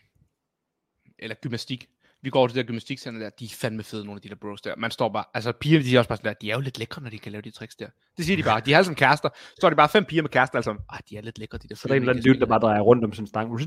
eller 1.19 1.37
gymnastik. 1.43 1.89
Vi 2.23 2.31
går 2.31 2.39
over 2.39 2.49
til 2.49 2.55
det 2.57 2.63
der 2.65 2.67
gymnastikcenter 2.67 3.21
der, 3.21 3.31
de 3.31 3.45
er 3.45 3.49
fandme 3.61 3.83
fede, 3.83 4.05
nogle 4.05 4.19
af 4.19 4.23
de 4.23 4.29
der 4.29 4.35
bros 4.35 4.61
der. 4.63 4.77
Man 4.77 4.91
står 4.91 5.09
bare, 5.09 5.25
altså 5.35 5.53
pigerne, 5.53 5.85
de 5.85 5.95
er 5.95 5.99
også 5.99 6.09
bare 6.09 6.17
sådan 6.19 6.29
der, 6.29 6.35
de 6.41 6.51
er 6.51 6.55
jo 6.55 6.61
lidt 6.61 6.79
lækre, 6.79 7.03
når 7.03 7.11
de 7.11 7.19
kan 7.19 7.33
lave 7.33 7.43
de 7.43 7.51
tricks 7.51 7.77
der. 7.77 7.89
Det 8.17 8.25
siger 8.25 8.37
de 8.37 8.43
bare. 8.43 8.61
De 8.61 8.73
er 8.73 8.77
alle 8.77 8.85
som 8.85 8.95
kærester. 8.95 9.29
Så 9.35 9.55
står 9.59 9.71
de 9.71 9.77
bare 9.77 9.89
fem 9.89 10.05
piger 10.05 10.23
med 10.23 10.31
kærester, 10.31 10.57
altså, 10.59 10.71
ah, 10.91 11.01
de 11.11 11.17
er 11.17 11.21
lidt 11.21 11.39
lækre, 11.39 11.59
de 11.59 11.69
der. 11.69 11.75
Så 11.75 11.89
der 11.89 11.95
er 11.95 11.97
en 11.97 12.03
eller 12.03 12.13
anden 12.13 12.25
dude, 12.25 12.41
der 12.41 12.47
bare 12.47 12.61
drejer 12.61 12.81
rundt 12.81 13.05
om 13.05 13.13
en 13.19 13.27
stang. 13.27 13.61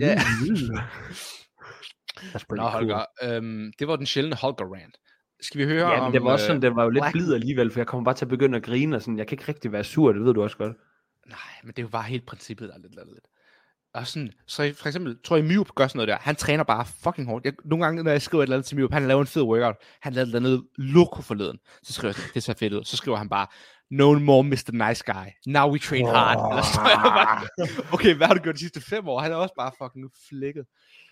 Ja. 0.00 0.18
Nå, 2.32 2.40
cool. 2.56 2.58
Holger, 2.58 3.04
øhm, 3.22 3.72
det 3.78 3.88
var 3.88 3.96
den 3.96 4.06
sjældne 4.06 4.36
Holger 4.36 4.74
rant. 4.74 4.96
Skal 5.40 5.58
vi 5.60 5.64
høre 5.64 5.90
Ja, 5.90 6.00
om... 6.00 6.12
det 6.12 6.24
var 6.24 6.32
også 6.32 6.46
sådan, 6.46 6.56
øh, 6.56 6.62
den 6.62 6.76
var 6.76 6.84
jo 6.84 6.90
lidt 6.90 7.04
blid 7.12 7.34
alligevel, 7.34 7.70
for 7.70 7.80
jeg 7.80 7.86
kommer 7.86 8.04
bare 8.04 8.14
til 8.14 8.24
at 8.24 8.28
begynde 8.28 8.56
at 8.56 8.62
grine, 8.62 8.96
og 8.96 9.02
sådan, 9.02 9.18
jeg 9.18 9.26
kan 9.26 9.34
ikke 9.38 9.48
rigtig 9.48 9.72
være 9.72 9.84
sur, 9.84 10.12
det 10.12 10.24
ved 10.24 10.34
du 10.34 10.42
også 10.42 10.56
godt. 10.56 10.76
Nej, 11.26 11.38
men 11.62 11.70
det 11.70 11.78
er 11.78 11.82
jo 11.82 11.88
bare 11.88 12.02
helt 12.02 12.26
princippet, 12.26 12.68
der 12.68 12.74
er 12.74 12.78
lidt 12.78 12.94
lidt. 12.94 13.08
lidt. 13.08 13.24
Og 13.94 14.06
sådan, 14.06 14.32
så 14.46 14.74
for 14.78 14.86
eksempel, 14.86 15.16
tror 15.24 15.36
jeg, 15.36 15.44
Myup 15.44 15.74
gør 15.74 15.86
sådan 15.86 15.98
noget 15.98 16.08
der. 16.08 16.18
Han 16.20 16.36
træner 16.36 16.64
bare 16.64 16.86
fucking 17.04 17.28
hårdt. 17.28 17.44
Jeg, 17.44 17.52
nogle 17.64 17.84
gange, 17.84 18.02
når 18.02 18.10
jeg 18.10 18.22
skriver 18.22 18.42
et 18.42 18.46
eller 18.46 18.56
andet 18.56 18.66
til 18.66 18.76
Myup, 18.76 18.92
han 18.92 19.08
laver 19.08 19.20
en 19.20 19.26
fed 19.26 19.42
workout. 19.42 19.76
Han 20.00 20.12
lavede 20.12 20.30
et 20.30 20.36
eller 20.36 20.48
andet 20.48 20.66
loko 20.76 21.22
forleden. 21.22 21.58
Så 21.82 21.92
skriver 21.92 22.08
jeg 22.08 22.14
sådan, 22.14 22.30
det 22.34 22.42
ser 22.42 22.54
fedt 22.54 22.72
ud. 22.72 22.84
Så 22.84 22.96
skriver 22.96 23.16
han 23.16 23.28
bare, 23.28 23.46
no 23.90 24.18
more 24.18 24.44
Mr. 24.44 24.88
Nice 24.88 25.04
Guy. 25.06 25.28
Now 25.46 25.70
we 25.72 25.78
train 25.78 26.06
hard. 26.06 26.50
Eller 26.50 26.62
så 26.62 26.80
er 26.80 26.88
jeg 26.88 27.00
bare, 27.04 27.48
okay, 27.94 28.14
hvad 28.14 28.26
har 28.26 28.34
du 28.34 28.40
gjort 28.42 28.54
de 28.54 28.60
sidste 28.60 28.80
fem 28.80 29.08
år? 29.08 29.20
Han 29.20 29.32
er 29.32 29.36
også 29.36 29.54
bare 29.58 29.72
fucking 29.82 30.10
flækket. 30.28 30.64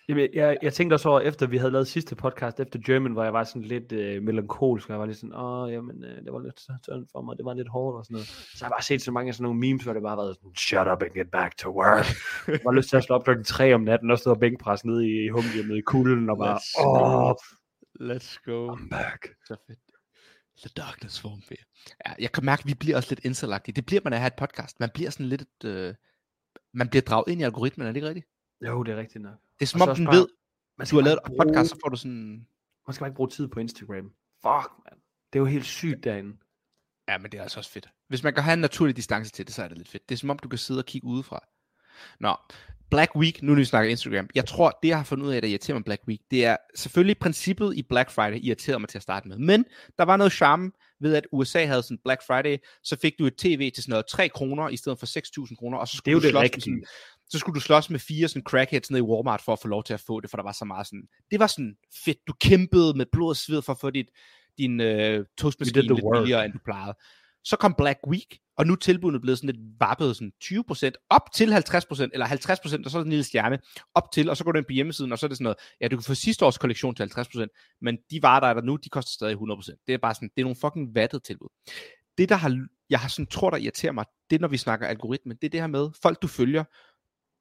Jamen, 0.09 0.29
jeg, 0.35 0.59
jeg 0.63 0.73
tænkte 0.73 0.95
også 0.95 1.09
over, 1.09 1.21
efter 1.21 1.47
vi 1.47 1.57
havde 1.57 1.71
lavet 1.73 1.87
sidste 1.87 2.17
podcast, 2.17 2.61
efter 2.61 2.79
German, 2.87 3.13
hvor 3.13 3.25
jeg 3.25 3.33
var 3.33 3.45
sådan 3.45 3.63
lidt 3.63 3.93
øh, 3.93 4.23
melankolsk, 4.23 4.89
og 4.89 4.93
jeg 4.93 5.01
var 5.01 5.07
lidt 5.07 5.19
sådan, 5.19 5.35
åh, 5.35 5.73
jamen, 5.73 6.05
øh, 6.05 6.25
det 6.25 6.33
var 6.33 6.41
lidt 6.41 6.61
sådan 6.61 7.07
for 7.13 7.23
mig, 7.23 7.37
det 7.37 7.45
var 7.45 7.55
lidt 7.55 7.69
hårdt 7.69 7.97
og 7.99 8.05
sådan 8.05 8.15
noget. 8.15 8.27
Så 8.29 8.59
jeg 8.61 8.67
har 8.67 8.71
bare 8.71 8.83
set 8.83 9.03
så 9.03 9.11
mange 9.11 9.29
af 9.29 9.35
sådan 9.35 9.43
nogle 9.43 9.61
memes, 9.61 9.85
hvor 9.85 9.93
det 9.93 10.03
bare 10.03 10.17
har 10.17 10.23
været 10.23 10.37
sådan, 10.37 10.55
shut 10.55 10.89
up 10.93 11.03
and 11.03 11.13
get 11.15 11.31
back 11.31 11.57
to 11.57 11.71
work. 11.71 12.07
jeg 12.49 12.61
var 12.65 12.73
lyst 12.73 12.89
til 12.89 12.97
at 12.97 13.05
slå 13.05 13.17
op 13.17 13.25
klokken 13.25 13.45
3 13.45 13.75
om 13.75 13.81
natten, 13.81 14.11
og 14.11 14.19
stå 14.19 14.31
og 14.31 14.41
bænkpres 14.41 14.85
nede 14.85 15.09
i 15.09 15.29
humhjemmet 15.29 15.77
i 15.77 15.81
kulden, 15.81 16.31
og 16.31 16.39
bare, 16.39 16.59
åh, 16.81 17.29
go. 17.29 17.35
Let's 18.01 18.43
go. 18.45 18.75
I'm 18.75 18.89
back. 18.89 19.29
Så 19.47 19.57
fedt. 19.67 19.79
The 20.63 20.71
darkness 20.77 21.21
form 21.21 21.43
fear. 21.49 21.65
Ja, 22.07 22.13
jeg 22.19 22.33
kan 22.33 22.45
mærke, 22.45 22.61
at 22.61 22.67
vi 22.67 22.75
bliver 22.75 22.97
også 22.97 23.11
lidt 23.11 23.25
inselagtige. 23.25 23.75
Det 23.75 23.87
bliver 23.87 24.01
man 24.05 24.13
af 24.13 24.17
at 24.17 24.21
have 24.21 24.27
et 24.27 24.37
podcast. 24.37 24.81
Man 24.81 24.91
bliver 24.95 25.11
sådan 25.11 25.27
lidt, 25.27 25.65
øh, 25.65 25.95
man 26.75 26.89
bliver 26.89 27.03
draget 27.03 27.29
ind 27.29 27.41
i 27.41 27.45
algoritmen, 27.45 27.87
er 27.87 27.91
det 27.91 27.97
ikke 27.97 28.09
rigtigt? 28.09 28.27
Jo, 28.67 28.83
det 28.83 28.93
er 28.93 28.97
rigtigt 28.97 29.23
nok. 29.23 29.39
Det 29.63 29.67
er 29.67 29.79
som 29.79 29.83
om, 29.89 29.97
den 29.97 30.05
bare- 30.05 30.17
ved, 30.17 30.27
Man 30.79 30.87
du 30.87 30.97
har 30.97 31.03
lavet 31.03 31.19
en 31.31 31.37
podcast, 31.41 31.69
så 31.71 31.75
bruge- 31.75 31.81
får 31.85 31.89
du 31.89 31.97
sådan... 31.97 32.47
Man 32.87 32.95
skal 32.95 33.01
bare 33.03 33.09
ikke 33.09 33.17
bruge 33.17 33.31
tid 33.31 33.49
på 33.49 33.61
Instagram. 33.61 34.05
Fuck, 34.43 34.71
man. 34.85 34.99
Det 35.33 35.39
er 35.39 35.41
jo 35.41 35.45
helt 35.45 35.65
sygt 35.65 36.05
derinde. 36.05 36.37
Ja, 37.09 37.19
men 37.19 37.31
det 37.33 37.39
er 37.39 37.43
altså 37.43 37.61
også 37.61 37.71
fedt. 37.71 37.89
Hvis 38.09 38.23
man 38.23 38.35
kan 38.35 38.43
have 38.43 38.53
en 38.53 38.59
naturlig 38.59 38.97
distance 38.97 39.31
til 39.31 39.47
det, 39.47 39.55
så 39.55 39.63
er 39.63 39.69
det 39.69 39.79
lidt 39.79 39.89
fedt. 39.89 40.09
Det 40.09 40.15
er 40.15 40.19
som 40.19 40.31
om, 40.31 40.39
du 40.39 40.49
kan 40.49 40.59
sidde 40.59 40.79
og 40.81 40.85
kigge 40.85 41.07
udefra. 41.07 41.41
Nå, 42.21 42.37
Black 42.91 43.17
Week, 43.17 43.43
nu 43.43 43.53
når 43.53 43.59
vi 43.59 43.65
snakker 43.65 43.91
Instagram. 43.91 44.29
Jeg 44.35 44.47
tror, 44.47 44.79
det 44.83 44.89
jeg 44.89 44.97
har 44.97 45.05
fundet 45.05 45.27
ud 45.27 45.33
af, 45.33 45.43
der 45.43 45.49
irriterer 45.49 45.75
mig 45.75 45.85
Black 45.85 46.03
Week, 46.09 46.21
det 46.31 46.45
er 46.45 46.57
selvfølgelig 46.75 47.19
princippet 47.19 47.77
i 47.77 47.83
Black 47.83 48.11
Friday 48.11 48.39
irriterede 48.43 48.79
mig 48.81 48.89
til 48.89 48.99
at 48.99 49.03
starte 49.03 49.29
med. 49.29 49.39
Men 49.39 49.65
der 49.99 50.05
var 50.05 50.17
noget 50.17 50.33
charme 50.33 50.73
ved, 51.01 51.15
at 51.15 51.27
USA 51.33 51.65
havde 51.67 51.83
sådan 51.83 51.99
Black 52.05 52.23
Friday, 52.27 52.57
så 52.83 52.97
fik 52.97 53.13
du 53.19 53.27
et 53.27 53.37
tv 53.37 53.71
til 53.75 53.83
sådan 53.83 53.91
noget 53.93 54.07
3 54.11 54.29
kroner 54.29 54.69
i 54.69 54.77
stedet 54.77 54.99
for 54.99 55.07
6.000 55.47 55.57
kroner, 55.57 55.79
og 55.79 55.89
så 55.89 55.93
Det 55.93 55.97
er 55.97 55.97
skulle 55.99 56.13
jo 56.15 56.21
du 56.21 56.27
det 56.27 56.43
rigtige. 56.43 56.63
sådan, 56.63 56.85
så 57.33 57.39
skulle 57.39 57.55
du 57.55 57.61
slås 57.61 57.91
med 57.91 57.99
fire 57.99 58.29
sådan 58.29 58.43
crackheads 58.43 58.91
nede 58.91 58.99
i 58.99 59.03
Walmart 59.03 59.43
for 59.43 59.53
at 59.53 59.59
få 59.59 59.69
lov 59.69 59.85
til 59.85 59.95
at 59.95 60.01
få 60.01 60.21
det, 60.21 60.31
for 60.31 60.37
der 60.37 60.45
var 60.45 60.53
så 60.53 60.65
meget 60.65 60.87
sådan, 60.87 61.09
det 61.31 61.41
var 61.41 61.47
sådan 61.47 61.77
fedt, 62.05 62.19
du 62.27 62.33
kæmpede 62.41 62.95
med 62.97 63.07
blod 63.13 63.29
og 63.29 63.37
sved 63.37 63.63
for 63.63 63.73
at 63.73 63.79
få 63.81 63.91
dit, 63.91 64.07
din 64.59 64.81
øh, 64.81 65.27
toastmaskine 65.39 65.83
lidt 65.83 66.03
work. 66.03 66.23
billigere, 66.23 66.45
end 66.45 66.53
du 66.53 66.59
plejede. 66.65 66.95
Så 67.45 67.57
kom 67.57 67.75
Black 67.79 67.99
Week, 68.09 68.39
og 68.57 68.67
nu 68.67 68.73
er 68.73 68.77
tilbudene 68.77 69.21
blevet 69.21 69.39
sådan 69.39 69.55
lidt 69.55 69.81
vappet, 69.81 70.17
sådan 70.17 70.33
20%, 70.45 71.07
op 71.11 71.33
til 71.35 71.45
50%, 71.45 72.09
eller 72.13 72.27
50%, 72.27 72.85
og 72.85 72.91
så 72.91 72.99
er 72.99 73.01
der 73.01 73.05
en 73.05 73.09
lille 73.09 73.25
stjerne, 73.25 73.59
op 73.95 74.13
til, 74.13 74.31
og 74.31 74.37
så 74.37 74.45
går 74.45 74.53
du 74.53 74.59
ind 74.59 74.67
på 74.67 74.73
hjemmesiden, 74.73 75.13
og 75.13 75.19
så 75.19 75.27
er 75.27 75.29
det 75.29 75.37
sådan 75.37 75.45
noget, 75.45 75.59
ja, 75.81 75.89
du 75.89 75.97
kan 75.97 76.05
få 76.05 76.15
sidste 76.15 76.45
års 76.47 76.59
kollektion 76.59 76.95
til 76.95 77.03
50%, 77.03 77.79
men 77.81 77.99
de 78.11 78.23
varer, 78.23 78.41
der 78.41 78.47
er 78.47 78.55
der 78.55 78.63
nu, 78.63 78.77
de 78.77 78.89
koster 78.89 79.11
stadig 79.11 79.37
100%. 79.37 79.85
Det 79.87 79.95
er 79.95 79.99
bare 79.99 80.15
sådan, 80.15 80.31
det 80.37 80.43
er 80.43 80.45
nogle 80.45 80.57
fucking 80.61 80.95
vattet 80.95 81.25
tilbud. 81.25 81.49
Det, 82.19 82.29
der 82.29 82.35
har, 82.35 82.67
jeg 82.91 83.01
har 83.01 83.09
sådan, 83.09 83.27
tror, 83.27 83.51
der 83.51 83.57
irriterer 83.57 83.93
mig, 83.93 84.05
det 84.31 84.41
når 84.41 84.49
vi 84.49 84.57
snakker 84.57 84.87
algoritme, 84.87 85.35
det 85.35 85.45
er 85.45 85.51
det 85.51 85.61
her 85.61 85.67
med, 85.67 85.91
folk 86.03 86.23
du 86.23 86.29
følger, 86.29 86.65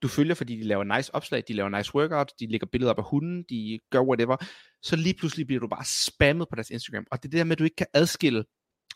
du 0.01 0.07
følger, 0.07 0.35
fordi 0.35 0.55
de 0.55 0.63
laver 0.63 0.95
nice 0.95 1.15
opslag, 1.15 1.43
de 1.47 1.53
laver 1.53 1.69
nice 1.69 1.95
workouts, 1.95 2.33
de 2.33 2.47
lægger 2.47 2.67
billeder 2.71 2.91
op 2.91 2.97
af 2.97 3.05
hunden, 3.09 3.43
de 3.49 3.79
gør 3.91 4.01
whatever, 4.01 4.37
så 4.81 4.95
lige 4.95 5.13
pludselig 5.13 5.47
bliver 5.47 5.59
du 5.59 5.67
bare 5.67 5.85
spammet 5.85 6.47
på 6.49 6.55
deres 6.55 6.69
Instagram. 6.69 7.05
Og 7.11 7.23
det 7.23 7.29
er 7.29 7.31
det 7.31 7.37
der 7.37 7.43
med, 7.43 7.51
at 7.51 7.59
du 7.59 7.63
ikke 7.63 7.75
kan 7.75 7.87
adskille 7.93 8.43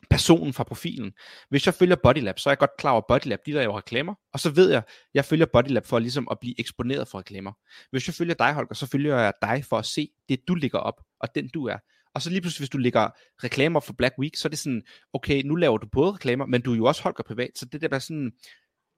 personen 0.09 0.53
fra 0.53 0.63
profilen. 0.63 1.11
Hvis 1.49 1.65
jeg 1.65 1.73
følger 1.73 1.95
Bodylab, 2.03 2.39
så 2.39 2.49
er 2.49 2.51
jeg 2.51 2.57
godt 2.57 2.77
klar 2.77 2.91
over, 2.91 3.01
Bodylab, 3.07 3.39
de 3.45 3.51
laver 3.51 3.77
reklamer, 3.77 4.15
og 4.33 4.39
så 4.39 4.49
ved 4.49 4.69
jeg, 4.69 4.77
at 4.77 4.83
jeg 5.13 5.25
følger 5.25 5.45
Bodylab 5.53 5.85
for 5.85 5.99
ligesom 5.99 6.27
at 6.31 6.37
blive 6.41 6.59
eksponeret 6.59 7.07
for 7.07 7.19
reklamer. 7.19 7.51
Hvis 7.91 8.07
jeg 8.07 8.13
følger 8.13 8.35
dig, 8.35 8.53
Holger, 8.53 8.73
så 8.73 8.87
følger 8.87 9.19
jeg 9.19 9.33
dig 9.41 9.65
for 9.69 9.77
at 9.77 9.85
se 9.85 10.09
det, 10.29 10.39
du 10.47 10.55
ligger 10.55 10.79
op, 10.79 11.01
og 11.19 11.29
den 11.35 11.49
du 11.53 11.65
er. 11.67 11.77
Og 12.15 12.21
så 12.21 12.29
lige 12.29 12.41
pludselig, 12.41 12.61
hvis 12.61 12.69
du 12.69 12.77
lægger 12.77 13.09
reklamer 13.43 13.79
for 13.79 13.93
Black 13.93 14.15
Week, 14.19 14.35
så 14.35 14.47
er 14.47 14.49
det 14.49 14.59
sådan, 14.59 14.81
okay, 15.13 15.41
nu 15.45 15.55
laver 15.55 15.77
du 15.77 15.87
både 15.91 16.11
reklamer, 16.11 16.45
men 16.45 16.61
du 16.61 16.71
er 16.71 16.77
jo 16.77 16.85
også 16.85 17.03
Holger 17.03 17.23
privat, 17.27 17.49
så 17.55 17.65
det 17.65 17.81
der 17.81 17.89
er 17.91 17.99
sådan, 17.99 18.31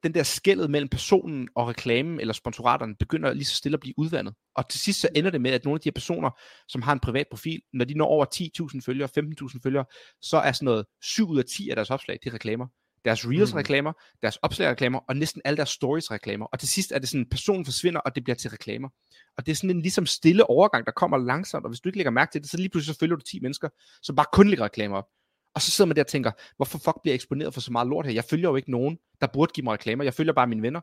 den 0.03 0.13
der 0.13 0.23
skældet 0.23 0.69
mellem 0.69 0.89
personen 0.89 1.47
og 1.55 1.67
reklamen 1.67 2.19
eller 2.19 2.33
sponsoraterne 2.33 2.95
begynder 2.95 3.33
lige 3.33 3.45
så 3.45 3.55
stille 3.55 3.75
at 3.75 3.79
blive 3.79 3.93
udvandet. 3.97 4.33
Og 4.55 4.69
til 4.69 4.79
sidst 4.79 5.01
så 5.01 5.09
ender 5.15 5.31
det 5.31 5.41
med, 5.41 5.51
at 5.51 5.65
nogle 5.65 5.77
af 5.77 5.81
de 5.81 5.87
her 5.89 5.93
personer, 5.93 6.29
som 6.67 6.81
har 6.81 6.93
en 6.93 6.99
privat 6.99 7.27
profil, 7.31 7.61
når 7.73 7.85
de 7.85 7.93
når 7.93 8.05
over 8.05 8.25
10.000 8.75 8.81
følgere, 8.85 9.09
15.000 9.17 9.59
følgere, 9.63 9.85
så 10.21 10.37
er 10.37 10.51
sådan 10.51 10.65
noget 10.65 10.85
7 11.03 11.29
ud 11.29 11.37
af 11.39 11.45
10 11.45 11.69
af 11.69 11.75
deres 11.75 11.89
opslag, 11.89 12.19
er 12.25 12.33
reklamer. 12.33 12.67
Deres 13.05 13.27
reels 13.27 13.51
Mhm. 13.53 13.57
reklamer, 13.57 13.93
deres 14.21 14.35
opslag 14.35 14.69
reklamer, 14.69 14.99
og 15.09 15.15
næsten 15.15 15.41
alle 15.45 15.57
deres 15.57 15.69
stories 15.69 16.11
reklamer. 16.11 16.45
Og 16.45 16.59
til 16.59 16.69
sidst 16.69 16.91
er 16.91 16.99
det 16.99 17.09
sådan, 17.09 17.25
personen 17.31 17.65
forsvinder, 17.65 17.99
og 17.99 18.15
det 18.15 18.23
bliver 18.23 18.35
til 18.35 18.49
reklamer. 18.49 18.89
Og 19.37 19.45
det 19.45 19.51
er 19.51 19.55
sådan 19.55 19.69
en 19.69 19.81
ligesom 19.81 20.05
stille 20.05 20.49
overgang, 20.49 20.85
der 20.85 20.91
kommer 20.91 21.17
langsomt, 21.17 21.65
og 21.65 21.69
hvis 21.69 21.79
du 21.79 21.89
ikke 21.89 21.97
lægger 21.97 22.11
mærke 22.11 22.31
til 22.31 22.41
det, 22.41 22.49
så 22.49 22.57
lige 22.57 22.69
pludselig 22.69 22.95
så 22.95 22.99
følger 22.99 23.15
du 23.15 23.21
10 23.21 23.39
mennesker, 23.39 23.69
som 24.01 24.15
bare 24.15 24.25
kun 24.33 24.47
lægger 24.49 24.65
reklamer 24.65 24.97
op. 24.97 25.05
Og 25.57 25.61
så 25.61 25.71
sidder 25.71 25.87
man 25.87 25.95
der 25.95 26.03
og 26.03 26.07
tænker, 26.07 26.31
hvorfor 26.55 26.77
fuck 26.77 26.97
bliver 27.01 27.11
jeg 27.11 27.15
eksponeret 27.15 27.53
for 27.53 27.61
så 27.61 27.71
meget 27.71 27.87
lort 27.87 28.05
her? 28.05 28.13
Jeg 28.13 28.23
følger 28.23 28.49
jo 28.49 28.55
ikke 28.55 28.71
nogen, 28.71 28.97
der 29.21 29.27
burde 29.33 29.51
give 29.53 29.63
mig 29.63 29.73
reklamer. 29.73 30.03
Jeg 30.03 30.13
følger 30.13 30.33
bare 30.33 30.47
mine 30.47 30.61
venner. 30.61 30.81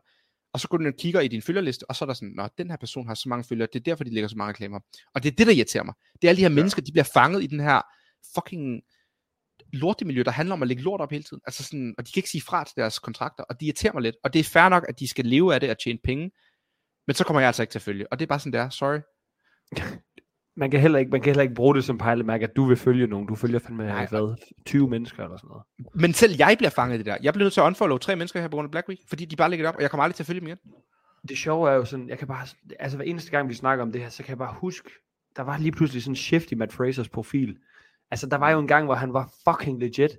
Og 0.53 0.59
så 0.59 0.67
går 0.67 0.77
du 0.77 0.87
og 0.87 0.93
kigger 0.99 1.19
i 1.19 1.27
din 1.27 1.41
følgerliste, 1.41 1.89
og 1.89 1.95
så 1.95 2.05
er 2.05 2.07
der 2.07 2.13
sådan, 2.13 2.33
nå, 2.35 2.47
den 2.57 2.69
her 2.69 2.77
person 2.77 3.07
har 3.07 3.13
så 3.13 3.29
mange 3.29 3.43
følgere, 3.43 3.67
det 3.73 3.79
er 3.79 3.83
derfor, 3.83 4.03
de 4.03 4.13
lægger 4.13 4.27
så 4.27 4.35
mange 4.37 4.49
reklamer. 4.49 4.79
Og 5.13 5.23
det 5.23 5.31
er 5.31 5.35
det, 5.35 5.47
der 5.47 5.53
irriterer 5.53 5.83
mig. 5.83 5.93
Det 6.13 6.23
er 6.23 6.29
alle 6.29 6.37
de 6.37 6.41
her 6.41 6.49
ja. 6.49 6.55
mennesker, 6.55 6.81
de 6.81 6.91
bliver 6.91 7.09
fanget 7.13 7.43
i 7.43 7.47
den 7.47 7.59
her 7.59 7.81
fucking 8.35 8.81
lortemiljø, 9.73 10.23
der 10.23 10.31
handler 10.31 10.53
om 10.53 10.61
at 10.61 10.67
lægge 10.67 10.83
lort 10.83 11.01
op 11.01 11.11
hele 11.11 11.23
tiden. 11.23 11.41
Altså 11.45 11.63
sådan, 11.63 11.95
og 11.97 12.07
de 12.07 12.11
kan 12.11 12.19
ikke 12.19 12.29
sige 12.29 12.41
fra 12.41 12.63
til 12.63 12.75
deres 12.75 12.99
kontrakter, 12.99 13.43
og 13.43 13.59
de 13.59 13.65
irriterer 13.65 13.93
mig 13.93 14.01
lidt. 14.01 14.15
Og 14.23 14.33
det 14.33 14.39
er 14.39 14.43
fair 14.43 14.69
nok, 14.69 14.85
at 14.89 14.99
de 14.99 15.07
skal 15.07 15.25
leve 15.25 15.53
af 15.53 15.59
det 15.59 15.69
og 15.69 15.79
tjene 15.79 15.99
penge, 16.03 16.31
men 17.07 17.15
så 17.15 17.23
kommer 17.23 17.39
jeg 17.39 17.47
altså 17.47 17.63
ikke 17.63 17.71
til 17.71 17.79
at 17.79 17.83
følge. 17.83 18.11
Og 18.11 18.19
det 18.19 18.25
er 18.25 18.27
bare 18.27 18.39
sådan, 18.39 18.53
det 18.53 18.61
er. 18.61 18.69
Sorry. 18.69 18.99
Man 20.57 20.71
kan, 20.71 20.79
heller 20.79 20.99
ikke, 20.99 21.11
man 21.11 21.21
kan 21.21 21.25
heller 21.25 21.43
ikke 21.43 21.55
bruge 21.55 21.75
det 21.75 21.83
som 21.83 21.97
pejlemærke, 21.97 22.43
at 22.43 22.55
du 22.55 22.65
vil 22.65 22.77
følge 22.77 23.07
nogen. 23.07 23.27
Du 23.27 23.35
følger 23.35 23.59
fandme, 23.59 23.85
Nej, 23.85 24.07
hvad, 24.09 24.35
20 24.65 24.89
mennesker 24.89 25.23
eller 25.23 25.37
sådan 25.37 25.47
noget. 25.47 25.63
Men 25.93 26.13
selv 26.13 26.33
jeg 26.37 26.55
bliver 26.57 26.69
fanget 26.69 26.95
i 26.95 26.97
det 26.97 27.05
der. 27.05 27.17
Jeg 27.23 27.33
bliver 27.33 27.45
nødt 27.45 27.53
til 27.53 27.61
at 27.61 27.65
unfollow 27.65 27.97
tre 27.97 28.15
mennesker 28.15 28.41
her 28.41 28.47
på 28.47 28.55
grund 28.55 28.65
af 28.65 28.71
Black 28.71 28.89
Week, 28.89 29.01
fordi 29.07 29.25
de 29.25 29.35
bare 29.35 29.49
lægger 29.49 29.63
det 29.63 29.69
op, 29.69 29.75
og 29.75 29.81
jeg 29.81 29.89
kommer 29.91 30.03
aldrig 30.03 30.15
til 30.15 30.23
at 30.23 30.27
følge 30.27 30.39
dem 30.39 30.47
igen. 30.47 30.57
Det 31.29 31.37
sjove 31.37 31.69
er 31.69 31.73
jo 31.73 31.85
sådan, 31.85 32.09
jeg 32.09 32.17
kan 32.17 32.27
bare, 32.27 32.47
altså 32.79 32.97
hver 32.97 33.05
eneste 33.05 33.31
gang 33.31 33.49
vi 33.49 33.53
snakker 33.53 33.85
om 33.85 33.91
det 33.91 34.01
her, 34.01 34.09
så 34.09 34.23
kan 34.23 34.29
jeg 34.29 34.37
bare 34.37 34.55
huske, 34.57 34.89
der 35.35 35.43
var 35.43 35.57
lige 35.57 35.71
pludselig 35.71 36.03
sådan 36.03 36.11
en 36.11 36.15
shift 36.15 36.51
i 36.51 36.55
Matt 36.55 36.73
Frasers 36.73 37.09
profil. 37.09 37.57
Altså 38.11 38.27
der 38.27 38.37
var 38.37 38.51
jo 38.51 38.59
en 38.59 38.67
gang, 38.67 38.85
hvor 38.85 38.95
han 38.95 39.13
var 39.13 39.33
fucking 39.49 39.79
legit, 39.79 40.11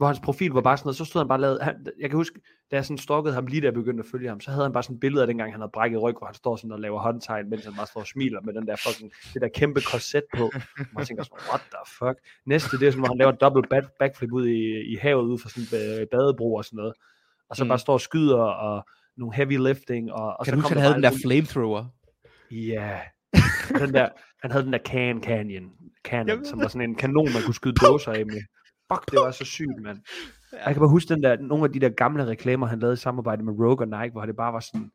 hvor 0.00 0.06
hans 0.06 0.20
profil 0.20 0.50
var 0.50 0.60
bare 0.60 0.76
sådan 0.76 0.86
noget, 0.86 0.96
så 0.96 1.04
stod 1.04 1.20
han 1.20 1.28
bare 1.28 1.40
lavet, 1.40 1.58
han, 1.62 1.86
jeg 2.00 2.10
kan 2.10 2.16
huske, 2.16 2.40
da 2.70 2.76
jeg 2.76 2.84
sådan 2.84 2.98
stalkede 2.98 3.34
ham 3.34 3.46
lige 3.46 3.60
da 3.60 3.66
jeg 3.66 3.74
begyndte 3.74 4.02
at 4.04 4.10
følge 4.12 4.28
ham, 4.28 4.40
så 4.40 4.50
havde 4.50 4.64
han 4.64 4.72
bare 4.72 4.82
sådan 4.82 4.94
et 4.96 5.00
billede 5.00 5.22
af 5.22 5.26
dengang, 5.26 5.52
han 5.52 5.60
havde 5.60 5.70
brækket 5.74 6.02
ryg, 6.02 6.14
hvor 6.18 6.26
han 6.26 6.34
står 6.34 6.56
sådan 6.56 6.72
og 6.72 6.80
laver 6.80 7.00
håndtegn, 7.00 7.50
mens 7.50 7.64
han 7.64 7.74
bare 7.74 7.86
står 7.86 8.00
og 8.00 8.06
smiler 8.06 8.40
med 8.40 8.54
den 8.54 8.66
der 8.66 8.76
fucking, 8.86 9.12
det 9.34 9.42
der 9.42 9.48
kæmpe 9.54 9.80
korset 9.92 10.22
på. 10.36 10.44
Og 10.78 10.86
man 10.96 11.04
tænker 11.06 11.24
sådan, 11.24 11.38
what 11.48 11.60
the 11.60 11.84
fuck? 11.98 12.16
Næste, 12.46 12.78
det 12.78 12.86
er 12.86 12.90
sådan, 12.90 13.00
hvor 13.00 13.08
han 13.08 13.18
laver 13.18 13.32
double 13.32 13.62
back, 13.70 13.86
backflip 13.98 14.32
ud 14.32 14.46
i, 14.46 14.92
i 14.92 14.96
havet 14.96 15.24
ud 15.32 15.38
fra 15.38 15.48
sådan 15.48 15.80
en 15.80 16.00
øh, 16.00 16.06
badebro 16.12 16.54
og 16.54 16.64
sådan 16.64 16.76
noget. 16.76 16.92
Og 17.50 17.56
så 17.56 17.64
Mm. 17.64 17.68
bare 17.68 17.78
står 17.78 17.92
og 17.92 18.00
skyder 18.00 18.42
og 18.66 18.84
nogle 19.16 19.34
heavy 19.34 19.56
lifting. 19.68 20.12
Og, 20.12 20.26
og 20.38 20.44
Kan 20.44 20.52
så 20.52 20.56
du 20.56 20.60
huske, 20.60 20.74
han 20.74 20.82
havde 20.82 20.94
den 20.94 21.02
der 21.02 21.12
flamethrower? 21.24 21.84
Ja. 22.50 22.98
Og 23.74 23.80
den 23.80 23.94
der, 23.94 24.08
han 24.42 24.50
havde 24.50 24.64
den 24.64 24.72
der 24.72 24.78
Can 24.86 25.22
Canyon, 25.22 25.62
Jeg 25.62 25.90
Cannon, 26.04 26.44
som 26.44 26.60
var 26.60 26.68
sådan 26.68 26.90
en 26.90 26.94
kanon, 26.96 27.24
man 27.32 27.42
kunne 27.44 27.54
skyde 27.54 27.74
dåser 27.86 28.12
af 28.12 28.26
med. 28.26 28.42
Fuck, 28.92 29.10
det 29.10 29.20
var 29.20 29.30
så 29.30 29.44
sygt, 29.44 29.82
mand. 29.82 29.98
Jeg 30.66 30.74
kan 30.74 30.80
bare 30.80 30.88
huske 30.88 31.14
den 31.14 31.22
der, 31.22 31.36
nogle 31.40 31.64
af 31.64 31.72
de 31.72 31.80
der 31.80 31.88
gamle 31.88 32.26
reklamer, 32.26 32.66
han 32.66 32.78
lavede 32.78 32.94
i 32.94 32.96
samarbejde 32.96 33.42
med 33.44 33.52
Rogue 33.52 33.86
og 33.86 33.88
Nike, 33.88 34.12
hvor 34.12 34.26
det 34.26 34.36
bare 34.36 34.52
var 34.52 34.60
sådan, 34.60 34.90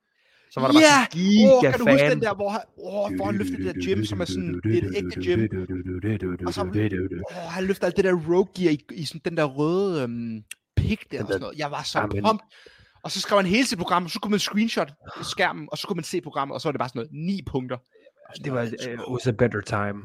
så 0.52 0.60
var 0.60 0.68
der 0.68 0.80
Ja! 0.80 0.80
bare 0.80 1.06
sådan 1.06 1.22
giga 1.22 1.72
kan 1.72 1.80
du 1.80 1.92
huske 1.92 2.10
den 2.10 2.22
der, 2.22 2.36
hvor 2.36 2.50
han, 2.50 2.62
åh, 2.78 3.16
hvor 3.16 3.26
han 3.26 3.36
løftede 3.36 3.64
det 3.64 3.76
der 3.76 3.82
gym, 3.86 4.04
som 4.04 4.22
er 4.22 4.26
sådan 4.26 4.62
det 4.64 4.78
er 4.78 4.88
et 4.88 4.96
ægte 4.96 5.22
gym. 5.22 6.48
Og 6.48 6.54
så, 6.54 6.62
åh, 6.62 7.52
han 7.52 7.64
løfter 7.64 7.86
alt 7.86 7.96
det 7.96 8.06
der 8.06 8.14
rogue 8.14 8.48
gear 8.58 8.72
i, 8.72 8.86
i 8.92 9.06
sådan 9.06 9.22
den 9.26 9.38
der 9.38 9.44
røde 9.44 10.04
øhm, 10.04 10.44
pik 10.76 11.12
der 11.12 11.22
og 11.22 11.28
sådan 11.28 11.42
noget. 11.42 11.58
Jeg 11.58 11.72
var 11.72 11.84
så 11.84 12.00
Amen. 12.00 12.24
pumped. 12.24 12.46
Og 13.04 13.12
så 13.12 13.22
skrev 13.22 13.38
han 13.40 13.46
hele 13.46 13.66
sit 13.66 13.78
program, 13.78 14.04
og 14.04 14.10
så 14.10 14.20
kunne 14.20 14.32
man 14.32 14.40
screenshot 14.40 14.94
skærmen, 15.22 15.68
og 15.72 15.78
så 15.78 15.88
kunne 15.88 15.96
man 15.96 16.04
se 16.04 16.22
programmet, 16.22 16.56
og 16.56 16.62
så 16.62 16.68
var 16.68 16.72
det 16.72 16.80
bare 16.80 16.90
sådan 16.90 17.00
noget, 17.00 17.12
ni 17.28 17.42
punkter. 17.52 17.78
Det 18.44 18.52
var, 18.54 18.64
uh, 19.08 19.14
was 19.14 19.28
a 19.28 19.32
better 19.32 19.62
time. 19.62 20.04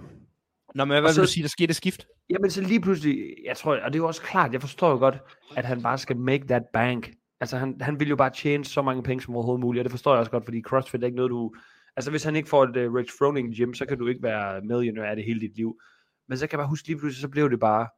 Nå, 0.75 0.85
men 0.85 0.89
hvad 0.89 0.99
Og 0.99 1.05
vil 1.05 1.15
så- 1.15 1.21
du 1.21 1.27
sige, 1.27 1.43
der 1.43 1.49
skete 1.49 1.71
et 1.71 1.77
skift? 1.77 2.07
Jamen 2.31 2.51
så 2.51 2.61
lige 2.63 2.81
pludselig, 2.81 3.35
jeg 3.45 3.57
tror, 3.57 3.77
og 3.77 3.93
det 3.93 3.99
er 3.99 4.03
jo 4.03 4.07
også 4.07 4.23
klart, 4.23 4.53
jeg 4.53 4.61
forstår 4.61 4.91
jo 4.91 4.97
godt, 4.99 5.19
at 5.57 5.65
han 5.65 5.83
bare 5.83 5.99
skal 5.99 6.17
make 6.17 6.47
that 6.47 6.63
bank. 6.73 7.11
Altså 7.41 7.57
han, 7.59 7.77
han 7.81 8.01
vil 8.01 8.09
jo 8.09 8.17
bare 8.17 8.31
tjene 8.31 8.65
så 8.65 8.83
mange 8.83 9.03
penge 9.03 9.23
som 9.23 9.35
overhovedet 9.35 9.61
muligt, 9.61 9.81
og 9.81 9.85
det 9.85 9.91
forstår 9.91 10.13
jeg 10.13 10.19
også 10.19 10.31
godt, 10.31 10.45
fordi 10.45 10.63
CrossFit 10.63 11.03
er 11.03 11.07
ikke 11.07 11.17
noget, 11.17 11.31
du... 11.31 11.55
Altså 11.97 12.11
hvis 12.11 12.25
han 12.25 12.37
ikke 12.37 12.49
får 12.49 12.65
et 12.65 12.77
uh, 12.87 12.95
Rich 12.95 13.13
Froning 13.19 13.55
gym, 13.57 13.75
så 13.75 13.87
kan 13.87 13.99
du 13.99 14.07
ikke 14.07 14.23
være 14.23 14.61
millionær 14.61 15.05
af 15.05 15.17
det 15.17 15.25
hele 15.25 15.41
dit 15.41 15.57
liv. 15.57 15.81
Men 16.29 16.39
så 16.39 16.47
kan 16.47 16.53
jeg 16.59 16.63
bare 16.63 16.69
huske 16.69 16.89
lige 16.89 16.99
pludselig, 16.99 17.21
så 17.21 17.29
blev 17.29 17.51
det 17.51 17.61
bare, 17.61 17.89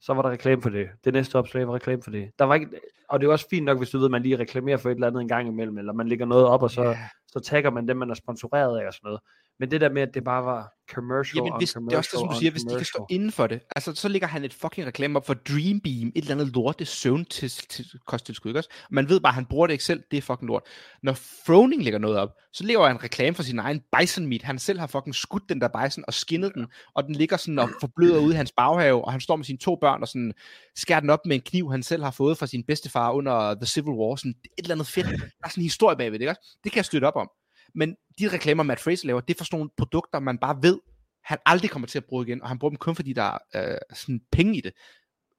så 0.00 0.14
var 0.14 0.22
der 0.22 0.30
reklame 0.30 0.62
for 0.62 0.70
det. 0.70 0.88
Det 1.04 1.12
næste 1.12 1.36
opslag 1.36 1.66
var 1.68 1.74
reklame 1.74 2.02
for 2.02 2.10
det. 2.10 2.30
Der 2.38 2.44
var 2.44 2.54
ikke, 2.54 2.68
og 3.08 3.20
det 3.20 3.26
er 3.26 3.32
også 3.32 3.46
fint 3.50 3.64
nok, 3.64 3.78
hvis 3.78 3.90
du 3.90 3.98
ved, 3.98 4.04
at 4.04 4.10
man 4.10 4.22
lige 4.22 4.38
reklamerer 4.38 4.76
for 4.76 4.90
et 4.90 4.94
eller 4.94 5.06
andet 5.06 5.20
en 5.20 5.28
gang 5.28 5.48
imellem, 5.48 5.78
eller 5.78 5.92
man 5.92 6.08
lægger 6.08 6.26
noget 6.26 6.46
op, 6.46 6.62
og 6.62 6.70
så, 6.70 6.82
Ja. 6.82 6.98
så 7.26 7.40
tagger 7.40 7.70
man 7.70 7.88
dem, 7.88 7.96
man 7.96 8.10
er 8.10 8.14
sponsoreret 8.14 8.80
af 8.80 8.86
og 8.86 8.92
sådan 8.94 9.06
noget. 9.06 9.20
Men 9.60 9.70
det 9.70 9.80
der 9.80 9.88
med, 9.88 10.02
at 10.02 10.14
det 10.14 10.24
bare 10.24 10.44
var 10.44 10.74
commercial 10.90 11.36
Jamen, 11.36 11.58
hvis, 11.58 11.72
det 11.72 11.92
er 11.92 11.96
også 11.96 12.10
det, 12.12 12.20
som 12.20 12.20
du 12.20 12.24
commercial 12.24 12.40
siger, 12.40 12.50
hvis 12.50 12.62
de 12.62 12.76
kan 12.76 12.84
stå 12.84 12.98
commercial. 12.98 13.16
inden 13.16 13.32
for 13.32 13.46
det. 13.46 13.60
Altså, 13.76 13.94
så 13.94 14.08
ligger 14.08 14.28
han 14.28 14.44
et 14.44 14.54
fucking 14.54 14.86
reklame 14.86 15.18
op 15.18 15.26
for 15.26 15.34
Dream 15.34 15.80
Beam, 15.80 16.12
et 16.14 16.22
eller 16.22 16.30
andet 16.30 16.48
lort, 16.54 16.78
det 16.78 16.88
søvn 16.88 17.24
til, 17.24 17.50
til 17.50 17.86
kosttilskud, 18.06 18.50
ikke 18.50 18.60
også? 18.60 18.70
Man 18.90 19.08
ved 19.08 19.20
bare, 19.20 19.30
at 19.30 19.34
han 19.34 19.46
bruger 19.46 19.66
det 19.66 19.74
ikke 19.74 19.84
selv, 19.84 20.02
det 20.10 20.16
er 20.16 20.22
fucking 20.22 20.46
lort. 20.48 20.62
Når 21.02 21.12
Froning 21.46 21.82
lægger 21.82 21.98
noget 21.98 22.16
op, 22.16 22.30
så 22.52 22.64
laver 22.64 22.86
han 22.86 22.96
en 22.96 23.02
reklame 23.02 23.34
for 23.34 23.42
sin 23.42 23.58
egen 23.58 23.82
bison 23.98 24.26
meat. 24.26 24.42
Han 24.42 24.58
selv 24.58 24.78
har 24.78 24.86
fucking 24.86 25.14
skudt 25.14 25.42
den 25.48 25.60
der 25.60 25.68
bison 25.68 26.04
og 26.06 26.14
skinnet 26.14 26.54
den, 26.54 26.66
og 26.94 27.04
den 27.04 27.14
ligger 27.14 27.36
sådan 27.36 27.58
og 27.58 27.68
forbløder 27.80 28.20
ude 28.20 28.34
i 28.34 28.36
hans 28.36 28.52
baghave, 28.56 29.04
og 29.04 29.12
han 29.12 29.20
står 29.20 29.36
med 29.36 29.44
sine 29.44 29.58
to 29.58 29.76
børn 29.80 30.02
og 30.02 30.08
sådan 30.08 30.32
skærer 30.76 31.00
den 31.00 31.10
op 31.10 31.20
med 31.26 31.36
en 31.36 31.42
kniv, 31.42 31.70
han 31.70 31.82
selv 31.82 32.02
har 32.02 32.10
fået 32.10 32.38
fra 32.38 32.46
sin 32.46 32.64
bedstefar 32.64 33.12
under 33.12 33.54
The 33.54 33.66
Civil 33.66 33.92
War. 33.92 34.16
Sådan 34.16 34.34
et 34.44 34.48
eller 34.58 34.74
andet 34.74 34.86
fedt. 34.86 35.06
Der 35.06 35.12
er 35.44 35.48
sådan 35.48 35.60
en 35.60 35.62
historie 35.62 35.96
bagved 35.96 36.18
det, 36.18 36.22
ikke 36.22 36.30
også? 36.30 36.58
Det 36.64 36.72
kan 36.72 36.76
jeg 36.76 36.84
støtte 36.84 37.04
op 37.04 37.16
om. 37.16 37.30
Men 37.74 37.96
de 38.18 38.28
reklamer, 38.28 38.62
Matt 38.62 38.80
Fraser 38.80 39.06
laver, 39.06 39.20
det 39.20 39.34
er 39.34 39.38
for 39.38 39.44
sådan 39.44 39.56
nogle 39.56 39.70
produkter, 39.76 40.20
man 40.20 40.38
bare 40.38 40.58
ved, 40.62 40.78
han 41.24 41.38
aldrig 41.46 41.70
kommer 41.70 41.88
til 41.88 41.98
at 41.98 42.04
bruge 42.04 42.26
igen, 42.26 42.42
og 42.42 42.48
han 42.48 42.58
bruger 42.58 42.70
dem 42.70 42.78
kun 42.78 42.96
fordi 42.96 43.12
der 43.12 43.38
er 43.52 43.72
øh, 43.72 43.78
sådan 43.94 44.20
penge 44.32 44.56
i 44.56 44.60
det. 44.60 44.72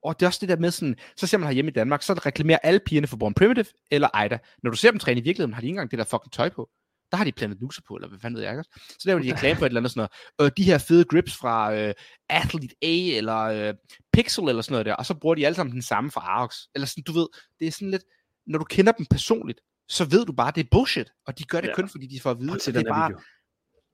Og 0.03 0.19
det 0.19 0.25
er 0.25 0.27
også 0.27 0.39
det 0.41 0.49
der 0.49 0.57
med 0.57 0.71
sådan, 0.71 0.95
så 1.17 1.27
ser 1.27 1.37
man 1.37 1.47
herhjemme 1.47 1.71
i 1.71 1.73
Danmark, 1.73 2.01
så 2.01 2.13
reklamerer 2.13 2.59
alle 2.63 2.79
pigerne 2.85 3.07
for 3.07 3.17
Born 3.17 3.33
Primitive 3.33 3.65
eller 3.91 4.23
Ida. 4.25 4.37
Når 4.63 4.71
du 4.71 4.77
ser 4.77 4.91
dem 4.91 4.99
træne 4.99 5.19
i 5.19 5.23
virkeligheden, 5.23 5.53
har 5.53 5.61
de 5.61 5.67
ikke 5.67 5.71
engang 5.73 5.91
det 5.91 5.99
der 5.99 6.05
fucking 6.05 6.31
tøj 6.31 6.49
på. 6.49 6.69
Der 7.11 7.17
har 7.17 7.23
de 7.23 7.31
Planet 7.31 7.57
Luxer 7.61 7.81
på, 7.87 7.95
eller 7.95 8.07
hvad 8.07 8.19
fanden 8.19 8.35
ved 8.35 8.43
jeg 8.43 8.51
ikke. 8.51 8.59
også? 8.59 8.71
Så 8.99 9.07
laver 9.07 9.21
de 9.21 9.31
reklame 9.33 9.55
for 9.55 9.65
et 9.65 9.69
eller 9.69 9.81
andet 9.81 9.91
sådan 9.91 10.09
noget. 10.39 10.51
Øh, 10.51 10.57
de 10.57 10.63
her 10.63 10.77
fede 10.77 11.05
grips 11.05 11.35
fra 11.35 11.75
øh, 11.75 11.93
Athlete 12.29 12.75
A, 12.81 12.95
eller 13.17 13.39
øh, 13.39 13.73
Pixel, 14.13 14.49
eller 14.49 14.61
sådan 14.61 14.73
noget 14.73 14.85
der. 14.85 14.93
Og 14.93 15.05
så 15.05 15.13
bruger 15.13 15.35
de 15.35 15.45
alle 15.45 15.55
sammen 15.55 15.73
den 15.73 15.81
samme 15.81 16.11
fra 16.11 16.21
Arox. 16.21 16.55
Eller 16.75 16.85
sådan, 16.87 17.03
du 17.03 17.13
ved, 17.13 17.27
det 17.59 17.67
er 17.67 17.71
sådan 17.71 17.91
lidt, 17.91 18.03
når 18.47 18.59
du 18.59 18.65
kender 18.65 18.91
dem 18.91 19.05
personligt, 19.05 19.61
så 19.89 20.05
ved 20.05 20.25
du 20.25 20.33
bare, 20.33 20.51
det 20.55 20.63
er 20.65 20.67
bullshit. 20.71 21.11
Og 21.27 21.39
de 21.39 21.43
gør 21.43 21.61
det 21.61 21.67
Ja. 21.67 21.73
kun, 21.75 21.89
fordi 21.89 22.07
de 22.07 22.19
får 22.19 22.31
at 22.31 22.39
vide, 22.39 22.53
at 22.53 22.65
det 22.65 22.75
er 22.75 22.79
her 22.79 22.93
bare... 22.93 23.09
video. 23.09 23.21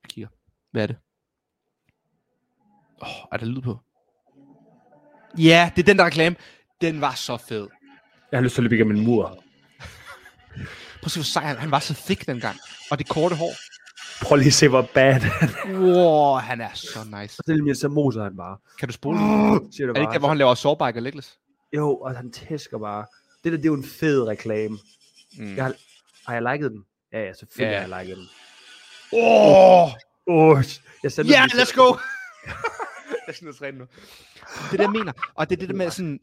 Jeg 0.03 0.09
kigger. 0.09 0.29
Hvad 0.71 0.83
er 0.83 0.87
det? 0.87 0.95
Åh, 3.01 3.09
oh, 3.09 3.25
er 3.31 3.37
der 3.37 3.45
lyd 3.45 3.61
på? 3.61 3.79
Ja, 5.37 5.71
det 5.75 5.81
er 5.81 5.85
den 5.85 5.97
der 5.97 6.05
reklame. 6.05 6.35
Den 6.81 7.01
var 7.01 7.13
så 7.13 7.37
fed. 7.37 7.67
Jeg 8.31 8.37
har 8.37 8.43
lyst 8.43 8.55
til 8.55 8.61
at 8.61 8.63
løbe 8.63 8.75
igennem 8.75 8.97
en 8.97 9.05
mur. 9.05 9.43
Prøv 11.01 11.05
at 11.05 11.11
se, 11.11 11.19
hvor 11.19 11.23
sej 11.23 11.43
han, 11.43 11.57
han 11.57 11.71
var 11.71 11.79
så 11.79 11.93
thick 11.93 12.25
dengang. 12.27 12.57
Og 12.91 12.99
det 12.99 13.09
korte 13.09 13.35
hår. 13.35 13.51
Prøv 14.21 14.37
lige 14.37 14.47
at 14.47 14.53
se, 14.53 14.67
hvor 14.67 14.89
bad 14.93 15.13
han 15.13 15.21
er. 15.23 15.79
Wow, 15.79 16.35
han 16.35 16.61
er 16.61 16.73
så 16.73 16.99
nice. 17.21 17.35
Så 17.35 17.43
det 17.47 17.69
er 17.69 17.73
så 17.73 17.87
moser 17.87 18.23
han 18.23 18.37
bare. 18.37 18.57
Kan 18.79 18.87
du 18.89 18.93
spole? 18.93 19.17
Siger 19.17 19.87
Er 19.89 19.93
det 19.93 20.01
ikke 20.01 20.13
der, 20.13 20.19
hvor 20.19 20.27
han 20.27 20.37
laver 20.37 20.55
sawbike 20.55 20.99
og 20.99 21.01
legless? 21.01 21.39
Jo, 21.75 21.97
og 21.97 22.15
han 22.15 22.31
tæsker 22.31 22.79
bare. 22.79 23.05
Det 23.43 23.51
der, 23.51 23.57
det 23.57 23.65
er 23.65 23.69
jo 23.69 23.73
en 23.73 23.83
fed 23.83 24.27
reklame. 24.27 24.77
Mm. 25.38 25.55
Jeg 25.55 25.63
har, 25.65 25.75
har 26.27 26.34
jeg 26.34 26.53
liket 26.53 26.71
den? 26.71 26.84
Ja, 27.13 27.19
ja, 27.25 27.34
selvfølgelig 27.34 27.73
Ja. 27.73 27.82
har 27.88 27.97
jeg 27.97 28.05
liket 28.05 28.17
den. 28.17 28.27
Åh! 29.13 29.89
Åh, 30.27 30.57
oh, 30.57 30.63
jeg 31.03 31.11
sendte 31.11 31.34
Ja, 31.34 31.41
den 31.41 31.49
lige 31.53 31.61
let's 31.63 31.75
go! 31.75 31.88
jeg 33.27 33.36
skal 33.36 33.45
ned 33.45 33.71
nu. 33.79 33.86
Det 33.86 34.73
er 34.73 34.77
det, 34.77 34.79
jeg 34.79 34.89
mener. 34.91 35.13
Og 35.36 35.49
det 35.49 35.55
er 35.55 35.59
det 35.59 35.69
der 35.69 35.75
med 35.75 35.89
sådan... 35.89 36.19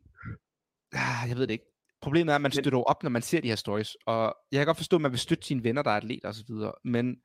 Ah, 0.93 1.29
Jeg 1.29 1.37
ved 1.37 1.47
det 1.47 1.53
ikke. 1.53 1.65
Problemet 2.03 2.33
er, 2.33 2.35
at 2.35 2.41
man 2.41 2.53
støtter 2.53 2.83
op, 2.83 3.03
når 3.03 3.11
man 3.11 3.23
ser 3.23 3.41
de 3.41 3.49
her 3.49 3.57
stories. 3.57 3.97
Og 4.07 4.37
jeg 4.53 4.59
kan 4.59 4.67
godt 4.67 4.77
forstå, 4.77 4.97
at 4.97 5.03
man 5.03 5.11
vil 5.11 5.21
støtte 5.21 5.47
sine 5.47 5.65
venner, 5.65 5.83
der 5.83 5.91
er 5.91 5.97
atleter 5.97 6.29
og 6.29 6.35
så 6.35 6.45
videre. 6.49 6.73
Men 6.85 7.17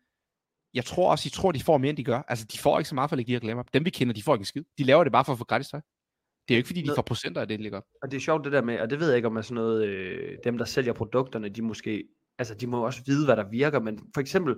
jeg 0.73 0.85
tror 0.85 1.11
også, 1.11 1.27
I 1.27 1.29
tror, 1.29 1.51
de 1.51 1.63
får 1.63 1.77
mere, 1.77 1.89
end 1.89 1.97
de 1.97 2.03
gør. 2.03 2.21
Altså, 2.27 2.45
de 2.45 2.57
får 2.59 2.79
ikke 2.79 2.89
så 2.89 2.95
meget 2.95 3.09
for 3.09 3.13
at 3.13 3.17
lægge 3.17 3.27
de 3.29 3.33
her 3.33 3.39
reklamer 3.39 3.59
op. 3.63 3.73
Dem, 3.73 3.85
vi 3.85 3.89
kender, 3.89 4.13
de 4.13 4.23
får 4.23 4.35
ikke 4.35 4.41
en 4.41 4.45
skid. 4.45 4.63
De 4.77 4.83
laver 4.83 5.03
det 5.03 5.11
bare 5.11 5.25
for 5.25 5.31
at 5.31 5.37
få 5.37 5.43
gratis 5.45 5.67
tøj. 5.69 5.81
Det 6.47 6.53
er 6.53 6.57
jo 6.57 6.59
ikke, 6.59 6.67
fordi 6.67 6.81
de 6.81 6.91
får 6.95 7.01
procenter 7.01 7.41
af 7.41 7.47
det, 7.47 7.59
de 7.59 7.63
lægger 7.63 7.77
op. 7.77 7.85
Og 8.01 8.11
det 8.11 8.17
er 8.17 8.21
sjovt 8.21 8.43
det 8.43 8.51
der 8.51 8.61
med, 8.61 8.79
og 8.79 8.89
det 8.89 8.99
ved 8.99 9.07
jeg 9.07 9.15
ikke 9.15 9.27
om 9.27 9.35
er 9.37 9.41
sådan 9.41 9.55
noget, 9.55 9.85
øh, 9.87 10.37
dem 10.43 10.57
der 10.57 10.65
sælger 10.65 10.93
produkterne, 10.93 11.49
de 11.49 11.61
måske, 11.61 12.03
altså 12.37 12.53
de 12.55 12.67
må 12.67 12.85
også 12.85 13.01
vide, 13.05 13.25
hvad 13.25 13.35
der 13.35 13.49
virker, 13.49 13.79
men 13.79 13.99
for 14.13 14.21
eksempel, 14.21 14.55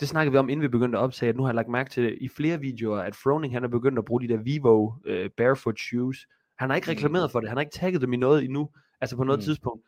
det 0.00 0.08
snakkede 0.08 0.32
vi 0.32 0.38
om, 0.38 0.48
inden 0.48 0.62
vi 0.62 0.68
begyndte 0.68 0.98
at 0.98 1.02
optage, 1.02 1.28
at 1.30 1.36
nu 1.36 1.42
har 1.42 1.48
jeg 1.50 1.54
lagt 1.54 1.68
mærke 1.68 1.90
til 1.90 2.18
i 2.20 2.28
flere 2.28 2.60
videoer, 2.60 2.98
at 3.00 3.16
Froning 3.16 3.52
han 3.54 3.64
er 3.64 3.68
begyndt 3.68 3.98
at 3.98 4.04
bruge 4.04 4.22
de 4.22 4.28
der 4.28 4.36
Vivo 4.36 4.92
øh, 5.06 5.30
barefoot 5.36 5.78
shoes. 5.80 6.26
Han 6.58 6.70
har 6.70 6.76
ikke 6.76 6.86
Mm. 6.86 6.90
reklameret 6.96 7.30
for 7.30 7.40
det, 7.40 7.48
han 7.48 7.56
har 7.56 7.60
ikke 7.62 7.74
tagget 7.74 8.00
dem 8.00 8.12
i 8.12 8.16
noget 8.16 8.44
endnu, 8.44 8.70
altså 9.00 9.16
på 9.16 9.24
noget 9.24 9.38
Mm. 9.38 9.44
tidspunkt. 9.44 9.86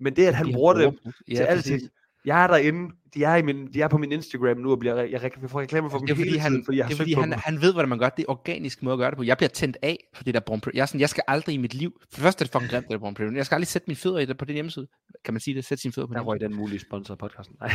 Men 0.00 0.16
det, 0.16 0.26
at 0.26 0.34
han 0.34 0.46
De 0.46 0.52
bruger 0.52 0.74
dem 0.74 0.98
Ja, 1.04 1.10
til 1.36 1.46
præcis. 1.50 1.70
alting, 1.72 1.90
jeg 2.24 2.42
er 2.42 2.46
derinde, 2.46 2.94
de 3.14 3.24
er, 3.24 3.36
i 3.36 3.42
min, 3.42 3.72
de 3.72 3.82
er 3.82 3.88
på 3.88 3.98
min 3.98 4.12
Instagram 4.12 4.56
nu, 4.56 4.70
og 4.70 4.78
bliver, 4.78 4.96
jeg, 4.96 5.10
jeg, 5.10 5.22
jeg 5.42 5.50
får 5.50 5.60
reklamer 5.60 5.88
for 5.88 5.98
dem 5.98 6.06
Det 6.06 6.12
er 6.12 6.16
fordi, 6.16 6.36
han, 6.36 6.62
fordi 6.64 6.78
jeg 6.78 6.88
det 6.88 6.92
er, 6.92 6.96
fordi 6.96 7.14
på 7.14 7.20
han, 7.20 7.32
han 7.32 7.60
ved, 7.60 7.72
hvordan 7.72 7.88
man 7.88 7.98
gør 7.98 8.08
det. 8.08 8.16
Det 8.16 8.24
er 8.28 8.30
organisk 8.30 8.82
måde 8.82 8.92
at 8.92 8.98
gøre 8.98 9.10
det 9.10 9.16
på. 9.16 9.22
Jeg 9.22 9.36
bliver 9.36 9.48
tændt 9.48 9.76
af 9.82 9.98
for 10.14 10.24
det 10.24 10.34
der 10.34 10.40
Born 10.40 10.60
Jeg 10.74 10.82
er 10.82 10.86
sådan, 10.86 11.00
jeg 11.00 11.08
skal 11.08 11.22
aldrig 11.28 11.54
i 11.54 11.58
mit 11.58 11.74
liv... 11.74 11.92
For 12.00 12.16
det 12.16 12.22
første 12.22 12.42
er 12.42 12.46
det 12.46 12.52
fucking 12.52 12.70
grimt, 12.70 12.84
det 12.84 12.92
der 12.92 12.98
Born 12.98 13.14
Premium. 13.14 13.36
Jeg 13.36 13.46
skal 13.46 13.56
aldrig 13.56 13.68
sætte 13.68 13.84
mine 13.88 13.96
fødder 13.96 14.18
i 14.18 14.26
det 14.26 14.38
på 14.38 14.44
den 14.44 14.54
hjemmeside. 14.54 14.86
Kan 15.24 15.34
man 15.34 15.40
sige 15.40 15.54
det? 15.54 15.64
Sætte 15.64 15.82
sine 15.82 15.92
fødder 15.92 16.06
på 16.06 16.14
Der 16.14 16.20
den 16.20 16.26
røg 16.26 16.40
den 16.40 16.56
mulige 16.56 16.80
sponsor 16.80 17.14
af 17.14 17.18
podcasten. 17.18 17.56
Nej. 17.60 17.70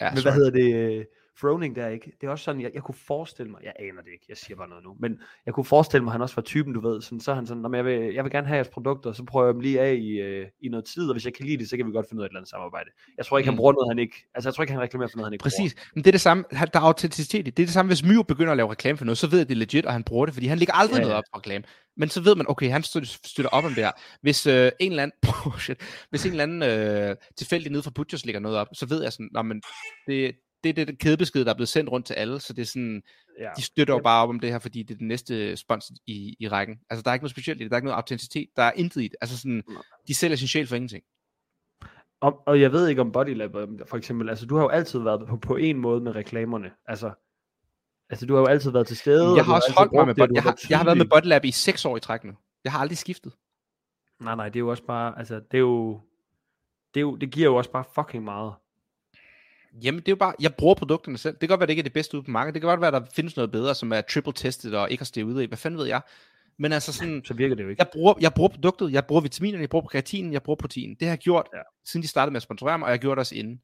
Ja, 0.00 0.10
Men 0.10 0.22
hvad 0.22 0.22
sorry. 0.22 0.34
hedder 0.34 0.50
det? 0.50 1.06
Froning 1.40 1.76
der 1.76 1.88
ikke? 1.88 2.12
Det 2.20 2.26
er 2.26 2.30
også 2.30 2.44
sådan, 2.44 2.60
jeg, 2.60 2.70
jeg 2.74 2.82
kunne 2.82 2.94
forestille 2.94 3.50
mig, 3.50 3.60
jeg 3.64 3.72
aner 3.78 4.02
det 4.02 4.12
ikke, 4.12 4.24
jeg 4.28 4.36
siger 4.36 4.56
bare 4.56 4.68
noget 4.68 4.84
nu, 4.84 4.96
men 4.98 5.20
jeg 5.46 5.54
kunne 5.54 5.64
forestille 5.64 6.04
mig, 6.04 6.10
at 6.10 6.12
han 6.12 6.22
også 6.22 6.34
var 6.34 6.42
typen, 6.42 6.72
du 6.74 6.80
ved, 6.80 7.02
sådan, 7.02 7.20
så 7.20 7.30
er 7.30 7.34
han 7.34 7.46
sådan, 7.46 7.62
"Nå, 7.62 7.68
men 7.68 7.76
jeg 7.78 7.84
vil, 7.84 8.14
jeg 8.14 8.24
vil 8.24 8.32
gerne 8.32 8.46
have 8.46 8.56
jeres 8.56 8.68
produkter, 8.68 9.12
så 9.12 9.24
prøver 9.24 9.46
jeg 9.46 9.54
dem 9.54 9.60
lige 9.60 9.80
af 9.80 9.94
i, 9.94 10.08
øh, 10.10 10.46
i 10.60 10.68
noget 10.68 10.84
tid, 10.84 11.08
og 11.08 11.12
hvis 11.14 11.24
jeg 11.24 11.34
kan 11.34 11.46
lide 11.46 11.58
det, 11.58 11.68
så 11.70 11.76
kan 11.76 11.86
vi 11.86 11.92
godt 11.92 12.06
finde 12.08 12.20
ud 12.20 12.24
af 12.24 12.26
et 12.26 12.30
eller 12.30 12.40
andet 12.40 12.50
samarbejde. 12.50 12.90
Jeg 13.18 13.26
tror 13.26 13.38
ikke, 13.38 13.46
han 13.46 13.54
Mm. 13.54 13.56
bruger 13.56 13.72
noget, 13.72 13.90
han 13.90 13.98
ikke, 13.98 14.16
altså 14.34 14.48
jeg 14.48 14.54
tror 14.54 14.62
ikke, 14.64 14.72
han 14.72 14.82
reklamerer 14.82 15.08
for 15.08 15.16
noget, 15.16 15.26
han 15.26 15.32
ikke 15.32 15.42
Præcis. 15.42 15.74
Men 15.94 16.04
det 16.04 16.10
er 16.10 16.12
det 16.12 16.20
samme. 16.20 16.44
Han- 16.52 16.68
Der 16.72 16.80
er 16.80 16.84
autenticitet 16.84 17.38
i. 17.48 17.50
Det 17.50 17.62
er 17.62 17.66
det 17.66 17.74
samme, 17.74 17.88
hvis 17.90 18.04
Myo 18.04 18.22
begynder 18.22 18.50
at 18.50 18.56
lave 18.56 18.70
reklame 18.70 18.98
for 18.98 19.04
noget, 19.04 19.18
så 19.18 19.26
ved 19.30 19.38
jeg, 19.38 19.48
det 19.48 19.54
er 19.54 19.58
legit, 19.58 19.86
og 19.86 19.92
han 19.92 20.04
bruger 20.04 20.26
det, 20.26 20.34
fordi 20.34 20.46
han 20.46 20.58
ligger 20.58 20.74
aldrig 20.74 20.96
Ja, 20.96 21.00
ja, 21.00 21.02
noget 21.08 21.16
op 21.18 21.24
for 21.32 21.38
reklame. 21.38 21.64
Men 21.96 22.08
så 22.08 22.20
ved 22.20 22.34
man, 22.36 22.46
okay, 22.48 22.70
han 22.70 22.82
støtter, 22.82 23.48
op 23.52 23.64
om 23.64 23.70
det 23.74 23.84
her. 23.84 23.92
Hvis 24.22 24.46
øh, 24.46 24.70
en 24.80 24.90
eller 24.92 25.02
anden, 25.02 25.18
oh 25.46 25.58
shit, 25.58 25.78
hvis 26.10 26.24
en 26.26 26.30
eller 26.30 26.42
anden 26.42 26.62
øh, 26.62 27.16
tilfældig 27.36 27.72
nede 27.72 27.82
fra 27.82 27.90
Butchers 27.94 28.24
lægger 28.26 28.40
noget 28.40 28.58
op, 28.58 28.66
så 28.72 28.86
ved 28.86 29.02
jeg 29.02 29.12
sådan, 29.12 29.46
men 29.46 29.62
det, 30.06 30.34
det 30.64 30.78
er 30.78 30.84
det 30.84 30.98
kædebesked, 30.98 31.44
der 31.44 31.50
er 31.50 31.54
blevet 31.54 31.68
sendt 31.68 31.90
rundt 31.90 32.06
til 32.06 32.14
alle, 32.14 32.40
så 32.40 32.52
det 32.52 32.62
er 32.62 32.66
sådan. 32.66 33.02
Ja. 33.40 33.50
de 33.56 33.62
støtter 33.62 33.94
jo 33.94 34.00
bare 34.00 34.22
op 34.22 34.28
om 34.28 34.40
det 34.40 34.50
her, 34.50 34.58
fordi 34.58 34.82
det 34.82 34.94
er 34.94 34.98
den 34.98 35.08
næste 35.08 35.56
spons 35.56 35.92
i, 36.06 36.36
i 36.40 36.48
rækken. 36.48 36.80
Altså, 36.90 37.02
der 37.02 37.10
er 37.10 37.14
ikke 37.14 37.22
noget 37.24 37.30
specielt 37.30 37.60
i 37.60 37.64
det, 37.64 37.70
der 37.70 37.76
er 37.76 37.78
ikke 37.78 37.86
noget 37.86 37.96
autenticitet, 37.96 38.48
der 38.56 38.62
er 38.62 38.72
intet 38.76 39.00
i 39.00 39.08
det. 39.08 39.16
Altså 39.20 39.38
sådan, 39.38 39.62
de 40.08 40.14
sælger 40.14 40.36
sin 40.36 40.48
sjæl 40.48 40.66
for 40.66 40.76
ingenting. 40.76 41.04
Og, 42.20 42.42
og 42.46 42.60
jeg 42.60 42.72
ved 42.72 42.88
ikke 42.88 43.00
om 43.00 43.12
Bodylab, 43.12 43.52
for 43.86 43.96
eksempel, 43.96 44.28
altså 44.28 44.46
du 44.46 44.56
har 44.56 44.62
jo 44.62 44.68
altid 44.68 44.98
været 44.98 45.28
på, 45.28 45.36
på 45.36 45.56
en 45.56 45.78
måde 45.78 46.00
med 46.00 46.14
reklamerne, 46.14 46.70
altså, 46.86 47.12
altså 48.10 48.26
du 48.26 48.34
har 48.34 48.40
jo 48.40 48.46
altid 48.46 48.70
været 48.70 48.86
til 48.86 48.96
stede. 48.96 49.30
og 49.30 49.36
Jeg 49.36 49.44
har 49.44 49.54
også 49.54 49.66
altid 49.66 49.78
holdt 49.78 49.92
mig 49.92 50.06
med 50.06 50.14
det, 50.14 50.22
og 50.22 50.34
jeg, 50.34 50.42
har, 50.42 50.50
været 50.50 50.70
jeg 50.70 50.78
har 50.78 50.84
været 50.84 50.98
med. 50.98 51.06
Bodylab 51.06 51.44
i 51.44 51.50
seks 51.50 51.84
år 51.84 51.96
i 51.96 52.00
træk 52.00 52.24
nu. 52.24 52.32
Jeg 52.64 52.72
har 52.72 52.78
aldrig 52.78 52.98
skiftet. 52.98 53.32
Nej, 54.20 54.34
nej, 54.36 54.48
det 54.48 54.56
er 54.56 54.60
jo 54.60 54.68
også 54.70 54.84
bare, 54.84 55.18
altså 55.18 55.34
det 55.34 55.54
er 55.54 55.58
jo, 55.58 56.00
det, 56.94 57.00
er 57.00 57.02
jo, 57.02 57.16
det 57.16 57.30
giver 57.30 57.46
jo 57.46 57.56
også 57.56 57.70
bare 57.70 57.84
fucking 57.94 58.24
meget. 58.24 58.54
Jamen, 59.84 60.00
det 60.00 60.08
er 60.08 60.12
jo 60.12 60.16
bare, 60.16 60.34
jeg 60.40 60.54
bruger 60.54 60.74
produkterne 60.74 61.18
selv. 61.18 61.32
Det 61.34 61.40
kan 61.40 61.48
godt 61.48 61.60
være, 61.60 61.66
det 61.66 61.72
ikke 61.72 61.80
er 61.80 61.84
det 61.84 61.92
bedste 61.92 62.16
ude 62.16 62.24
på 62.24 62.30
markedet. 62.30 62.54
Det 62.54 62.62
kan 62.62 62.68
godt 62.68 62.80
være, 62.80 62.90
der 62.90 63.00
findes 63.14 63.36
noget 63.36 63.50
bedre, 63.52 63.74
som 63.74 63.92
er 63.92 64.00
triple 64.00 64.32
tested 64.32 64.72
og 64.74 64.90
ikke 64.90 65.00
har 65.00 65.04
steget 65.06 65.24
ud 65.24 65.40
af. 65.40 65.46
Hvad 65.46 65.58
fanden 65.58 65.78
ved 65.78 65.86
jeg? 65.86 66.00
Men 66.58 66.72
altså 66.72 66.92
sådan, 66.92 67.22
Så 67.24 67.34
virker 67.34 67.54
det 67.54 67.64
jo 67.64 67.68
ikke. 67.68 67.80
jeg 67.80 67.88
bruger, 67.92 68.14
jeg 68.20 68.32
bruger 68.34 68.48
produktet, 68.48 68.92
jeg 68.92 69.06
bruger 69.06 69.22
vitaminerne, 69.22 69.60
jeg 69.62 69.70
bruger 69.70 69.86
kreatinen, 69.86 70.32
jeg 70.32 70.42
bruger 70.42 70.56
protein. 70.56 70.90
Det 70.94 71.02
har 71.02 71.10
jeg 71.12 71.18
gjort, 71.18 71.46
ja. 71.54 71.58
siden 71.84 72.02
de 72.02 72.08
startede 72.08 72.32
med 72.32 72.36
at 72.36 72.42
sponsorere 72.42 72.78
mig, 72.78 72.86
og 72.86 72.90
jeg 72.90 72.98
har 72.98 73.00
gjort 73.00 73.16
det 73.16 73.20
også 73.20 73.34
inden. 73.34 73.60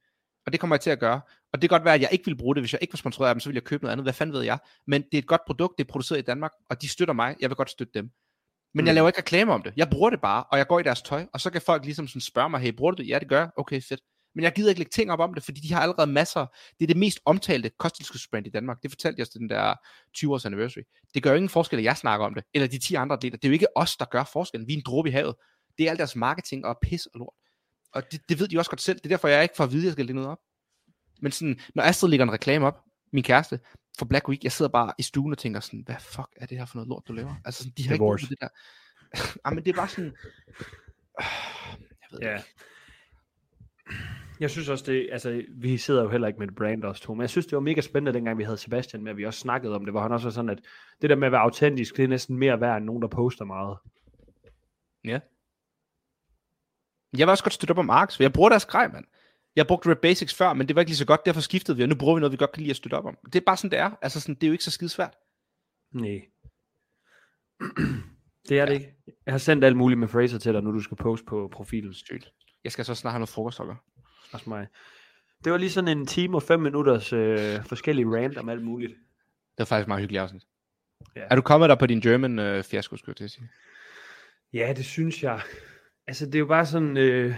Og 0.47 0.53
det 0.53 0.61
kommer 0.61 0.77
jeg 0.77 0.81
til 0.81 0.91
at 0.91 0.99
gøre. 1.01 1.21
Og 1.53 1.63
det 1.63 1.71
kan 1.71 1.79
godt 1.79 1.85
være, 1.85 1.95
at 1.95 2.01
jeg 2.01 2.09
ikke 2.13 2.25
vil 2.25 2.37
bruge 2.37 2.55
det, 2.55 2.63
hvis 2.63 2.73
jeg 2.73 2.79
ikke 2.83 2.93
var 2.93 2.97
sponsoreret 2.97 3.29
af 3.29 3.35
dem, 3.35 3.41
så 3.41 3.49
ville 3.49 3.57
jeg 3.57 3.65
købe 3.65 3.83
noget 3.85 3.93
andet. 3.93 4.05
Hvad 4.05 4.13
fanden 4.13 4.35
ved 4.35 4.43
jeg? 4.43 4.59
Men 4.87 5.03
det 5.03 5.15
er 5.15 5.19
et 5.19 5.27
godt 5.27 5.41
produkt, 5.47 5.79
det 5.79 5.85
er 5.85 5.89
produceret 5.89 6.19
i 6.19 6.23
Danmark, 6.23 6.51
og 6.71 6.83
de 6.83 6.89
støtter 6.89 7.15
mig. 7.15 7.37
Jeg 7.41 7.51
vil 7.51 7.57
godt 7.57 7.71
støtte 7.71 7.93
dem. 7.95 8.11
Men 8.75 8.83
Mm. 8.83 8.87
jeg 8.87 8.95
laver 8.95 9.09
ikke 9.09 9.19
reklame 9.19 9.53
om 9.53 9.63
det. 9.63 9.73
Jeg 9.77 9.89
bruger 9.91 10.11
det 10.11 10.21
bare, 10.21 10.45
og 10.53 10.59
jeg 10.59 10.67
går 10.67 10.81
i 10.81 10.83
deres 10.83 11.03
tøj, 11.03 11.27
og 11.33 11.41
så 11.41 11.51
kan 11.51 11.61
folk 11.63 11.85
ligesom 11.85 12.09
sådan 12.09 12.21
spørge 12.21 12.51
mig, 12.51 12.61
hey, 12.61 12.73
bruger 12.73 12.93
du 12.93 13.03
det? 13.03 13.09
Ja, 13.09 13.19
det 13.19 13.29
gør 13.29 13.39
jeg. 13.39 13.51
Okay, 13.57 13.81
fedt. 13.89 14.01
Men 14.37 14.45
jeg 14.45 14.53
gider 14.53 14.69
ikke 14.69 14.79
lægge 14.81 14.91
ting 14.91 15.13
op 15.13 15.21
om 15.21 15.35
det, 15.35 15.43
fordi 15.43 15.61
de 15.61 15.73
har 15.73 15.81
allerede 15.81 16.07
masser. 16.13 16.47
Det 16.79 16.85
er 16.85 16.87
det 16.87 16.97
mest 16.97 17.21
omtalte 17.25 17.71
kosttilskudsbrand 17.79 18.47
i 18.47 18.51
Danmark. 18.51 18.83
Det 18.83 18.91
fortalte 18.91 19.21
jeg 19.21 19.29
til 19.29 19.41
den 19.41 19.49
der 19.51 19.75
20-års 20.19 20.45
anniversary. 20.47 20.83
Det 21.15 21.23
gør 21.23 21.31
jo 21.31 21.37
ingen 21.37 21.49
forskel, 21.49 21.79
at 21.79 21.85
jeg 21.85 21.97
snakker 21.97 22.27
om 22.27 22.35
det, 22.35 22.45
eller 22.55 22.69
de 22.69 22.79
10 22.79 22.95
andre 22.95 23.17
atleter. 23.17 23.37
Det 23.37 23.45
er 23.45 23.49
jo 23.49 23.53
ikke 23.53 23.77
os, 23.77 23.97
der 23.97 24.05
gør 24.05 24.25
forskellen. 24.25 24.69
Vi 24.69 24.73
er 24.73 24.77
en 24.77 24.83
dråbe 24.87 25.09
i 25.09 25.13
havet. 25.13 25.35
Det 25.79 25.87
er 25.87 25.91
alt 25.91 25.99
deres 25.99 26.17
marketing 26.17 26.67
og 26.67 26.79
pis 26.83 27.07
og 27.07 27.19
lort. 27.19 27.35
Og 27.93 28.13
det, 28.13 28.21
det 28.29 28.41
ved 28.41 28.49
de 28.49 28.59
også 28.59 28.71
godt 28.71 28.81
selv. 28.81 28.99
Det 28.99 29.05
er 29.05 29.09
derfor, 29.09 29.29
jeg 29.29 29.43
ikke 29.43 29.57
får 29.57 29.65
at 29.65 29.73
vide, 29.73 29.83
at 29.83 29.85
jeg 29.85 29.93
skal 29.93 30.05
lægge 30.07 30.15
noget 30.15 30.31
op. 30.31 30.39
Men 31.23 31.33
sådan, 31.33 31.61
når 31.75 31.83
Astrid 31.83 32.11
lægger 32.11 32.27
en 32.27 32.33
reklame 32.33 32.67
op, 32.67 32.81
min 33.13 33.23
kæreste, 33.25 33.61
for 33.99 34.07
Black 34.07 34.29
Week, 34.29 34.45
jeg 34.45 34.53
sidder 34.53 34.71
bare 34.71 34.93
i 34.99 35.03
stuen 35.03 35.33
og 35.33 35.39
tænker 35.39 35.61
sådan, 35.61 35.83
hvad 35.87 35.97
fuck 36.01 36.29
er 36.37 36.47
det 36.47 36.59
her 36.59 36.65
for 36.65 36.77
noget 36.77 36.89
lort, 36.89 37.03
du 37.09 37.13
laver? 37.13 37.35
Altså 37.45 37.59
sådan, 37.59 37.73
de 37.77 37.87
har 37.87 37.93
ikke 37.95 38.03
for 38.03 38.17
Divorce. 38.17 38.27
det 38.29 38.41
der. 38.41 38.49
ah, 39.45 39.55
men 39.55 39.65
det 39.65 39.71
er 39.71 39.77
bare 39.77 39.89
sådan, 39.89 40.15
jeg 42.03 42.09
ved 42.11 42.19
det 42.21 42.27
Ja. 42.27 42.37
ikke. 42.37 42.49
Jeg 44.41 44.51
synes 44.51 44.69
også 44.69 44.85
det, 44.93 45.09
altså 45.13 45.43
vi 45.49 45.77
sidder 45.77 46.03
jo 46.03 46.09
heller 46.09 46.29
ikke 46.29 46.39
med 46.39 46.49
et 46.49 46.55
brand 46.55 46.85
os 46.85 47.01
to, 47.01 47.15
men 47.15 47.21
jeg 47.21 47.31
synes 47.31 47.47
det 47.47 47.57
var 47.57 47.61
mega 47.61 47.81
spændende 47.81 48.13
dengang 48.13 48.39
vi 48.39 48.45
havde 48.45 48.57
Sebastian 48.57 49.03
med, 49.03 49.11
at 49.11 49.17
vi 49.17 49.25
også 49.25 49.41
snakkede 49.41 49.75
om 49.75 49.85
det, 49.85 49.93
hvor 49.93 50.01
han 50.01 50.13
også 50.13 50.27
var 50.27 50.33
sådan, 50.33 50.51
at 50.51 50.59
det 51.03 51.11
der 51.11 51.17
med 51.17 51.27
at 51.27 51.33
være 51.33 51.41
autentisk, 51.41 51.97
det 51.97 52.05
er 52.05 52.09
næsten 52.09 52.39
mere 52.39 52.61
værd 52.61 52.77
end 52.77 52.85
nogen, 52.85 53.03
der 53.03 53.09
poster 53.09 53.45
meget. 53.45 53.79
Ja. 55.05 55.21
Jeg 57.19 57.27
vil 57.27 57.31
også 57.31 57.45
godt 57.45 57.53
støtte 57.53 57.73
op 57.73 57.79
om 57.79 57.91
Arx, 57.91 58.17
for 58.17 58.23
jeg 58.23 58.33
bruger 58.33 58.49
deres 58.49 58.67
grej, 58.67 58.89
mand. 58.89 59.05
Jeg 59.57 59.67
brugte 59.67 59.91
Red 59.91 59.97
Basics 59.97 60.35
før, 60.35 60.53
men 60.53 60.69
det 60.69 60.77
var 60.77 60.83
ikke 60.83 60.91
lige 60.91 60.97
så 60.97 61.07
godt, 61.07 61.27
derfor 61.27 61.41
skiftede 61.41 61.77
vi, 61.77 61.83
og 61.83 61.89
nu 61.89 61.95
bruger 61.95 62.15
vi 62.15 62.21
noget, 62.21 62.33
vi 62.33 62.37
godt 62.37 62.53
kan 62.53 62.63
lide 62.63 62.71
at 62.71 62.77
støtte 62.77 62.95
op 62.95 63.05
om. 63.05 63.19
Det 63.25 63.35
er 63.35 63.45
bare 63.47 63.57
sådan, 63.57 63.71
det 63.71 63.79
er. 63.79 63.91
Altså, 64.03 64.21
sådan, 64.21 64.35
det 64.35 64.43
er 64.43 64.47
jo 64.47 64.53
ikke 64.53 64.65
så 64.65 64.71
skide 64.71 64.91
svært. 64.91 65.17
Nej. 65.93 66.21
det 68.49 68.59
er 68.59 68.67
det 68.67 68.75
ikke. 68.75 68.95
Jeg 69.27 69.35
har 69.35 69.39
sendt 69.39 69.65
alt 69.65 69.77
muligt 69.77 70.01
med 70.01 70.09
Fraser 70.09 70.39
til 70.39 70.53
dig, 70.53 70.63
nu 70.63 70.73
du 70.73 70.81
skal 70.81 70.97
poste 70.97 71.27
på 71.27 71.49
profilen. 71.53 71.95
Sygt. 71.95 72.33
Jeg 72.65 72.73
skal 72.73 72.85
så 72.85 72.95
snart 72.95 73.13
have 73.13 73.19
noget 73.19 73.29
frokosthokker. 73.29 73.75
Også 74.33 74.51
mig. 74.51 74.67
Det 75.45 75.53
var 75.53 75.59
lige 75.59 75.71
sådan 75.71 75.99
en 75.99 76.07
time 76.07 76.37
og 76.37 76.43
fem 76.43 76.61
minutters 76.61 77.13
øh, 77.13 77.65
forskellige 77.65 78.17
rant 78.17 78.39
om 78.39 78.49
alt 78.49 78.65
muligt. 78.65 78.95
var 79.59 79.65
faktisk 79.65 79.85
et 79.85 79.89
meget 79.89 80.01
hyggeligt 80.01 80.23
afsnit. 80.23 80.47
Ja. 81.17 81.23
Er 81.31 81.37
du 81.37 81.43
kommet 81.43 81.69
der 81.69 81.75
på 81.75 81.87
din 81.87 82.01
German 82.01 82.39
øh, 82.39 82.65
fiasko, 82.65 82.97
skulle 82.97 83.11
jeg 83.11 83.17
til 83.17 83.25
at 83.25 83.31
sige? 83.31 83.49
Ja, 84.53 84.73
det 84.77 84.85
synes 84.85 85.23
jeg. 85.23 85.41
Altså, 86.07 86.27
det 86.27 86.35
er 86.35 86.39
jo 86.39 86.47
bare 86.47 86.67
sådan... 86.67 86.97
Øh, 86.97 87.35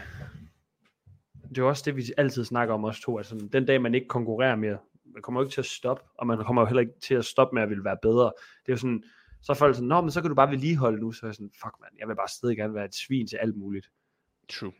det 1.48 1.58
er 1.58 1.62
jo 1.62 1.68
også 1.68 1.82
det, 1.86 1.96
vi 1.96 2.04
altid 2.16 2.44
snakker 2.44 2.74
om 2.74 2.84
os 2.84 3.00
to. 3.00 3.18
Altså, 3.18 3.48
den 3.52 3.66
dag, 3.66 3.82
man 3.82 3.94
ikke 3.94 4.08
konkurrerer 4.08 4.56
mere, 4.56 4.78
man 5.04 5.22
kommer 5.22 5.40
jo 5.40 5.44
ikke 5.44 5.54
til 5.54 5.60
at 5.60 5.66
stoppe, 5.66 6.02
og 6.18 6.26
man 6.26 6.44
kommer 6.44 6.62
jo 6.62 6.66
heller 6.66 6.80
ikke 6.80 7.00
til 7.02 7.14
at 7.14 7.24
stoppe 7.24 7.54
med 7.54 7.62
at 7.62 7.68
ville 7.68 7.84
være 7.84 7.96
bedre. 8.02 8.32
Det 8.66 8.68
er 8.68 8.72
jo 8.72 8.76
sådan, 8.76 9.02
så 9.42 9.52
er 9.52 9.56
folk 9.56 9.74
sådan, 9.74 9.88
Nå, 9.88 10.00
men 10.00 10.10
så 10.10 10.20
kan 10.20 10.28
du 10.28 10.34
bare 10.34 10.50
vedligeholde 10.50 11.00
nu. 11.00 11.12
Så 11.12 11.26
er 11.26 11.28
jeg 11.28 11.34
sådan, 11.34 11.50
fuck 11.62 11.74
man, 11.80 11.90
jeg 11.98 12.08
vil 12.08 12.16
bare 12.16 12.28
stadig 12.28 12.56
gerne 12.56 12.74
være 12.74 12.84
et 12.84 12.94
svin 12.94 13.26
til 13.26 13.36
alt 13.36 13.56
muligt. 13.56 13.90
True. 14.48 14.72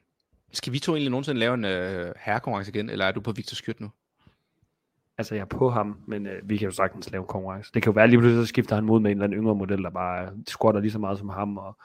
Skal 0.52 0.72
vi 0.72 0.78
to 0.78 0.92
egentlig 0.92 1.10
nogensinde 1.10 1.40
lave 1.40 1.54
en 1.54 1.64
øh, 1.64 2.14
herrekonkurrence 2.20 2.70
igen, 2.72 2.90
eller 2.90 3.04
er 3.04 3.12
du 3.12 3.20
på 3.20 3.32
Victor 3.32 3.54
Skyt 3.54 3.80
nu? 3.80 3.90
Altså, 5.18 5.34
jeg 5.34 5.40
er 5.42 5.46
på 5.46 5.70
ham, 5.70 6.00
men 6.06 6.26
øh, 6.26 6.48
vi 6.48 6.56
kan 6.56 6.64
jo 6.68 6.72
sagtens 6.72 7.10
lave 7.10 7.22
en 7.22 7.26
konkurrence. 7.28 7.70
Det 7.74 7.82
kan 7.82 7.90
jo 7.92 7.94
være, 7.94 8.08
lige 8.08 8.18
pludselig 8.18 8.46
så 8.46 8.48
skifter 8.48 8.74
han 8.74 8.84
mod 8.84 9.00
med 9.00 9.10
en 9.10 9.16
eller 9.16 9.24
anden 9.24 9.38
yngre 9.38 9.54
model, 9.54 9.82
der 9.82 9.90
bare 9.90 10.32
squatter 10.48 10.80
lige 10.80 10.92
så 10.92 10.98
meget 10.98 11.18
som 11.18 11.28
ham. 11.28 11.56
Og, 11.58 11.78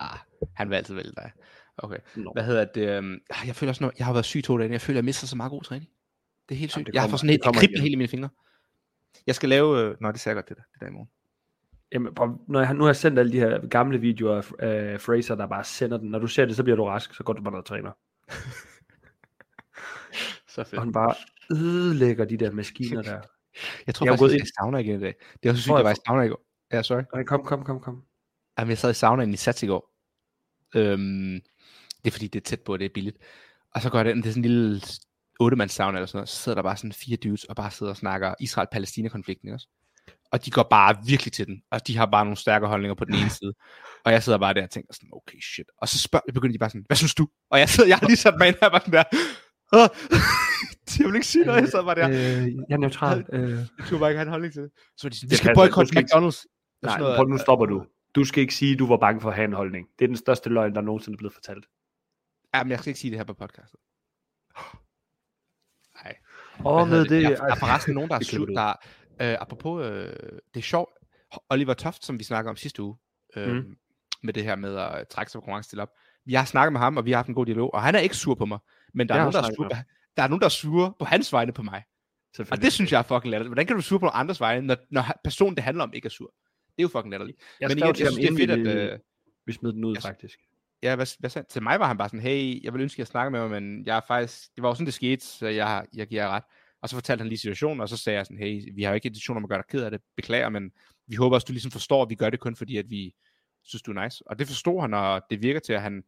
Ah, 0.00 0.18
han 0.54 0.70
vil 0.70 0.76
altid 0.76 0.94
vælge 0.94 1.12
dig. 1.16 1.32
Okay. 1.78 1.96
Nå. 2.16 2.32
Hvad 2.32 2.44
hedder 2.44 2.64
det? 2.64 2.86
ah, 3.30 3.46
Jeg 3.46 3.56
føler 3.56 3.70
også, 3.70 3.90
jeg 3.98 4.06
har 4.06 4.12
været 4.12 4.24
syg 4.24 4.44
to 4.44 4.58
dage, 4.58 4.72
jeg 4.72 4.80
føler, 4.80 4.94
at 4.96 5.02
jeg 5.02 5.04
mister 5.04 5.26
så 5.26 5.36
meget 5.36 5.50
god 5.50 5.62
træning. 5.62 5.90
Det 6.48 6.54
er 6.54 6.58
helt 6.58 6.76
Jamen, 6.76 6.84
sygt. 6.84 6.86
det 6.86 6.94
jeg 6.94 7.02
har 7.02 7.06
kommer- 7.06 7.12
fået 7.18 7.20
sådan 7.20 7.38
kommer 7.44 7.62
igen. 7.62 7.80
helt 7.80 7.92
i 7.92 7.96
mine 7.96 8.08
fingre. 8.08 8.28
Jeg 9.26 9.34
skal 9.34 9.48
lave, 9.48 9.78
øh... 9.80 9.96
nå 10.00 10.12
det 10.12 10.20
ser 10.20 10.34
godt 10.34 10.48
det 10.48 10.56
der, 10.56 10.62
det 10.72 10.80
der 10.80 10.86
i 10.86 10.90
morgen. 10.90 11.08
Jamen, 11.92 12.14
prøv, 12.14 12.38
når 12.48 12.60
jeg, 12.60 12.74
nu 12.74 12.80
har 12.80 12.88
jeg 12.88 12.96
sendt 12.96 13.18
alle 13.18 13.32
de 13.32 13.38
her 13.38 13.66
gamle 13.66 13.98
videoer 13.98 14.42
af 14.58 14.68
af 14.92 15.00
Fraser, 15.00 15.34
der 15.34 15.46
bare 15.46 15.64
sender 15.64 15.96
den. 15.96 16.10
Når 16.10 16.18
du 16.18 16.26
ser 16.26 16.44
det, 16.44 16.56
så 16.56 16.62
bliver 16.62 16.76
du 16.76 16.84
rask, 16.84 17.14
så 17.14 17.22
går 17.24 17.32
du 17.32 17.42
bare 17.42 17.52
ned 17.52 17.58
og 17.58 17.64
træner. 17.64 17.92
Så 20.48 20.64
fedt. 20.64 20.74
Og 20.74 20.82
han 20.82 20.92
bare 20.92 21.14
ødelægger 21.52 22.24
de 22.24 22.36
der 22.36 22.50
maskiner 22.50 23.02
der. 23.02 23.20
Jeg 23.86 23.94
tror 23.94 24.06
Jeg 24.06 24.12
er 24.12 24.14
faktisk, 24.14 24.20
gået 24.20 24.30
jeg 24.30 24.38
ind- 24.40 24.46
sauna 24.60 24.78
igen 24.78 24.96
i 24.96 25.02
dag. 25.02 25.14
Det 25.42 25.48
er 25.48 25.52
også 25.52 25.62
sygt, 25.62 25.74
jeg 25.76 25.84
var 25.84 25.90
i 25.90 25.94
sauna 26.06 26.22
i 26.22 26.28
går. 26.28 26.46
Ja, 26.72 26.82
sorry. 26.82 27.02
Okay, 27.12 27.24
kom, 27.24 27.44
kom, 27.44 27.64
kom, 27.64 27.80
kom. 27.80 28.02
Jamen, 28.58 28.70
jeg 28.70 28.78
sad 28.78 28.90
i 28.90 28.94
saunaen 28.94 29.32
i 29.34 29.36
Sats 29.36 29.62
i 29.62 29.66
går. 29.66 29.94
Øhm, 30.74 31.40
det 32.04 32.06
er 32.06 32.10
fordi, 32.10 32.26
det 32.26 32.40
er 32.40 32.44
tæt 32.44 32.60
på, 32.60 32.72
og 32.72 32.78
det 32.78 32.84
er 32.84 32.90
billigt. 32.94 33.16
Og 33.74 33.80
så 33.82 33.90
går 33.90 33.98
jeg 33.98 34.04
den, 34.04 34.16
det 34.16 34.26
er 34.26 34.30
sådan 34.30 34.44
en 34.44 34.50
lille 34.50 34.80
8 35.40 35.68
sauna 35.68 35.98
eller 35.98 36.06
sådan 36.06 36.16
noget, 36.18 36.28
så 36.28 36.36
sidder 36.36 36.56
der 36.56 36.62
bare 36.62 36.76
sådan 36.76 36.92
fire 36.92 37.16
dudes, 37.16 37.44
og 37.44 37.56
bare 37.56 37.70
sidder 37.70 37.92
og 37.92 37.96
snakker 37.96 38.34
Israel-Palæstina-konflikten 38.40 39.48
ikke 39.48 39.54
også. 39.56 39.68
Og 40.32 40.44
de 40.44 40.50
går 40.50 40.62
bare 40.70 40.96
virkelig 41.06 41.32
til 41.32 41.46
den, 41.46 41.62
og 41.70 41.86
de 41.86 41.96
har 41.96 42.06
bare 42.06 42.24
nogle 42.24 42.36
stærke 42.36 42.66
holdninger 42.66 42.94
på 42.94 43.04
den 43.04 43.14
ene 43.14 43.30
side. 43.40 43.54
Og 44.04 44.12
jeg 44.12 44.22
sidder 44.22 44.38
bare 44.38 44.54
der 44.54 44.62
og 44.62 44.70
tænker 44.70 44.94
sådan, 44.94 45.08
okay 45.12 45.38
shit. 45.54 45.66
Og 45.78 45.88
så 45.88 45.98
spørger, 45.98 46.32
begynder 46.34 46.52
de 46.52 46.58
bare 46.58 46.70
sådan, 46.70 46.84
hvad 46.86 46.96
synes 46.96 47.14
du? 47.14 47.28
Og 47.50 47.58
jeg 47.58 47.68
sidder, 47.68 47.88
jeg 47.88 47.98
har 47.98 48.06
lige 48.06 48.16
sat 48.16 48.34
mig 48.38 48.48
ind 48.48 48.56
her, 48.62 48.68
bare 48.70 48.80
sådan 48.80 48.92
der, 48.92 49.04
"Åh." 49.72 49.88
jeg 50.98 51.06
vil 51.06 51.14
ikke 51.14 51.26
sige 51.26 51.44
noget, 51.44 51.60
jeg 51.60 51.68
sidder 51.68 51.84
bare 51.84 51.94
der. 51.94 52.08
Øh, 52.08 52.46
jeg 52.68 52.74
er 52.74 52.76
neutral. 52.76 53.24
Øh, 53.32 53.50
Jeg 53.50 53.66
kunne 53.88 53.98
bare 54.00 54.10
ikke 54.10 54.18
have 54.18 54.26
en 54.26 54.30
holdning 54.30 54.52
til 54.52 54.62
det. 54.62 54.70
Så 54.96 55.08
de 55.08 55.16
sådan, 55.16 55.30
vi 55.30 55.36
skal 55.36 55.54
boykotte 55.54 55.80
du 55.86 55.88
skal 55.88 55.98
ikke- 56.02 56.14
McDonald's. 56.16 56.44
Nej, 56.82 56.98
noget. 56.98 57.16
prøv, 57.16 57.26
nu 57.28 57.38
stopper 57.38 57.66
du. 57.66 57.86
Du 58.14 58.24
skal 58.24 58.40
ikke 58.40 58.54
sige, 58.54 58.72
at 58.72 58.78
du 58.78 58.86
var 58.86 58.96
bange 58.96 59.20
for 59.20 59.28
at 59.30 59.34
have 59.36 59.44
en 59.44 59.52
holdning. 59.52 59.86
Det 59.98 60.04
er 60.04 60.08
den 60.08 60.16
største 60.16 60.48
løgn, 60.48 60.74
der 60.74 60.80
nogensinde 60.80 61.16
er 61.16 61.18
blevet 61.18 61.34
fortalt. 61.34 61.64
Ja, 62.54 62.62
men 62.64 62.70
jeg 62.70 62.78
skal 62.78 62.90
ikke 62.90 63.00
sige 63.00 63.10
det 63.10 63.18
her 63.18 63.24
på 63.24 63.34
podcastet. 63.34 63.80
Nej. 66.04 66.16
Og 66.72 66.88
med 66.88 67.00
det, 67.04 67.10
Der, 67.22 67.30
er- 67.30 67.36
der 67.36 67.44
er 67.44 67.54
forresten 67.54 67.94
nogen, 67.94 68.10
der 68.10 68.16
er 68.16 68.36
du 68.36 68.46
Der, 68.46 68.60
er, 68.62 68.74
øh, 69.20 69.36
apropos, 69.40 69.84
øh, 69.86 70.12
det 70.54 70.60
er 70.60 70.64
sjovt. 70.64 70.90
Oliver 71.50 71.74
Toft, 71.74 72.04
som 72.04 72.18
vi 72.18 72.24
snakker 72.24 72.50
om 72.50 72.56
sidste 72.56 72.82
uge, 72.82 72.96
øh, 73.36 73.52
Mm. 73.54 73.76
med 74.22 74.32
det 74.34 74.44
her 74.44 74.56
med 74.56 74.76
at 74.76 75.08
trække 75.08 75.32
sig 75.32 75.38
på 75.38 75.40
konkurrence 75.44 75.70
til 75.70 75.80
op. 75.80 75.88
Vi 76.24 76.34
har 76.34 76.44
snakket 76.44 76.72
med 76.72 76.80
ham, 76.80 76.96
og 76.96 77.04
vi 77.04 77.10
har 77.10 77.18
haft 77.18 77.28
en 77.28 77.34
god 77.34 77.46
dialog, 77.46 77.74
og 77.74 77.82
han 77.82 77.94
er 77.94 77.98
ikke 77.98 78.16
sur 78.16 78.34
på 78.34 78.44
mig. 78.46 78.58
Men 78.94 79.08
der, 79.08 79.14
er 79.14 79.18
nogen, 79.18 79.32
der, 79.32 79.38
er 79.38 79.42
snakket 79.42 79.56
sur, 79.56 79.68
der 80.16 80.22
er 80.22 80.28
nogen, 80.28 80.40
der 80.40 80.46
er 80.46 80.50
sure 80.50 80.92
på 80.98 81.04
hans 81.04 81.32
vegne 81.32 81.52
på 81.52 81.62
mig. 81.62 81.82
Og 82.50 82.62
det 82.62 82.72
synes 82.72 82.92
jeg 82.92 82.98
er 82.98 83.02
fucking 83.02 83.30
latterligt. 83.30 83.48
Hvordan 83.48 83.66
kan 83.66 83.76
du 83.76 83.82
sure 83.82 84.00
på 84.00 84.08
andres 84.08 84.40
vegne, 84.40 84.66
når, 84.66 84.76
når 84.90 85.04
personen, 85.24 85.54
det 85.56 85.64
handler 85.64 85.84
om, 85.84 85.92
ikke 85.94 86.06
er 86.06 86.10
sur? 86.10 86.26
Det 86.26 86.74
er 86.78 86.82
jo 86.82 86.88
fucking 86.88 87.10
latterligt. 87.10 87.38
Jeg 87.60 87.68
Men 87.68 87.78
igen, 87.78 87.94
til 87.94 88.02
jeg 88.04 88.12
synes, 88.12 88.36
det 88.38 88.50
er 88.50 88.56
fedt, 88.56 88.68
at... 88.68 88.92
Øh, 88.92 88.98
vi 89.46 89.52
smed 89.52 89.72
den 89.72 89.84
ud, 89.84 89.94
jeg- 89.94 90.02
faktisk. 90.02 90.38
Ja, 90.82 90.96
hvad, 90.96 91.06
hvad 91.18 91.30
sagde, 91.30 91.48
til 91.48 91.62
mig 91.62 91.80
var 91.80 91.86
han 91.86 91.98
bare 91.98 92.08
sådan, 92.08 92.20
hey, 92.20 92.64
jeg 92.64 92.72
vil 92.72 92.82
ønske, 92.82 92.94
at 92.94 92.98
jeg 92.98 93.06
snakker 93.06 93.30
med 93.30 93.48
mig, 93.48 93.62
men 93.62 93.86
jeg 93.86 93.96
er 93.96 94.00
faktisk, 94.08 94.54
det 94.56 94.62
var 94.62 94.68
jo 94.68 94.74
sådan, 94.74 94.86
det 94.86 94.94
skete, 94.94 95.26
så 95.26 95.46
jeg, 95.48 95.86
jeg 95.94 96.06
giver 96.06 96.28
ret. 96.28 96.42
Og 96.82 96.88
så 96.88 96.96
fortalte 96.96 97.22
han 97.22 97.28
lige 97.28 97.38
situationen, 97.38 97.80
og 97.80 97.88
så 97.88 97.96
sagde 97.96 98.16
jeg 98.16 98.26
sådan, 98.26 98.38
hey, 98.38 98.62
vi 98.74 98.82
har 98.82 98.90
jo 98.90 98.94
ikke 98.94 99.06
intention 99.06 99.36
om 99.36 99.44
at 99.44 99.48
gøre 99.48 99.58
dig 99.58 99.66
ked 99.68 99.82
af 99.84 99.90
det, 99.90 100.00
beklager, 100.16 100.48
men 100.48 100.72
vi 101.06 101.16
håber 101.16 101.36
også, 101.36 101.44
du 101.44 101.52
ligesom 101.52 101.70
forstår, 101.70 102.02
at 102.02 102.10
vi 102.10 102.14
gør 102.14 102.30
det 102.30 102.40
kun 102.40 102.56
fordi, 102.56 102.76
at 102.76 102.90
vi 102.90 103.14
synes, 103.64 103.82
du 103.82 103.92
er 103.92 104.02
nice. 104.04 104.22
Og 104.26 104.38
det 104.38 104.46
forstod 104.46 104.80
han, 104.80 104.94
og 104.94 105.22
det 105.30 105.42
virker 105.42 105.60
til, 105.60 105.72
at 105.72 105.82
han 105.82 106.02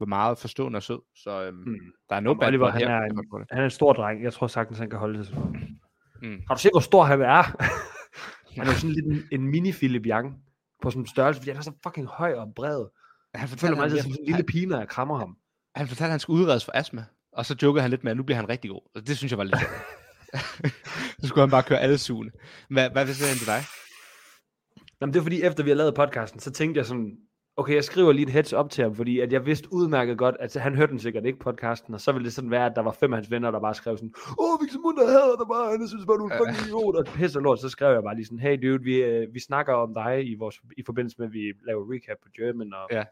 var 0.00 0.06
meget 0.06 0.38
forstående 0.38 0.76
og 0.76 0.82
sød, 0.82 0.98
så 1.14 1.42
øhm, 1.42 1.56
Mm. 1.56 1.76
der 2.08 2.16
er 2.16 2.20
no 2.20 2.30
Jamen, 2.30 2.40
bad 2.40 2.48
Oliver, 2.48 2.70
han 2.70 2.80
her. 2.80 2.88
er 2.88 3.02
en-. 3.04 3.46
Han 3.50 3.60
er 3.60 3.64
en 3.64 3.70
stor 3.70 3.92
dreng. 3.92 4.22
Jeg 4.24 4.32
tror 4.32 4.46
sagtens, 4.46 4.78
han 4.78 4.90
kan 4.90 4.98
holde 4.98 5.18
det. 5.18 5.34
Mm. 6.22 6.42
Har 6.48 6.54
du 6.54 6.60
set, 6.60 6.70
hvor 6.72 6.80
stor 6.80 7.04
han 7.04 7.20
er? 7.22 7.42
han 8.58 8.66
er 8.66 8.72
sådan 8.72 8.90
lidt 8.94 9.06
en, 9.06 9.22
en 9.32 9.48
mini 9.48 9.72
Philip 9.72 10.02
Young 10.06 10.42
på 10.82 10.90
sådan 10.90 11.02
en 11.02 11.06
størrelse, 11.06 11.40
fordi 11.40 11.50
han 11.50 11.58
er 11.58 11.62
så 11.62 11.72
fucking 11.86 12.06
høj 12.06 12.32
og 12.34 12.52
bred. 12.56 12.86
Han 13.34 13.48
fortalte, 13.48 13.74
mig 13.76 13.84
altid 13.84 13.98
som 14.02 14.10
en 14.10 14.26
lille 14.26 14.42
pige, 14.42 14.66
når 14.66 14.78
jeg 14.78 14.88
krammer 14.88 15.18
ham. 15.18 15.36
han 15.74 15.88
fortalte, 15.88 16.04
at 16.04 16.10
han 16.10 16.20
skulle 16.20 16.42
udredes 16.42 16.64
for 16.64 16.72
astma, 16.74 17.04
og 17.32 17.46
så 17.46 17.56
jokede 17.62 17.82
han 17.82 17.90
lidt 17.90 18.04
med, 18.04 18.10
at 18.10 18.16
nu 18.16 18.22
bliver 18.22 18.36
han 18.36 18.48
rigtig 18.48 18.70
god. 18.70 18.80
Og 18.94 19.06
det 19.06 19.16
synes 19.16 19.30
jeg 19.32 19.38
var 19.38 19.44
lidt 19.44 19.58
sjovt. 19.60 19.72
så 21.20 21.26
skulle 21.28 21.42
han 21.42 21.50
bare 21.50 21.62
køre 21.62 21.80
alle 21.80 21.98
sugene. 21.98 22.30
Hvad, 22.70 22.90
hvad 22.90 23.04
vil 23.04 23.14
sige 23.14 23.28
han 23.28 23.36
til 23.38 23.46
dig? 23.46 23.60
Jamen, 25.00 25.12
det 25.14 25.18
er 25.18 25.22
fordi, 25.22 25.42
efter 25.42 25.64
vi 25.64 25.70
har 25.70 25.76
lavet 25.76 25.94
podcasten, 25.94 26.40
så 26.40 26.50
tænkte 26.52 26.78
jeg 26.78 26.86
sådan, 26.86 27.16
okay, 27.56 27.74
jeg 27.74 27.84
skriver 27.84 28.12
lige 28.12 28.26
et 28.26 28.32
heads 28.32 28.52
op 28.52 28.70
til 28.70 28.84
ham, 28.84 28.94
fordi 28.94 29.20
at 29.20 29.32
jeg 29.32 29.46
vidste 29.46 29.72
udmærket 29.72 30.18
godt, 30.18 30.34
at 30.40 30.54
han 30.54 30.74
hørte 30.74 30.90
den 30.90 30.98
sikkert 30.98 31.24
ikke 31.26 31.38
podcasten, 31.38 31.94
og 31.94 32.00
så 32.00 32.12
ville 32.12 32.24
det 32.24 32.32
sådan 32.32 32.50
være, 32.50 32.66
at 32.66 32.72
der 32.76 32.82
var 32.82 32.92
fem 32.92 33.12
af 33.12 33.16
hans 33.16 33.30
venner, 33.30 33.50
der 33.50 33.60
bare 33.60 33.74
skrev 33.74 33.96
sådan, 33.96 34.14
åh, 34.38 34.60
Victor 34.62 34.80
Munter 34.80 35.06
hader 35.06 35.36
dig 35.36 35.46
bare, 35.48 35.70
han 35.70 35.88
synes 35.88 36.06
bare, 36.06 36.16
du 36.16 36.26
er 36.26 36.30
en 36.32 36.38
fucking 36.38 36.66
idiot, 36.66 36.96
og 36.96 37.04
pisse 37.06 37.40
lort, 37.40 37.60
så 37.60 37.68
skrev 37.68 37.92
jeg 37.92 38.02
bare 38.02 38.14
lige 38.14 38.24
sådan, 38.26 38.38
hey 38.38 38.58
dude, 38.62 38.82
vi, 38.82 38.96
øh, 38.96 39.34
vi 39.34 39.40
snakker 39.40 39.72
om 39.74 39.94
dig 39.94 40.26
i, 40.30 40.34
vores, 40.34 40.60
i 40.78 40.82
forbindelse 40.86 41.16
med, 41.18 41.26
at 41.26 41.32
vi 41.32 41.52
laver 41.66 41.92
recap 41.94 42.16
på 42.22 42.28
German, 42.36 42.72
og 42.74 42.88
Ja. 42.90 43.04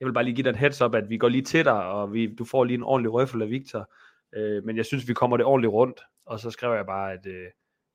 jeg 0.00 0.06
vil 0.06 0.12
bare 0.12 0.24
lige 0.24 0.34
give 0.34 0.44
dig 0.44 0.50
et 0.50 0.56
heads 0.56 0.80
up, 0.82 0.94
at 0.94 1.10
vi 1.10 1.18
går 1.18 1.28
lige 1.28 1.42
til 1.44 1.64
dig, 1.64 1.82
og 1.84 2.12
vi, 2.12 2.34
du 2.34 2.44
får 2.44 2.64
lige 2.64 2.76
en 2.76 2.82
ordentlig 2.82 3.12
røffel 3.12 3.42
af 3.42 3.50
Victor, 3.50 3.90
øh, 4.36 4.64
men 4.64 4.76
jeg 4.76 4.84
synes, 4.86 5.08
vi 5.08 5.14
kommer 5.14 5.36
det 5.36 5.46
ordentligt 5.46 5.72
rundt, 5.72 6.00
og 6.26 6.40
så 6.40 6.50
skrev 6.50 6.72
jeg 6.74 6.86
bare, 6.86 7.12
at 7.12 7.26
øh, 7.26 7.46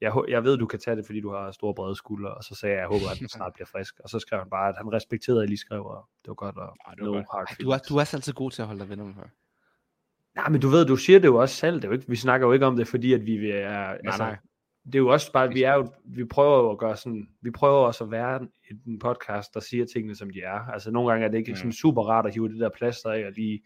jeg, 0.02 0.14
jeg 0.28 0.44
ved, 0.44 0.58
du 0.58 0.66
kan 0.66 0.80
tage 0.80 0.96
det, 0.98 1.06
fordi 1.06 1.22
du 1.22 1.32
har 1.32 1.52
store 1.52 1.74
brede 1.76 1.96
skuldre, 1.96 2.34
og 2.34 2.44
så 2.44 2.56
sagde 2.56 2.76
jeg, 2.76 2.80
jeg 2.82 2.88
håber, 2.88 3.12
at 3.14 3.20
den 3.20 3.30
snart 3.30 3.54
bliver 3.54 3.68
frisk. 3.68 4.00
Og 4.04 4.10
så 4.10 4.20
skrev 4.20 4.40
han 4.40 4.50
bare, 4.50 4.70
at 4.70 4.76
han 4.78 4.94
respekterede, 4.94 5.40
at 5.40 5.44
jeg 5.44 5.50
lige 5.50 5.58
skrev, 5.58 5.86
og 5.86 6.06
det 6.22 6.28
var 6.28 6.34
godt, 6.34 6.58
og 6.58 6.76
Ah, 6.86 6.96
det 6.96 7.02
var 7.06 7.08
no 7.12 7.14
godt. 7.14 7.26
hard 7.32 7.48
Ej, 7.50 7.56
Du 7.62 7.70
er, 7.70 7.78
du 7.90 7.96
er 7.98 8.14
altid 8.14 8.34
god 8.34 8.52
til 8.52 8.62
at 8.62 8.68
holde 8.68 8.80
dig 8.82 8.90
venner 8.90 9.06
med 9.06 9.14
folk. 9.14 9.30
Nej, 10.36 10.50
men 10.50 10.62
du 10.62 10.68
ved, 10.68 10.86
du 10.86 10.96
siger 10.96 11.20
det 11.20 11.28
jo 11.28 11.36
også 11.36 11.56
selv, 11.56 11.76
det 11.76 11.84
er 11.84 11.88
jo 11.88 11.94
ikke, 11.94 12.08
vi 12.10 12.16
snakker 12.16 12.48
jo 12.48 12.54
ikke 12.54 12.66
om 12.66 12.76
det, 12.76 12.88
fordi 12.88 13.14
at 13.14 13.26
vi 13.26 13.52
er, 13.52 13.78
altså, 13.80 14.24
nej. 14.24 14.38
det 14.86 14.96
er 14.96 15.00
jo 15.00 15.08
også 15.08 15.32
bare, 15.32 15.50
vi 15.50 15.64
er 15.64 15.74
jo, 15.74 15.92
vi 16.06 16.26
prøver 16.26 16.58
jo 16.58 16.72
at 16.72 16.78
gøre 16.78 16.98
sådan, 16.98 17.28
vi 17.42 17.52
prøver 17.52 17.86
også 17.86 18.04
at 18.04 18.12
være 18.12 18.42
en, 18.42 18.50
en 18.88 19.00
podcast, 19.00 19.54
der 19.54 19.60
siger 19.60 19.86
tingene, 19.86 20.16
som 20.16 20.30
de 20.30 20.42
er. 20.42 20.60
Altså 20.74 20.92
nogle 20.92 21.12
gange 21.12 21.26
er 21.26 21.32
det 21.32 21.38
ikke 21.38 21.52
Mm. 21.52 21.56
sådan 21.56 21.74
super 21.74 22.02
rart 22.04 22.26
at 22.26 22.34
hive 22.34 22.50
det 22.50 22.60
der 22.60 22.70
plaster 22.70 23.10
af, 23.12 23.26
og 23.26 23.32
lige, 23.32 23.62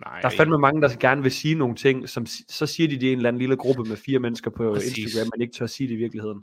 Nej, 0.00 0.20
der 0.20 0.28
er 0.28 0.32
fandme 0.36 0.58
mange, 0.58 0.82
der 0.82 0.96
gerne 1.00 1.22
vil 1.22 1.32
sige 1.32 1.54
nogle 1.54 1.74
ting, 1.76 2.08
som 2.08 2.26
så 2.48 2.66
siger 2.66 2.88
de 2.88 2.94
det 2.94 3.02
i 3.02 3.12
en 3.12 3.16
eller 3.18 3.28
anden 3.28 3.40
lille 3.40 3.56
gruppe 3.56 3.84
med 3.84 3.96
fire 3.96 4.18
mennesker 4.18 4.50
på 4.50 4.72
Præcis. 4.72 4.98
Instagram, 4.98 5.30
men 5.34 5.42
ikke 5.42 5.54
tør 5.54 5.66
sige 5.66 5.88
det 5.88 5.94
i 5.94 5.96
virkeligheden. 5.96 6.40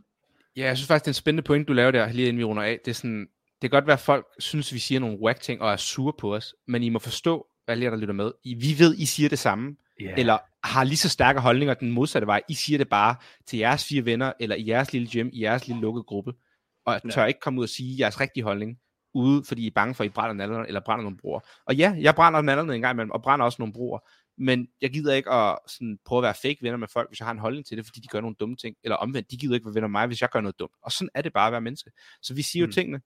Ja, 0.55 0.65
jeg 0.65 0.77
synes 0.77 0.87
faktisk, 0.87 1.03
det 1.05 1.07
er 1.07 1.11
en 1.11 1.13
spændende 1.13 1.43
point, 1.43 1.67
du 1.67 1.73
laver 1.73 1.91
der, 1.91 2.11
lige 2.11 2.27
inden 2.27 2.39
vi 2.39 2.43
runder 2.43 2.63
af. 2.63 2.79
Det 2.85 2.91
er 2.91 2.95
sådan, 2.95 3.19
det 3.61 3.69
kan 3.71 3.77
godt 3.77 3.87
være, 3.87 3.93
at 3.93 3.99
folk 3.99 4.25
synes, 4.39 4.73
vi 4.73 4.79
siger 4.79 4.99
nogle 4.99 5.17
whack 5.21 5.41
ting 5.41 5.61
og 5.61 5.71
er 5.71 5.75
sure 5.77 6.13
på 6.19 6.35
os, 6.35 6.55
men 6.67 6.83
I 6.83 6.89
må 6.89 6.99
forstå, 6.99 7.47
alle 7.67 7.83
jer, 7.83 7.89
der 7.89 7.97
lytter 7.97 8.13
med, 8.13 8.31
I, 8.43 8.53
vi 8.53 8.75
ved, 8.79 8.95
I 8.97 9.05
siger 9.05 9.29
det 9.29 9.39
samme, 9.39 9.75
Yeah. 10.01 10.13
eller 10.19 10.37
har 10.63 10.83
lige 10.83 10.97
så 10.97 11.09
stærke 11.09 11.39
holdninger 11.39 11.73
den 11.73 11.91
modsatte 11.91 12.27
vej. 12.27 12.41
I 12.49 12.53
siger 12.53 12.77
det 12.77 12.89
bare 12.89 13.15
til 13.45 13.59
jeres 13.59 13.85
fire 13.85 14.05
venner, 14.05 14.33
eller 14.39 14.55
i 14.55 14.67
jeres 14.67 14.93
lille 14.93 15.07
gym, 15.13 15.29
i 15.33 15.41
jeres 15.43 15.67
lille 15.67 15.81
lukkede 15.81 16.03
gruppe, 16.03 16.33
og 16.85 17.01
Ja. 17.05 17.09
tør 17.09 17.25
ikke 17.25 17.39
komme 17.39 17.59
ud 17.59 17.63
og 17.65 17.69
sige 17.69 17.99
jeres 17.99 18.19
rigtige 18.21 18.43
holdning, 18.43 18.77
ude, 19.13 19.43
fordi 19.43 19.63
I 19.63 19.67
er 19.67 19.71
bange 19.75 19.95
for, 19.95 20.03
at 20.03 20.09
I 20.09 20.09
brænder 20.09 20.43
anden, 20.43 20.65
eller 20.65 20.79
brænder 20.79 21.03
nogle 21.03 21.17
broer. 21.17 21.39
Og 21.65 21.75
ja, 21.75 21.95
jeg 21.99 22.15
brænder 22.15 22.39
anden 22.39 22.71
en 22.71 22.81
gang 22.81 22.93
imellem, 22.95 23.11
og 23.11 23.21
brænder 23.21 23.45
også 23.45 23.55
nogle 23.59 23.73
broer, 23.73 23.99
men 24.37 24.67
jeg 24.81 24.89
gider 24.89 25.13
ikke 25.13 25.31
at 25.31 25.57
sådan, 25.67 25.99
prøve 26.05 26.19
at 26.19 26.23
være 26.23 26.33
fake 26.41 26.57
venner 26.61 26.77
med 26.77 26.87
folk, 26.87 27.09
hvis 27.09 27.19
jeg 27.19 27.25
har 27.27 27.31
en 27.31 27.39
holdning 27.39 27.65
til 27.65 27.77
det, 27.77 27.85
fordi 27.85 27.99
de 27.99 28.07
gør 28.07 28.21
nogle 28.21 28.35
dumme 28.39 28.55
ting, 28.55 28.75
eller 28.83 28.95
omvendt, 28.95 29.31
de 29.31 29.37
gider 29.37 29.53
ikke 29.53 29.65
være 29.65 29.75
venner 29.75 29.87
med 29.87 29.91
mig, 29.99 30.07
hvis 30.07 30.21
jeg 30.21 30.29
gør 30.29 30.41
noget 30.41 30.59
dumt. 30.59 30.73
Og 30.83 30.91
sådan 30.91 31.09
er 31.13 31.21
det 31.21 31.33
bare 31.33 31.47
at 31.47 31.51
være 31.51 31.61
menneske. 31.61 31.91
Så 32.21 32.33
vi 32.33 32.41
siger 32.41 32.61
jo 32.61 32.65
Mm. 32.67 32.71
tingene, 32.71 33.01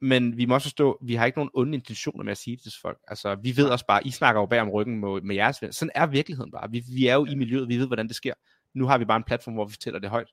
men 0.00 0.36
vi 0.36 0.46
må 0.46 0.54
også 0.54 0.64
forstå, 0.64 0.98
vi 1.02 1.14
har 1.14 1.26
ikke 1.26 1.38
nogen 1.38 1.50
onde 1.54 1.74
intentioner 1.74 2.24
med 2.24 2.30
at 2.32 2.38
sige 2.38 2.56
det 2.56 2.62
til 2.62 2.80
folk. 2.82 2.98
Altså, 3.08 3.34
vi 3.34 3.56
ved 3.56 3.68
også 3.68 3.86
bare, 3.86 4.06
I 4.06 4.10
snakker 4.10 4.40
jo 4.40 4.46
bag 4.46 4.60
om 4.60 4.70
ryggen 4.70 5.00
med, 5.00 5.20
med 5.20 5.34
jeres 5.34 5.62
venner. 5.62 5.72
Sådan 5.72 5.92
er 5.94 6.06
virkeligheden 6.06 6.50
bare. 6.50 6.70
Vi, 6.70 6.82
vi 6.94 7.06
er 7.06 7.14
jo 7.14 7.24
i 7.24 7.34
miljøet, 7.34 7.68
vi 7.68 7.76
ved, 7.78 7.86
hvordan 7.86 8.08
det 8.08 8.16
sker. 8.16 8.34
Nu 8.74 8.86
har 8.86 8.98
vi 8.98 9.04
bare 9.04 9.16
en 9.16 9.22
platform, 9.24 9.54
hvor 9.54 9.64
vi 9.64 9.72
fortæller 9.72 10.00
det 10.00 10.10
højt. 10.10 10.28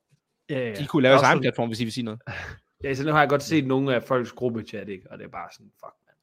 ja, 0.50 0.60
ja. 0.60 0.74
De 0.76 0.88
kunne 0.88 1.04
lave 1.04 1.12
deres 1.14 1.24
egen 1.24 1.40
platform, 1.42 1.68
hvis 1.70 1.80
I 1.80 1.84
vil 1.84 1.94
sige 1.94 2.04
noget. 2.04 2.22
Ja, 2.84 2.94
så 2.94 3.04
nu 3.06 3.12
har 3.12 3.20
jeg 3.20 3.30
godt 3.30 3.44
set 3.44 3.68
nogle 3.68 3.96
af 3.96 4.04
folks 4.04 4.32
gruppechat, 4.32 4.90
ikke? 4.90 5.12
Og 5.12 5.18
det 5.18 5.24
er 5.26 5.30
bare 5.30 5.50
sådan, 5.54 5.72
fuck 5.80 5.94
man. 6.06 6.14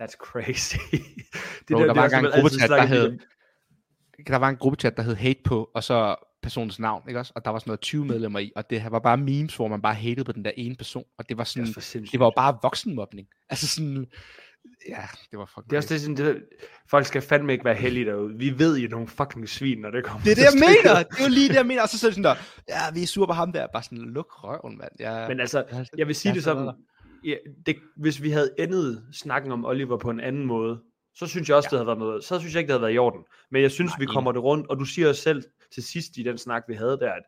That's 0.00 0.16
crazy. 0.16 0.76
det 1.68 1.76
Bro, 1.76 1.78
der 1.78 1.94
var 1.94 2.02
er 2.02 2.04
engang 2.04 2.10
som 2.10 2.24
en 2.24 2.32
gruppechat, 2.32 2.70
der 2.70 2.86
hed-. 2.86 3.18
Der 4.26 4.36
var 4.36 4.48
en 4.48 4.56
gruppechat, 4.56 4.96
der 4.96 5.02
hed 5.02 5.14
Hate 5.14 5.40
på, 5.44 5.70
og 5.74 5.84
så 5.84 6.16
personens 6.42 6.78
navn, 6.78 7.02
ikke 7.08 7.20
også? 7.20 7.32
Og 7.34 7.44
der 7.44 7.50
var 7.50 7.58
sådan 7.58 7.70
noget 7.70 7.80
20 7.80 8.04
medlemmer 8.04 8.38
i, 8.38 8.52
og 8.56 8.70
det 8.70 8.82
her 8.82 8.88
var 8.90 8.98
bare 8.98 9.16
memes, 9.16 9.56
hvor 9.56 9.68
man 9.68 9.82
bare 9.82 9.94
hatede 9.94 10.24
på 10.24 10.32
den 10.32 10.44
der 10.44 10.50
ene 10.56 10.76
person, 10.76 11.04
og 11.18 11.28
det 11.28 11.36
var 11.36 11.44
Det 11.44 11.48
sådan, 11.48 11.72
for 11.72 11.80
sindssygt. 11.80 12.12
det 12.12 12.20
var 12.20 12.26
jo 12.26 12.32
bare 12.36 12.58
voksenmobning. 12.62 13.28
Altså 13.50 13.66
sådan, 13.68 14.06
Ja, 14.88 15.02
det 15.30 15.38
var 15.38 15.46
fucking 15.46 15.64
Det 15.70 15.72
er 15.72 15.76
også 15.76 15.94
det, 15.94 16.00
sådan, 16.00 16.16
det, 16.16 16.42
folk 16.90 17.06
skal 17.06 17.22
fandme 17.22 17.52
ikke 17.52 17.64
være 17.64 17.74
heldige 17.74 18.06
derude. 18.06 18.34
Vi 18.38 18.58
ved 18.58 18.78
jo 18.78 18.88
nogle 18.88 19.08
fucking 19.08 19.48
svin, 19.48 19.78
når 19.78 19.90
det 19.90 20.04
kommer 20.04 20.22
Det 20.24 20.30
er 20.30 20.34
det, 20.34 20.42
jeg 20.42 20.50
stykket. 20.50 20.66
mener. 20.84 21.02
Det 21.02 21.18
er 21.18 21.24
jo 21.24 21.28
lige 21.30 21.48
det, 21.48 21.54
jeg 21.54 21.66
mener. 21.66 21.82
Og 21.82 21.88
så 21.88 22.06
det 22.06 22.14
sådan 22.14 22.24
der, 22.24 22.34
ja, 22.68 22.78
vi 22.94 23.02
er 23.02 23.06
sure 23.06 23.26
på 23.26 23.32
ham 23.32 23.52
der. 23.52 23.66
Bare 23.72 23.82
sådan, 23.82 23.98
luk 23.98 24.44
røven, 24.44 24.78
mand. 24.78 24.90
Jeg, 24.98 25.24
Men 25.28 25.40
altså, 25.40 25.64
jeg 25.98 26.06
vil 26.06 26.14
sige 26.14 26.30
jeg 26.30 26.34
det 26.34 26.44
sådan, 26.44 26.70
ja, 27.24 27.34
det, 27.66 27.76
hvis 27.96 28.22
vi 28.22 28.30
havde 28.30 28.50
endet 28.58 29.04
snakken 29.12 29.52
om 29.52 29.64
Oliver 29.64 29.96
på 29.98 30.10
en 30.10 30.20
anden 30.20 30.46
måde, 30.46 30.78
så 31.14 31.26
synes 31.26 31.48
jeg 31.48 31.56
også, 31.56 31.68
ja. 31.68 31.70
det 31.70 31.78
havde 31.78 31.86
været 31.86 31.98
noget. 31.98 32.24
Så 32.24 32.38
synes 32.38 32.54
jeg 32.54 32.60
ikke, 32.60 32.68
det 32.68 32.72
havde 32.72 32.82
været 32.82 32.94
i 32.94 32.98
orden. 32.98 33.20
Men 33.50 33.62
jeg 33.62 33.70
synes, 33.70 33.90
Nej, 33.90 33.98
vi 33.98 34.06
kommer 34.06 34.32
det 34.32 34.42
rundt, 34.42 34.66
og 34.70 34.78
du 34.78 34.84
siger 34.84 35.08
også 35.08 35.22
selv 35.22 35.42
til 35.74 35.82
sidst 35.82 36.16
i 36.16 36.22
den 36.22 36.38
snak, 36.38 36.62
vi 36.68 36.74
havde 36.74 36.98
der, 37.00 37.12
at 37.12 37.22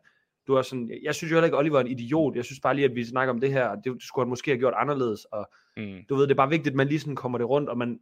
du 0.49 0.55
er 0.55 0.61
sådan, 0.61 0.99
jeg 1.03 1.15
synes 1.15 1.31
jo 1.31 1.35
heller 1.35 1.45
ikke, 1.45 1.57
Oliver 1.57 1.77
er 1.79 1.83
en 1.83 1.91
idiot. 1.91 2.35
Jeg 2.35 2.45
synes 2.45 2.59
bare 2.59 2.75
lige, 2.75 2.85
at 2.85 2.95
vi 2.95 3.05
snakker 3.05 3.33
om 3.33 3.39
det 3.39 3.51
her, 3.51 3.65
og 3.65 3.77
det 3.83 4.03
skulle 4.03 4.25
han 4.25 4.29
måske 4.29 4.51
have 4.51 4.59
gjort 4.59 4.73
anderledes. 4.77 5.25
Og 5.25 5.49
mm. 5.77 5.97
du 6.09 6.15
ved, 6.15 6.23
det 6.23 6.31
er 6.31 6.35
bare 6.35 6.49
vigtigt, 6.49 6.67
at 6.73 6.75
man 6.75 6.87
lige 6.87 6.99
sådan 6.99 7.15
kommer 7.15 7.37
det 7.37 7.49
rundt, 7.49 7.69
og 7.69 7.77
man, 7.77 7.99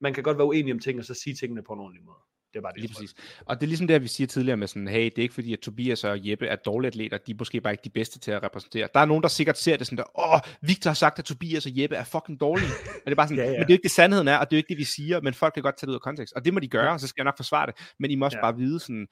man 0.00 0.14
kan 0.14 0.22
godt 0.22 0.38
være 0.38 0.46
uenig 0.46 0.72
om 0.72 0.78
ting, 0.78 0.98
og 0.98 1.04
så 1.04 1.14
sige 1.14 1.34
tingene 1.34 1.62
på 1.62 1.72
en 1.72 1.80
ordentlig 1.80 2.04
måde. 2.04 2.16
Det 2.52 2.58
er 2.58 2.62
bare 2.62 2.72
det. 2.72 2.80
Lige 2.80 2.92
præcis. 2.94 3.14
Og 3.46 3.56
det 3.56 3.62
er 3.62 3.66
ligesom 3.66 3.86
det, 3.86 4.02
vi 4.02 4.08
siger 4.08 4.26
tidligere 4.26 4.56
med 4.56 4.66
sådan, 4.66 4.88
hey, 4.88 5.04
det 5.04 5.18
er 5.18 5.22
ikke 5.22 5.34
fordi, 5.34 5.52
at 5.52 5.58
Tobias 5.58 6.04
og 6.04 6.28
Jeppe 6.28 6.46
er 6.46 6.56
dårlige 6.56 6.86
atleter, 6.86 7.18
de 7.18 7.32
er 7.32 7.36
måske 7.38 7.60
bare 7.60 7.72
ikke 7.72 7.84
de 7.84 7.90
bedste 7.90 8.18
til 8.18 8.30
at 8.30 8.42
repræsentere. 8.42 8.88
Der 8.94 9.00
er 9.00 9.04
nogen, 9.04 9.22
der 9.22 9.28
sikkert 9.28 9.58
ser 9.58 9.76
det 9.76 9.86
sådan 9.86 9.98
der, 9.98 10.34
åh, 10.34 10.40
Victor 10.68 10.90
har 10.90 10.94
sagt, 10.94 11.18
at 11.18 11.24
Tobias 11.24 11.66
og 11.66 11.72
Jeppe 11.74 11.96
er 11.96 12.04
fucking 12.04 12.40
dårlige. 12.40 12.68
Og 13.04 13.04
det 13.04 13.10
er 13.10 13.14
bare 13.16 13.28
sådan, 13.28 13.44
Ja, 13.44 13.50
ja, 13.50 13.50
men 13.50 13.58
det 13.60 13.64
er 13.64 13.68
jo 13.68 13.72
ikke 13.74 13.82
det 13.82 13.90
sandheden 13.90 14.28
er, 14.28 14.36
og 14.36 14.50
det 14.50 14.56
er 14.56 14.58
jo 14.58 14.58
ikke 14.58 14.68
det, 14.68 14.78
vi 14.78 14.84
siger, 14.84 15.20
men 15.20 15.34
folk 15.34 15.54
kan 15.54 15.62
godt 15.62 15.76
tage 15.76 15.86
det 15.86 15.90
ud 15.90 15.94
af 15.94 16.00
kontekst. 16.00 16.34
Og 16.34 16.44
det 16.44 16.54
må 16.54 16.60
de 16.60 16.68
gøre, 16.68 16.92
Ja. 16.92 16.98
så 16.98 17.06
skal 17.06 17.20
jeg 17.20 17.24
nok 17.24 17.36
forsvare 17.36 17.66
det. 17.66 17.74
Men 17.98 18.10
I 18.10 18.14
må 18.14 18.24
også 18.24 18.38
Ja. 18.38 18.42
bare 18.42 18.56
vide 18.56 18.80
sådan, 18.80 19.06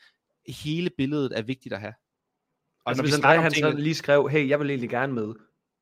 hele 0.48 0.90
billedet 0.98 1.38
er 1.38 1.42
vigtigt 1.42 1.74
at 1.74 1.80
have. 1.80 1.92
Og 2.86 2.90
Altså, 2.90 3.02
når 3.02 3.06
vi 3.06 3.10
hvis 3.10 3.14
André 3.14 3.20
snakker 3.20 3.38
om 3.38 3.42
han 3.42 3.50
så 3.50 3.54
tingene, 3.54 3.80
lige 3.82 3.94
skrev, 3.94 4.28
hey, 4.28 4.48
jeg 4.48 4.60
vil 4.60 4.70
egentlig 4.70 4.90
gerne 4.90 5.12
med, 5.12 5.34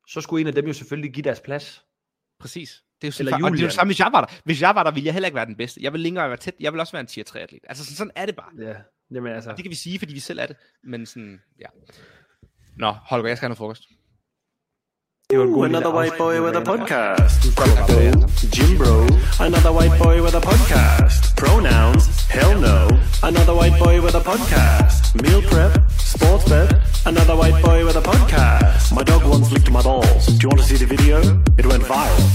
så 0.07 0.21
skulle 0.21 0.41
en 0.41 0.47
af 0.47 0.53
dem 0.53 0.67
jo 0.67 0.73
selvfølgelig 0.73 1.13
give 1.13 1.23
deres 1.23 1.39
plads. 1.39 1.83
Præcis. 2.39 2.69
Det 3.01 3.07
er 3.07 3.11
jo 3.11 3.13
Eller 3.19 3.31
sådan, 3.31 3.45
og 3.45 3.51
det 3.51 3.59
er 3.59 3.63
jo 3.63 3.69
samme, 3.69 3.89
hvis 3.89 3.99
jeg 3.99 4.09
var 4.11 4.21
der. 4.21 4.33
Hvis 4.43 4.61
jeg 4.61 4.75
var 4.75 4.83
der, 4.83 4.91
ville 4.91 5.05
jeg 5.05 5.13
heller 5.13 5.27
ikke 5.27 5.35
være 5.35 5.45
den 5.45 5.55
bedste. 5.55 5.79
Jeg 5.83 5.93
vil 5.93 6.01
længere 6.01 6.29
være 6.29 6.37
tæt. 6.37 6.53
Jeg 6.59 6.73
vil 6.73 6.79
også 6.79 6.91
være 6.91 6.99
en 6.99 7.07
tier 7.07 7.23
3 7.23 7.39
atlet. 7.39 7.61
Altså 7.69 7.85
sådan, 7.85 7.95
sådan 7.95 8.11
er 8.15 8.25
det 8.25 8.35
bare. 8.35 8.67
Ja, 8.67 8.73
jamen 9.11 9.33
altså. 9.33 9.49
Det 9.51 9.63
kan 9.63 9.69
vi 9.69 9.75
sige, 9.75 9.99
fordi 9.99 10.13
vi 10.13 10.19
selv 10.19 10.39
er 10.39 10.45
det. 10.45 10.55
Men 10.83 11.05
sådan, 11.05 11.41
ja. 11.59 11.67
Nå, 12.77 12.91
Holger, 12.91 13.27
jeg 13.27 13.37
skal 13.37 13.45
have 13.45 13.49
noget 13.49 13.57
frokost. 13.57 13.83
Det 15.29 15.39
var 15.39 15.45
en 15.45 15.51
god 15.51 15.65
Another 15.65 15.97
white 15.97 16.15
boy 16.17 16.39
with 16.45 16.57
a 16.57 16.63
podcast. 16.63 17.39
Jim 18.55 18.77
Bro. 18.77 18.97
Another 19.45 19.71
white 19.77 19.95
boy 20.03 20.15
with 20.25 20.35
a 20.35 20.43
podcast. 20.49 21.24
Pronouns. 21.35 22.07
Hell 22.25 22.59
no. 22.59 22.87
Another 23.23 23.53
white 23.53 23.77
boy 23.79 24.01
with 24.01 24.15
a 24.15 24.19
podcast. 24.21 25.21
Meal 25.21 25.41
prep. 25.41 25.89
Sports 25.99 26.47
bet. 26.49 26.79
Another 27.05 27.35
white 27.35 27.61
boy 27.63 27.85
with 27.85 27.95
a 27.95 28.01
podcast. 28.01 28.93
My 28.93 29.03
dog 29.03 29.25
once 29.25 29.51
licked 29.51 29.69
my 29.69 29.81
balls. 29.81 30.27
Do 30.27 30.33
you 30.43 30.49
want 30.49 30.59
to 30.61 30.65
see 30.65 30.77
the 30.77 30.85
video? 30.85 31.19
It 31.57 31.65
went 31.65 31.83
viral. 31.83 32.25